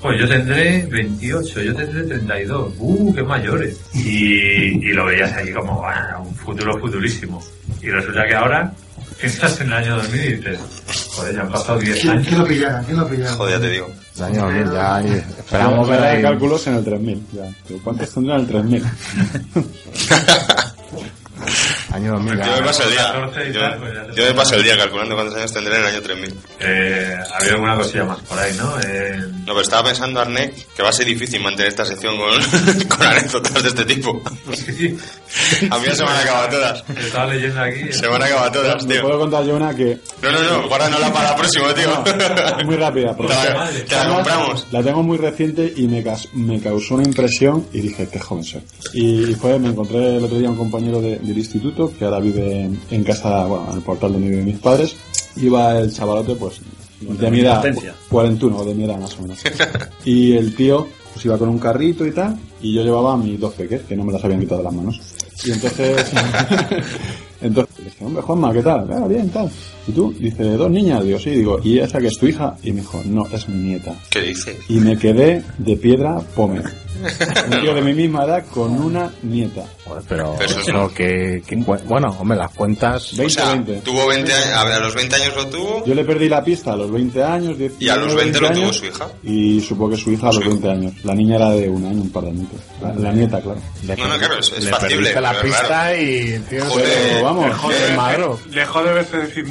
pues 0.00 0.20
yo 0.20 0.28
tendré 0.28 0.86
28, 0.86 1.60
yo 1.62 1.74
tendré 1.74 2.02
32, 2.04 2.74
uh, 2.78 3.14
qué 3.14 3.22
mayores. 3.22 3.78
Y, 3.94 4.88
y 4.88 4.92
lo 4.92 5.06
veías 5.06 5.32
ahí 5.32 5.52
como, 5.52 5.76
"Buah, 5.80 6.18
un 6.20 6.34
futuro 6.34 6.78
futurísimo. 6.78 7.42
Y 7.80 7.88
resulta 7.90 8.26
que 8.26 8.34
ahora 8.34 8.72
piensas 9.20 9.60
en 9.60 9.66
el 9.68 9.72
año 9.74 9.96
2000 9.96 10.20
y 10.24 10.36
dices, 10.36 10.58
joder, 11.14 11.34
ya 11.34 11.40
han 11.42 11.48
pasado 11.50 11.78
10 11.78 12.00
¿Quién, 12.00 12.12
años. 12.12 12.26
quién 12.28 12.38
lo 12.40 12.46
pillara? 12.46 12.82
¿Quién 12.84 12.96
lo 12.98 13.08
pillara? 13.08 13.32
Joder, 13.34 13.54
ya 13.56 13.60
te 13.60 13.70
digo. 13.70 13.90
El 14.16 14.22
año 14.24 14.42
2000, 14.42 14.72
ya 14.72 14.96
ahí 14.96 15.06
esperamos 15.06 15.38
Esperamos 15.38 15.88
ver 15.88 16.00
ahí. 16.02 16.22
cálculos 16.22 16.66
en 16.66 16.74
el 16.74 16.84
3000. 16.84 17.22
Ya. 17.32 17.42
Pero 17.68 17.80
¿Cuántos 17.84 18.10
tendrán 18.14 18.40
el 18.40 18.46
3000? 18.46 18.84
Año 21.92 22.12
2000. 22.12 22.38
Yo 22.42 22.52
me 22.56 22.62
paso 22.62 22.82
el 22.84 22.90
día. 22.90 23.12
14 23.12 23.48
y 23.48 23.52
Yo, 23.52 23.60
tal, 23.60 23.78
pues 23.78 23.92
yo 24.16 24.24
me 24.24 24.34
paso 24.34 24.54
el 24.56 24.62
día 24.62 24.76
calculando 24.78 25.14
cuántos 25.14 25.36
años 25.36 25.52
tendré 25.52 25.74
en 25.76 25.80
el 25.82 25.86
año 25.88 26.02
3000. 26.02 26.34
Eh, 26.60 27.16
había 27.38 27.52
alguna 27.52 27.76
cosilla 27.76 28.04
más 28.04 28.18
por 28.20 28.38
ahí, 28.38 28.54
¿no? 28.56 28.78
Eh, 28.80 29.18
No, 29.40 29.46
pero 29.46 29.60
estaba 29.60 29.84
pensando, 29.88 30.20
Arnek, 30.20 30.54
que 30.74 30.82
va 30.82 30.88
a 30.88 30.92
ser 30.92 31.06
difícil 31.06 31.42
mantener 31.42 31.68
esta 31.68 31.84
sección 31.84 32.16
con, 32.16 32.88
con 32.88 33.06
anécdotas 33.06 33.62
de 33.62 33.68
este 33.68 33.84
tipo. 33.84 34.22
sí, 34.54 34.96
A 35.70 35.78
mí 35.78 35.84
ya 35.86 35.94
se 35.94 36.04
me 36.04 36.10
han 36.10 36.16
acabado 36.20 36.48
todas. 36.48 36.84
estaba 36.98 37.26
leyendo 37.32 37.60
aquí. 37.60 37.92
Se 37.92 38.08
me 38.08 38.14
han 38.16 38.22
acabado 38.22 38.52
todas, 38.52 38.86
¿Me 38.86 38.94
tío. 38.94 39.02
puedo 39.02 39.18
contar 39.18 39.44
yo 39.44 39.56
una 39.56 39.74
que 39.74 39.98
No, 40.22 40.32
no, 40.32 40.42
no, 40.42 40.68
guárdanosla 40.68 41.12
para 41.12 41.30
la 41.30 41.36
próxima, 41.36 41.74
tío. 41.74 42.04
es 42.58 42.64
muy 42.66 42.76
rápida? 42.76 43.10
Te 43.10 43.14
porque 43.16 43.34
la, 43.34 43.70
te 43.86 43.94
la 43.96 44.08
compramos. 44.14 44.66
La 44.70 44.82
tengo 44.82 45.02
muy 45.02 45.18
reciente 45.18 45.72
y 45.76 45.86
me, 45.88 46.02
cas- 46.02 46.28
me 46.32 46.60
causó 46.60 46.94
una 46.94 47.04
impresión 47.04 47.66
y 47.72 47.80
dije, 47.82 48.08
qué 48.10 48.18
joven 48.18 48.44
soy. 48.44 48.62
Y 48.94 49.34
fue, 49.34 49.58
me 49.58 49.68
encontré 49.68 50.16
el 50.16 50.24
otro 50.24 50.38
día 50.38 50.48
un 50.48 50.56
compañero 50.56 51.00
de- 51.00 51.18
del 51.18 51.36
instituto 51.38 51.81
que 51.90 52.04
ahora 52.04 52.20
vive 52.20 52.62
en, 52.62 52.80
en 52.90 53.04
casa, 53.04 53.46
bueno, 53.46 53.66
en 53.70 53.76
el 53.76 53.82
portal 53.82 54.12
donde 54.12 54.28
viven 54.28 54.44
mis 54.44 54.58
padres. 54.58 54.96
Iba 55.36 55.78
el 55.78 55.92
chavalote, 55.92 56.34
pues, 56.34 56.60
de 57.00 57.30
mi 57.30 57.40
edad, 57.40 57.56
Potencia. 57.56 57.94
41 58.08 58.56
o 58.56 58.64
de 58.64 58.74
mi 58.74 58.84
edad 58.84 58.98
más 58.98 59.18
o 59.18 59.22
menos. 59.22 59.38
Y 60.04 60.36
el 60.36 60.54
tío 60.54 60.86
pues 61.12 61.24
iba 61.26 61.38
con 61.38 61.48
un 61.48 61.58
carrito 61.58 62.06
y 62.06 62.12
tal, 62.12 62.38
y 62.60 62.74
yo 62.74 62.82
llevaba 62.82 63.14
a 63.14 63.16
mis 63.16 63.38
dos 63.38 63.52
peques, 63.54 63.82
que 63.82 63.96
no 63.96 64.04
me 64.04 64.12
las 64.12 64.24
habían 64.24 64.40
quitado 64.40 64.58
de 64.58 64.64
las 64.64 64.72
manos. 64.72 65.00
Y 65.44 65.50
entonces, 65.50 66.10
dije, 67.92 68.04
hombre, 68.04 68.22
Juanma, 68.22 68.52
¿qué 68.52 68.62
tal? 68.62 68.86
Ah, 68.92 69.06
bien, 69.08 69.28
tal. 69.30 69.50
¿Y 69.86 69.92
tú? 69.92 70.12
Dice, 70.18 70.44
dos 70.44 70.70
niñas. 70.70 71.04
Digo, 71.04 71.18
sí, 71.18 71.30
digo, 71.30 71.58
¿y 71.62 71.78
esa 71.78 71.98
que 71.98 72.06
es 72.08 72.18
tu 72.18 72.26
hija? 72.26 72.54
Y 72.62 72.72
me 72.72 72.80
dijo, 72.80 73.00
no, 73.06 73.26
es 73.32 73.48
mi 73.48 73.68
nieta. 73.70 73.94
¿Qué 74.10 74.20
dices? 74.22 74.56
Y 74.68 74.78
me 74.80 74.96
quedé 74.98 75.42
de 75.58 75.76
piedra 75.76 76.20
pome. 76.34 76.62
Un 77.02 77.60
tío 77.62 77.74
de 77.74 77.82
mi 77.82 77.94
misma 77.94 78.24
edad 78.24 78.44
con 78.54 78.70
una 78.80 79.10
nieta. 79.22 79.64
Pero, 80.08 80.36
Pero 80.38 80.50
eso 80.50 80.60
eso 80.60 80.94
que, 80.94 81.42
que 81.44 81.56
bueno, 81.56 82.14
hombre, 82.20 82.38
las 82.38 82.52
cuentas... 82.52 83.16
20, 83.16 83.24
o 83.26 83.28
sea, 83.44 83.52
20. 83.54 83.72
tuvo 83.80 84.06
20 84.06 84.32
años, 84.32 84.46
a, 84.54 84.64
ver, 84.64 84.74
a 84.74 84.80
los 84.80 84.94
20 84.94 85.16
años 85.16 85.34
lo 85.36 85.46
tuvo 85.48 85.84
Yo 85.84 85.94
le 85.94 86.04
perdí 86.04 86.28
la 86.28 86.44
pista 86.44 86.74
a 86.74 86.76
los 86.76 86.90
20 86.92 87.22
años. 87.24 87.56
y 87.80 87.88
a 87.88 87.96
los 87.96 88.14
20 88.14 88.40
lo 88.40 88.48
tuvo 88.52 88.62
años, 88.62 88.76
su 88.76 88.86
hija. 88.86 89.08
Y 89.24 89.60
supo 89.60 89.90
que 89.90 89.96
su 89.96 90.12
hija 90.12 90.28
a 90.28 90.32
los 90.32 90.44
20 90.46 90.70
años. 90.70 90.92
La 91.02 91.14
niña 91.14 91.36
era 91.36 91.50
de 91.50 91.68
un 91.68 91.84
año, 91.84 92.02
un 92.02 92.10
par 92.10 92.22
de 92.24 92.30
años. 92.30 92.46
La, 92.80 92.94
la 92.94 93.12
nieta, 93.12 93.40
claro. 93.40 93.60
No, 93.82 94.08
no, 94.08 94.18
claro, 94.18 94.38
es, 94.38 94.52
es 94.52 94.64
le 94.64 94.70
factible. 94.70 94.96
perdiste 94.96 95.20
la 95.20 95.30
pero 95.32 95.42
pista 95.42 95.68
raro. 95.68 95.96
y, 96.02 96.38
tío, 96.48 96.64
Joder, 96.66 96.88
pero 97.08 97.24
vamos, 97.24 97.44
Le 97.46 97.52
jode- 97.82 97.90
es 97.90 97.96
magro. 97.96 98.40
Le 98.50 98.66
jode 98.66 98.92
verse 98.92 99.16
decir, 99.16 99.46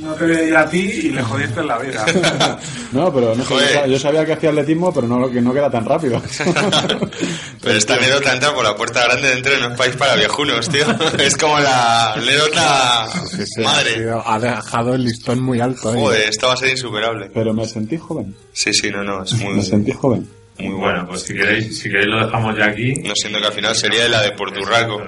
no 0.00 0.14
te 0.14 0.24
veía 0.24 0.60
a 0.60 0.68
ti 0.68 0.78
y 0.80 1.08
le 1.10 1.22
jodiste 1.22 1.60
en 1.60 1.66
la 1.66 1.78
vida. 1.78 2.06
No, 2.92 3.14
pero 3.14 3.36
no 3.36 3.44
sé, 3.44 3.54
yo 3.54 3.60
sa- 3.68 3.86
yo 3.86 3.98
sabía 4.00 4.26
que 4.26 4.32
hacía 4.32 4.48
atletismo, 4.50 4.92
pero 4.92 5.06
no 5.06 5.30
que 5.30 5.40
no 5.40 5.52
que 5.52 5.60
era 5.60 5.70
tan 5.70 5.84
rápido. 5.84 6.20
Pero 7.62 7.76
esta 7.78 7.94
anécdota 7.94 8.32
entra 8.32 8.52
por 8.52 8.64
la 8.64 8.74
puerta 8.74 9.04
grande 9.04 9.28
dentro 9.28 9.52
de 9.58 9.64
un 9.66 9.76
país 9.76 9.94
para 9.96 10.16
viejunos, 10.16 10.68
tío. 10.68 10.84
Es 11.18 11.36
como 11.36 11.58
la 11.60 12.14
anécdota 12.14 13.08
Sí, 13.30 13.44
sí, 13.46 13.60
madre. 13.62 13.94
tío, 13.94 14.22
ha 14.28 14.38
dejado 14.40 14.94
el 14.94 15.04
listón 15.04 15.40
muy 15.40 15.60
alto. 15.60 15.94
¿eh? 15.94 16.00
Joder, 16.00 16.28
esto 16.30 16.48
va 16.48 16.54
a 16.54 16.56
ser 16.56 16.70
insuperable. 16.70 17.30
Pero 17.32 17.52
me 17.54 17.64
sentí 17.66 17.96
joven. 17.96 18.34
Sí, 18.52 18.72
sí, 18.74 18.90
no, 18.90 19.04
no, 19.04 19.22
es 19.22 19.34
Me 19.34 19.44
muy, 19.50 19.62
sentí 19.62 19.92
joven. 19.92 20.28
muy 20.58 20.68
Bueno, 20.70 20.80
bueno. 20.80 21.06
pues 21.08 21.22
si 21.22 21.34
queréis, 21.34 21.78
si 21.78 21.88
queréis 21.88 22.08
lo 22.08 22.24
dejamos 22.26 22.56
ya 22.58 22.66
aquí. 22.66 22.92
No 23.04 23.12
siendo 23.14 23.38
que 23.40 23.46
al 23.46 23.52
final 23.52 23.76
sería 23.76 24.08
la 24.08 24.22
de 24.22 24.32
Porturraco. 24.32 25.00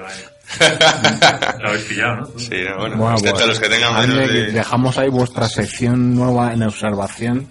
Lo 1.59 1.69
habéis 1.69 1.83
pillado, 1.85 2.15
¿no? 2.17 2.25
Sí, 2.37 2.49
no, 2.69 2.77
bueno, 2.77 2.97
Bueno, 2.97 3.13
excepto 3.15 3.35
pues, 3.37 3.47
los 3.47 3.59
que 3.59 3.69
tengan 3.69 3.93
menos 4.09 4.17
de... 4.29 4.51
Dejamos 4.51 4.97
ahí 4.97 5.09
vuestra 5.09 5.47
sección 5.47 6.15
nueva 6.15 6.53
en 6.53 6.63
observación. 6.63 7.47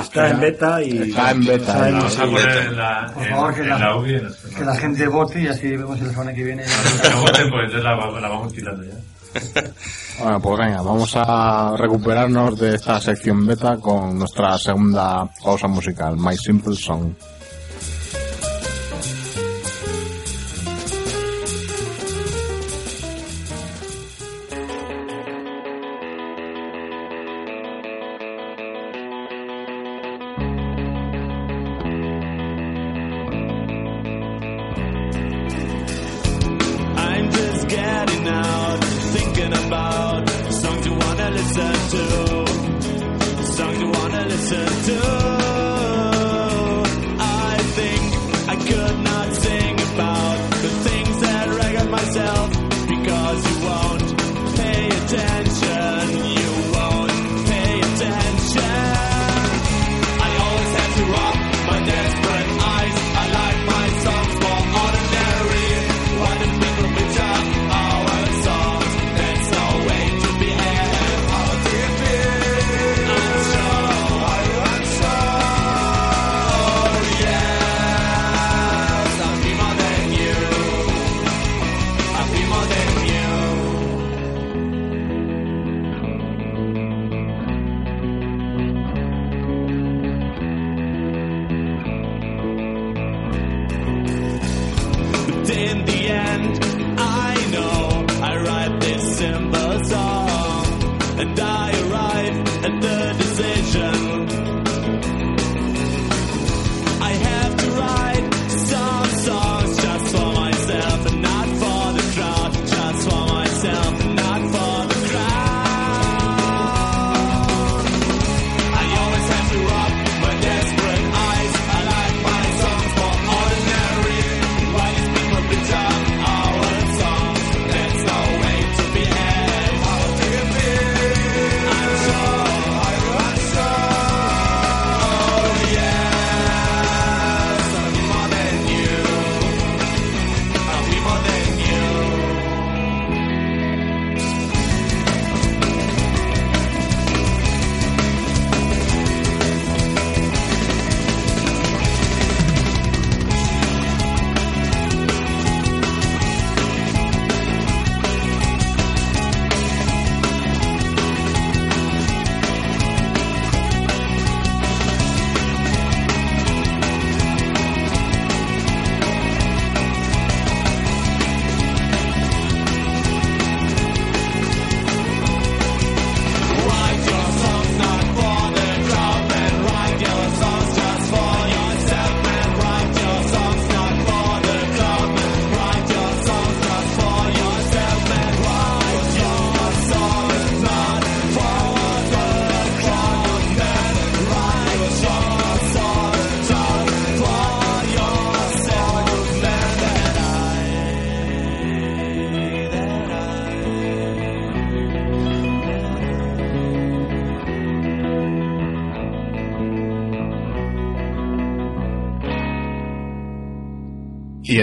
Está 0.00 0.30
en 0.30 0.40
beta 0.40 0.82
y... 0.82 0.98
Está 1.10 1.30
en 1.30 1.44
beta. 1.46 1.74
¿no? 1.90 1.96
Vamos 1.98 2.18
a 2.18 2.24
poner 2.24 2.56
en 2.58 2.76
la, 2.76 3.10
Por 3.14 3.22
en, 3.22 3.30
favor, 3.30 3.54
que 3.54 3.60
en 3.60 3.68
la- 3.68 3.78
la 3.78 3.96
UBI. 3.96 4.14
en 4.16 4.24
los- 4.24 4.36
Que 4.36 4.64
la 4.64 4.74
gente 4.76 5.06
vote 5.08 5.40
y 5.42 5.46
así 5.46 5.68
vemos 5.76 6.00
la 6.00 6.10
semana 6.10 6.34
que 6.34 6.42
viene. 6.44 6.64
Que 7.02 7.10
no 7.10 7.20
voten, 7.20 7.50
pues 7.50 7.64
entonces 7.66 7.84
la, 7.84 7.94
la 8.20 8.28
vamos 8.28 8.52
quitando 8.52 8.82
ya. 8.84 8.94
Bueno, 10.18 10.40
pues 10.40 10.58
venga, 10.58 10.80
vamos 10.80 11.12
a 11.14 11.74
recuperarnos 11.76 12.58
de 12.58 12.74
esta 12.76 12.98
sección 13.00 13.46
beta 13.46 13.76
con 13.76 14.18
nuestra 14.18 14.56
segunda 14.56 15.28
pausa 15.44 15.68
musical, 15.68 16.16
My 16.16 16.34
Simple 16.38 16.74
Song. 16.74 17.12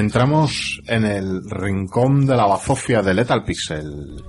Entramos 0.04 0.82
en 0.88 1.06
el 1.06 1.50
rincón 1.50 2.26
de 2.26 2.36
la 2.36 2.46
bazofia 2.46 3.02
de 3.02 3.14
Lethal 3.14 3.46
Pixel. 3.46 4.22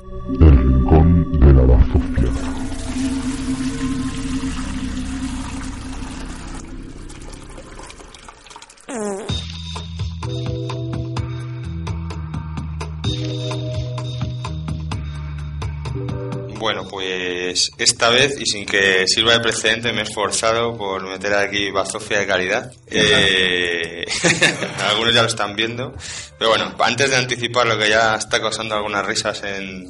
Pues 17.54 17.70
esta 17.78 18.08
vez 18.08 18.34
y 18.40 18.46
sin 18.46 18.66
que 18.66 19.06
sirva 19.06 19.34
de 19.34 19.38
precedente 19.38 19.92
me 19.92 20.00
he 20.00 20.02
esforzado 20.02 20.76
por 20.76 21.06
meter 21.06 21.34
aquí 21.34 21.70
bazofia 21.70 22.18
de 22.18 22.26
calidad. 22.26 22.72
Eh, 22.90 24.04
algunos 24.90 25.14
ya 25.14 25.22
lo 25.22 25.28
están 25.28 25.54
viendo. 25.54 25.94
Pero 26.36 26.50
bueno, 26.50 26.74
antes 26.80 27.10
de 27.10 27.16
anticipar 27.16 27.68
lo 27.68 27.78
que 27.78 27.88
ya 27.88 28.16
está 28.16 28.40
causando 28.40 28.74
algunas 28.74 29.06
risas 29.06 29.40
en, 29.44 29.86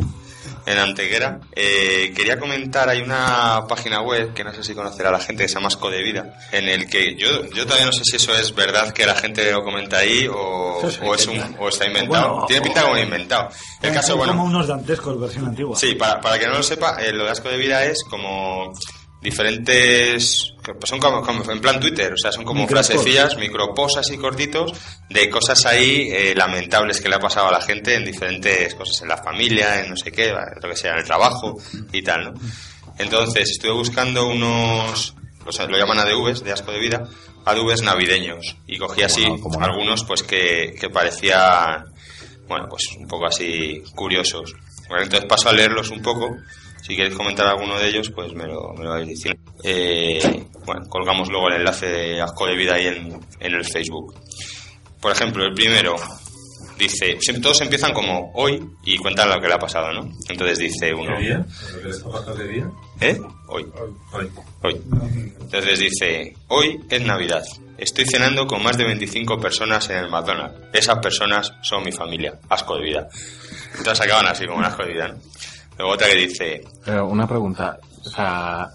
en 0.66 0.78
Antequera, 0.78 1.40
eh, 1.54 2.12
quería 2.16 2.38
comentar, 2.38 2.88
hay 2.88 3.00
una 3.00 3.66
página 3.68 4.00
web 4.00 4.32
que 4.32 4.44
no 4.44 4.52
sé 4.52 4.62
si 4.62 4.74
conocerá 4.74 5.10
la 5.10 5.20
gente 5.20 5.42
que 5.42 5.48
se 5.48 5.54
llama 5.56 5.68
Asco 5.68 5.90
de 5.90 6.02
Vida, 6.02 6.38
en 6.52 6.68
el 6.68 6.88
que 6.88 7.14
yo, 7.16 7.44
yo 7.50 7.64
todavía 7.64 7.86
no 7.86 7.92
sé 7.92 8.02
si 8.04 8.16
eso 8.16 8.34
es 8.34 8.54
verdad 8.54 8.92
que 8.92 9.06
la 9.06 9.14
gente 9.14 9.52
lo 9.52 9.62
comenta 9.62 9.98
ahí 9.98 10.26
o, 10.26 10.80
o 10.80 11.14
es 11.14 11.26
un, 11.26 11.56
o 11.58 11.68
está 11.68 11.86
inventado. 11.86 12.30
Bueno, 12.30 12.46
Tiene 12.46 12.62
pinta 12.62 12.82
como 12.82 12.96
inventado. 12.96 13.48
El 13.82 13.92
caso, 13.92 14.16
bueno, 14.16 14.32
como 14.32 14.44
unos 14.44 14.66
dantescos 14.66 15.20
versión 15.20 15.46
antigua. 15.46 15.76
Sí, 15.76 15.94
para, 15.94 16.20
para 16.20 16.38
que 16.38 16.46
no 16.46 16.54
lo 16.54 16.62
sepa, 16.62 16.96
eh, 17.02 17.12
lo 17.12 17.24
de 17.24 17.30
asco 17.30 17.48
de 17.48 17.56
vida 17.58 17.84
es 17.84 18.02
como 18.04 18.72
diferentes. 19.24 20.54
pues 20.62 20.88
son 20.88 21.00
como, 21.00 21.22
como 21.22 21.50
en 21.50 21.60
plan 21.60 21.80
Twitter, 21.80 22.12
o 22.12 22.16
sea, 22.16 22.30
son 22.30 22.44
como 22.44 22.68
frasecillas, 22.68 23.36
micropos 23.36 23.96
así 23.96 24.16
cortitos, 24.18 24.72
de 25.08 25.28
cosas 25.30 25.64
ahí 25.66 26.10
eh, 26.12 26.34
lamentables 26.36 27.00
que 27.00 27.08
le 27.08 27.16
ha 27.16 27.18
pasado 27.18 27.48
a 27.48 27.52
la 27.52 27.60
gente 27.60 27.94
en 27.94 28.04
diferentes 28.04 28.74
cosas, 28.74 29.02
en 29.02 29.08
la 29.08 29.16
familia, 29.16 29.82
en 29.82 29.90
no 29.90 29.96
sé 29.96 30.12
qué, 30.12 30.30
lo 30.30 30.68
que 30.68 30.76
sea, 30.76 30.92
en 30.92 30.98
el 30.98 31.04
trabajo 31.04 31.56
y 31.92 32.02
tal, 32.02 32.24
¿no? 32.26 32.40
Entonces, 32.98 33.50
estuve 33.50 33.72
buscando 33.72 34.28
unos. 34.28 35.16
O 35.46 35.52
sea, 35.52 35.66
lo 35.66 35.76
llaman 35.76 35.98
ADVs, 35.98 36.44
de 36.44 36.52
asco 36.52 36.70
de 36.70 36.78
vida, 36.78 37.08
ADVs 37.44 37.82
navideños. 37.82 38.56
Y 38.66 38.78
cogí 38.78 39.02
así 39.02 39.24
no, 39.26 39.40
cómo 39.40 39.58
no. 39.58 39.66
algunos, 39.66 40.04
pues 40.04 40.22
que, 40.22 40.74
que 40.80 40.88
parecían 40.88 41.92
bueno, 42.48 42.66
pues 42.68 42.82
un 42.98 43.08
poco 43.08 43.26
así 43.26 43.82
curiosos. 43.94 44.54
Bueno, 44.88 45.04
entonces 45.04 45.28
paso 45.28 45.48
a 45.48 45.52
leerlos 45.52 45.90
un 45.90 46.02
poco. 46.02 46.36
Si 46.84 46.94
queréis 46.94 47.14
comentar 47.14 47.46
alguno 47.46 47.78
de 47.78 47.88
ellos, 47.88 48.10
pues 48.10 48.34
me 48.34 48.44
lo, 48.44 48.74
me 48.74 48.84
lo 48.84 48.90
vais 48.90 49.08
diciendo. 49.08 49.40
Eh, 49.62 50.20
bueno, 50.66 50.86
colgamos 50.90 51.30
luego 51.30 51.48
el 51.48 51.54
enlace 51.54 51.86
de 51.86 52.20
Asco 52.20 52.46
de 52.46 52.56
Vida 52.56 52.74
ahí 52.74 52.88
en, 52.88 53.20
en 53.40 53.54
el 53.54 53.64
Facebook. 53.64 54.14
Por 55.00 55.12
ejemplo, 55.12 55.46
el 55.46 55.54
primero 55.54 55.96
dice, 56.78 57.16
todos 57.40 57.62
empiezan 57.62 57.94
como 57.94 58.32
hoy 58.34 58.62
y 58.84 58.98
cuentan 58.98 59.30
lo 59.30 59.40
que 59.40 59.48
le 59.48 59.54
ha 59.54 59.58
pasado, 59.58 59.94
¿no? 59.94 60.12
Entonces 60.28 60.58
dice 60.58 60.92
uno, 60.92 61.16
¿Qué 61.16 61.22
día? 61.22 61.46
¿Lo 61.72 61.80
que 61.80 61.88
les 61.88 62.02
ha 62.02 62.10
pasado 62.10 62.36
qué 62.36 62.44
día? 62.44 62.70
¿eh? 63.00 63.18
Hoy. 63.48 63.66
Hoy. 64.12 64.30
Hoy. 64.62 64.82
Entonces 65.40 65.78
dice, 65.78 66.36
hoy 66.48 66.84
es 66.90 67.00
Navidad. 67.00 67.44
Estoy 67.78 68.04
cenando 68.04 68.46
con 68.46 68.62
más 68.62 68.76
de 68.76 68.84
25 68.84 69.40
personas 69.40 69.88
en 69.88 69.96
el 69.96 70.10
McDonald's. 70.10 70.68
Esas 70.74 70.98
personas 70.98 71.50
son 71.62 71.82
mi 71.82 71.92
familia. 71.92 72.38
Asco 72.50 72.76
de 72.76 72.82
vida. 72.82 73.08
Entonces 73.78 74.04
acaban 74.04 74.26
así 74.26 74.44
como 74.44 74.58
un 74.58 74.64
asco 74.66 74.84
de 74.84 74.92
vida, 74.92 75.08
¿no? 75.08 75.18
Luego 75.78 75.92
otra 75.94 76.08
que 76.08 76.16
dice, 76.16 76.64
Pero 76.84 77.08
una 77.08 77.26
pregunta, 77.26 77.78
o 78.04 78.08
sea, 78.08 78.70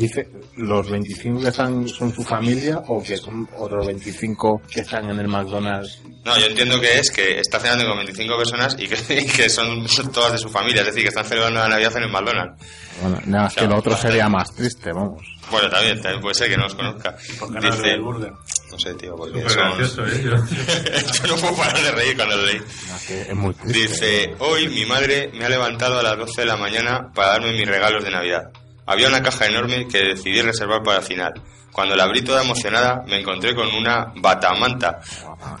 dice, 0.00 0.28
¿los 0.56 0.88
25 0.90 1.40
que 1.40 1.48
están 1.48 1.88
son 1.88 2.12
su 2.14 2.22
familia 2.22 2.82
o 2.88 3.02
que 3.02 3.16
son 3.16 3.48
otros 3.58 3.86
25 3.86 4.62
que 4.72 4.80
están 4.80 5.10
en 5.10 5.18
el 5.20 5.28
McDonald's? 5.28 6.00
no, 6.24 6.36
yo 6.38 6.46
entiendo 6.46 6.80
que 6.80 6.98
es 6.98 7.10
que 7.10 7.38
está 7.40 7.58
cenando 7.60 7.86
con 7.86 7.96
25 7.98 8.36
personas 8.36 8.76
y 8.78 8.88
que, 8.88 8.96
y 9.20 9.26
que 9.26 9.48
son 9.48 9.86
todas 10.12 10.32
de 10.32 10.38
su 10.38 10.48
familia, 10.48 10.80
es 10.82 10.86
decir, 10.88 11.02
que 11.02 11.08
están 11.08 11.24
celebrando 11.24 11.60
la 11.60 11.68
Navidad 11.68 11.96
en 11.96 12.02
el 12.04 12.10
McDonald's. 12.10 12.62
Bueno, 13.00 13.20
nada, 13.26 13.48
es 13.48 13.54
que 13.54 13.66
lo 13.66 13.76
otro 13.78 13.96
sería 13.96 14.28
más 14.28 14.54
triste, 14.54 14.90
vamos. 14.92 15.22
Bueno, 15.50 15.68
también, 15.70 16.00
también 16.00 16.20
puede 16.20 16.34
ser 16.34 16.48
que 16.48 16.56
no 16.56 16.64
los 16.64 16.74
conozca. 16.74 17.14
no 17.50 17.68
es 17.68 17.78
del 17.82 18.00
Burger? 18.00 18.32
no 18.32 18.78
sé, 18.80 18.94
tío, 18.94 19.14
porque 19.14 19.40
son... 19.48 19.76
gracioso, 19.76 20.04
¿eh? 20.06 20.22
Yo- 20.24 20.30
Yo 21.26 21.34
no 21.34 21.40
puedo 21.40 21.56
parar 21.56 21.80
de 21.80 21.92
reír 21.92 22.16
cuando 22.16 22.36
lo 22.36 22.46
leí. 22.46 22.60
Es 23.08 23.34
muy 23.36 23.54
triste. 23.54 23.78
Dice, 23.80 24.34
hoy 24.40 24.66
mi 24.68 24.84
madre 24.86 25.30
me 25.32 25.44
ha 25.44 25.48
levantado 25.48 26.00
a 26.00 26.02
las 26.02 26.18
12 26.18 26.40
de 26.40 26.46
la 26.48 26.56
mañana 26.56 27.12
para 27.14 27.32
darme 27.34 27.52
mis 27.52 27.66
regalos 27.68 28.02
de 28.02 28.10
Navidad. 28.10 28.50
Había 28.86 29.08
una 29.08 29.22
caja 29.22 29.46
enorme 29.46 29.86
que 29.88 29.98
decidí 29.98 30.40
reservar 30.42 30.82
para 30.82 30.98
el 30.98 31.04
final. 31.04 31.32
Cuando 31.72 31.94
la 31.94 32.04
abrí 32.04 32.22
toda 32.22 32.42
emocionada, 32.42 33.02
me 33.06 33.20
encontré 33.20 33.54
con 33.54 33.68
una 33.74 34.10
batamanta. 34.16 34.98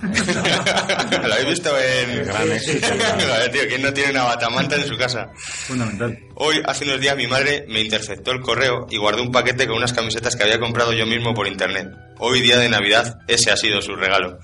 ¿La 0.02 1.34
habéis 1.34 1.48
visto 1.50 1.76
en...? 1.78 2.24
Gran 2.24 2.50
éxito, 2.52 2.86
gran 2.96 3.50
tío, 3.52 3.62
¿quién 3.68 3.82
no 3.82 3.92
tiene 3.92 4.12
una 4.12 4.22
batamanta 4.24 4.76
en 4.76 4.86
su 4.86 4.96
casa? 4.96 5.26
Fundamental. 5.36 6.18
Hoy, 6.36 6.62
hace 6.64 6.84
unos 6.84 7.00
días, 7.02 7.16
mi 7.18 7.26
madre 7.26 7.66
me 7.68 7.82
interceptó 7.82 8.30
el 8.30 8.40
correo 8.40 8.86
y 8.88 8.96
guardó 8.96 9.22
un 9.22 9.30
paquete 9.30 9.66
con 9.66 9.76
unas 9.76 9.92
camisetas 9.92 10.34
que 10.36 10.44
había 10.44 10.58
comprado 10.58 10.94
yo 10.94 11.04
mismo 11.04 11.34
por 11.34 11.46
internet. 11.48 11.88
Hoy, 12.18 12.40
día 12.40 12.56
de 12.56 12.70
Navidad, 12.70 13.18
ese 13.28 13.50
ha 13.50 13.56
sido 13.58 13.82
su 13.82 13.94
regalo. 13.94 14.38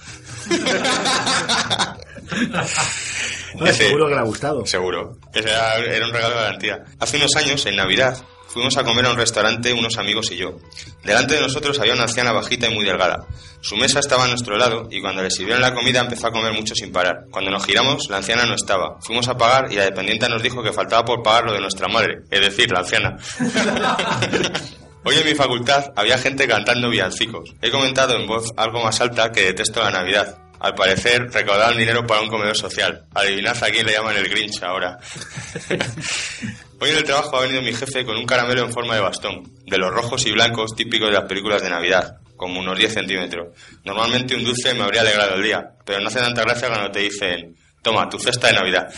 No, 3.54 3.66
Ese- 3.66 3.84
seguro 3.86 4.08
que 4.08 4.14
le 4.14 4.20
ha 4.20 4.24
gustado. 4.24 4.66
Seguro. 4.66 5.16
Ese 5.32 5.48
era, 5.48 5.76
era 5.78 6.06
un 6.06 6.12
regalo 6.12 6.34
de 6.34 6.40
garantía. 6.42 6.84
Hace 6.98 7.16
unos 7.16 7.34
años, 7.36 7.64
en 7.66 7.76
Navidad, 7.76 8.18
fuimos 8.52 8.76
a 8.76 8.84
comer 8.84 9.06
a 9.06 9.10
un 9.10 9.16
restaurante 9.16 9.72
unos 9.72 9.96
amigos 9.98 10.30
y 10.30 10.36
yo. 10.36 10.58
Delante 11.02 11.34
de 11.34 11.40
nosotros 11.40 11.78
había 11.80 11.94
una 11.94 12.04
anciana 12.04 12.32
bajita 12.32 12.68
y 12.68 12.74
muy 12.74 12.84
delgada. 12.84 13.26
Su 13.60 13.76
mesa 13.76 14.00
estaba 14.00 14.24
a 14.24 14.28
nuestro 14.28 14.56
lado 14.56 14.88
y 14.90 15.00
cuando 15.00 15.22
le 15.22 15.30
sirvieron 15.30 15.62
la 15.62 15.74
comida 15.74 16.00
empezó 16.00 16.26
a 16.26 16.32
comer 16.32 16.52
mucho 16.52 16.74
sin 16.74 16.92
parar. 16.92 17.26
Cuando 17.30 17.50
nos 17.50 17.64
giramos, 17.64 18.08
la 18.10 18.18
anciana 18.18 18.44
no 18.44 18.54
estaba. 18.54 18.98
Fuimos 19.00 19.26
a 19.28 19.36
pagar 19.36 19.72
y 19.72 19.76
la 19.76 19.84
dependiente 19.84 20.28
nos 20.28 20.42
dijo 20.42 20.62
que 20.62 20.72
faltaba 20.72 21.04
por 21.04 21.22
pagar 21.22 21.44
lo 21.44 21.52
de 21.52 21.60
nuestra 21.60 21.88
madre, 21.88 22.22
es 22.30 22.40
decir, 22.40 22.70
la 22.70 22.80
anciana. 22.80 23.16
Hoy 25.04 25.16
en 25.16 25.26
mi 25.26 25.34
facultad 25.34 25.92
había 25.96 26.16
gente 26.18 26.46
cantando 26.46 26.88
villancicos. 26.88 27.54
He 27.60 27.70
comentado 27.70 28.14
en 28.14 28.26
voz 28.26 28.52
algo 28.56 28.84
más 28.84 29.00
alta 29.00 29.32
que 29.32 29.46
detesto 29.46 29.82
la 29.82 29.90
Navidad. 29.90 30.38
Al 30.60 30.76
parecer, 30.76 31.28
recaudaban 31.32 31.76
dinero 31.76 32.06
para 32.06 32.20
un 32.20 32.28
comedor 32.28 32.56
social. 32.56 33.04
Adivinad 33.14 33.56
a 33.64 33.70
quién 33.70 33.84
le 33.84 33.94
llaman 33.94 34.16
el 34.16 34.28
Grinch 34.28 34.62
ahora. 34.62 34.96
Hoy 36.82 36.90
en 36.90 36.96
el 36.96 37.04
trabajo 37.04 37.36
ha 37.36 37.42
venido 37.42 37.62
mi 37.62 37.72
jefe 37.72 38.04
con 38.04 38.16
un 38.16 38.26
caramelo 38.26 38.62
en 38.64 38.72
forma 38.72 38.96
de 38.96 39.00
bastón, 39.00 39.48
de 39.64 39.78
los 39.78 39.94
rojos 39.94 40.26
y 40.26 40.32
blancos 40.32 40.74
típicos 40.74 41.10
de 41.10 41.14
las 41.14 41.28
películas 41.28 41.62
de 41.62 41.70
Navidad, 41.70 42.16
como 42.36 42.58
unos 42.58 42.76
10 42.76 42.92
centímetros. 42.92 43.56
Normalmente 43.84 44.34
un 44.34 44.42
dulce 44.42 44.74
me 44.74 44.82
habría 44.82 45.02
alegrado 45.02 45.36
el 45.36 45.44
día, 45.44 45.76
pero 45.84 46.00
no 46.00 46.08
hace 46.08 46.18
tanta 46.18 46.42
gracia 46.42 46.66
cuando 46.66 46.90
te 46.90 46.98
dicen, 46.98 47.56
toma, 47.82 48.08
tu 48.08 48.18
cesta 48.18 48.48
de 48.48 48.54
Navidad. 48.54 48.92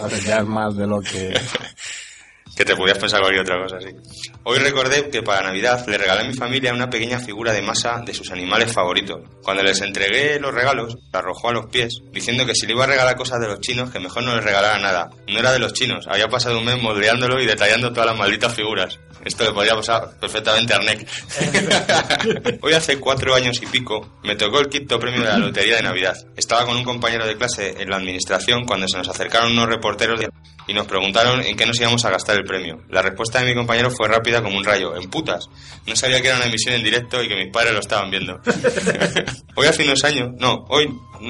Ahora 0.00 0.18
ya 0.18 0.38
es 0.38 0.46
más 0.46 0.76
de 0.76 0.86
lo 0.88 1.00
que... 1.00 1.32
que 2.58 2.64
te 2.64 2.74
podías 2.74 2.98
pensar 2.98 3.20
cualquier 3.20 3.42
otra 3.42 3.62
cosa, 3.62 3.76
sí. 3.80 3.94
Hoy 4.42 4.58
recordé 4.58 5.08
que 5.10 5.22
para 5.22 5.46
Navidad 5.46 5.86
le 5.86 5.96
regalé 5.96 6.22
a 6.22 6.24
mi 6.24 6.34
familia 6.34 6.72
una 6.74 6.90
pequeña 6.90 7.20
figura 7.20 7.52
de 7.52 7.62
masa 7.62 8.02
de 8.04 8.12
sus 8.12 8.32
animales 8.32 8.72
favoritos. 8.72 9.20
Cuando 9.44 9.62
les 9.62 9.80
entregué 9.80 10.40
los 10.40 10.52
regalos, 10.52 10.96
la 11.12 11.20
arrojó 11.20 11.50
a 11.50 11.52
los 11.52 11.66
pies, 11.66 12.00
diciendo 12.12 12.44
que 12.44 12.56
si 12.56 12.66
le 12.66 12.72
iba 12.72 12.82
a 12.82 12.88
regalar 12.88 13.14
cosas 13.16 13.38
de 13.40 13.46
los 13.46 13.60
chinos, 13.60 13.90
que 13.90 14.00
mejor 14.00 14.24
no 14.24 14.34
les 14.34 14.42
regalara 14.44 14.76
nada. 14.80 15.08
No 15.28 15.38
era 15.38 15.52
de 15.52 15.60
los 15.60 15.72
chinos, 15.72 16.06
había 16.08 16.26
pasado 16.26 16.58
un 16.58 16.64
mes 16.64 16.82
moldeándolo 16.82 17.40
y 17.40 17.46
detallando 17.46 17.92
todas 17.92 18.06
las 18.06 18.18
malditas 18.18 18.52
figuras. 18.52 18.98
Esto 19.24 19.44
le 19.44 19.52
podría 19.52 19.74
pasar 19.76 20.18
perfectamente 20.20 20.72
a 20.74 20.76
Arnek. 20.78 21.06
Hoy 22.62 22.72
hace 22.72 22.98
cuatro 22.98 23.34
años 23.34 23.60
y 23.62 23.66
pico 23.66 24.18
me 24.24 24.34
tocó 24.36 24.60
el 24.60 24.68
quinto 24.68 24.98
premio 24.98 25.20
de 25.22 25.28
la 25.28 25.38
lotería 25.38 25.76
de 25.76 25.82
Navidad. 25.82 26.16
Estaba 26.36 26.64
con 26.64 26.76
un 26.76 26.84
compañero 26.84 27.26
de 27.26 27.36
clase 27.36 27.76
en 27.80 27.90
la 27.90 27.96
administración 27.96 28.64
cuando 28.64 28.86
se 28.88 28.98
nos 28.98 29.08
acercaron 29.08 29.52
unos 29.52 29.68
reporteros 29.68 30.18
de- 30.20 30.28
y 30.68 30.74
nos 30.74 30.86
preguntaron 30.86 31.40
en 31.42 31.56
qué 31.56 31.66
nos 31.66 31.80
íbamos 31.80 32.04
a 32.04 32.10
gastar 32.10 32.36
el 32.36 32.44
premio. 32.44 32.82
La 32.90 33.02
respuesta 33.02 33.40
de 33.40 33.46
mi 33.46 33.54
compañero 33.54 33.90
fue 33.90 34.06
rápida 34.06 34.42
como 34.42 34.58
un 34.58 34.64
rayo, 34.64 34.94
en 34.94 35.08
putas. 35.08 35.48
No 35.86 35.96
sabía 35.96 36.20
que 36.20 36.28
era 36.28 36.36
una 36.36 36.46
emisión 36.46 36.74
en 36.74 36.84
directo 36.84 37.22
y 37.22 37.28
que 37.28 37.36
mis 37.36 37.50
padres 37.50 37.72
lo 37.72 37.80
estaban 37.80 38.10
viendo. 38.10 38.38
hoy 39.56 39.66
hace 39.66 39.84
unos 39.84 40.04
años, 40.04 40.28
no, 40.38 40.66
hoy, 40.68 40.88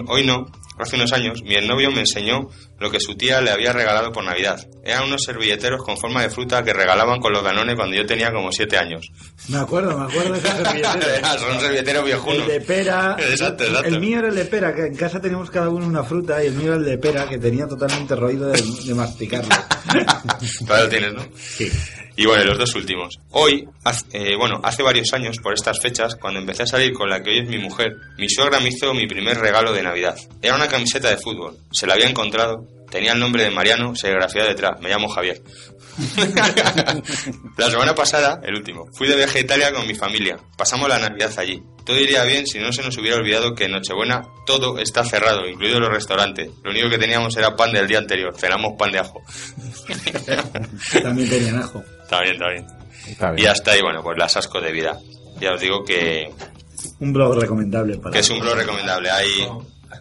hoy 0.08 0.26
no, 0.26 0.44
hace 0.78 0.96
unos 0.96 1.12
años, 1.12 1.40
mi 1.42 1.54
novio 1.66 1.90
me 1.92 2.00
enseñó 2.00 2.48
lo 2.78 2.90
que 2.90 3.00
su 3.00 3.14
tía 3.16 3.40
le 3.40 3.50
había 3.50 3.72
regalado 3.72 4.12
por 4.12 4.24
Navidad. 4.24 4.66
Eran 4.84 5.04
unos 5.04 5.22
servilleteros 5.24 5.82
con 5.82 5.98
forma 5.98 6.22
de 6.22 6.30
fruta 6.30 6.62
que 6.62 6.72
regalaban 6.72 7.20
con 7.20 7.32
los 7.32 7.42
Danone 7.42 7.74
cuando 7.74 7.96
yo 7.96 8.06
tenía 8.06 8.32
como 8.32 8.52
siete 8.52 8.76
años. 8.76 9.10
Me 9.48 9.58
acuerdo, 9.58 9.98
me 9.98 10.04
acuerdo 10.04 10.34
de 10.34 10.40
servilletero. 10.40 11.38
Son 11.38 11.60
servilleteros 11.60 12.04
viejunos. 12.04 12.42
El 12.42 12.46
de 12.46 12.60
pera. 12.60 13.16
Exacto, 13.18 13.64
exacto. 13.64 13.88
El 13.88 14.00
mío 14.00 14.18
era 14.20 14.28
el 14.28 14.34
de 14.34 14.44
pera, 14.44 14.74
que 14.74 14.86
en 14.86 14.96
casa 14.96 15.20
teníamos 15.20 15.50
cada 15.50 15.68
uno 15.68 15.86
una 15.86 16.04
fruta 16.04 16.42
y 16.42 16.48
el 16.48 16.54
mío 16.54 16.68
era 16.68 16.76
el 16.76 16.84
de 16.84 16.98
pera, 16.98 17.28
que 17.28 17.38
tenía 17.38 17.66
totalmente 17.66 18.14
roído 18.14 18.48
de, 18.48 18.62
de 18.84 18.94
masticarlo. 18.94 19.54
Todavía 20.66 20.84
lo 20.84 20.88
tienes, 20.88 21.14
¿no? 21.14 21.22
Sí. 21.36 21.70
Y 22.18 22.26
bueno, 22.26 22.46
los 22.46 22.58
dos 22.58 22.74
últimos. 22.74 23.20
Hoy, 23.30 23.68
eh, 24.12 24.34
bueno, 24.36 24.60
hace 24.64 24.82
varios 24.82 25.12
años, 25.12 25.38
por 25.38 25.54
estas 25.54 25.80
fechas, 25.80 26.16
cuando 26.16 26.40
empecé 26.40 26.64
a 26.64 26.66
salir 26.66 26.92
con 26.92 27.08
la 27.08 27.22
que 27.22 27.30
hoy 27.30 27.38
es 27.38 27.48
mi 27.48 27.58
mujer, 27.58 27.92
mi 28.18 28.28
suegra 28.28 28.58
me 28.58 28.70
hizo 28.70 28.92
mi 28.92 29.06
primer 29.06 29.38
regalo 29.38 29.72
de 29.72 29.84
Navidad. 29.84 30.18
Era 30.42 30.56
una 30.56 30.66
camiseta 30.66 31.10
de 31.10 31.16
fútbol. 31.16 31.56
Se 31.70 31.86
la 31.86 31.94
había 31.94 32.08
encontrado. 32.08 32.66
Tenía 32.90 33.12
el 33.12 33.20
nombre 33.20 33.42
de 33.44 33.50
Mariano, 33.50 33.94
serigrafiado 33.94 34.48
detrás. 34.48 34.80
Me 34.80 34.88
llamo 34.88 35.08
Javier. 35.08 35.42
la 37.58 37.70
semana 37.70 37.94
pasada, 37.94 38.40
el 38.44 38.54
último, 38.54 38.86
fui 38.92 39.08
de 39.08 39.16
viaje 39.16 39.38
a 39.38 39.40
Italia 39.42 39.72
con 39.72 39.86
mi 39.86 39.94
familia. 39.94 40.38
Pasamos 40.56 40.88
la 40.88 40.98
Navidad 40.98 41.32
allí. 41.38 41.62
Todo 41.84 41.98
iría 41.98 42.24
bien 42.24 42.46
si 42.46 42.58
no 42.58 42.72
se 42.72 42.82
nos 42.82 42.96
hubiera 42.98 43.16
olvidado 43.16 43.54
que 43.54 43.64
en 43.64 43.72
Nochebuena 43.72 44.22
todo 44.46 44.78
está 44.78 45.04
cerrado, 45.04 45.46
incluidos 45.46 45.80
los 45.80 45.90
restaurantes. 45.90 46.50
Lo 46.62 46.70
único 46.70 46.88
que 46.88 46.98
teníamos 46.98 47.36
era 47.36 47.56
pan 47.56 47.72
del 47.72 47.88
día 47.88 47.98
anterior. 47.98 48.34
Cenamos 48.38 48.72
pan 48.78 48.92
de 48.92 48.98
ajo. 49.00 49.20
También 51.02 51.28
tenían 51.28 51.58
ajo. 51.58 51.82
Está 52.02 52.20
bien, 52.22 52.34
está 52.34 52.48
bien. 52.50 52.66
Está 53.06 53.32
Y 53.32 53.36
bien. 53.36 53.48
hasta 53.48 53.70
ahí, 53.72 53.82
bueno, 53.82 54.02
pues 54.02 54.16
las 54.18 54.36
asco 54.36 54.60
de 54.60 54.72
vida. 54.72 54.98
Ya 55.40 55.52
os 55.54 55.60
digo 55.60 55.84
que, 55.84 56.30
Un 57.00 57.12
blog 57.12 57.40
recomendable 57.40 57.96
para. 57.98 58.12
que 58.12 58.20
es 58.20 58.30
un 58.30 58.40
blog 58.40 58.54
recomendable. 58.56 59.10
Hay, 59.10 59.42
¿Has 59.42 59.48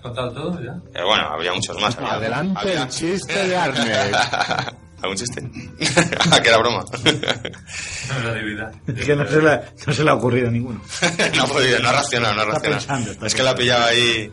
contado 0.07 0.31
todo 0.33 0.61
ya? 0.61 0.71
eh, 0.99 1.03
bueno, 1.05 1.23
habría 1.29 1.53
muchos 1.53 1.79
más. 1.81 1.95
Había- 1.97 2.13
Adelante 2.13 2.59
había- 2.59 2.83
el 2.83 2.89
chiste 2.89 3.47
de 3.47 3.55
Arne. 3.57 3.93
¿Algún 5.01 5.15
chiste? 5.17 5.41
ah, 6.31 6.41
que 6.41 6.49
era 6.49 6.57
broma. 6.57 6.83
No, 6.93 8.23
la 8.23 8.33
debilidad. 8.33 8.71
Es 8.87 9.05
que 9.05 9.15
no 9.15 9.27
se, 9.27 9.41
le, 9.41 9.61
no 9.85 9.93
se 9.93 10.03
le 10.03 10.09
ha 10.09 10.13
ocurrido 10.15 10.49
ninguno. 10.51 10.81
no 11.35 11.43
ha 11.43 11.47
podido, 11.47 11.79
no 11.79 11.89
ha 11.89 11.91
reaccionado, 11.91 12.33
no 12.35 12.41
ha 12.41 12.45
Está 12.45 12.59
reaccionado. 12.69 12.79
pensando, 12.79 13.11
está 13.11 13.27
es 13.27 13.35
que 13.35 13.43
la 13.43 13.55
pillaba 13.55 13.85
ahí. 13.85 14.31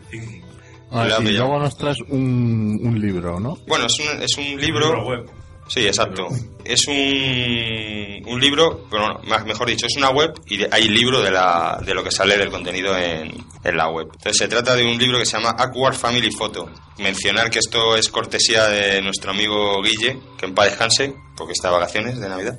Ah, 0.91 1.05
y 1.19 1.23
pillado. 1.23 1.47
luego 1.47 1.59
nos 1.59 1.77
traes 1.77 1.97
un, 2.09 2.79
un 2.81 2.99
libro, 3.01 3.39
¿no? 3.39 3.57
Bueno, 3.67 3.85
es 3.85 3.93
un, 3.99 4.21
es 4.21 4.37
un 4.37 4.59
libro. 4.61 5.25
Sí, 5.67 5.85
exacto. 5.85 6.27
Es 6.63 6.87
un, 6.87 8.23
un 8.27 8.39
libro, 8.39 8.87
bueno, 8.89 9.19
mejor 9.45 9.67
dicho, 9.67 9.87
es 9.87 9.97
una 9.97 10.09
web 10.09 10.33
y 10.47 10.63
hay 10.71 10.87
libro 10.87 11.21
de, 11.21 11.31
la, 11.31 11.79
de 11.83 11.93
lo 11.93 12.03
que 12.03 12.11
sale 12.11 12.37
del 12.37 12.49
contenido 12.49 12.97
en, 12.97 13.31
en 13.63 13.77
la 13.77 13.89
web. 13.89 14.07
Entonces 14.13 14.37
se 14.37 14.47
trata 14.47 14.75
de 14.75 14.85
un 14.85 14.97
libro 14.97 15.17
que 15.19 15.25
se 15.25 15.37
llama 15.37 15.55
Awkward 15.57 15.95
Family 15.95 16.31
Photo. 16.31 16.69
Mencionar 16.97 17.49
que 17.49 17.59
esto 17.59 17.95
es 17.97 18.09
cortesía 18.09 18.67
de 18.67 19.01
nuestro 19.01 19.31
amigo 19.31 19.81
Guille, 19.81 20.19
que 20.37 20.45
en 20.45 20.55
paz 20.55 20.69
descanse, 20.69 21.13
porque 21.35 21.53
está 21.53 21.67
de 21.67 21.75
vacaciones 21.75 22.19
de 22.19 22.29
Navidad, 22.29 22.57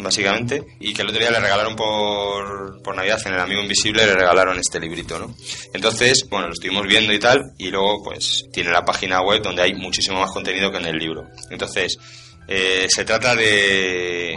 básicamente, 0.00 0.64
y 0.80 0.94
que 0.94 1.02
el 1.02 1.08
otro 1.08 1.20
día 1.20 1.30
le 1.30 1.40
regalaron 1.40 1.76
por, 1.76 2.82
por 2.82 2.96
Navidad 2.96 3.20
en 3.26 3.34
el 3.34 3.40
Amigo 3.40 3.60
Invisible, 3.60 4.06
le 4.06 4.14
regalaron 4.14 4.58
este 4.58 4.80
librito, 4.80 5.18
¿no? 5.18 5.34
Entonces, 5.74 6.26
bueno, 6.30 6.46
lo 6.46 6.54
estuvimos 6.54 6.86
viendo 6.86 7.12
y 7.12 7.18
tal, 7.18 7.52
y 7.58 7.70
luego 7.70 8.02
pues 8.02 8.44
tiene 8.52 8.70
la 8.70 8.84
página 8.84 9.20
web 9.20 9.42
donde 9.42 9.62
hay 9.62 9.74
muchísimo 9.74 10.20
más 10.20 10.30
contenido 10.32 10.70
que 10.70 10.78
en 10.78 10.86
el 10.86 10.96
libro. 10.96 11.24
Entonces, 11.50 11.98
eh, 12.46 12.86
se 12.88 13.04
trata 13.04 13.34
de... 13.34 14.36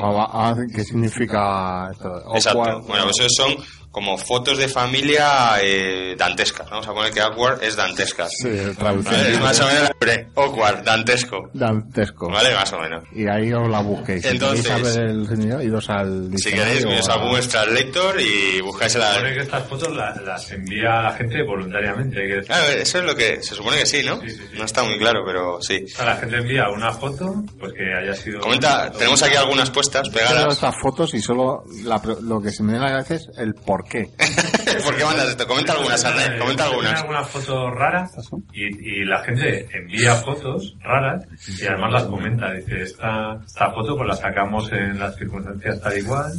¿Qué 0.74 0.84
significa 0.84 1.90
esto? 1.92 2.36
Exacto. 2.36 2.82
Bueno, 2.82 3.06
pues 3.06 3.28
son 3.36 3.56
como 3.98 4.16
fotos 4.16 4.60
de 4.60 4.68
familia 4.68 5.56
eh, 5.60 6.14
dantescas. 6.16 6.70
Vamos 6.70 6.88
a 6.88 6.94
poner 6.94 7.12
que 7.12 7.20
awkward 7.20 7.64
es 7.64 7.76
dantescas. 7.76 8.32
Sí, 8.32 8.48
traducción. 8.78 9.16
¿Vale? 9.16 9.32
Es 9.32 9.40
más 9.42 9.60
o 9.60 9.66
menos 9.66 9.90
hombre, 9.92 10.28
awkward, 10.36 10.84
dantesco. 10.84 11.50
Dantesco. 11.52 12.30
¿Vale? 12.30 12.54
Más 12.54 12.72
o 12.74 12.80
menos. 12.80 13.04
Y 13.12 13.28
ahí 13.28 13.52
os 13.54 13.68
la 13.68 13.82
busquéis. 13.82 14.22
Si 14.22 14.28
Entonces- 14.30 14.68
queréis 14.68 14.86
saber 14.94 15.10
el 15.10 15.28
significado, 15.28 15.64
iros 15.64 15.90
al 15.90 16.32
Si 16.38 16.52
queréis, 16.52 16.86
veis 16.86 17.10
a- 17.10 17.14
a 17.14 17.18
Google 17.18 17.42
Translator 17.48 18.22
y 18.22 18.62
buscáis 18.62 18.92
Se 18.92 19.00
la... 19.00 19.14
supone 19.16 19.34
que 19.34 19.40
estas 19.42 19.68
fotos 19.68 19.96
la- 19.96 20.16
las 20.24 20.52
envía 20.52 21.00
a 21.00 21.02
la 21.04 21.14
gente 21.14 21.42
voluntariamente. 21.44 22.20
A 22.50 22.68
eso 22.74 23.00
es 23.00 23.04
lo 23.04 23.16
que... 23.16 23.42
Se 23.42 23.56
supone 23.56 23.80
que 23.80 23.88
sí, 23.88 24.04
¿no? 24.06 24.20
No 24.54 24.64
está 24.66 24.84
muy 24.84 25.00
claro, 25.00 25.22
pero 25.26 25.60
sí. 25.60 25.86
O 25.86 25.88
sea, 25.88 26.06
la 26.06 26.16
gente 26.18 26.38
envía 26.38 26.70
una 26.70 26.92
foto 26.94 27.34
pues 27.60 27.74
que 27.74 27.84
haya 28.00 28.14
sido... 28.14 28.42
Comenta, 28.42 28.92
tenemos 28.92 29.24
aquí 29.24 29.36
algunas 29.36 29.72
puestas 29.72 30.08
pegadas. 30.10 30.54
estas 30.54 30.76
fotos 30.80 31.16
y 31.16 31.20
solo 31.22 31.64
la 31.84 32.00
lo 32.22 32.40
que 32.40 32.52
se 32.52 32.62
me 32.62 32.74
da 32.74 32.80
la 32.80 32.90
cabeza 32.92 33.16
es 33.16 33.28
el 33.40 33.56
por 33.56 33.87
qué. 33.88 34.10
¿Por 34.84 34.96
qué 34.96 35.04
mandas 35.06 35.30
esto? 35.30 35.48
Comenta 35.48 35.74
algunas, 35.74 36.04
Arne, 36.06 36.40
comenta 36.40 36.66
algunas. 36.66 37.02
algunas 37.02 37.30
fotos 37.30 37.74
raras 37.74 38.12
y, 38.54 39.02
y 39.02 39.06
la 39.06 39.24
gente 39.24 39.68
envía 39.74 40.16
fotos 40.16 40.76
raras 40.82 41.26
y 41.60 41.66
además 41.66 41.94
las 41.94 42.04
comenta. 42.04 42.52
Dice, 42.54 42.82
esta, 42.82 43.40
esta 43.46 43.72
foto 43.72 43.96
pues 43.98 44.08
la 44.08 44.16
sacamos 44.16 44.72
en 44.72 45.00
las 45.00 45.16
circunstancias 45.16 45.82
tal 45.82 45.98
y 45.98 46.04
cual. 46.04 46.32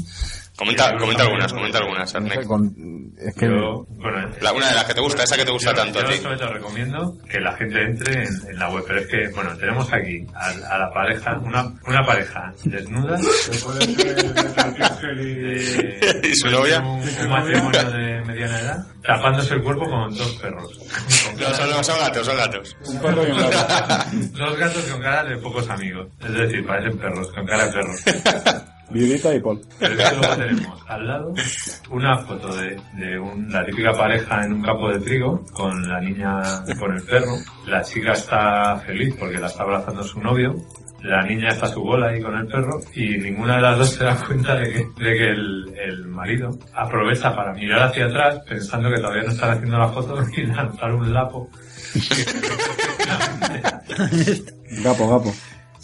Comenta, 0.59 0.93
comenta 0.99 1.23
algunas, 1.23 1.53
comenta 1.53 1.79
algunas, 1.79 2.13
No 2.15 2.21
sé, 2.27 2.33
Arne. 2.35 2.47
con- 2.47 2.75
es 3.17 3.35
que 3.37 3.47
Yo, 3.47 3.87
bueno, 3.91 4.29
La, 4.41 4.53
una 4.53 4.69
de 4.69 4.75
las 4.75 4.85
que 4.87 4.95
te 4.95 5.01
gusta, 5.01 5.23
esa 5.23 5.37
que 5.37 5.45
te 5.45 5.53
gusta 5.53 5.71
yo, 5.71 5.77
tanto 5.77 6.01
a 6.01 6.03
yo 6.03 6.09
ti. 6.11 6.19
todo 6.19 6.53
recomiendo 6.53 7.17
que 7.31 7.39
la 7.41 7.57
gente 7.57 7.81
entre 7.81 8.25
en, 8.25 8.29
en 8.51 8.59
la 8.59 8.69
web, 8.71 8.83
pero 8.87 8.99
es 9.01 9.07
que, 9.07 9.29
bueno, 9.35 9.57
tenemos 9.57 9.91
aquí 9.93 10.27
a, 10.35 10.49
a 10.75 10.79
la 10.79 10.91
pareja, 10.93 11.39
una, 11.39 11.63
una 11.87 12.03
pareja 12.05 12.53
desnuda. 12.65 13.19
¿Y 16.23 16.35
su 16.35 16.51
novia? 16.51 16.81
Un, 16.81 17.01
un 17.03 17.29
matrimonio 17.31 17.91
de 17.93 18.21
mediana 18.25 18.61
edad, 18.61 18.87
tapándose 19.05 19.55
el 19.55 19.63
cuerpo 19.63 19.89
con 19.89 20.15
dos 20.17 20.33
perros. 20.43 20.79
No, 21.39 21.55
son, 21.55 21.85
son 21.85 21.99
gatos, 22.01 22.27
son 22.27 22.37
gatos. 22.37 22.77
Un 22.87 23.01
perro 23.01 23.27
y 23.27 23.31
un 23.31 23.39
gato. 23.39 24.05
Dos 24.33 24.59
gatos 24.59 24.83
con 24.85 25.01
cara 25.01 25.25
de 25.25 25.37
pocos 25.39 25.69
amigos. 25.71 26.09
Es 26.21 26.33
decir, 26.35 26.67
parecen 26.67 26.99
perros, 26.99 27.31
con 27.33 27.47
cara 27.47 27.67
de 27.67 27.73
perros. 27.73 28.01
Viudita 28.91 29.35
y 29.35 29.41
Paul. 29.41 29.61
Pero 29.79 29.95
luego 29.95 30.37
tenemos 30.37 30.81
al 30.89 31.07
lado 31.07 31.35
una 31.91 32.19
foto 32.19 32.55
de, 32.57 32.81
de 32.95 33.19
un- 33.19 33.51
la 33.53 33.65
típica 33.65 33.93
pareja 33.93 34.45
en 34.45 34.55
un 34.55 34.63
campo 34.63 34.89
de 34.91 34.99
trigo 35.01 35.45
con 35.53 35.87
la 35.89 36.01
niña 36.01 36.41
con 36.79 36.97
el 36.97 37.03
perro. 37.03 37.37
La 37.67 37.83
chica 37.83 38.13
está 38.13 38.77
feliz 38.87 39.15
porque 39.19 39.39
la 39.39 39.49
está 39.49 39.63
abrazando 39.65 40.03
su 40.03 40.21
novio. 40.21 40.55
La 41.03 41.23
niña 41.23 41.51
está 41.51 41.67
a 41.67 41.69
su 41.69 41.81
bola 41.81 42.09
ahí 42.09 42.21
con 42.21 42.35
el 42.37 42.47
perro 42.49 42.81
y 42.93 43.19
ninguna 43.19 43.57
de 43.57 43.63
las 43.63 43.79
dos 43.79 43.91
se 43.91 44.03
da 44.05 44.17
cuenta 44.27 44.57
de 44.57 44.73
que, 44.73 44.79
de 45.05 45.17
que 45.17 45.31
el, 45.31 45.73
el 45.79 46.07
marido 46.09 46.59
aprovecha 46.75 47.37
para 47.37 47.53
mirar 47.53 47.83
hacia 47.91 48.07
atrás 48.07 48.41
pensando 48.49 48.89
que 48.91 48.97
todavía 48.97 49.23
no 49.23 49.31
están 49.31 49.51
haciendo 49.51 49.79
la 49.79 49.89
foto 49.91 50.17
y 50.37 50.43
lanzar 50.47 50.93
un 50.95 51.13
lapo. 51.13 51.49
Gapo, 54.83 55.09
gapo. 55.09 55.35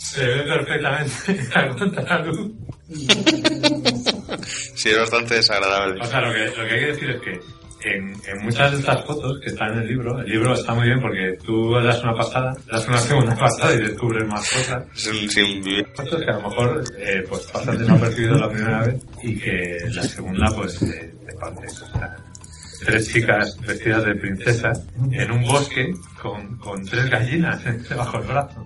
Se 0.05 0.24
ve 0.26 0.43
perfectamente 0.43 1.12
a 1.55 1.68
contraluz. 1.68 2.52
Sí, 4.74 4.90
es 4.90 4.98
bastante 4.98 5.35
desagradable. 5.36 6.01
O 6.01 6.05
sea, 6.05 6.20
lo 6.20 6.32
que, 6.32 6.47
lo 6.47 6.68
que 6.68 6.74
hay 6.74 6.81
que 6.81 6.86
decir 6.86 7.10
es 7.10 7.20
que 7.22 7.40
en, 7.90 8.12
en 8.26 8.43
muchas 8.44 8.72
de 8.72 8.78
estas 8.78 9.05
fotos 9.05 9.39
que 9.40 9.48
están 9.51 9.72
en 9.74 9.78
el 9.81 9.89
libro, 9.89 10.18
el 10.20 10.26
libro 10.26 10.55
está 10.55 10.72
muy 10.74 10.86
bien 10.86 11.01
porque 11.01 11.36
tú 11.44 11.74
das 11.82 12.02
una 12.02 12.14
pasada, 12.14 12.55
das 12.70 12.86
una 12.89 12.98
segunda 13.10 13.35
pasada 13.36 13.74
y 13.74 13.78
descubres 13.78 14.26
más 14.28 14.48
cosas. 14.51 14.85
Sí, 14.94 15.28
un- 15.43 15.86
Fotos 15.94 16.20
que 16.22 16.31
a 16.31 16.35
lo 16.35 16.48
mejor 16.48 16.85
eh, 16.98 17.24
pues 17.28 17.43
pasas 17.47 17.78
desapercibido 17.78 18.36
la 18.36 18.48
primera 18.51 18.82
vez 18.86 19.02
y 19.22 19.39
que 19.39 19.78
la 19.90 20.02
segunda 20.02 20.47
pues 20.55 20.78
te, 20.78 20.86
te 21.26 21.35
partes. 21.35 21.82
O 21.82 21.86
sea, 21.98 22.16
tres 22.86 23.09
chicas 23.12 23.56
vestidas 23.66 24.05
de 24.05 24.14
princesas 24.16 24.82
en 25.10 25.31
un 25.31 25.43
bosque 25.44 25.93
con, 26.22 26.56
con 26.59 26.85
tres 26.85 27.09
gallinas 27.10 27.62
debajo 27.89 28.18
del 28.18 28.28
brazo. 28.28 28.64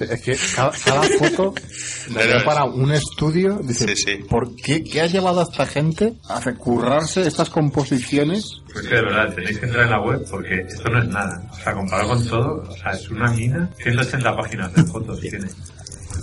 Es 0.00 0.20
que 0.22 0.36
cada, 0.54 0.70
cada 0.84 1.02
foto 1.18 1.54
Pero- 2.14 2.44
para 2.44 2.64
un 2.64 2.92
estudio. 2.92 3.60
Dice, 3.62 3.94
Sí, 3.96 4.04
sí. 4.04 4.16
¿por 4.28 4.54
qué, 4.56 4.82
qué 4.84 5.00
ha 5.00 5.06
llevado 5.06 5.40
a 5.40 5.44
esta 5.44 5.66
gente 5.66 6.14
a 6.28 6.36
hacer 6.38 6.54
currarse 6.56 7.26
estas 7.26 7.50
composiciones? 7.50 8.60
Pues 8.72 8.86
que 8.88 8.94
de 8.94 9.02
verdad, 9.02 9.34
tenéis 9.34 9.58
que 9.58 9.66
entrar 9.66 9.84
en 9.84 9.90
la 9.90 10.00
web 10.00 10.24
porque 10.30 10.60
esto 10.68 10.88
no 10.90 11.02
es 11.02 11.08
nada. 11.08 11.42
O 11.50 11.56
sea, 11.56 11.74
comparado 11.74 12.08
con 12.10 12.26
todo, 12.28 12.62
o 12.68 12.76
sea, 12.76 12.92
es 12.92 13.08
una 13.10 13.30
mina. 13.32 13.68
180 13.82 14.36
páginas 14.36 14.72
de 14.74 14.84
fotos 14.84 15.20
tiene. 15.20 15.48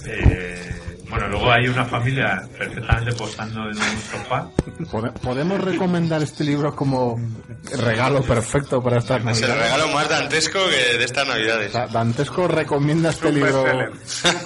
Eh, 0.08 0.72
bueno, 1.10 1.28
luego 1.28 1.52
hay 1.52 1.68
una 1.68 1.86
familia 1.86 2.42
perfectamente 2.58 3.14
posando 3.14 3.62
en 3.62 3.78
un 3.78 4.02
sofá. 4.12 4.48
¿Pode- 4.92 5.12
¿Podemos 5.20 5.60
recomendar 5.62 6.22
este 6.22 6.44
libro 6.44 6.76
como 6.76 7.20
regalo 7.78 8.22
perfecto 8.22 8.82
para 8.82 8.98
estas 9.00 9.26
Es 9.26 9.42
el 9.42 9.54
regalo 9.54 9.88
más 9.90 10.08
dantesco 10.10 10.60
que 10.70 10.98
de 10.98 11.04
estas 11.04 11.28
navidades. 11.28 11.74
Da- 11.74 11.88
Dantesco 11.88 12.48
recomienda 12.48 13.10
este 13.10 13.32
libro 13.32 13.64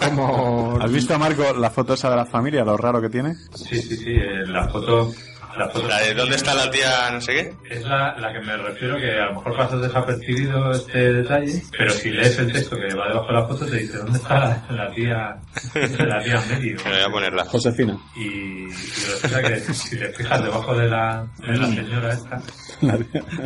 como... 0.03 0.77
¿Has 0.81 0.91
visto, 0.91 1.17
Marco, 1.19 1.53
la 1.53 1.69
foto 1.69 1.93
esa 1.95 2.09
de 2.09 2.15
la 2.15 2.25
familia, 2.25 2.63
lo 2.63 2.77
raro 2.77 3.01
que 3.01 3.09
tiene? 3.09 3.35
Sí, 3.55 3.81
sí, 3.81 3.95
sí, 3.97 4.11
eh, 4.15 4.45
la 4.47 4.67
foto... 4.69 5.11
La 5.57 5.69
foto 5.69 5.87
La 5.87 5.99
de 6.01 6.13
¿Dónde 6.13 6.35
está 6.35 6.53
la 6.53 6.69
tía 6.71 7.09
no 7.11 7.21
sé 7.21 7.33
qué? 7.33 7.53
Es 7.75 7.83
la, 7.83 8.15
la 8.17 8.33
que 8.33 8.39
me 8.45 8.57
refiero 8.57 8.97
que 8.97 9.11
a 9.19 9.25
lo 9.27 9.35
mejor 9.35 9.55
pasas 9.57 9.81
desapercibido 9.81 10.71
este 10.71 11.13
detalle, 11.13 11.61
pero 11.77 11.91
si 11.91 12.09
lees 12.11 12.37
el 12.39 12.51
texto 12.51 12.75
que 12.75 12.95
va 12.95 13.07
debajo 13.07 13.27
de 13.27 13.33
la 13.33 13.47
foto 13.47 13.65
te 13.65 13.77
dice 13.77 13.97
¿dónde 13.97 14.17
está 14.17 14.39
la, 14.69 14.91
tía 14.91 15.35
la 16.05 16.23
tía 16.23 16.41
Mary? 16.49 16.75
Me 16.85 16.91
voy 16.91 17.01
a 17.01 17.09
ponerla. 17.11 17.45
Josefina. 17.45 17.97
Y, 18.15 18.23
y 18.23 18.67
resulta 18.67 19.41
que 19.43 19.59
si 19.73 19.97
te 19.97 20.09
fijas 20.13 20.43
debajo 20.43 20.75
de 20.75 20.87
la, 20.89 21.25
de 21.39 21.57
la 21.57 21.67
señora 21.67 22.13
esta, 22.13 22.41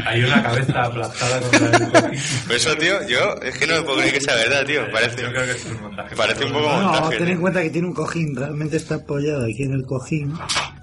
hay 0.06 0.24
una 0.24 0.42
cabeza 0.44 0.84
aplastada 0.84 1.40
contra 1.42 1.68
el 1.78 1.92
cojín. 1.92 2.22
Pues 2.48 2.66
eso, 2.66 2.76
tío, 2.78 3.08
yo 3.08 3.36
es 3.42 3.58
que 3.58 3.68
no 3.68 3.76
me 3.76 3.82
puedo 3.82 3.98
creer 4.00 4.14
que 4.14 4.22
sea 4.22 4.36
verdad, 4.36 4.66
tío. 4.66 4.82
Parece, 4.92 5.22
Yo 5.22 5.30
creo 5.30 5.46
que 5.46 5.52
es 5.52 5.66
un 5.66 5.82
montaje. 5.82 6.16
parece 6.16 6.46
un 6.46 6.54
poco 6.54 6.70
No, 6.70 6.82
montaje. 6.92 7.18
ten 7.18 7.28
en 7.30 7.42
cuenta 7.42 7.62
que 7.62 7.70
tiene 7.70 7.88
un 7.88 7.94
cojín, 7.94 8.36
realmente 8.36 8.78
está 8.78 8.96
apoyado 8.96 9.44
aquí 9.46 9.64
en 9.64 9.74
el 9.74 9.86
cojín. 9.86 10.34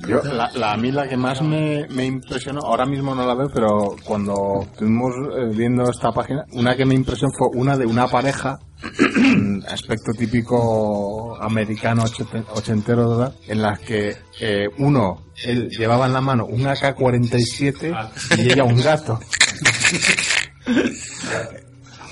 Yo, 0.06 0.22
la, 0.22 0.50
la- 0.54 0.72
a 0.72 0.76
mí 0.76 0.90
la 0.92 1.08
que 1.08 1.13
más 1.16 1.40
me, 1.42 1.86
me 1.88 2.04
impresionó, 2.06 2.60
ahora 2.60 2.86
mismo 2.86 3.14
no 3.14 3.26
la 3.26 3.34
veo, 3.34 3.48
pero 3.52 3.96
cuando 4.04 4.62
estuvimos 4.62 5.12
eh, 5.36 5.50
viendo 5.56 5.88
esta 5.90 6.12
página, 6.12 6.44
una 6.52 6.76
que 6.76 6.84
me 6.84 6.94
impresionó 6.94 7.32
fue 7.36 7.48
una 7.54 7.76
de 7.76 7.86
una 7.86 8.06
pareja, 8.08 8.58
aspecto 9.68 10.12
típico 10.18 11.36
americano 11.42 12.04
ochente- 12.04 12.44
ochentero, 12.54 13.10
¿verdad? 13.16 13.34
En 13.48 13.62
las 13.62 13.78
que 13.80 14.16
eh, 14.40 14.68
uno, 14.78 15.22
él 15.44 15.68
llevaba 15.70 16.06
en 16.06 16.12
la 16.12 16.20
mano 16.20 16.46
un 16.46 16.66
AK-47 16.66 18.38
y 18.38 18.52
ella 18.52 18.64
un 18.64 18.80
gato. 18.82 19.18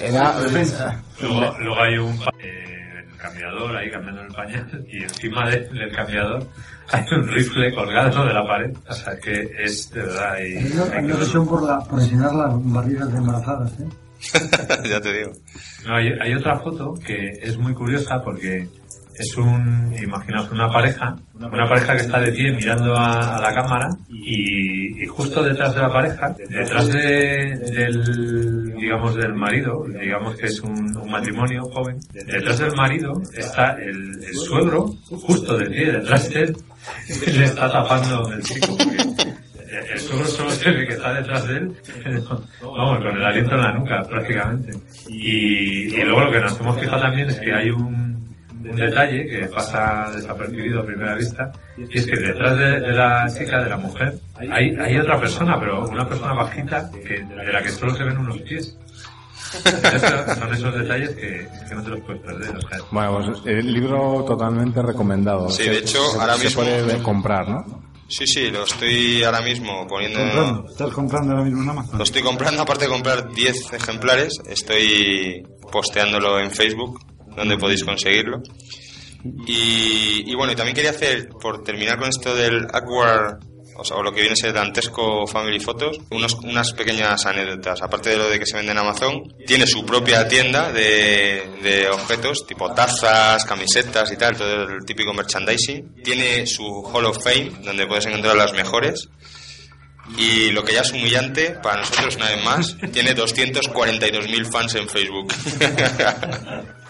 Era... 0.00 0.34
Luego, 1.20 1.58
luego 1.60 1.80
hay 1.80 1.96
un 1.98 2.14
eh, 2.42 3.06
cambiador 3.18 3.76
ahí 3.76 3.90
cambiando 3.90 4.22
el 4.22 4.32
pañal 4.34 4.84
y 4.90 5.02
encima 5.04 5.48
de- 5.48 5.68
del 5.68 5.92
cambiador 5.94 6.46
hay 6.92 7.04
un 7.12 7.28
rifle 7.28 7.74
colgado 7.74 8.24
de 8.26 8.32
la 8.34 8.46
pared. 8.46 8.76
O 8.88 8.92
sea 8.92 9.18
que 9.18 9.50
es 9.58 9.90
de 9.90 10.02
verdad. 10.02 10.36
Y, 10.38 10.56
Hay 10.58 10.72
una- 10.72 10.96
hay 10.96 11.12
presión 11.12 11.46
por, 11.48 11.62
la, 11.62 11.78
por 11.80 12.00
enseñar 12.00 12.34
las 12.34 12.50
barrigas 12.72 13.10
de 13.12 13.18
embarazadas, 13.18 13.72
¿eh? 13.80 13.88
ya 14.88 15.00
te 15.00 15.12
digo. 15.12 15.32
No, 15.86 15.96
hay, 15.96 16.12
hay 16.20 16.34
otra 16.34 16.58
foto 16.60 16.94
que 17.04 17.30
es 17.42 17.56
muy 17.58 17.74
curiosa 17.74 18.22
porque 18.22 18.68
es 19.18 19.36
un, 19.36 19.94
imaginaos 20.02 20.50
una 20.50 20.70
pareja, 20.70 21.14
una 21.34 21.68
pareja 21.68 21.94
que 21.94 22.02
está 22.02 22.20
de 22.20 22.32
pie 22.32 22.52
mirando 22.52 22.96
a, 22.96 23.36
a 23.36 23.40
la 23.40 23.54
cámara 23.54 23.88
y, 24.08 25.02
y 25.02 25.06
justo 25.06 25.42
detrás 25.42 25.74
de 25.74 25.80
la 25.82 25.92
pareja, 25.92 26.34
detrás 26.48 26.88
de- 26.88 27.56
del, 27.72 28.74
digamos, 28.76 29.14
del 29.14 29.34
marido, 29.34 29.84
digamos 30.00 30.36
que 30.36 30.46
es 30.46 30.60
un, 30.60 30.96
un 30.96 31.10
matrimonio 31.10 31.62
joven, 31.64 31.98
detrás 32.12 32.58
del 32.58 32.72
marido 32.74 33.12
está 33.36 33.72
el, 33.82 34.22
el 34.24 34.34
suegro, 34.34 34.86
justo 35.08 35.56
de 35.58 35.66
pie 35.66 35.92
detrás 35.92 36.30
de 36.30 36.40
él, 36.44 36.56
le 37.36 37.44
está 37.44 37.70
tapando 37.70 38.32
el 38.32 38.42
chico. 38.42 38.76
porque 38.76 38.96
el- 38.96 39.12
El 39.92 39.98
suegro 39.98 40.26
solo 40.26 40.50
se 40.50 40.70
ve 40.70 40.86
que 40.86 40.92
está 40.92 41.14
detrás 41.14 41.48
de 41.48 41.56
él, 41.56 41.72
vamos, 42.60 42.98
con 42.98 43.16
el 43.16 43.24
aliento 43.24 43.54
en 43.54 43.60
la 43.62 43.72
nuca 43.72 44.02
prácticamente. 44.08 44.70
Y, 45.08 45.94
y 45.94 46.02
luego 46.04 46.20
lo 46.24 46.30
que 46.32 46.40
nos 46.40 46.60
hemos 46.60 46.78
fijado 46.78 47.00
también 47.02 47.28
es 47.30 47.40
que 47.40 47.54
hay 47.54 47.70
un, 47.70 48.11
un 48.70 48.76
detalle 48.76 49.26
que 49.26 49.46
pasa 49.46 50.10
desapercibido 50.14 50.80
a 50.80 50.86
primera 50.86 51.14
vista, 51.16 51.50
y 51.76 51.98
es 51.98 52.06
que 52.06 52.16
detrás 52.16 52.58
de, 52.58 52.80
de 52.80 52.92
la 52.92 53.26
chica, 53.28 53.62
de 53.62 53.70
la 53.70 53.76
mujer, 53.76 54.14
hay, 54.38 54.74
hay 54.76 54.96
otra 54.98 55.18
persona, 55.20 55.58
pero 55.60 55.88
una 55.88 56.08
persona 56.08 56.32
bajita 56.34 56.90
que, 56.90 57.22
de 57.24 57.52
la 57.52 57.62
que 57.62 57.70
solo 57.70 57.94
se 57.94 58.04
ven 58.04 58.18
unos 58.18 58.38
pies. 58.42 58.76
Son 60.38 60.52
esos 60.54 60.74
detalles 60.74 61.10
que, 61.10 61.46
que 61.68 61.74
no 61.74 61.82
te 61.82 61.90
los 61.90 62.00
puedes 62.00 62.22
perder. 62.22 62.56
O 62.56 62.60
sea, 62.68 62.78
Bueno, 62.90 63.16
pues 63.18 63.40
el 63.46 63.72
libro 63.72 64.24
totalmente 64.26 64.80
recomendado. 64.82 65.50
Sí, 65.50 65.64
Se- 65.64 65.70
de 65.70 65.78
hecho, 65.78 66.02
se- 66.10 66.18
ahora 66.20 66.34
se 66.36 66.44
mismo- 66.46 66.62
puede 66.62 67.02
comprar, 67.02 67.48
¿no? 67.48 67.82
Sí, 68.08 68.26
sí, 68.26 68.50
lo 68.50 68.64
estoy 68.64 69.22
ahora 69.24 69.40
mismo 69.40 69.86
poniendo... 69.86 70.18
Comprando. 70.20 70.66
Estás 70.70 70.90
comprando 70.92 71.32
ahora 71.32 71.44
mismo 71.44 71.62
en 71.62 71.68
Amazon. 71.70 71.96
Lo 71.98 72.04
estoy 72.04 72.22
comprando, 72.22 72.62
aparte 72.62 72.84
de 72.84 72.90
comprar 72.90 73.30
10 73.32 73.72
ejemplares, 73.72 74.38
estoy 74.48 75.42
posteándolo 75.70 76.38
en 76.38 76.50
Facebook, 76.50 77.00
donde 77.36 77.56
podéis 77.58 77.84
conseguirlo. 77.84 78.42
Y, 79.46 80.34
bueno, 80.34 80.54
también 80.56 80.74
quería 80.74 80.90
hacer, 80.90 81.28
por 81.28 81.62
terminar 81.62 81.98
con 81.98 82.08
esto 82.08 82.34
del 82.34 82.66
Awkward, 82.72 83.38
o 83.76 83.84
sea, 83.84 83.96
lo 84.02 84.12
que 84.12 84.20
viene 84.20 84.32
a 84.32 84.36
ser 84.36 84.52
Dantesco 84.52 85.26
Family 85.26 85.60
Photos, 85.60 85.98
unos, 86.10 86.34
unas 86.34 86.72
pequeñas 86.72 87.24
anécdotas. 87.24 87.82
Aparte 87.82 88.10
de 88.10 88.16
lo 88.16 88.28
de 88.28 88.38
que 88.38 88.46
se 88.46 88.56
vende 88.56 88.72
en 88.72 88.78
Amazon, 88.78 89.22
tiene 89.46 89.66
su 89.66 89.86
propia 89.86 90.26
tienda 90.28 90.72
de, 90.72 91.48
de 91.62 91.88
objetos, 91.88 92.46
tipo 92.46 92.72
tazas, 92.72 93.44
camisetas 93.44 94.10
y 94.12 94.16
tal, 94.16 94.36
todo 94.36 94.64
el 94.64 94.84
típico 94.84 95.14
merchandising. 95.14 96.02
Tiene 96.02 96.46
su 96.46 96.82
Hall 96.92 97.06
of 97.06 97.22
Fame, 97.22 97.52
donde 97.64 97.86
puedes 97.86 98.06
encontrar 98.06 98.36
las 98.36 98.52
mejores. 98.52 99.08
Y 100.18 100.50
lo 100.50 100.64
que 100.64 100.74
ya 100.74 100.80
es 100.80 100.90
humillante 100.90 101.56
para 101.62 101.80
nosotros, 101.80 102.16
una 102.16 102.28
vez 102.28 102.44
más, 102.44 102.76
tiene 102.92 103.14
242.000 103.14 104.50
fans 104.50 104.74
en 104.74 104.88
Facebook. 104.88 105.32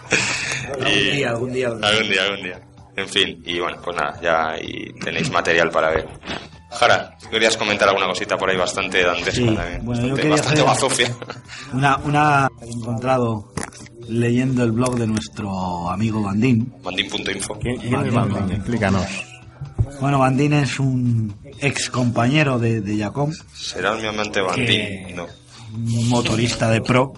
Algún 0.73 0.85
día, 1.11 1.29
algún 1.29 1.53
día. 1.53 1.67
Algún 1.67 2.09
día, 2.09 2.23
algún 2.23 2.43
día. 2.43 2.59
En 2.95 3.07
fin, 3.07 3.41
y 3.45 3.59
bueno, 3.59 3.77
pues 3.83 3.95
nada, 3.97 4.19
ya 4.21 4.49
ahí 4.51 4.85
tenéis 5.03 5.31
material 5.31 5.69
para 5.71 5.89
ver. 5.89 6.07
Jara, 6.71 7.15
querías 7.31 7.55
comentar 7.57 7.87
alguna 7.87 8.07
cosita 8.07 8.35
por 8.37 8.49
ahí 8.49 8.57
bastante 8.57 9.03
dantesca 9.03 9.31
Sí, 9.31 9.45
también. 9.55 9.85
bueno, 9.85 10.01
yo 10.07 10.15
bastante, 10.15 10.21
quería 10.21 10.31
bastante 10.35 10.61
hacer- 10.61 10.65
bazofia. 10.65 11.15
Una, 11.73 11.97
una 11.97 12.49
he 12.61 12.69
encontrado 12.69 13.53
leyendo 14.07 14.63
el 14.63 14.71
blog 14.71 14.95
de 14.97 15.07
nuestro 15.07 15.89
amigo 15.89 16.21
Bandín. 16.23 16.73
Bandín.info. 16.83 17.57
¿Quién, 17.59 17.77
quién 17.77 17.95
es 18.05 18.13
Bandín? 18.13 18.51
Explícanos. 18.57 19.05
Bueno, 20.01 20.19
Bandín 20.19 20.53
es 20.53 20.79
un 20.79 21.35
ex 21.59 21.89
compañero 21.89 22.57
de, 22.59 22.81
de 22.81 22.97
Jacom, 22.97 23.31
¿Será 23.55 23.93
mi 23.95 24.05
amante 24.07 24.41
Bandín? 24.41 25.15
No. 25.15 25.27
un 25.73 26.09
motorista 26.09 26.69
de 26.69 26.81
pro 26.81 27.13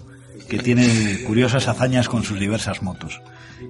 que 0.48 0.58
tiene 0.58 1.22
curiosas 1.26 1.68
hazañas 1.68 2.08
con 2.08 2.22
sus 2.22 2.38
diversas 2.38 2.82
motos. 2.82 3.20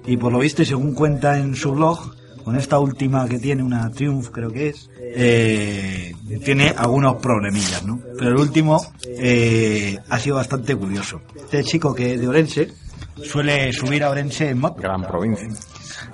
Y 0.05 0.17
por 0.17 0.31
lo 0.31 0.39
visto, 0.39 0.61
y 0.61 0.65
según 0.65 0.93
cuenta 0.93 1.37
en 1.37 1.55
su 1.55 1.71
blog, 1.71 2.15
con 2.43 2.55
esta 2.55 2.79
última 2.79 3.27
que 3.27 3.39
tiene, 3.39 3.61
una 3.61 3.89
Triumph 3.91 4.29
creo 4.31 4.51
que 4.51 4.69
es, 4.69 4.89
eh, 4.97 6.13
tiene 6.45 6.73
algunos 6.77 7.17
problemillas, 7.17 7.83
¿no? 7.83 7.99
Pero 8.17 8.31
el 8.31 8.37
último 8.37 8.81
eh, 9.05 9.97
ha 10.09 10.19
sido 10.19 10.37
bastante 10.37 10.75
curioso. 10.75 11.21
Este 11.35 11.63
chico 11.63 11.93
que 11.93 12.13
es 12.13 12.21
de 12.21 12.27
Orense 12.27 12.71
suele 13.21 13.73
subir 13.73 14.03
a 14.03 14.09
Orense 14.09 14.49
en 14.49 14.59
moto. 14.59 14.81
Gran 14.81 15.03
provincia. 15.03 15.49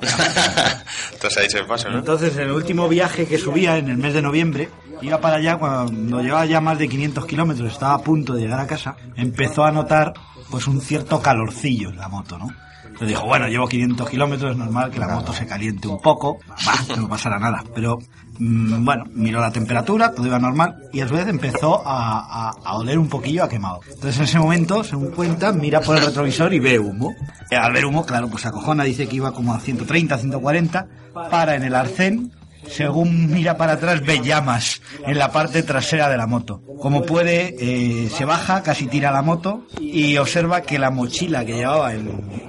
Entonces 1.13 1.37
ahí 1.37 1.49
se 1.49 1.63
pasa, 1.65 1.89
¿no? 1.89 1.99
Entonces, 1.99 2.35
en 2.35 2.43
el 2.43 2.51
último 2.51 2.89
viaje 2.89 3.25
que 3.25 3.37
subía 3.37 3.77
en 3.77 3.89
el 3.89 3.97
mes 3.97 4.13
de 4.13 4.21
noviembre, 4.21 4.69
iba 5.01 5.19
para 5.19 5.37
allá 5.37 5.57
cuando 5.57 6.21
llevaba 6.21 6.45
ya 6.45 6.61
más 6.61 6.79
de 6.79 6.87
500 6.87 7.25
kilómetros, 7.25 7.73
estaba 7.73 7.93
a 7.93 8.01
punto 8.01 8.33
de 8.33 8.41
llegar 8.41 8.59
a 8.59 8.67
casa, 8.67 8.95
empezó 9.15 9.63
a 9.63 9.71
notar 9.71 10.13
pues 10.53 10.67
un 10.67 10.79
cierto 10.81 11.19
calorcillo 11.19 11.89
en 11.89 11.97
la 11.97 12.07
moto, 12.09 12.37
¿no? 12.37 12.47
Entonces 12.83 13.07
dijo, 13.07 13.25
bueno, 13.25 13.47
llevo 13.47 13.67
500 13.67 14.07
kilómetros, 14.07 14.51
es 14.51 14.57
normal 14.57 14.91
que 14.91 14.99
la 14.99 15.07
moto 15.07 15.33
se 15.33 15.47
caliente 15.47 15.87
un 15.87 15.99
poco, 15.99 16.37
va, 16.51 16.95
no 16.95 17.09
pasará 17.09 17.39
nada. 17.39 17.63
Pero, 17.73 17.97
mm, 18.37 18.85
bueno, 18.85 19.05
miró 19.15 19.41
la 19.41 19.51
temperatura, 19.51 20.11
todo 20.11 20.27
iba 20.27 20.37
normal, 20.37 20.75
y 20.93 21.01
a 21.01 21.07
su 21.07 21.15
vez 21.15 21.27
empezó 21.27 21.81
a, 21.87 22.49
a- 22.49 22.53
a 22.63 22.75
oler 22.77 22.99
un 22.99 23.09
poquillo 23.09 23.43
a 23.45 23.49
quemado. 23.49 23.79
Entonces 23.87 24.17
en 24.17 24.23
ese 24.25 24.37
momento, 24.37 24.83
según 24.83 25.09
cuenta, 25.09 25.51
mira 25.53 25.81
por 25.81 25.97
el 25.97 26.05
retrovisor 26.05 26.53
y 26.53 26.59
ve 26.59 26.77
humo. 26.77 27.15
Eh, 27.49 27.55
Al 27.55 27.73
ver 27.73 27.85
humo, 27.87 28.05
claro, 28.05 28.27
pues 28.27 28.43
se 28.43 28.49
acojona, 28.49 28.83
dice 28.83 29.07
que 29.07 29.15
iba 29.15 29.31
como 29.31 29.55
a 29.55 29.59
130, 29.59 30.15
140, 30.19 30.85
para 31.31 31.55
en 31.55 31.63
el 31.63 31.73
arcén, 31.73 32.31
según 32.69 33.31
mira 33.31 33.57
para 33.57 33.73
atrás 33.73 34.01
ve 34.01 34.21
llamas 34.21 34.81
en 35.05 35.17
la 35.17 35.31
parte 35.31 35.63
trasera 35.63 36.09
de 36.09 36.17
la 36.17 36.27
moto. 36.27 36.61
Como 36.79 37.03
puede, 37.03 37.55
eh, 37.59 38.09
se 38.09 38.25
baja, 38.25 38.63
casi 38.63 38.87
tira 38.87 39.11
la 39.11 39.21
moto 39.21 39.65
y 39.79 40.17
observa 40.17 40.61
que 40.61 40.79
la 40.79 40.91
mochila 40.91 41.45
que 41.45 41.55
llevaba 41.55 41.91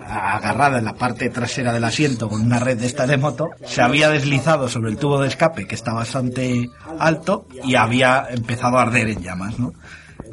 agarrada 0.09 0.79
en 0.79 0.85
la 0.85 0.95
parte 0.95 1.31
trasera 1.31 1.73
del 1.73 1.85
asiento 1.85 2.29
con 2.29 2.41
una 2.41 2.59
red 2.59 2.79
de 2.79 2.87
esta 2.87 3.07
de 3.07 3.17
moto 3.17 3.51
se 3.65 3.83
había 3.83 4.09
deslizado 4.09 4.69
sobre 4.69 4.91
el 4.91 4.97
tubo 4.97 5.21
de 5.21 5.29
escape 5.29 5.67
que 5.67 5.75
está 5.75 5.93
bastante 5.93 6.71
alto 6.99 7.47
y 7.65 7.75
había 7.75 8.27
empezado 8.31 8.79
a 8.79 8.83
arder 8.83 9.09
en 9.09 9.23
llamas, 9.23 9.59
¿no? 9.59 9.73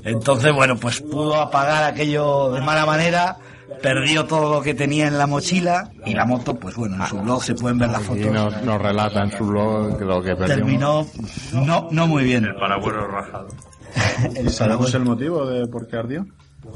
Entonces, 0.03 0.53
bueno, 0.53 0.78
pues 0.78 1.02
pudo 1.02 1.40
apagar 1.40 1.84
aquello 1.84 2.52
de 2.52 2.62
mala 2.62 2.86
manera, 2.86 3.38
perdió 3.81 4.26
todo 4.26 4.53
lo 4.56 4.61
que 4.61 4.73
tenía 4.73 5.07
en 5.07 5.18
la 5.18 5.27
mochila 5.27 5.89
y 6.06 6.14
la 6.14 6.26
moto, 6.26 6.56
pues 6.56 6.76
bueno, 6.76 6.95
en 6.95 7.07
su 7.07 7.19
blog 7.19 7.43
se 7.43 7.56
pueden 7.56 7.77
ver 7.77 7.89
las 7.89 8.02
Y 8.02 8.06
fotos. 8.06 8.31
nos, 8.31 8.64
nos 8.64 8.81
relata 8.81 9.23
en 9.23 9.31
su 9.31 9.45
blog 9.45 10.02
lo 10.02 10.22
que 10.22 10.35
perdió. 10.35 10.56
Terminó 10.56 11.06
no, 11.53 11.88
no 11.91 12.07
muy 12.07 12.23
bien. 12.23 12.45
el 12.45 12.56
parabuero 12.56 13.07
rajado. 13.07 13.48
¿Sabemos 14.49 14.93
el 14.93 15.03
motivo 15.03 15.45
de 15.45 15.68
por 15.68 15.88
qué 15.88 15.98
ardió? 15.98 16.26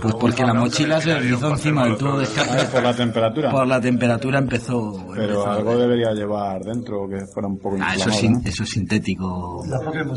Pues 0.02 0.16
porque 0.16 0.44
la 0.44 0.56
mochila 0.56 1.00
se 1.00 1.12
deslizó 1.14 1.52
encima 1.52 1.86
del 1.86 1.96
tubo 1.96 2.18
de 2.18 2.24
escape. 2.24 2.50
Ah, 2.60 2.68
por 2.72 2.82
la 2.84 2.94
temperatura. 2.96 3.52
Por 3.52 3.68
la 3.68 3.80
temperatura 3.80 4.40
empezó. 4.40 5.06
Pero 5.14 5.24
empezó- 5.26 5.52
algo 5.52 5.78
debería 5.78 6.12
llevar 6.12 6.60
dentro 6.64 7.08
que 7.08 7.24
fuera 7.28 7.48
un 7.48 7.60
poco 7.60 7.78
Ah, 7.80 7.94
eso, 7.96 8.10
es, 8.10 8.16
sin- 8.16 8.34
¿no? 8.34 8.42
eso 8.46 8.64
es 8.64 8.70
sintético. 8.72 9.58
O 9.60 9.64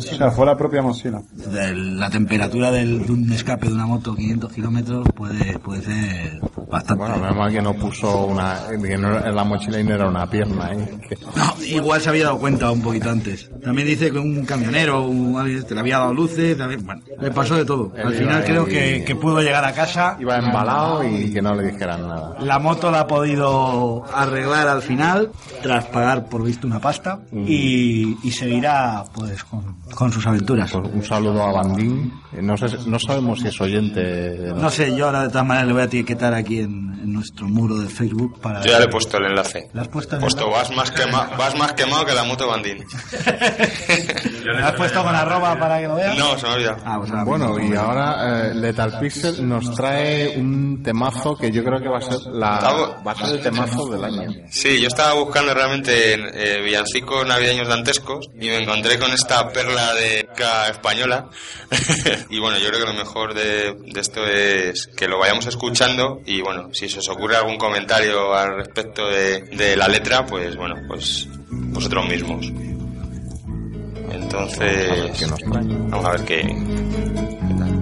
sea, 0.00 0.30
fue 0.30 0.46
la 0.46 0.56
propia 0.56 0.80
mochila. 0.80 1.20
De 1.32 1.74
la 1.74 2.08
temperatura 2.08 2.70
del, 2.70 3.06
de 3.06 3.12
un 3.12 3.30
escape 3.30 3.68
de 3.68 3.74
una 3.74 3.84
moto 3.86 4.14
500 4.14 4.50
kilómetros 4.54 5.06
puede, 5.14 5.58
puede 5.58 5.82
ser 5.82 6.40
bastante. 6.66 7.02
Bueno, 7.04 7.16
menos 7.18 7.36
mal 7.36 7.52
que 7.52 7.62
no 7.62 7.74
puso 7.74 8.26
una. 8.26 8.56
que 8.82 8.96
no- 8.98 9.18
en 9.24 9.34
la 9.34 9.44
mochila 9.44 9.80
y 9.80 9.84
no 9.84 9.94
era 9.94 10.08
una 10.08 10.28
pierna, 10.28 10.72
¿eh? 10.72 10.98
Que- 11.08 11.16
No, 11.36 11.64
igual 11.64 12.00
se 12.00 12.08
había 12.08 12.24
dado 12.24 12.38
cuenta 12.38 12.70
un 12.70 12.82
poquito 12.82 13.10
antes. 13.10 13.50
También 13.62 13.86
dice 13.88 14.10
que 14.10 14.18
un 14.18 14.44
camionero 14.44 15.02
un, 15.06 15.34
te 15.66 15.74
le 15.74 15.80
había 15.80 15.98
dado 15.98 16.14
luces, 16.14 16.56
también, 16.56 16.84
bueno, 16.84 17.02
le 17.20 17.30
pasó 17.30 17.56
de 17.56 17.64
todo. 17.64 17.92
Al 18.02 18.14
final 18.14 18.44
creo 18.44 18.64
que, 18.64 19.04
que 19.06 19.14
pudo 19.16 19.40
llegar 19.40 19.64
a 19.64 19.72
casa. 19.72 20.16
Iba 20.20 20.36
embalado 20.38 21.04
y 21.04 21.32
que 21.32 21.42
no 21.42 21.54
le 21.54 21.70
dijeran 21.72 22.06
nada. 22.08 22.36
La 22.40 22.58
moto 22.58 22.90
la 22.90 23.00
ha 23.00 23.06
podido 23.06 24.04
arreglar 24.14 24.68
al 24.68 24.82
final, 24.82 25.30
tras 25.62 25.84
pagar 25.86 26.26
por 26.28 26.42
visto 26.44 26.66
una 26.66 26.80
pasta, 26.80 27.20
y, 27.32 28.16
y 28.22 28.30
seguirá 28.32 29.04
pues 29.14 29.44
con, 29.44 29.76
con 29.94 30.12
sus 30.12 30.26
aventuras. 30.26 30.70
Pues 30.72 30.88
un 30.92 31.02
saludo 31.02 31.42
a 31.42 31.52
Bandín. 31.52 32.12
Eh, 32.32 32.42
No, 32.42 32.56
sé, 32.56 32.66
no 32.86 32.98
sabemos 32.98 33.40
si 33.40 33.48
es 33.48 33.60
oyente. 33.60 34.00
de 34.00 34.54
No 34.54 34.70
sé, 34.70 34.94
yo 34.96 35.06
ahora 35.06 35.22
de 35.22 35.28
todas 35.28 35.46
maneras 35.46 35.66
le 35.66 35.72
voy 35.72 35.82
a 35.82 35.84
etiquetar 35.86 36.34
aquí 36.34 36.47
en, 36.56 36.98
en 37.02 37.12
nuestro 37.12 37.46
muro 37.46 37.76
de 37.76 37.88
Facebook 37.88 38.40
para... 38.40 38.60
Yo 38.62 38.70
ya 38.72 38.78
le 38.78 38.86
he 38.86 38.88
puesto 38.88 39.18
el 39.18 39.26
enlace. 39.26 39.68
¿Le 39.72 39.80
has 39.80 39.88
puesto 39.88 40.16
el 40.16 40.20
Puesto, 40.22 40.50
vas 40.50 40.70
más, 40.74 40.92
quema- 40.92 41.36
vas 41.36 41.56
más 41.56 41.72
quemado 41.74 42.04
que 42.06 42.14
la 42.14 42.24
moto 42.24 42.48
Bandín. 42.48 42.78
¿Le 44.44 44.62
has 44.62 44.72
puesto 44.72 45.02
con 45.02 45.14
arroba 45.14 45.58
para 45.58 45.80
que 45.80 45.86
lo 45.88 45.94
veas? 45.96 46.16
No, 46.18 46.36
se 46.38 46.46
me 46.46 46.52
ha 46.52 46.54
olvidado. 46.56 46.76
Ah, 46.84 46.96
pues 46.98 47.10
ahora 47.10 47.24
Bueno, 47.24 47.58
y 47.60 47.74
ahora 47.76 48.48
eh, 48.50 48.54
Lethal 48.54 48.98
Pixel 49.00 49.48
nos 49.48 49.74
trae 49.74 50.36
un 50.38 50.82
temazo 50.82 51.36
que 51.36 51.50
yo 51.50 51.62
creo 51.64 51.80
que 51.80 51.88
va 51.88 51.98
a 51.98 52.02
ser 52.02 52.18
la 52.32 52.58
va 53.06 53.12
a 53.12 53.14
ser 53.14 53.36
el 53.36 53.42
temazo 53.42 53.86
del 53.88 54.04
año. 54.04 54.30
Sí, 54.50 54.80
yo 54.80 54.88
estaba 54.88 55.14
buscando 55.14 55.52
realmente 55.54 56.14
eh, 56.14 56.62
villancicos 56.62 57.26
navideños 57.26 57.68
dantescos 57.68 58.28
y 58.34 58.46
me 58.46 58.58
encontré 58.62 58.98
con 58.98 59.12
esta 59.12 59.48
perla 59.52 59.94
de 59.94 60.28
ca 60.36 60.68
española. 60.68 61.28
y 62.30 62.38
bueno, 62.40 62.58
yo 62.58 62.68
creo 62.68 62.80
que 62.80 62.92
lo 62.92 62.98
mejor 62.98 63.34
de, 63.34 63.74
de 63.74 64.00
esto 64.00 64.26
es 64.26 64.88
que 64.96 65.08
lo 65.08 65.18
vayamos 65.18 65.46
escuchando 65.46 66.20
y 66.24 66.37
bueno, 66.40 66.68
si 66.72 66.88
se 66.88 66.98
os 66.98 67.08
ocurre 67.08 67.36
algún 67.36 67.56
comentario 67.56 68.34
al 68.34 68.56
respecto 68.56 69.08
de, 69.08 69.42
de 69.42 69.76
la 69.76 69.88
letra, 69.88 70.24
pues 70.26 70.56
bueno, 70.56 70.76
pues 70.86 71.28
vosotros 71.50 72.08
mismos. 72.08 72.52
Entonces, 74.10 75.26
vamos 75.90 76.04
a 76.04 76.10
ver 76.12 76.24
qué, 76.24 76.42
qué 76.42 77.54
tal. 77.54 77.78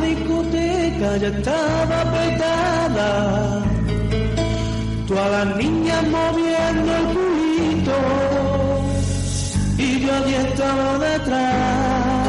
discoteca 0.00 1.16
ya 1.18 1.28
estaba 1.28 1.98
petada. 2.12 3.62
Todas 5.06 5.30
las 5.46 5.56
niñas 5.56 6.02
moviendo 6.08 6.96
el 6.96 7.04
culito 7.14 7.96
y 8.46 8.49
yo 10.10 10.16
allí 10.16 10.34
estaba 10.34 10.98
detrás. 10.98 12.28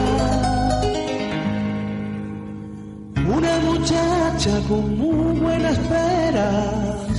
Una 3.37 3.59
muchacha 3.69 4.53
con 4.67 4.97
muy 4.97 5.39
buenas 5.39 5.77
peras 5.79 7.15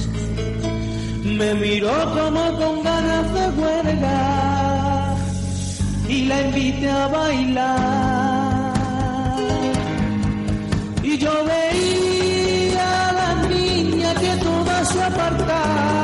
me 1.25 1.55
miró 1.55 1.97
como 2.17 2.43
con 2.61 2.83
ganas 2.83 3.27
de 3.35 3.45
huelga 3.61 5.15
y 6.09 6.25
la 6.27 6.41
invité 6.43 6.91
a 6.91 7.07
bailar. 7.09 8.73
Y 11.03 11.19
yo 11.19 11.33
veía 11.45 13.09
a 13.09 13.13
la 13.13 13.35
niña 13.49 14.15
que 14.15 14.37
toda 14.45 14.85
se 14.85 15.03
apartaba 15.03 16.02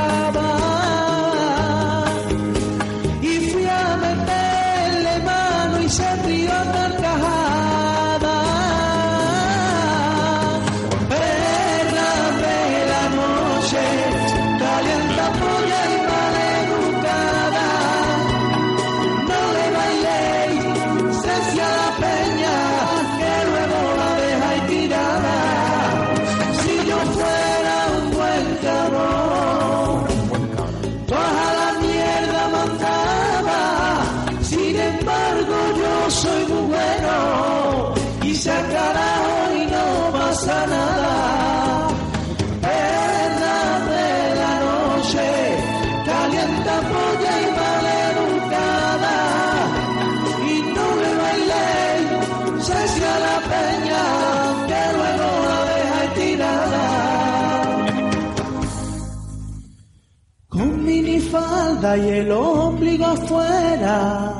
y 61.96 62.08
el 62.08 62.30
ombligo 62.32 63.06
afuera, 63.06 64.32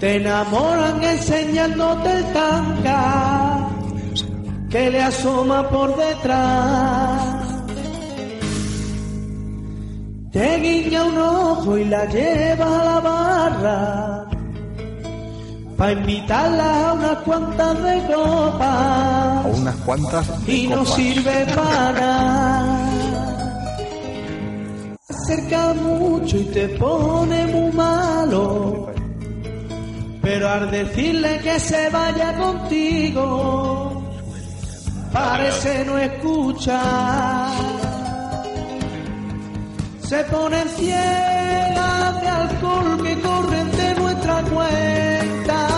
te 0.00 0.16
enamoran 0.16 1.02
enseñándote 1.02 2.10
el 2.10 2.32
tanga 2.32 3.68
que 4.70 4.90
le 4.90 5.02
asoma 5.02 5.68
por 5.68 5.96
detrás. 5.96 7.44
Te 10.32 10.58
guiña 10.58 11.04
un 11.04 11.18
ojo 11.18 11.78
y 11.78 11.84
la 11.84 12.04
lleva 12.06 12.80
a 12.80 12.84
la 12.84 13.00
barra 13.00 14.24
para 15.76 15.92
invitarla 15.92 16.90
a 16.90 16.92
unas 16.94 17.18
cuantas 17.18 17.82
de 17.82 17.90
A 17.90 18.06
copas 18.14 19.58
unas 19.58 19.76
cuantas 19.76 20.48
y 20.48 20.66
no 20.66 20.84
sirve 20.84 21.46
para 21.54 21.92
nada. 22.00 22.83
Acerca 25.34 25.74
mucho 25.74 26.36
y 26.36 26.44
te 26.44 26.68
pone 26.68 27.46
muy 27.46 27.72
malo. 27.72 28.92
Pero 30.22 30.48
al 30.48 30.70
decirle 30.70 31.40
que 31.42 31.58
se 31.58 31.90
vaya 31.90 32.36
contigo, 32.36 34.00
parece 35.12 35.84
no 35.86 35.98
escuchar. 35.98 37.50
Se 40.08 40.22
ponen 40.24 40.68
ciegas 40.68 42.20
de 42.20 42.28
alcohol 42.28 43.02
que 43.02 43.20
corren 43.20 43.70
de 43.72 43.94
nuestra 43.96 44.42
cuenta. 44.42 45.68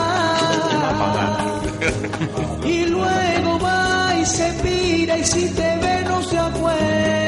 Y 2.65 2.85
luego 2.87 3.59
va 3.61 4.13
y 4.21 4.27
se 4.27 4.53
pira 4.63 5.17
y 5.17 5.25
si 5.25 5.49
te 5.51 5.77
ve 5.79 6.05
no 6.05 6.23
se 6.23 6.39
acuerda. 6.39 7.26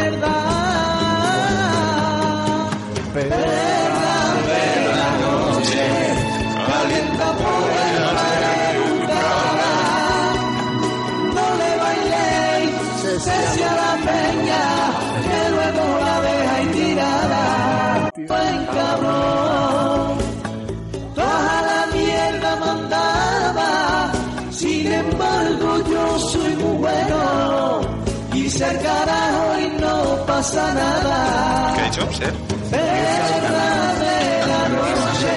Y 28.59 28.61
se 28.61 28.65
al 28.65 28.81
carajo 28.81 29.59
y 29.61 29.81
no 29.81 30.27
pasa 30.27 30.75
nada. 30.75 31.73
¿Qué 31.75 31.81
ha 31.81 31.85
dicho? 31.85 32.13
¿Ser? 32.13 32.35
Perra 32.71 33.95
de 34.03 34.47
la 34.51 34.63
noche, 34.69 35.35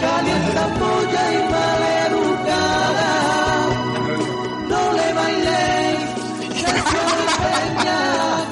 calienta 0.00 0.64
polla 0.80 1.24
y 1.32 1.38
maleducada. 1.54 3.12
No 4.68 4.82
le 4.92 5.08
bailéis, 5.20 6.00
peña, 7.44 8.00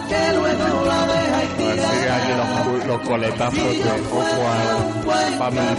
que 0.08 0.22
luego 0.38 0.68
la 0.86 1.00
dejáis 1.06 1.50
tirada. 1.56 2.16
aquí 2.16 2.32
los, 2.40 2.86
los 2.86 3.00
coletazos 3.08 3.54
de 3.54 3.90
Ojo 4.12 4.42
al 5.12 5.34
Family 5.38 5.74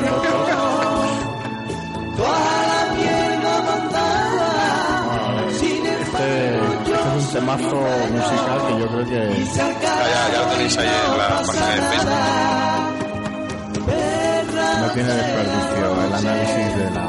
temazo 7.42 7.82
musical 8.12 8.60
que 8.68 8.74
yo 8.80 8.88
creo 8.88 9.06
que 9.06 9.20
Ya, 9.56 9.68
ya, 9.82 9.94
ya 10.32 10.40
lo 10.40 10.46
tenéis 10.52 10.78
ahí 10.78 10.88
en 10.88 11.18
la 11.18 11.28
página 11.30 11.68
de 11.68 11.82
Facebook. 11.82 12.22
no 14.82 14.88
tiene 14.94 15.14
desperdicio 15.14 15.86
el 16.06 16.14
análisis 16.14 16.70
de 16.78 16.86
la... 16.92 17.06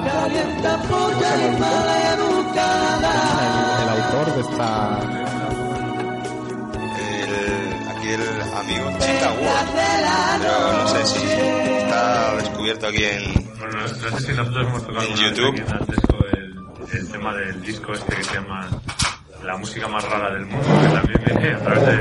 El, 3.83 3.89
autor 3.89 4.27
de 4.35 4.41
esta... 4.41 4.71
El, 6.99 7.33
aquí 7.91 8.09
el 8.09 8.25
amigo 8.57 8.87
Chita. 9.01 9.29
Pero 10.41 10.73
no 10.73 10.89
sé 10.89 11.01
si 11.07 11.27
está 11.27 12.35
descubierto 12.37 12.87
aquí 12.87 13.05
en, 13.05 13.23
Bueno, 13.59 13.75
no 13.81 13.89
sé 13.89 14.27
si 14.27 14.33
nosotros 14.33 14.67
hemos 14.67 14.87
tocado 14.87 15.07
en 15.09 15.15
YouTube. 15.17 15.57
el, 16.33 16.99
el 16.99 17.13
tema 17.13 17.35
del 17.35 17.63
disco 17.63 17.93
este 17.93 18.17
que 18.17 18.25
se 18.25 18.35
llama 18.35 18.69
La 19.45 19.57
música 19.57 19.89
más 19.89 20.05
rara 20.09 20.35
del 20.35 20.47
mundo, 20.47 20.67
que 20.67 20.89
también 20.95 21.21
viene 21.27 21.55
a 21.55 21.59
través 21.59 21.87
de, 21.87 21.97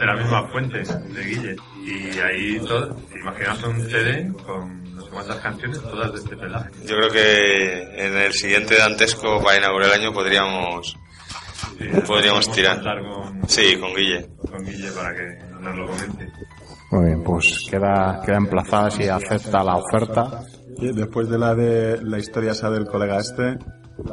de 0.00 0.06
la 0.06 0.14
misma 0.16 0.46
fuente, 0.48 0.78
de 0.78 1.24
Guille. 1.24 1.56
Y 1.84 2.18
ahí, 2.18 2.58
todo, 2.66 2.96
imaginaos 3.20 3.62
un 3.64 3.80
CD 3.82 4.32
con 4.44 4.94
no 4.94 5.02
sé 5.02 5.10
cuántas 5.10 5.36
canciones, 5.36 5.80
todas 5.82 6.12
de 6.12 6.18
este 6.18 6.36
pelaje. 6.36 6.70
Yo 6.86 6.96
creo 6.96 7.10
que 7.10 8.06
en 8.06 8.16
el 8.16 8.32
siguiente 8.32 8.76
dantesco 8.76 9.42
para 9.42 9.58
inaugurar 9.58 9.90
el 9.94 10.00
año 10.00 10.12
podríamos 10.12 10.96
podríamos 12.06 12.50
tirar. 12.52 12.76
contar 12.76 13.02
con, 13.02 13.48
Sí, 13.48 13.76
con 13.78 13.94
Guille. 13.94 14.26
con 14.50 14.64
Guille 14.64 14.90
para 14.92 15.14
que 15.14 15.38
nos 15.60 15.76
lo 15.76 15.86
comente. 15.86 16.28
Muy 16.90 17.06
bien, 17.06 17.22
pues 17.24 17.66
queda, 17.70 18.20
queda 18.24 18.36
emplazada 18.36 18.90
si 18.90 19.08
acepta 19.08 19.62
la 19.64 19.76
oferta. 19.76 20.40
Y 20.78 20.92
después 20.92 21.28
de 21.28 21.38
la 21.38 21.54
de 21.54 22.00
la 22.02 22.18
historia 22.18 22.52
esa 22.52 22.70
del 22.70 22.86
colega 22.86 23.18
este, 23.18 23.58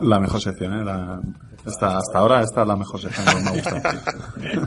la 0.02 0.20
mejor 0.20 0.42
sección, 0.42 0.74
¿eh? 0.80 0.84
La- 0.86 1.20
hasta 1.66 2.20
ahora 2.20 2.42
esta 2.42 2.62
es 2.62 2.68
la 2.68 2.76
mejor 2.76 3.00
sección 3.02 3.26
que 3.26 3.42
me 3.42 3.50
ha 3.50 3.54
gustado. 3.54 3.82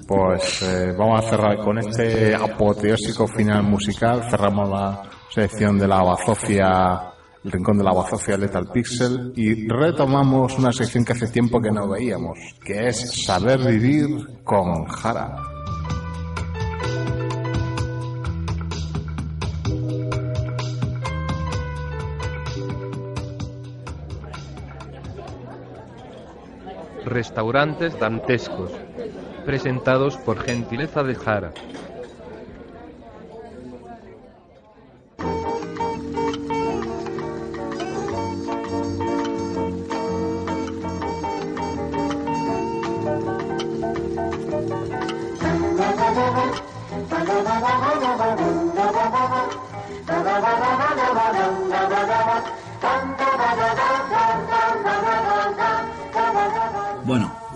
Pues 0.07 0.63
eh, 0.63 0.95
vamos 0.97 1.25
a 1.25 1.29
cerrar 1.29 1.59
con 1.59 1.79
este 1.79 2.35
apoteósico 2.35 3.27
final 3.27 3.63
musical. 3.63 4.23
Cerramos 4.31 4.69
la 4.69 5.03
sección 5.31 5.79
de 5.79 5.89
la 5.89 6.03
bazofia, 6.03 7.13
el 7.45 7.51
rincón 7.51 7.79
de 7.79 7.85
la 7.85 7.93
bazofia 7.93 8.37
Lethal 8.37 8.69
Pixel 8.73 9.33
y 9.35 9.69
retomamos 9.69 10.57
una 10.59 10.73
sección 10.73 11.05
que 11.05 11.13
hace 11.13 11.29
tiempo 11.29 11.61
que 11.61 11.71
no 11.71 11.89
veíamos, 11.89 12.39
que 12.65 12.89
es 12.89 13.25
Saber 13.25 13.61
Vivir 13.61 14.43
con 14.45 14.85
Jara. 14.87 15.54
Restaurantes 27.05 27.99
dantescos, 27.99 28.73
presentados 29.45 30.17
por 30.17 30.39
Gentileza 30.39 31.03
de 31.03 31.15
Jara. 31.15 31.53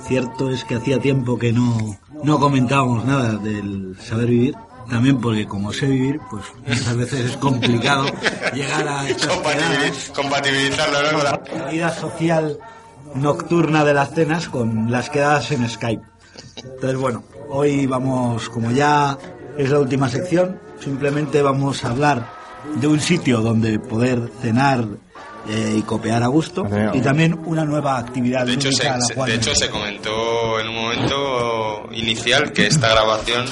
cierto 0.09 0.51
es 0.51 0.65
que 0.65 0.75
hacía 0.77 0.99
tiempo 0.99 1.39
que 1.39 1.53
no, 1.53 1.97
no 2.25 2.39
comentábamos 2.41 3.05
nada 3.05 3.35
del 3.37 3.97
saber 4.01 4.27
vivir. 4.29 4.55
También 4.91 5.21
porque 5.21 5.47
como 5.47 5.71
sé 5.73 5.85
vivir, 5.87 6.19
pues 6.31 6.45
muchas 6.67 6.97
veces 6.97 7.21
es 7.33 7.37
complicado 7.37 8.07
llegar 8.55 8.89
a 8.89 9.07
estas 9.07 9.37
quedadas. 9.37 10.13
Compatibilizarlo, 10.15 11.03
¿no? 11.03 11.19
Con 11.19 11.25
la- 11.25 11.43
La 11.65 11.71
vida 11.71 11.91
social 11.95 12.59
nocturna 13.15 13.85
de 13.85 13.95
las 13.95 14.15
cenas 14.15 14.49
con 14.49 14.91
las 14.91 15.11
quedadas 15.11 15.51
en 15.53 15.69
Skype. 15.69 16.03
Entonces, 16.57 16.97
bueno, 16.99 17.23
hoy 17.51 17.87
vamos, 17.87 18.49
como 18.49 18.71
ya 18.71 19.19
es 19.59 19.69
la 19.71 19.79
última 19.79 20.09
sección, 20.09 20.59
simplemente 20.81 21.43
vamos 21.43 21.85
a 21.85 21.91
hablar 21.91 22.31
de 22.81 22.87
un 22.87 23.01
sitio 23.01 23.41
donde 23.41 23.79
poder 23.79 24.31
cenar 24.41 24.87
eh, 25.49 25.77
y 25.79 25.83
copiar 25.83 26.23
a 26.23 26.27
gusto 26.27 26.67
y 26.95 27.01
también 27.01 27.39
una 27.47 27.65
nueva 27.65 27.99
actividad 27.99 28.45
De 28.47 28.55
hecho, 28.55 28.71
se, 28.73 28.89
a 28.89 28.97
la 28.99 29.05
se- 29.05 29.15
cual 29.15 29.31
de 29.31 29.37
hecho, 29.37 29.55
se 29.55 29.69
comentó 29.71 30.61
en 30.61 30.69
un 30.69 30.75
momento 30.75 31.89
inicial 31.93 32.53
que 32.53 32.67
esta 32.67 32.89
grabación 32.89 33.47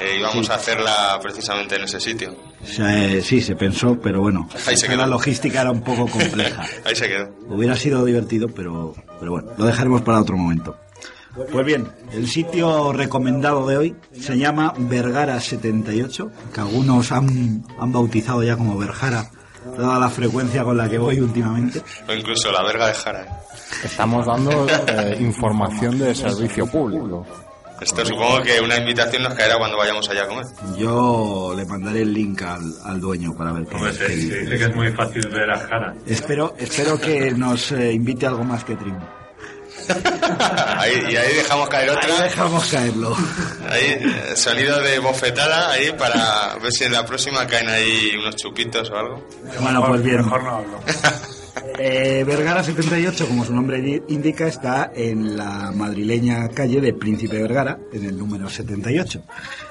eh, 0.00 0.16
íbamos 0.18 0.48
a 0.50 0.54
hacerla 0.54 1.18
precisamente 1.22 1.76
en 1.76 1.84
ese 1.84 2.00
sitio. 2.00 2.34
se- 2.64 3.22
sí 3.22 3.40
se 3.40 3.54
pensó, 3.56 3.98
pero 4.00 4.20
bueno, 4.20 4.48
Ahí 4.66 4.76
se 4.76 4.88
la 4.88 4.94
quedó. 4.96 5.06
logística 5.06 5.60
era 5.62 5.70
un 5.70 5.82
poco 5.82 6.06
compleja. 6.06 6.62
Ahí 6.84 6.94
se 6.96 7.08
quedó. 7.08 7.28
Hubiera 7.48 7.76
sido 7.76 8.04
divertido, 8.04 8.48
pero, 8.48 8.94
pero 9.18 9.32
bueno, 9.32 9.48
lo 9.56 9.64
dejaremos 9.66 10.02
para 10.02 10.20
otro 10.20 10.36
momento. 10.36 10.76
Pues 11.50 11.64
bien, 11.64 11.88
el 12.12 12.28
sitio 12.28 12.92
recomendado 12.92 13.66
de 13.66 13.78
hoy 13.78 13.96
se 14.20 14.36
llama 14.36 14.74
Vergara 14.76 15.40
78, 15.40 16.30
que 16.52 16.60
algunos 16.60 17.10
han, 17.10 17.64
han 17.78 17.90
bautizado 17.90 18.42
ya 18.42 18.56
como 18.56 18.76
Vergara, 18.76 19.30
dada 19.76 19.98
la 19.98 20.10
frecuencia 20.10 20.64
con 20.64 20.76
la 20.76 20.88
que 20.88 20.98
voy 20.98 21.20
últimamente. 21.20 21.82
O 22.08 22.12
incluso 22.12 22.50
la 22.52 22.62
verga 22.62 22.88
de 22.88 22.94
Jara. 22.94 23.22
¿eh? 23.22 23.28
Estamos 23.84 24.26
dando 24.26 24.66
eh, 24.68 25.16
información 25.20 25.98
de 25.98 26.14
servicio 26.14 26.66
público. 26.66 27.26
Esto 27.80 28.06
supongo 28.06 28.40
que 28.42 28.60
una 28.60 28.76
invitación 28.76 29.24
nos 29.24 29.34
caerá 29.34 29.58
cuando 29.58 29.76
vayamos 29.76 30.08
allá 30.08 30.22
a 30.22 30.28
comer. 30.28 30.46
Yo 30.78 31.52
le 31.56 31.64
mandaré 31.64 32.02
el 32.02 32.12
link 32.12 32.40
al, 32.42 32.62
al 32.84 33.00
dueño 33.00 33.34
para 33.36 33.52
ver 33.52 33.66
qué, 33.66 33.92
se 33.92 34.08
dice. 34.08 34.38
dice 34.40 34.58
que 34.58 34.64
es 34.64 34.76
muy 34.76 34.92
fácil 34.92 35.28
ver 35.28 35.50
a 35.50 35.58
Jara. 35.58 35.94
Espero, 36.06 36.54
espero 36.58 37.00
que 37.00 37.32
nos 37.32 37.72
eh, 37.72 37.92
invite 37.92 38.26
algo 38.26 38.44
más 38.44 38.62
que 38.62 38.76
Trim. 38.76 38.94
Ahí, 40.78 41.06
y 41.10 41.16
ahí 41.16 41.34
dejamos 41.34 41.68
caer 41.68 41.90
otra. 41.90 42.04
Ahí 42.04 42.22
dejamos 42.22 42.66
caerlo. 42.66 43.16
Ahí, 43.68 43.98
eh, 44.00 44.32
sonido 44.36 44.80
de 44.80 44.98
bofetada 44.98 45.70
ahí 45.70 45.92
para 45.92 46.56
ver 46.62 46.72
si 46.72 46.84
en 46.84 46.92
la 46.92 47.04
próxima 47.04 47.46
caen 47.46 47.68
ahí 47.68 48.12
unos 48.18 48.36
chupitos 48.36 48.90
o 48.90 48.96
algo. 48.96 49.28
Bueno, 49.60 49.84
pues 49.86 50.02
bien. 50.02 50.22
Mejor 50.22 50.42
no 50.42 50.50
hablo. 50.56 50.80
Eh, 51.78 52.24
Vergara 52.26 52.62
78, 52.62 53.26
como 53.26 53.44
su 53.44 53.54
nombre 53.54 53.80
di- 53.80 54.02
indica, 54.08 54.46
está 54.46 54.90
en 54.94 55.36
la 55.36 55.72
madrileña 55.74 56.48
calle 56.48 56.80
de 56.80 56.92
Príncipe 56.94 57.40
Vergara, 57.40 57.78
en 57.92 58.04
el 58.04 58.16
número 58.18 58.48
78. 58.48 59.22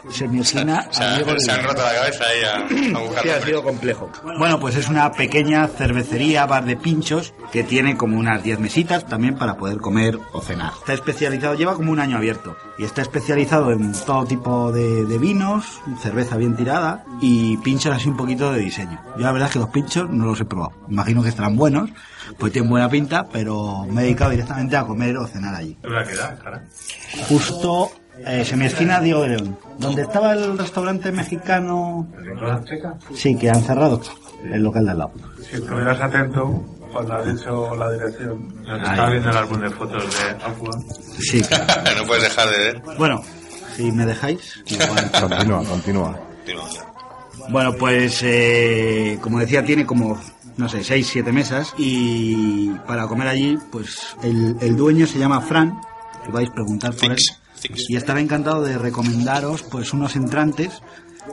Semiesquina 0.10 0.88
O 0.90 0.94
sea, 0.94 1.12
a 1.14 1.16
Diego 1.18 1.34
de 1.34 1.40
se 1.40 1.52
han 1.52 1.64
roto 1.64 1.82
la 1.84 1.94
cabeza 1.94 2.24
ahí 2.26 2.94
a, 2.94 2.98
a 2.98 3.02
buscar 3.04 3.24
Sí, 3.24 3.30
ha 3.30 3.42
sido 3.42 3.64
complejo. 3.64 4.10
Bueno, 4.38 4.60
pues 4.60 4.76
es 4.76 4.90
una 4.90 5.12
pequeña 5.12 5.68
cervecería, 5.68 6.46
bar 6.46 6.66
de 6.66 6.76
pinchos, 6.76 7.34
que 7.52 7.64
tiene 7.64 7.96
como 7.98 8.18
unas 8.18 8.44
10 8.44 8.60
mesitas 8.60 9.06
también 9.08 9.36
para 9.36 9.58
poder 9.58 9.78
comer 9.78 10.18
o 10.34 10.42
cenar. 10.42 10.72
Está 10.80 10.94
especializado, 10.94 11.56
lleva 11.56 11.76
como 11.76 11.92
un 11.92 12.00
año 12.00 12.18
abierto, 12.18 12.56
y 12.78 12.84
está 12.84 13.02
especializado 13.04 13.72
en 13.72 13.92
todo 13.94 14.26
tipo 14.26 14.72
de, 14.72 15.06
de 15.06 15.18
vinos, 15.18 15.66
cerveza 16.02 16.36
bien 16.38 16.56
tirada, 16.56 17.06
y 17.22 17.58
pinchos 17.58 17.96
así 17.96 18.10
un 18.10 18.18
poquito 18.18 18.52
de 18.52 18.60
diseño. 18.60 19.00
Yo 19.18 19.24
la 19.24 19.32
verdad 19.32 19.48
es 19.50 19.54
que 19.54 19.60
los 19.60 19.70
pinchos 19.70 20.10
no 20.10 20.26
los 20.26 20.40
he 20.42 20.46
probado. 20.46 20.74
Imagino 20.90 21.22
que 21.24 21.30
estarán 21.30 21.56
buenos, 21.56 21.91
pues 22.38 22.52
tienen 22.52 22.70
buena 22.70 22.90
pinta, 22.90 23.28
pero 23.32 23.86
me 23.90 24.02
he 24.02 24.04
dedicado 24.06 24.32
directamente 24.32 24.76
a 24.78 24.84
comer 24.84 25.18
o 25.18 25.28
cenar 25.28 25.56
allí. 25.56 25.78
Justo 27.28 27.92
eh, 28.26 28.46
semiesquina 28.46 29.00
Diego 29.00 29.24
de 29.24 29.30
León. 29.30 29.58
¿Dónde 29.78 30.04
estaba 30.04 30.34
el 30.34 30.58
restaurante 30.58 31.12
mexicano? 31.12 32.08
¿La 32.42 32.64
checa? 32.64 32.96
Sí, 33.14 33.36
que 33.36 33.50
han 33.50 33.62
cerrado. 33.64 34.02
El 34.44 34.64
local 34.64 34.86
de 34.86 34.92
al 34.92 34.98
lado. 34.98 35.12
Si 35.50 35.56
estuvieras 35.56 36.02
atento 36.02 36.66
cuando 36.92 37.14
has 37.14 37.26
dicho 37.26 37.76
la 37.76 37.92
dirección. 37.92 38.64
Nos 38.64 38.82
estaba 38.82 39.10
viendo 39.10 39.30
el 39.30 39.38
álbum 39.38 39.62
de 39.62 39.70
fotos 39.70 40.04
de 40.04 40.30
Aqua. 40.46 40.72
Sí. 41.20 41.42
no 41.98 42.06
puedes 42.06 42.24
dejar 42.24 42.50
de 42.50 42.58
ver. 42.58 42.82
Bueno, 42.98 43.24
si 43.76 43.92
me 43.92 44.06
dejáis. 44.06 44.62
igual. 44.66 45.12
Continúa, 45.12 45.64
continúa. 45.64 46.20
Bueno, 47.50 47.74
pues 47.74 48.22
eh, 48.24 49.18
como 49.22 49.40
decía, 49.40 49.64
tiene 49.64 49.86
como, 49.86 50.20
no 50.62 50.70
sé, 50.70 50.84
seis, 50.84 51.08
siete 51.08 51.32
mesas 51.32 51.74
y 51.78 52.70
para 52.88 53.08
comer 53.08 53.28
allí, 53.28 53.58
pues 53.72 54.16
el, 54.22 54.56
el 54.62 54.78
dueño 54.78 55.08
se 55.08 55.18
llama 55.18 55.42
Fran, 55.42 55.82
que 56.24 56.32
vais 56.32 56.50
a 56.50 56.54
preguntar 56.54 56.94
por 56.94 57.12
él. 57.12 57.18
Y 57.90 57.96
estará 57.96 58.20
encantado 58.22 58.64
de 58.64 58.78
recomendaros 58.78 59.64
pues 59.64 59.92
unos 59.94 60.16
entrantes. 60.16 60.82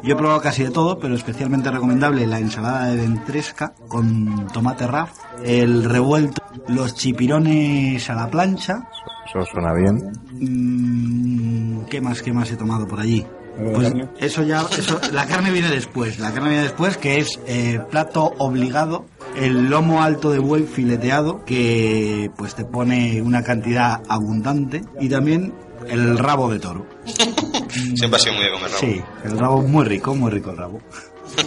Yo 0.03 0.15
he 0.15 0.17
probado 0.17 0.41
casi 0.41 0.65
de 0.65 0.71
todo, 0.71 0.99
pero 0.99 1.15
especialmente 1.15 1.71
recomendable 1.71 2.27
la 2.27 2.39
ensalada 2.39 2.87
de 2.87 2.97
ventresca 2.97 3.75
con 3.89 4.47
tomate 4.49 4.87
raf, 4.87 5.11
el 5.45 5.85
revuelto, 5.85 6.43
los 6.69 6.95
chipirones 6.95 8.09
a 8.11 8.15
la 8.15 8.31
plancha. 8.31 8.89
Eso 9.27 9.45
suena 9.51 9.73
bien. 9.75 10.13
Mm, 10.33 11.85
¿Qué 11.87 12.01
más, 12.01 12.23
qué 12.23 12.33
más 12.33 12.51
he 12.51 12.57
tomado 12.57 12.87
por 12.87 13.01
allí? 13.01 13.27
¿Algo 13.59 13.81
de 13.81 13.91
Pues 13.91 14.09
eso 14.21 14.43
ya, 14.43 14.65
eso, 14.77 15.01
la 15.13 15.27
carne 15.27 15.51
viene 15.51 15.69
después, 15.69 16.19
la 16.19 16.33
carne 16.33 16.51
viene 16.51 16.65
después 16.65 16.97
que 16.97 17.19
es 17.19 17.41
eh, 17.47 17.81
plato 17.91 18.33
obligado, 18.39 19.07
el 19.37 19.71
lomo 19.71 20.03
alto 20.03 20.31
de 20.31 20.39
buey 20.39 20.65
fileteado 20.65 21.45
que 21.45 22.31
pues 22.37 22.55
te 22.55 22.65
pone 22.65 23.23
una 23.23 23.43
cantidad 23.43 24.03
abundante 24.09 24.83
y 25.01 25.09
también 25.09 25.55
el 25.87 26.19
rabo 26.19 26.51
de 26.51 26.59
toro. 26.59 26.87
Siempre 27.95 28.17
ha 28.17 28.19
sido 28.19 28.35
muy 28.35 28.45
de 28.45 28.51
comer 28.51 28.71
rabo. 28.71 28.81
Sí, 28.81 29.03
el 29.25 29.39
rabo 29.39 29.63
muy 29.63 29.85
rico, 29.85 30.15
muy 30.15 30.31
rico 30.31 30.51
el 30.51 30.57
rabo. 30.57 30.81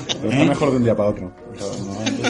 Pero 0.08 0.30
está 0.30 0.44
¿Eh? 0.44 0.48
mejor 0.48 0.72
de 0.72 0.78
un 0.78 0.84
día 0.84 0.96
para 0.96 1.10
otro. 1.10 1.32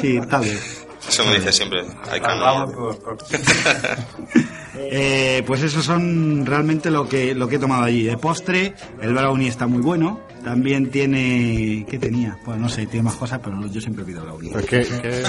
Sí, 0.02 0.20
tal 0.30 0.42
vez. 0.42 0.88
Eso 1.08 1.26
me 1.26 1.36
dice 1.36 1.52
siempre. 1.52 1.84
Hay 2.10 2.22
que 2.22 2.28
Eh, 4.74 5.44
pues 5.46 5.62
esos 5.62 5.84
son 5.84 6.46
realmente 6.46 6.90
lo 6.90 7.08
que 7.08 7.36
lo 7.36 7.48
que 7.48 7.58
he 7.58 7.60
tomado 7.60 7.84
allí. 7.84 8.04
De 8.04 8.18
postre, 8.18 8.74
el 9.02 9.14
brownie 9.14 9.48
está 9.48 9.68
muy 9.68 9.82
bueno. 9.82 10.22
También 10.44 10.90
tiene... 10.90 11.86
¿Qué 11.90 11.98
tenía? 12.00 12.38
Pues 12.44 12.58
no 12.58 12.68
sé, 12.70 12.86
tiene 12.88 13.04
más 13.04 13.16
cosas, 13.16 13.40
pero 13.44 13.66
yo 13.68 13.80
siempre 13.82 14.04
pido 14.04 14.24
brownie. 14.24 14.52
Pues 14.52 14.66
¿Qué, 14.66 14.80
qué, 15.02 15.24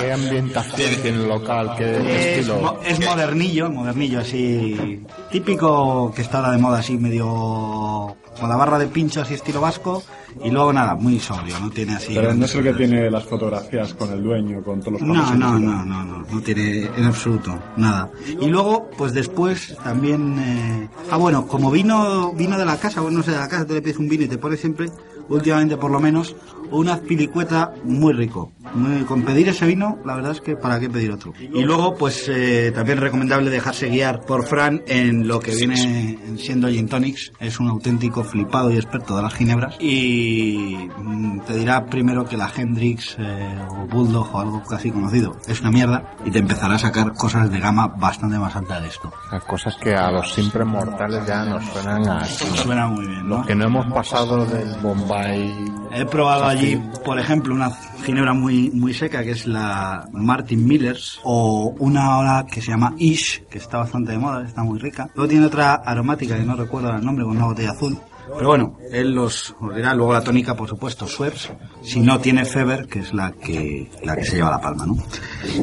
qué 0.00 0.12
ambientación 0.12 0.90
tiene 1.02 1.18
el 1.18 1.28
local? 1.28 1.72
¿Qué 1.76 1.96
Es, 1.96 2.38
estilo? 2.38 2.60
mo- 2.60 2.78
es 2.84 2.98
modernillo, 3.04 3.70
modernillo 3.70 4.20
así, 4.20 5.02
típico 5.30 6.12
que 6.14 6.22
está 6.22 6.38
ahora 6.38 6.52
de 6.52 6.58
moda 6.58 6.78
así 6.78 6.96
medio 6.96 8.16
con 8.38 8.48
la 8.50 8.56
barra 8.56 8.78
de 8.78 8.86
pincho 8.88 9.22
así 9.22 9.32
estilo 9.34 9.62
vasco 9.62 10.02
y 10.44 10.50
luego 10.50 10.70
nada, 10.70 10.94
muy 10.94 11.18
sobrio, 11.18 11.58
no 11.58 11.70
tiene 11.70 11.94
así. 11.94 12.12
Pero 12.14 12.34
no 12.34 12.44
es 12.44 12.54
el 12.54 12.62
que 12.64 12.74
tiene 12.74 13.10
las 13.10 13.24
fotografías 13.24 13.94
con 13.94 14.12
el 14.12 14.22
dueño, 14.22 14.62
con 14.62 14.80
todos 14.80 15.00
los 15.00 15.02
No, 15.02 15.14
no, 15.34 15.58
no, 15.58 15.84
no, 15.86 16.04
no, 16.04 16.18
no 16.30 16.40
tiene 16.42 16.82
en 16.94 17.04
absoluto 17.04 17.58
nada. 17.78 18.10
Y 18.38 18.46
luego, 18.48 18.90
pues 18.98 19.14
después 19.14 19.74
también, 19.82 20.38
eh, 20.38 20.88
ah 21.10 21.16
bueno, 21.16 21.46
como 21.46 21.70
vino, 21.70 22.32
vino 22.34 22.58
de 22.58 22.66
la 22.66 22.76
casa, 22.76 23.00
bueno, 23.00 23.16
no 23.18 23.24
sé, 23.24 23.30
de 23.30 23.38
la 23.38 23.48
casa, 23.48 23.66
tú 23.66 23.72
le 23.72 23.80
pides 23.80 23.96
un 23.96 24.08
vino 24.08 24.24
y 24.24 24.28
te 24.28 24.36
pone 24.46 24.56
siempre, 24.56 24.92
últimamente 25.28 25.76
por 25.76 25.90
lo 25.90 25.98
menos, 25.98 26.36
una 26.70 26.94
azpilicueta 26.94 27.74
muy 27.82 28.12
rico. 28.12 28.52
Muy- 28.74 29.04
con 29.04 29.22
pedir 29.22 29.48
ese 29.48 29.66
vino, 29.66 29.98
la 30.04 30.14
verdad 30.16 30.32
es 30.32 30.40
que 30.40 30.56
para 30.56 30.78
qué 30.80 30.88
pedir 30.90 31.12
otro. 31.12 31.32
Y 31.38 31.62
luego, 31.62 31.94
pues 31.94 32.28
eh, 32.28 32.72
también 32.74 32.98
recomendable 32.98 33.50
dejarse 33.50 33.88
guiar 33.88 34.20
por 34.20 34.46
Fran 34.46 34.82
en 34.86 35.26
lo 35.28 35.40
que 35.40 35.54
viene 35.54 36.18
siendo 36.38 36.68
Gin 36.68 36.88
Tonics. 36.88 37.32
Es 37.40 37.60
un 37.60 37.68
auténtico 37.68 38.24
flipado 38.24 38.70
y 38.70 38.76
experto 38.76 39.16
de 39.16 39.22
las 39.22 39.34
ginebras. 39.34 39.76
Y 39.80 40.88
mm, 40.98 41.40
te 41.40 41.56
dirá 41.56 41.86
primero 41.86 42.24
que 42.24 42.36
la 42.36 42.50
Hendrix 42.54 43.16
eh, 43.18 43.58
o 43.70 43.86
Bulldog 43.86 44.34
o 44.34 44.40
algo 44.40 44.62
casi 44.64 44.90
conocido 44.90 45.36
es 45.46 45.60
una 45.60 45.70
mierda 45.70 46.16
y 46.24 46.30
te 46.30 46.38
empezará 46.38 46.74
a 46.74 46.78
sacar 46.78 47.12
cosas 47.14 47.50
de 47.50 47.58
gama 47.60 47.88
bastante 47.88 48.38
más 48.38 48.54
alta 48.56 48.80
de 48.80 48.88
esto. 48.88 49.12
Las 49.30 49.44
cosas 49.44 49.76
que 49.76 49.94
a 49.94 50.10
los 50.10 50.32
simples 50.32 50.66
mortales 50.66 51.24
ya 51.26 51.44
nos 51.44 51.64
suenan 51.66 52.08
a... 52.08 52.24
Suena 52.24 52.88
muy 52.88 53.06
bien, 53.06 53.28
¿no? 53.28 53.38
Los 53.38 53.46
que 53.46 53.54
no 53.54 53.66
hemos 53.66 53.86
pasado 53.92 54.44
del 54.46 54.74
Bombay... 54.82 55.54
He 55.92 56.04
probado 56.04 56.44
allí, 56.46 56.76
por 57.04 57.18
ejemplo, 57.18 57.54
una 57.54 57.70
ginebra 58.04 58.34
muy 58.34 58.55
muy, 58.72 58.94
seca, 58.94 59.22
que 59.22 59.32
es 59.32 59.46
la 59.46 60.08
Martin 60.12 60.66
Millers, 60.66 61.20
o 61.24 61.74
una 61.78 62.18
hora 62.18 62.46
que 62.50 62.60
se 62.60 62.70
llama 62.70 62.94
Ish, 62.98 63.44
que 63.48 63.58
está 63.58 63.78
bastante 63.78 64.12
de 64.12 64.18
moda, 64.18 64.44
está 64.46 64.62
muy 64.62 64.78
rica. 64.78 65.08
Luego 65.14 65.28
tiene 65.28 65.46
otra 65.46 65.74
aromática 65.74 66.36
que 66.36 66.44
no 66.44 66.56
recuerdo 66.56 66.94
el 66.94 67.04
nombre, 67.04 67.24
con 67.24 67.36
una 67.36 67.46
botella 67.46 67.70
azul. 67.70 67.98
Pero 68.34 68.48
bueno, 68.48 68.76
él 68.90 69.12
los 69.14 69.54
os 69.60 69.74
dirá. 69.74 69.94
Luego 69.94 70.12
la 70.12 70.22
tónica, 70.22 70.54
por 70.56 70.68
supuesto, 70.68 71.06
Schweppes. 71.06 71.50
Si 71.82 72.00
no 72.00 72.18
tiene 72.18 72.44
Feber, 72.44 72.86
que 72.88 72.98
es 73.00 73.14
la 73.14 73.32
que, 73.32 73.90
la 74.02 74.16
que 74.16 74.24
se 74.24 74.36
lleva 74.36 74.50
la 74.50 74.60
palma, 74.60 74.86
¿no? 74.86 74.96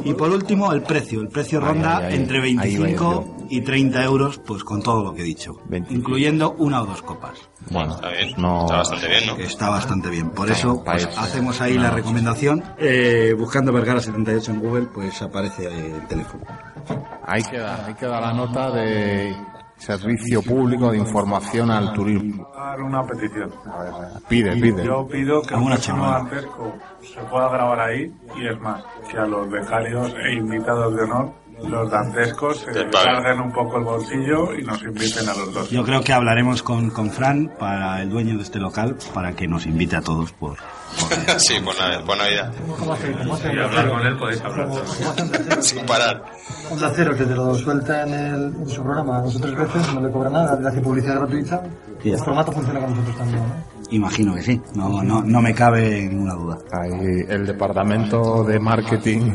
Y 0.04 0.14
por 0.14 0.30
último, 0.30 0.72
el 0.72 0.82
precio. 0.84 1.22
El 1.22 1.28
precio 1.28 1.60
ronda 1.60 2.10
entre 2.10 2.42
Ahí 2.42 2.56
va 2.56 2.62
25 2.64 3.36
y 3.50 3.62
30 3.62 4.04
euros, 4.04 4.40
pues 4.46 4.64
con 4.64 4.82
todo 4.82 5.04
lo 5.04 5.14
que 5.14 5.22
he 5.22 5.26
dicho. 5.26 5.58
Incluyendo 5.90 6.54
una 6.58 6.82
o 6.82 6.86
dos 6.86 7.02
copas. 7.02 7.38
Bueno, 7.70 7.96
Está 7.96 8.10
bien, 8.10 8.34
no- 8.38 8.64
está 8.66 8.78
bastante 8.78 9.08
bien, 9.08 9.28
¿no? 9.28 9.36
Está 9.38 9.70
bastante 9.70 10.10
bien. 10.10 10.30
Por 10.32 10.50
eso 10.52 10.82
pues, 10.84 11.04
eso. 11.06 11.20
hacemos 11.20 11.62
ahí 11.62 11.76
No, 11.76 11.84
la 11.84 11.92
recomendación. 11.92 12.64
Eh, 12.78 13.36
buscando 13.38 13.72
Vergara 13.74 14.00
78 14.00 14.52
en 14.52 14.60
Google, 14.60 14.88
pues 14.94 15.22
aparece 15.22 15.66
el 15.68 16.08
teléfono. 16.08 16.44
Ahí 17.26 17.44
queda, 17.44 17.86
ahí 17.86 17.94
queda 17.94 18.20
la 18.20 18.34
nota 18.34 18.72
de 18.72 19.34
servicio 19.84 20.42
público 20.42 20.92
de 20.92 20.98
información 20.98 21.70
al 21.70 21.94
turismo. 21.94 22.48
una 22.80 23.06
petición. 23.06 23.52
Pide, 24.30 24.56
pide. 24.56 24.86
Yo 24.86 25.06
pido 25.08 25.42
que 25.42 25.50
próximo 25.50 25.76
chamada. 25.78 26.30
se 27.02 27.22
pueda 27.30 27.50
grabar 27.50 27.80
ahí 27.82 28.14
y 28.38 28.48
es 28.48 28.60
más, 28.62 28.82
que 29.12 29.18
a 29.18 29.26
los 29.26 29.50
becarios 29.50 30.16
e 30.26 30.34
invitados 30.36 30.96
de 30.96 31.04
honor, 31.04 31.34
los 31.62 31.90
dantescos 31.90 32.60
se 32.60 32.90
carguen 32.90 33.40
un 33.40 33.52
poco 33.52 33.78
el 33.78 33.84
bolsillo 33.84 34.54
y 34.56 34.64
nos 34.64 34.82
inviten 34.84 35.28
a 35.30 35.34
los 35.34 35.54
dos. 35.54 35.70
Yo 35.70 35.84
creo 35.84 36.02
que 36.02 36.14
hablaremos 36.14 36.64
con, 36.64 36.90
con 36.90 37.10
Fran, 37.12 37.52
para 37.60 38.02
el 38.02 38.10
dueño 38.10 38.38
de 38.38 38.44
este 38.44 38.60
local, 38.60 38.98
para 39.14 39.34
que 39.34 39.48
nos 39.48 39.66
invite 39.66 39.96
a 39.96 40.02
todos 40.02 40.32
por... 40.34 40.58
sí, 41.38 41.56
por. 41.64 41.74
Por 42.06 42.18
Navidad. 42.18 42.54
¿Cómo 42.78 42.94
hace? 42.94 43.12
¿Cómo 43.14 43.34
hablar 43.34 43.90
con 43.90 44.06
él 44.06 44.18
podéis 44.18 44.42
hablar. 44.42 44.70
Sin 45.62 45.86
parar. 45.86 46.24
Onda 46.70 46.92
Cero, 46.96 47.16
que 47.18 47.24
te 47.24 47.34
lo 47.34 47.56
suelta 47.56 48.04
en, 48.04 48.14
el, 48.14 48.44
en 48.56 48.70
su 48.70 48.84
programa 48.84 49.22
dos 49.22 49.36
o 49.36 49.40
tres 49.40 49.56
veces, 49.56 49.94
no 49.94 50.02
le 50.02 50.12
cobra 50.12 50.30
nada, 50.30 50.60
le 50.60 50.68
hace 50.68 50.82
publicidad 50.82 51.16
gratuita. 51.16 51.64
Ya 52.04 52.14
el 52.14 52.20
formato 52.20 52.52
funciona 52.52 52.80
con 52.80 52.92
nosotros 52.92 53.18
también, 53.18 53.40
¿no? 53.40 53.74
Imagino 53.90 54.34
que 54.34 54.42
sí, 54.42 54.62
no, 54.76 55.04
no, 55.04 55.22
no 55.22 55.42
me 55.42 55.54
cabe 55.54 56.08
ninguna 56.08 56.34
duda. 56.34 56.58
Ahí 56.72 57.26
el 57.28 57.46
departamento 57.46 58.44
de 58.44 58.60
marketing 58.60 59.32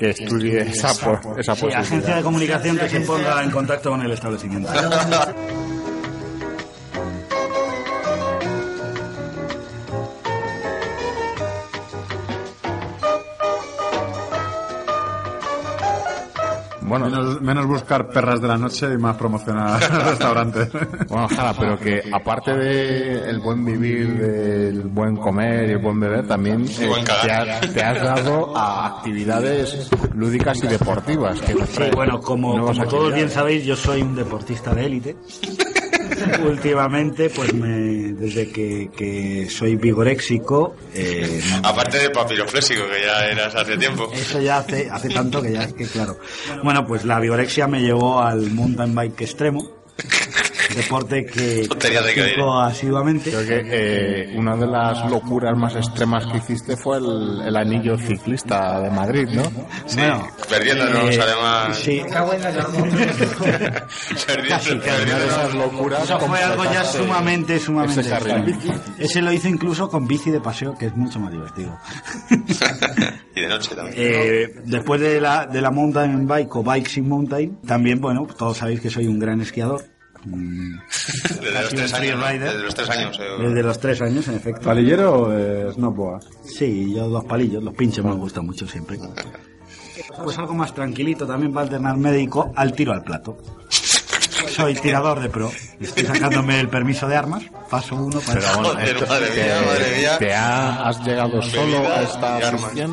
que 0.00 0.10
estudie 0.10 0.62
esa, 0.62 0.90
esa 0.90 1.54
Sí, 1.54 1.60
posibilidad. 1.60 1.80
agencia 1.80 2.16
de 2.16 2.22
comunicación 2.22 2.78
que 2.78 2.88
se 2.88 3.00
ponga 3.02 3.44
en 3.44 3.50
contacto 3.50 3.90
con 3.90 4.00
el 4.02 4.10
establecimiento. 4.12 4.70
Bueno, 16.90 17.08
menos, 17.08 17.40
menos 17.40 17.66
buscar 17.66 18.08
perras 18.08 18.40
de 18.40 18.48
la 18.48 18.58
noche 18.58 18.92
y 18.92 18.98
más 18.98 19.16
promocionar 19.16 19.80
restaurantes. 20.06 20.68
Bueno, 21.08 21.28
Jara, 21.28 21.54
pero 21.56 21.78
que 21.78 22.02
aparte 22.12 22.52
del 22.52 23.38
buen 23.38 23.64
vivir, 23.64 24.18
del 24.18 24.82
buen 24.88 25.14
comer 25.14 25.68
y 25.68 25.72
el 25.74 25.78
buen 25.78 26.00
beber, 26.00 26.26
también 26.26 26.66
eh, 26.80 26.90
te, 27.22 27.30
has, 27.30 27.72
te 27.72 27.80
has 27.80 28.02
dado 28.02 28.56
a 28.56 28.86
actividades 28.86 29.88
lúdicas 30.16 30.58
y 30.64 30.66
deportivas. 30.66 31.40
Que 31.40 31.54
Sí, 31.64 31.82
bueno, 31.94 32.20
como, 32.20 32.72
todos 32.88 33.14
bien 33.14 33.30
sabéis, 33.30 33.64
yo 33.64 33.76
soy 33.76 34.02
un 34.02 34.16
deportista 34.16 34.74
de 34.74 34.86
élite. 34.86 35.16
Últimamente, 36.44 37.30
pues 37.30 37.52
me, 37.54 38.12
desde 38.12 38.50
que, 38.50 38.90
que 38.96 39.48
soy 39.50 39.76
vigoréxico, 39.76 40.76
eh, 40.94 41.40
Aparte 41.62 41.98
de 41.98 42.10
papiroflésico, 42.10 42.82
que 42.88 43.02
ya 43.04 43.26
eras 43.26 43.54
hace 43.54 43.76
tiempo. 43.76 44.10
eso 44.14 44.40
ya 44.40 44.58
hace, 44.58 44.88
hace 44.90 45.08
tanto 45.08 45.42
que 45.42 45.52
ya 45.52 45.62
es 45.62 45.72
que 45.72 45.86
claro. 45.86 46.18
Bueno, 46.62 46.86
pues 46.86 47.04
la 47.04 47.18
vigorexia 47.20 47.66
me 47.66 47.80
llevó 47.80 48.20
al 48.20 48.50
mountain 48.50 48.94
bike 48.94 49.20
extremo, 49.22 49.70
deporte 50.74 51.24
que 51.26 51.68
practico 51.78 52.58
asiduamente. 52.58 53.30
Creo 53.30 53.46
que 53.46 53.62
eh, 53.64 54.34
una 54.36 54.56
de 54.56 54.66
las 54.66 55.08
locuras 55.10 55.56
más 55.56 55.76
extremas 55.76 56.26
que 56.26 56.38
hiciste 56.38 56.76
fue 56.76 56.98
el, 56.98 57.42
el 57.46 57.56
anillo 57.56 57.96
ciclista 57.98 58.80
de 58.80 58.90
Madrid, 58.90 59.28
¿no? 59.32 59.44
Sí, 59.86 59.98
Bueno, 59.98 60.28
perdiéndonos 60.48 61.14
eh, 61.14 61.20
además. 61.22 61.76
Sí, 61.78 62.00
de 64.90 65.26
esas 65.26 65.54
locuras 65.54 66.04
Eso 66.04 66.20
fue 66.20 66.42
algo 66.42 66.64
ya 66.64 66.84
sumamente, 66.84 67.58
sumamente 67.58 68.00
ese 68.00 68.10
carril 68.10 68.48
extraño. 68.48 68.82
Ese 68.98 69.22
lo 69.22 69.32
hizo 69.32 69.48
incluso 69.48 69.88
con 69.88 70.06
bici 70.06 70.30
de 70.30 70.40
paseo, 70.40 70.76
que 70.76 70.86
es 70.86 70.96
mucho 70.96 71.18
más 71.18 71.32
divertido. 71.32 71.78
y 73.34 73.40
de 73.40 73.48
noche 73.48 73.74
también. 73.74 73.94
Eh, 73.96 74.54
después 74.64 75.00
de 75.00 75.20
la, 75.20 75.46
de 75.46 75.60
la 75.60 75.70
mountain 75.70 76.26
bike 76.26 76.56
o 76.56 76.62
bike 76.62 76.88
sin 76.88 77.08
mountain, 77.08 77.60
también, 77.66 78.00
bueno, 78.00 78.26
todos 78.26 78.58
sabéis 78.58 78.80
que 78.80 78.90
soy 78.90 79.06
un 79.06 79.18
gran 79.18 79.40
esquiador. 79.40 79.84
Desde 80.24 81.52
los 81.62 81.68
tres 81.70 81.94
años. 81.94 82.18
¿no? 82.18 82.26
Desde 82.26 82.58
los 82.62 82.74
tres 82.74 82.90
años. 82.90 83.18
eh. 83.20 83.42
Desde 83.42 83.62
los 83.62 83.80
tres 83.80 84.02
años, 84.02 84.28
en 84.28 84.34
efecto. 84.36 84.62
¿Palillero 84.66 85.22
o 85.22 85.28
de 85.30 85.72
snowboard? 85.72 86.22
Sí, 86.44 86.92
yo 86.94 87.08
dos 87.08 87.24
palillos, 87.24 87.62
los 87.62 87.74
pinchos 87.74 88.04
me 88.04 88.12
gustan 88.14 88.46
mucho 88.46 88.66
siempre. 88.66 88.98
Pues 90.22 90.38
algo 90.38 90.54
más 90.54 90.74
tranquilito 90.74 91.26
también 91.26 91.54
va 91.54 91.60
a 91.60 91.64
alternar 91.64 91.96
médico 91.96 92.52
al 92.56 92.72
tiro 92.72 92.92
al 92.92 93.02
plato. 93.02 93.36
Soy 94.48 94.74
tirador 94.74 95.20
de 95.20 95.28
pro. 95.28 95.50
Estoy 95.78 96.04
sacándome 96.04 96.58
el 96.60 96.68
permiso 96.68 97.06
de 97.06 97.16
armas. 97.16 97.42
Paso 97.68 97.94
uno 97.94 98.20
para 98.20 98.40
Pero 98.40 98.52
bueno, 98.54 98.68
Joder, 98.70 98.88
esto- 98.88 99.06
madre 99.06 99.26
te- 99.28 99.44
mía, 99.44 99.62
madre 99.66 99.98
mía. 99.98 100.18
¿te 100.18 100.34
ha- 100.34 100.88
has 100.88 101.04
llegado 101.04 101.42
solo 101.42 101.78
a 101.88 102.02
esta 102.02 102.38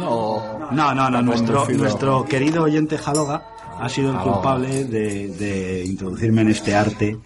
o...? 0.09 0.67
No, 0.71 0.93
no, 0.93 1.09
no. 1.09 1.17
¿Has 1.17 1.23
Nuestro, 1.23 1.65
nuestro 1.69 2.25
querido 2.25 2.63
oyente 2.63 2.97
Jaloga 2.97 3.43
ha 3.79 3.89
sido 3.89 4.11
el 4.11 4.17
culpable 4.17 4.85
de, 4.85 5.27
de 5.29 5.83
introducirme 5.85 6.41
en 6.41 6.49
este 6.49 6.75
arte 6.75 7.17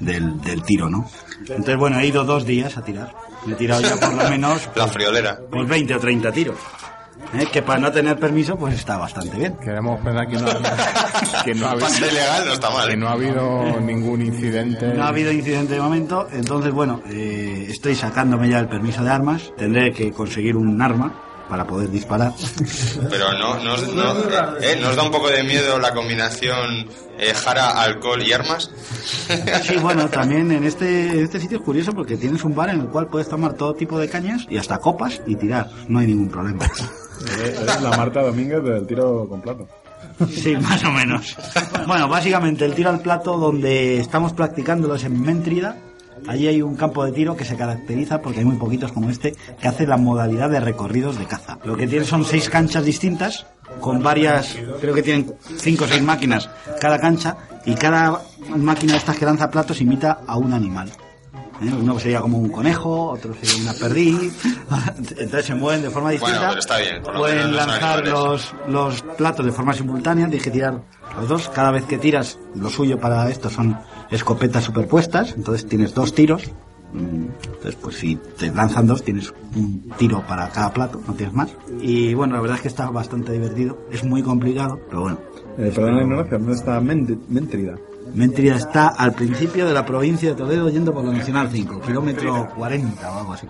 del, 0.00 0.40
del 0.40 0.62
tiro, 0.62 0.88
¿no? 0.90 1.08
Entonces, 1.40 1.76
bueno, 1.76 1.98
he 2.00 2.06
ido 2.06 2.24
dos 2.24 2.44
días 2.44 2.76
a 2.76 2.82
tirar. 2.84 3.14
Me 3.46 3.52
he 3.52 3.56
tirado 3.56 3.80
ya 3.82 3.96
por 3.96 4.12
lo 4.14 4.28
menos 4.28 4.68
La 4.74 4.88
friolera. 4.88 5.38
pues 5.50 5.68
20 5.68 5.94
o 5.94 5.98
30 6.00 6.32
tiros. 6.32 6.56
¿Eh? 7.34 7.46
Que 7.52 7.62
para 7.62 7.80
no 7.80 7.90
tener 7.90 8.18
permiso, 8.18 8.56
pues 8.56 8.74
está 8.74 8.98
bastante 8.98 9.36
bien. 9.36 9.56
Queremos 9.56 10.00
pensar 10.00 10.28
que 10.28 10.36
no, 10.36 10.46
que 11.44 11.54
no 11.54 11.66
ha 11.66 11.70
habido, 11.70 11.86
Pase 11.86 12.06
ilegal 12.08 12.44
no 12.46 12.52
está 12.52 12.70
mal. 12.70 12.88
que 12.88 12.96
no 12.96 13.08
ha 13.08 13.12
habido 13.12 13.80
ningún 13.80 14.22
incidente. 14.22 14.92
No 14.94 15.02
ha 15.04 15.08
habido 15.08 15.32
incidente 15.32 15.74
de 15.74 15.80
momento, 15.80 16.28
entonces 16.30 16.72
bueno, 16.72 17.00
eh, 17.10 17.66
estoy 17.68 17.94
sacándome 17.94 18.48
ya 18.48 18.58
el 18.60 18.68
permiso 18.68 19.02
de 19.02 19.10
armas, 19.10 19.52
tendré 19.56 19.92
que 19.92 20.12
conseguir 20.12 20.56
un 20.56 20.80
arma 20.80 21.14
para 21.48 21.64
poder 21.66 21.90
disparar. 21.90 22.32
Pero 23.10 23.32
no, 23.32 23.62
no, 23.62 23.74
os- 23.74 23.92
no, 23.94 24.14
eh, 24.60 24.78
¿no 24.80 24.88
os 24.90 24.96
da 24.96 25.02
un 25.02 25.10
poco 25.10 25.28
de 25.28 25.42
miedo 25.44 25.78
la 25.78 25.92
combinación 25.94 26.88
eh, 27.18 27.32
jara, 27.34 27.82
alcohol 27.82 28.22
y 28.22 28.32
armas? 28.32 28.70
Sí, 29.62 29.76
bueno, 29.76 30.08
también 30.08 30.50
en 30.52 30.64
este, 30.64 31.10
en 31.10 31.24
este 31.24 31.40
sitio 31.40 31.58
es 31.58 31.64
curioso 31.64 31.92
porque 31.92 32.16
tienes 32.16 32.42
un 32.44 32.54
bar 32.54 32.70
en 32.70 32.80
el 32.80 32.86
cual 32.88 33.06
puedes 33.08 33.28
tomar 33.28 33.54
todo 33.54 33.74
tipo 33.74 33.98
de 33.98 34.08
cañas 34.08 34.46
y 34.50 34.56
hasta 34.58 34.78
copas 34.78 35.20
y 35.26 35.36
tirar, 35.36 35.70
no 35.88 35.98
hay 36.00 36.06
ningún 36.08 36.28
problema. 36.28 36.64
Eres 37.40 37.80
la 37.82 37.90
Marta 37.96 38.22
Domínguez 38.22 38.62
del 38.62 38.86
tiro 38.86 39.26
con 39.28 39.40
plato. 39.40 39.66
Sí, 40.30 40.56
más 40.56 40.82
o 40.84 40.90
menos. 40.92 41.36
Bueno, 41.86 42.08
básicamente 42.08 42.64
el 42.64 42.74
tiro 42.74 42.90
al 42.90 43.00
plato 43.00 43.36
donde 43.36 43.98
estamos 43.98 44.32
practicándolo 44.32 44.94
es 44.94 45.04
en 45.04 45.20
Méntrida. 45.20 45.76
Allí 46.28 46.48
hay 46.48 46.62
un 46.62 46.76
campo 46.76 47.04
de 47.04 47.12
tiro 47.12 47.36
que 47.36 47.44
se 47.44 47.56
caracteriza 47.56 48.20
porque 48.20 48.40
hay 48.40 48.44
muy 48.44 48.56
poquitos 48.56 48.92
como 48.92 49.10
este 49.10 49.34
que 49.60 49.68
hace 49.68 49.86
la 49.86 49.96
modalidad 49.96 50.50
de 50.50 50.60
recorridos 50.60 51.18
de 51.18 51.26
caza. 51.26 51.58
Lo 51.64 51.76
que 51.76 51.86
tiene 51.86 52.04
son 52.04 52.24
seis 52.24 52.48
canchas 52.50 52.84
distintas 52.84 53.46
con 53.80 54.02
varias, 54.02 54.56
creo 54.80 54.94
que 54.94 55.02
tienen 55.02 55.34
cinco 55.56 55.84
o 55.84 55.88
seis 55.88 56.02
máquinas 56.02 56.48
cada 56.80 57.00
cancha 57.00 57.36
y 57.64 57.74
cada 57.74 58.22
máquina 58.56 58.92
de 58.92 58.98
estas 58.98 59.16
que 59.16 59.24
lanza 59.24 59.50
platos 59.50 59.80
imita 59.80 60.20
a 60.26 60.36
un 60.36 60.52
animal. 60.52 60.90
¿Eh? 61.62 61.72
Uno 61.72 61.98
sería 61.98 62.20
como 62.20 62.38
un 62.38 62.50
conejo, 62.50 63.10
otro 63.10 63.34
sería 63.34 63.62
una 63.62 63.72
perdiz, 63.72 64.44
entonces 65.16 65.46
se 65.46 65.54
mueven 65.54 65.82
de 65.82 65.90
forma 65.90 66.10
distinta. 66.10 66.38
Bueno, 66.38 66.48
pero 66.50 66.60
está 66.60 66.78
bien. 66.78 67.02
Por 67.02 67.14
lo 67.14 67.20
Pueden 67.20 67.38
menos 67.38 67.56
lanzar 67.56 68.06
los, 68.06 68.54
los 68.68 69.02
platos 69.02 69.46
de 69.46 69.52
forma 69.52 69.72
simultánea, 69.72 70.26
tienes 70.26 70.44
que 70.44 70.50
tirar 70.50 70.82
los 71.18 71.28
dos. 71.28 71.48
Cada 71.48 71.70
vez 71.70 71.84
que 71.84 71.96
tiras, 71.96 72.38
lo 72.54 72.68
suyo 72.68 72.98
para 72.98 73.28
esto 73.30 73.48
son 73.48 73.78
escopetas 74.10 74.64
superpuestas, 74.64 75.34
entonces 75.36 75.66
tienes 75.66 75.94
dos 75.94 76.14
tiros. 76.14 76.44
Mm, 76.92 77.26
Entonces, 77.46 77.76
pues 77.82 77.96
si 77.96 78.16
te 78.38 78.50
lanzan 78.54 78.86
dos, 78.86 79.02
tienes 79.02 79.32
un 79.56 79.90
tiro 79.98 80.22
para 80.26 80.48
cada 80.50 80.72
plato, 80.72 81.00
no 81.06 81.14
tienes 81.14 81.34
más. 81.34 81.52
Y 81.80 82.14
bueno, 82.14 82.34
la 82.36 82.40
verdad 82.40 82.56
es 82.56 82.62
que 82.62 82.68
está 82.68 82.88
bastante 82.90 83.32
divertido. 83.32 83.76
Es 83.90 84.04
muy 84.04 84.22
complicado, 84.22 84.78
pero 84.88 85.02
bueno. 85.02 85.18
Eh, 85.58 85.72
la 85.76 86.02
ignorancia, 86.02 86.38
¿dónde 86.38 86.52
está 86.54 86.80
Ment- 86.80 87.18
Mentira 88.14 88.56
está 88.56 88.88
al 88.88 89.12
principio 89.12 89.66
de 89.66 89.74
la 89.74 89.84
provincia 89.84 90.30
de 90.30 90.34
Toledo 90.34 90.68
yendo 90.68 90.92
por 90.92 91.04
la 91.04 91.12
Nacional 91.12 91.48
5, 91.50 91.80
kilómetro 91.80 92.48
40 92.56 93.12
o 93.12 93.18
algo 93.18 93.32
así. 93.32 93.48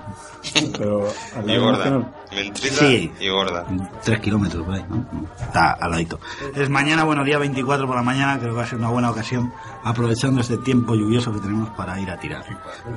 Pero 0.77 1.09
al 1.37 1.51
Y 1.51 1.59
gorda. 1.59 2.13
Sí. 2.55 3.13
y 3.21 3.29
gorda. 3.29 3.67
3 4.03 4.21
kilómetros 4.21 4.65
por 4.65 4.75
ahí, 4.75 4.85
¿no? 4.89 5.07
Está 5.41 5.73
al 5.73 5.91
ladito. 5.91 6.19
Es 6.55 6.69
mañana, 6.69 7.05
bueno, 7.05 7.25
día 7.25 7.39
24 7.39 7.87
por 7.87 7.97
la 7.97 8.03
mañana, 8.03 8.39
creo 8.39 8.53
que 8.53 8.59
va 8.59 8.65
a 8.65 8.67
ser 8.67 8.79
una 8.79 8.91
buena 8.91 9.11
ocasión, 9.11 9.53
aprovechando 9.85 10.41
este 10.41 10.59
tiempo 10.59 10.95
lluvioso 10.95 11.33
que 11.33 11.41
tenemos 11.41 11.71
para 11.71 12.01
ir 12.01 12.11
a 12.11 12.19
tirar. 12.19 12.45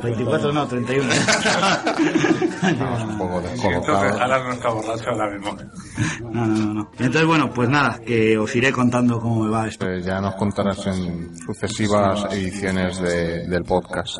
24 0.01 0.51
no, 0.51 0.67
31. 0.67 1.09
un 3.09 3.17
poco 3.17 3.41
Entonces, 3.41 4.19
ahora 4.19 4.43
no 4.43 4.53
está 4.53 4.69
borracho 4.69 5.09
ahora 5.09 5.29
mismo. 5.29 5.57
No, 6.31 6.45
no, 6.45 6.57
no, 6.57 6.73
no. 6.73 6.91
Entonces, 6.93 7.25
bueno, 7.25 7.51
pues 7.51 7.69
nada, 7.69 7.99
que 7.99 8.37
os 8.37 8.55
iré 8.55 8.71
contando 8.71 9.19
cómo 9.19 9.43
me 9.43 9.49
va 9.49 9.67
esto. 9.67 9.85
Pues 9.85 10.05
ya 10.05 10.19
nos 10.21 10.35
contarás 10.35 10.85
en 10.87 11.29
sucesivas 11.53 12.25
ediciones 12.31 12.99
de- 12.99 13.47
del 13.47 13.63
podcast. 13.63 14.17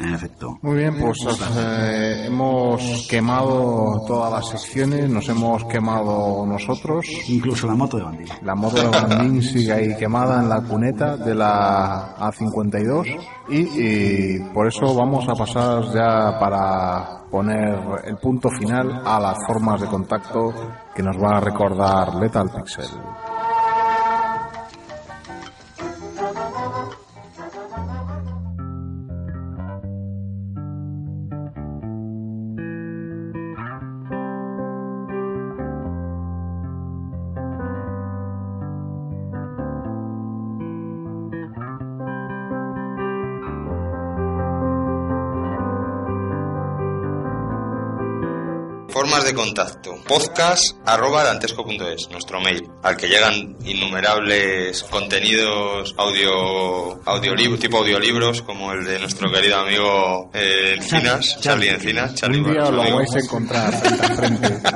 En 0.00 0.14
efecto. 0.14 0.56
Muy 0.62 0.76
bien, 0.76 0.96
pues 1.00 1.18
eh, 1.56 2.26
hemos 2.26 3.08
quemado 3.10 4.04
todas 4.06 4.30
las 4.30 4.46
secciones, 4.46 5.08
nos 5.10 5.28
hemos 5.28 5.64
quemado 5.64 6.46
nosotros. 6.46 7.04
Incluso 7.28 7.66
la 7.66 7.74
moto 7.74 7.96
de 7.96 8.04
Bandín. 8.04 8.28
La 8.42 8.54
moto 8.54 8.76
de 8.80 8.88
Bandín 8.88 9.42
sigue 9.42 9.72
ahí 9.72 9.96
quemada 9.96 10.42
en 10.42 10.48
la 10.48 10.60
cuneta 10.60 11.16
de 11.16 11.34
la 11.34 12.14
A52 12.18 13.18
y, 13.48 13.58
y 13.58 14.38
por 14.54 14.68
eso 14.68 14.94
vamos 14.94 15.28
a 15.28 15.34
pasar 15.34 15.82
ya 15.92 16.38
para 16.38 17.22
poner 17.28 17.76
el 18.04 18.16
punto 18.18 18.48
final 18.50 19.02
a 19.04 19.18
las 19.18 19.38
formas 19.44 19.80
de 19.80 19.88
contacto 19.88 20.52
que 20.94 21.02
nos 21.02 21.16
va 21.20 21.38
a 21.38 21.40
recordar 21.40 22.14
Lethal 22.14 22.48
Pixel. 22.50 22.86
Formas 49.10 49.24
de 49.26 49.34
contacto. 49.34 49.96
Podcast 50.06 50.76
arroba 50.86 51.24
dantesco.es, 51.24 52.08
nuestro 52.12 52.40
mail, 52.40 52.62
al 52.84 52.96
que 52.96 53.08
llegan 53.08 53.56
innumerables 53.64 54.84
contenidos 54.84 55.96
audio, 55.98 57.02
audiolib- 57.02 57.58
tipo 57.58 57.78
audiolibros, 57.78 58.42
como 58.42 58.72
el 58.72 58.84
de 58.84 59.00
nuestro 59.00 59.28
querido 59.32 59.56
amigo 59.58 60.30
eh, 60.32 60.74
Encinas, 60.76 61.40
Charlie 61.40 61.70
Encinas. 61.70 62.14
Charlie 62.14 62.38
Un 62.38 62.52
día 62.52 62.70
lo 62.70 62.82
amigo. 62.82 62.98
vais 62.98 63.14
a 63.16 63.18
encontrar 63.18 63.72
frente 63.80 64.04
a 64.06 64.08
frente. 64.14 64.60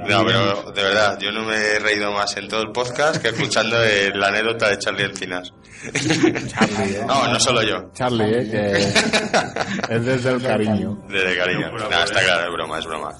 No, 0.00 0.24
pero 0.24 0.72
de 0.72 0.82
verdad, 0.82 1.18
yo 1.20 1.30
no 1.30 1.44
me 1.44 1.54
he 1.56 1.78
reído 1.78 2.10
más 2.10 2.34
en 2.36 2.48
todo 2.48 2.62
el 2.62 2.72
podcast 2.72 3.20
que 3.20 3.28
escuchando 3.28 3.80
eh, 3.84 4.10
la 4.14 4.28
anécdota 4.28 4.68
de 4.70 4.78
Charlie 4.78 5.04
Encinas. 5.04 5.52
Charlie, 5.92 6.96
¿eh? 6.96 7.04
No, 7.06 7.28
no 7.28 7.38
solo 7.38 7.62
yo. 7.62 7.90
Charlie, 7.92 8.24
¿eh? 8.24 8.50
que 8.50 9.94
es 9.94 10.04
desde 10.04 10.30
el 10.30 10.42
cariño. 10.42 11.04
Desde 11.08 11.36
cariño. 11.36 11.70
No, 11.72 12.02
está 12.02 12.22
claro, 12.24 12.49
es 12.50 12.56
broma, 12.56 12.78
es 12.78 12.86
broma. 12.86 13.16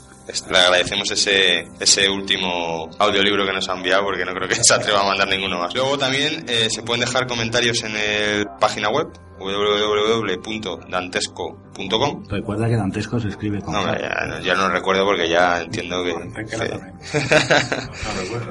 Le 0.50 0.58
agradecemos 0.58 1.10
ese, 1.10 1.68
ese 1.80 2.08
último 2.08 2.88
audiolibro 2.98 3.44
que 3.44 3.52
nos 3.52 3.68
ha 3.68 3.74
enviado 3.74 4.04
porque 4.04 4.24
no 4.24 4.32
creo 4.32 4.48
que 4.48 4.54
se 4.62 4.74
atreva 4.74 5.00
a 5.00 5.06
mandar 5.06 5.28
ninguno 5.28 5.58
más. 5.58 5.74
Luego 5.74 5.98
también 5.98 6.44
eh, 6.48 6.68
se 6.70 6.82
pueden 6.82 7.00
dejar 7.00 7.26
comentarios 7.26 7.82
en 7.82 7.94
la 7.94 8.58
página 8.58 8.90
web 8.90 9.08
www.dantesco.com 9.40 12.24
Recuerda 12.28 12.68
que 12.68 12.76
Dantesco 12.76 13.18
se 13.18 13.28
escribe 13.28 13.62
con 13.62 13.72
no, 13.72 13.86
ya, 13.86 14.38
ya 14.42 14.54
no 14.54 14.68
recuerdo 14.68 15.06
porque 15.06 15.30
ya 15.30 15.62
entiendo 15.62 16.04
que... 16.04 16.12
recuerda, 16.44 16.92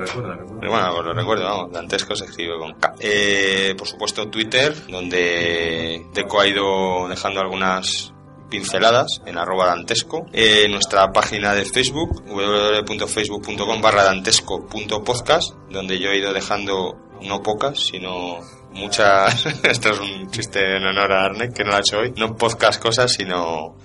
recuerda. 0.04 0.40
Pero 0.60 0.72
bueno, 0.72 0.92
pues 0.94 1.06
lo 1.06 1.14
recuerdo, 1.14 1.44
vamos, 1.44 1.72
Dantesco 1.72 2.16
se 2.16 2.26
escribe 2.26 2.58
con 2.58 2.74
K. 2.74 2.96
Eh, 3.00 3.76
por 3.78 3.88
supuesto, 3.88 4.30
Twitter, 4.30 4.74
donde 4.88 6.08
Deco 6.14 6.42
ha 6.42 6.48
ido 6.48 7.08
dejando 7.08 7.42
algunas 7.42 8.12
pinceladas 8.50 9.22
en 9.26 9.38
arroba 9.38 9.68
dantesco. 9.68 10.26
Eh, 10.34 10.68
nuestra 10.70 11.12
página 11.12 11.54
de 11.54 11.66
Facebook, 11.66 12.24
www.facebook.com 12.26 13.82
barra 13.82 14.04
dantesco.podcast, 14.04 15.54
donde 15.70 16.00
yo 16.00 16.10
he 16.10 16.18
ido 16.18 16.34
dejando 16.34 16.98
no 17.22 17.42
pocas, 17.42 17.80
sino 17.80 18.40
muchas... 18.72 19.46
Esto 19.64 19.92
es 19.92 20.00
un 20.00 20.30
chiste 20.32 20.78
en 20.78 20.86
honor 20.86 21.12
a 21.12 21.26
Arnek, 21.26 21.54
que 21.54 21.64
no 21.64 21.72
lo 21.72 21.76
ha 21.78 21.80
hecho 21.80 22.00
hoy. 22.00 22.14
No 22.16 22.36
podcast 22.36 22.82
cosas, 22.82 23.12
sino 23.14 23.76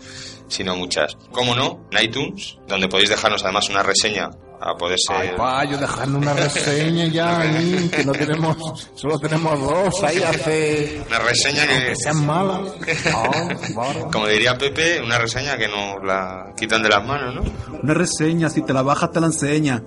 sino 0.48 0.76
muchas. 0.76 1.16
Como 1.32 1.54
no, 1.54 1.86
en 1.90 2.04
iTunes, 2.04 2.58
donde 2.68 2.88
podéis 2.88 3.10
dejarnos 3.10 3.42
además 3.44 3.68
una 3.70 3.82
reseña 3.82 4.30
a 4.60 4.74
poder 4.74 4.98
ser... 4.98 5.16
Ay, 5.16 5.30
pa, 5.36 5.64
yo 5.64 5.76
dejando 5.76 6.18
una 6.18 6.32
reseña 6.34 7.06
ya 7.06 7.40
ahí, 7.40 7.90
que 7.94 8.04
no 8.04 8.12
tenemos, 8.12 8.56
solo 8.94 9.18
tenemos 9.18 9.60
dos 9.60 10.02
ahí 10.02 10.22
hace... 10.22 11.02
Una 11.06 11.18
reseña 11.18 11.66
que... 11.66 11.84
Que 11.88 11.96
sean 11.96 12.24
malas. 12.26 12.60
Ah, 13.14 13.48
vale. 13.74 14.00
Como 14.12 14.26
diría 14.26 14.56
Pepe, 14.56 15.00
una 15.00 15.18
reseña 15.18 15.56
que 15.56 15.68
nos 15.68 16.02
la 16.04 16.52
quitan 16.56 16.82
de 16.82 16.88
las 16.88 17.04
manos, 17.04 17.34
¿no? 17.34 17.78
Una 17.82 17.94
reseña, 17.94 18.48
si 18.50 18.62
te 18.62 18.72
la 18.72 18.82
bajas 18.82 19.10
te 19.12 19.20
la 19.20 19.26
enseña. 19.26 19.82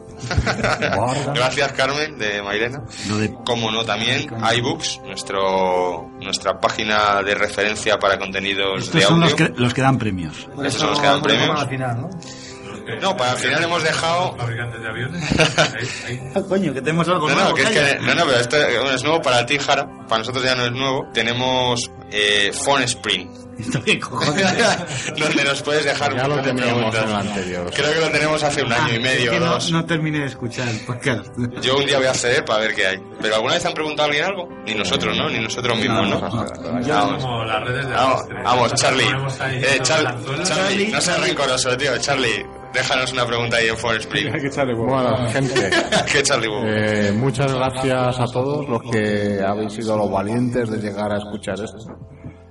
Gracias, 1.33 1.71
Carmen, 1.73 2.17
de 2.17 2.41
Mairena. 2.41 2.83
Como 3.45 3.71
no, 3.71 3.83
también 3.85 4.27
iBooks, 4.57 5.01
nuestro, 5.05 6.09
nuestra 6.21 6.59
página 6.59 7.21
de 7.23 7.35
referencia 7.35 7.97
para 7.97 8.17
contenidos 8.17 8.91
de 8.91 8.99
Estos 8.99 9.03
son 9.03 9.23
audio. 9.23 9.25
los 9.25 9.33
que, 9.35 9.61
los 9.61 9.73
que 9.73 9.81
dan 9.81 9.97
premios. 9.97 10.47
Esos 10.63 10.81
son 10.81 10.89
los 10.91 10.99
que 10.99 11.07
dan 11.07 11.21
premios. 11.21 11.59
Al 11.61 11.69
final, 11.69 12.01
¿no? 12.01 12.09
No, 13.01 13.15
para 13.17 13.31
el 13.33 13.37
final 13.37 13.63
hemos 13.63 13.83
dejado... 13.83 14.35
Fabricantes 14.37 14.81
de 14.81 14.87
aviones. 14.87 15.23
Ah, 16.35 16.41
coño, 16.47 16.73
que 16.73 16.81
tenemos 16.81 17.07
algo 17.07 17.27
No, 17.27 17.35
nuevo. 17.35 17.49
no, 17.49 17.55
que 17.55 17.63
es 17.63 17.69
que, 17.69 17.99
no, 18.01 18.15
no, 18.15 18.25
pero 18.25 18.39
esto 18.39 18.57
bueno, 18.57 18.91
es 18.91 19.03
nuevo 19.03 19.21
para 19.21 19.45
ti, 19.45 19.57
Jara. 19.59 19.87
Para 20.07 20.19
nosotros 20.19 20.43
ya 20.43 20.55
no 20.55 20.65
es 20.65 20.71
nuevo. 20.71 21.07
Tenemos 21.13 21.91
eh, 22.11 22.51
Phone 22.53 22.83
Spring. 22.83 23.29
¿Esto 23.57 23.83
qué 23.83 23.99
cojones 23.99 24.45
es? 24.53 25.15
donde 25.19 25.43
nos 25.43 25.63
puedes 25.63 25.83
dejar 25.83 26.15
Ya 26.15 26.27
lo 26.27 26.35
un 26.35 26.35
montón 26.35 26.55
de 26.55 26.61
teníamos 26.61 26.95
preguntas. 26.95 27.03
en 27.03 27.09
el 27.09 27.15
anterior. 27.15 27.71
Creo 27.75 27.93
que 27.93 27.99
lo 28.01 28.09
tenemos 28.11 28.43
hace 28.43 28.63
un 28.63 28.71
año 28.71 28.93
y 28.95 28.99
medio 28.99 29.09
Ah, 29.09 29.23
Es 29.23 29.29
que 29.31 29.37
o 29.37 29.39
no, 29.39 29.53
dos. 29.53 29.71
no 29.71 29.85
terminé 29.85 30.19
de 30.19 30.25
escuchar 30.27 30.67
el 30.67 30.79
podcast. 30.81 31.25
Yo 31.61 31.77
un 31.77 31.85
día 31.87 31.97
voy 31.97 32.05
a 32.07 32.11
acceder 32.11 32.45
para 32.45 32.59
ver 32.59 32.75
qué 32.75 32.85
hay. 32.87 32.97
¿Pero 33.19 33.35
alguna 33.35 33.53
vez 33.55 33.65
han 33.65 33.73
preguntado 33.73 34.03
a 34.03 34.05
alguien 34.11 34.25
algo? 34.25 34.47
Ni 34.65 34.75
nosotros, 34.75 35.17
¿no? 35.17 35.27
Ni 35.29 35.39
nosotros 35.39 35.75
mismos, 35.77 36.07
¿no? 36.07 36.21
Vamos, 36.21 37.23
Como 37.23 37.43
las 37.45 37.63
redes 37.63 37.87
de 37.87 37.93
vamos, 37.93 38.19
Lastre. 38.19 38.43
vamos, 38.43 38.73
Charlie. 38.75 39.05
Eh, 39.53 39.79
Char-. 39.81 40.15
Charlie, 40.43 40.87
no 40.89 41.01
seas 41.01 41.19
rencoroso, 41.19 41.75
tío. 41.77 41.97
Charlie, 41.97 42.45
déjanos 42.77 43.11
una 43.13 43.25
pregunta 43.25 43.57
ahí 43.57 43.67
en 43.67 43.77
Phone 43.77 43.97
Spring. 43.97 44.27
Bueno, 44.75 45.29
gente, 45.29 45.69
¿Qué 46.11 46.21
Charlie? 46.23 46.47
Bobo? 46.47 46.65
eh, 46.67 47.11
muchas 47.13 47.51
gracias 47.53 48.19
a 48.19 48.25
todos 48.27 48.67
los 48.69 48.81
que 48.91 49.41
habéis 49.45 49.73
sido 49.73 49.97
los 49.97 50.09
valientes 50.11 50.69
de 50.69 50.77
llegar 50.77 51.11
a 51.11 51.17
escuchar 51.17 51.55
esto. 51.55 51.97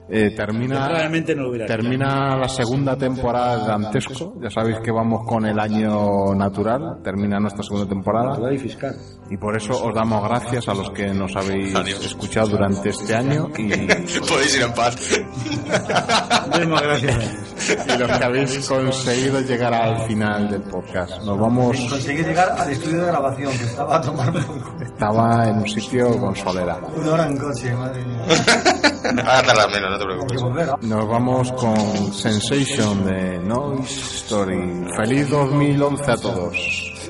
Eh, 0.09 0.31
termina, 0.37 0.89
Realmente 0.89 1.35
no 1.35 1.49
hubiera 1.49 1.66
termina 1.66 2.37
la 2.37 2.49
segunda 2.49 2.97
temporada 2.97 3.59
de 3.59 3.66
Dantesco. 3.66 4.35
Ya 4.41 4.51
sabéis 4.51 4.78
que 4.78 4.93
vamos 4.93 5.27
con 5.27 5.45
el 5.47 5.59
año 5.59 6.35
natural. 6.35 7.01
Termina 7.03 7.41
nuestra 7.41 7.65
segunda 7.65 7.89
temporada. 7.89 8.31
Natural 8.31 8.55
y 8.55 8.59
fiscal. 8.59 8.97
Y 9.31 9.37
por 9.37 9.57
eso 9.57 9.73
os 9.85 9.93
damos 9.93 10.23
gracias 10.23 10.69
a 10.69 10.74
los 10.74 10.91
que 10.91 11.09
nos 11.09 11.35
habéis 11.35 11.74
escuchado 12.05 12.49
durante 12.49 12.91
este 12.91 13.15
año 13.15 13.49
y, 13.57 13.69
Podéis 14.28 14.57
ir 14.57 14.62
en 14.62 14.74
paz. 14.74 14.97
Gracias 16.53 17.47
y 17.69 17.99
los 17.99 18.19
que 18.19 18.24
habéis 18.24 18.69
conseguido 18.69 19.41
llegar 19.41 19.74
al 19.74 20.07
final 20.07 20.49
del 20.51 20.62
podcast. 20.62 21.23
Nos 21.23 21.39
vamos. 21.39 21.77
Conseguí 21.91 22.23
llegar 22.23 22.51
al 22.57 22.70
estudio 22.70 23.01
de 23.01 23.07
grabación, 23.07 23.59
que 23.59 23.65
estaba 23.65 23.97
a 23.97 24.01
tomar. 24.01 24.33
Estaba 24.81 25.49
en 25.49 25.59
un 25.59 25.69
sitio 25.69 26.19
con 26.19 26.35
soledad. 26.37 26.78
una 26.97 27.12
hora 27.12 27.27
en 27.27 27.37
coche, 27.37 27.74
madre 27.74 28.05
mía. 28.05 28.24
Ahora 29.07 29.66
menos, 29.69 29.95
Nos 30.82 31.09
vamos 31.09 31.52
con 31.52 32.12
Sensation 32.12 33.06
de 33.06 33.39
Noise 33.39 34.16
Story. 34.24 34.85
Feliz 34.97 35.31
2011 35.31 36.10
a 36.10 36.16
todos. 36.16 36.56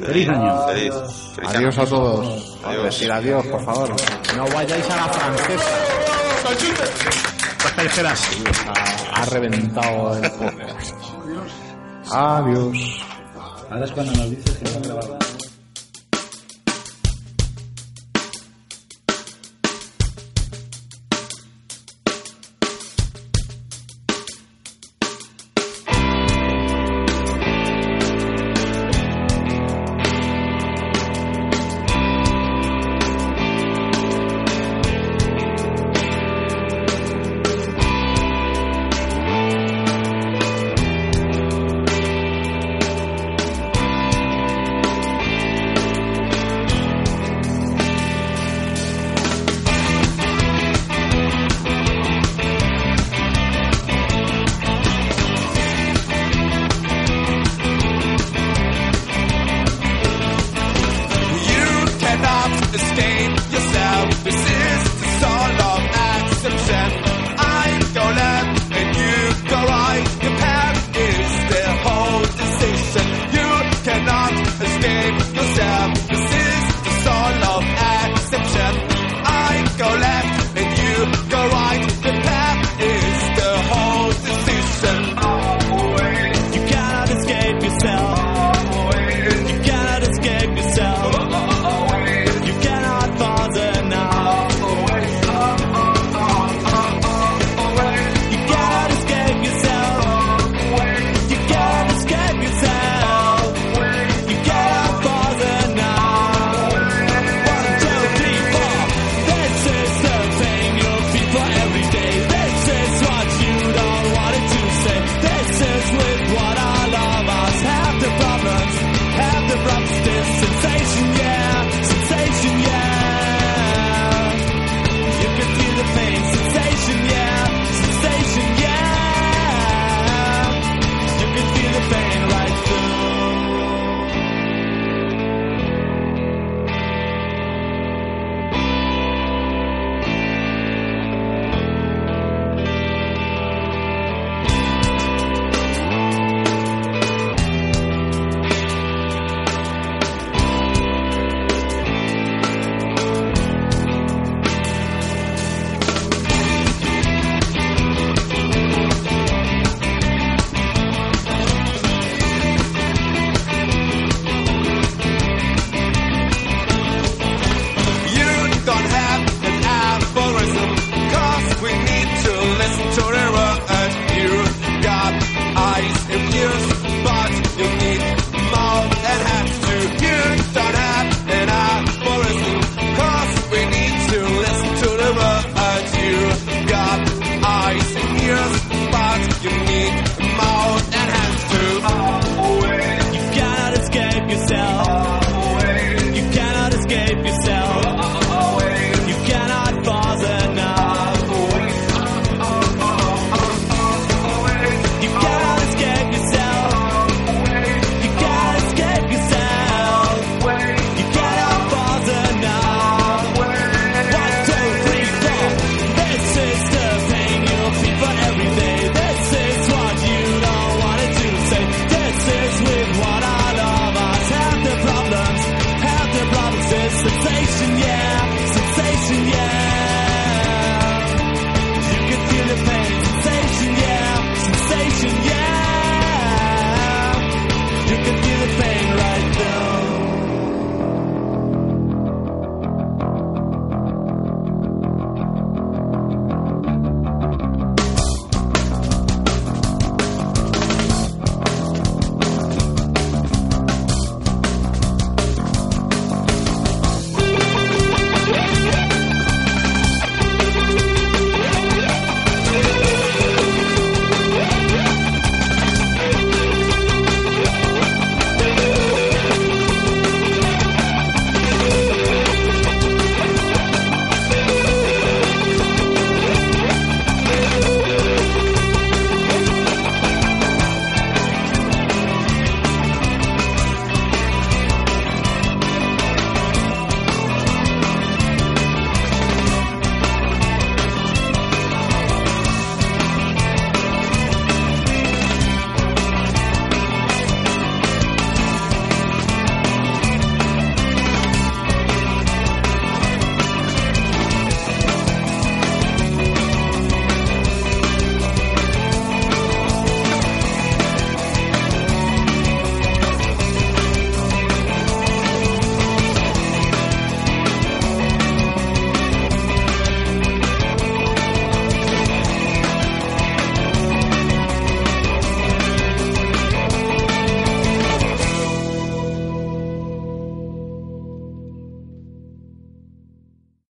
Feliz 0.04 0.28
año. 0.28 0.66
Feliz. 0.68 0.94
Feliz 1.34 1.50
año. 1.50 1.58
Adiós 1.58 1.78
a 1.78 1.86
todos. 1.86 2.58
Adiós. 2.64 2.84
Decir 2.84 3.12
adiós, 3.12 3.46
por 3.46 3.64
favor. 3.64 3.96
No 4.36 4.46
vayáis 4.54 4.90
a 4.90 4.96
la 4.96 5.08
francesa. 5.08 5.70
Ha, 8.68 9.22
ha 9.22 9.24
reventado 9.26 10.16
el 10.18 10.30
podcast. 10.32 10.94
Adiós. 12.12 12.78
Ahora 13.70 13.84
es 13.84 13.92
cuando 13.92 14.12
nos 14.12 14.30
dices 14.30 14.56
que 14.58 14.64
no 14.70 14.80
grabamos. 14.94 15.25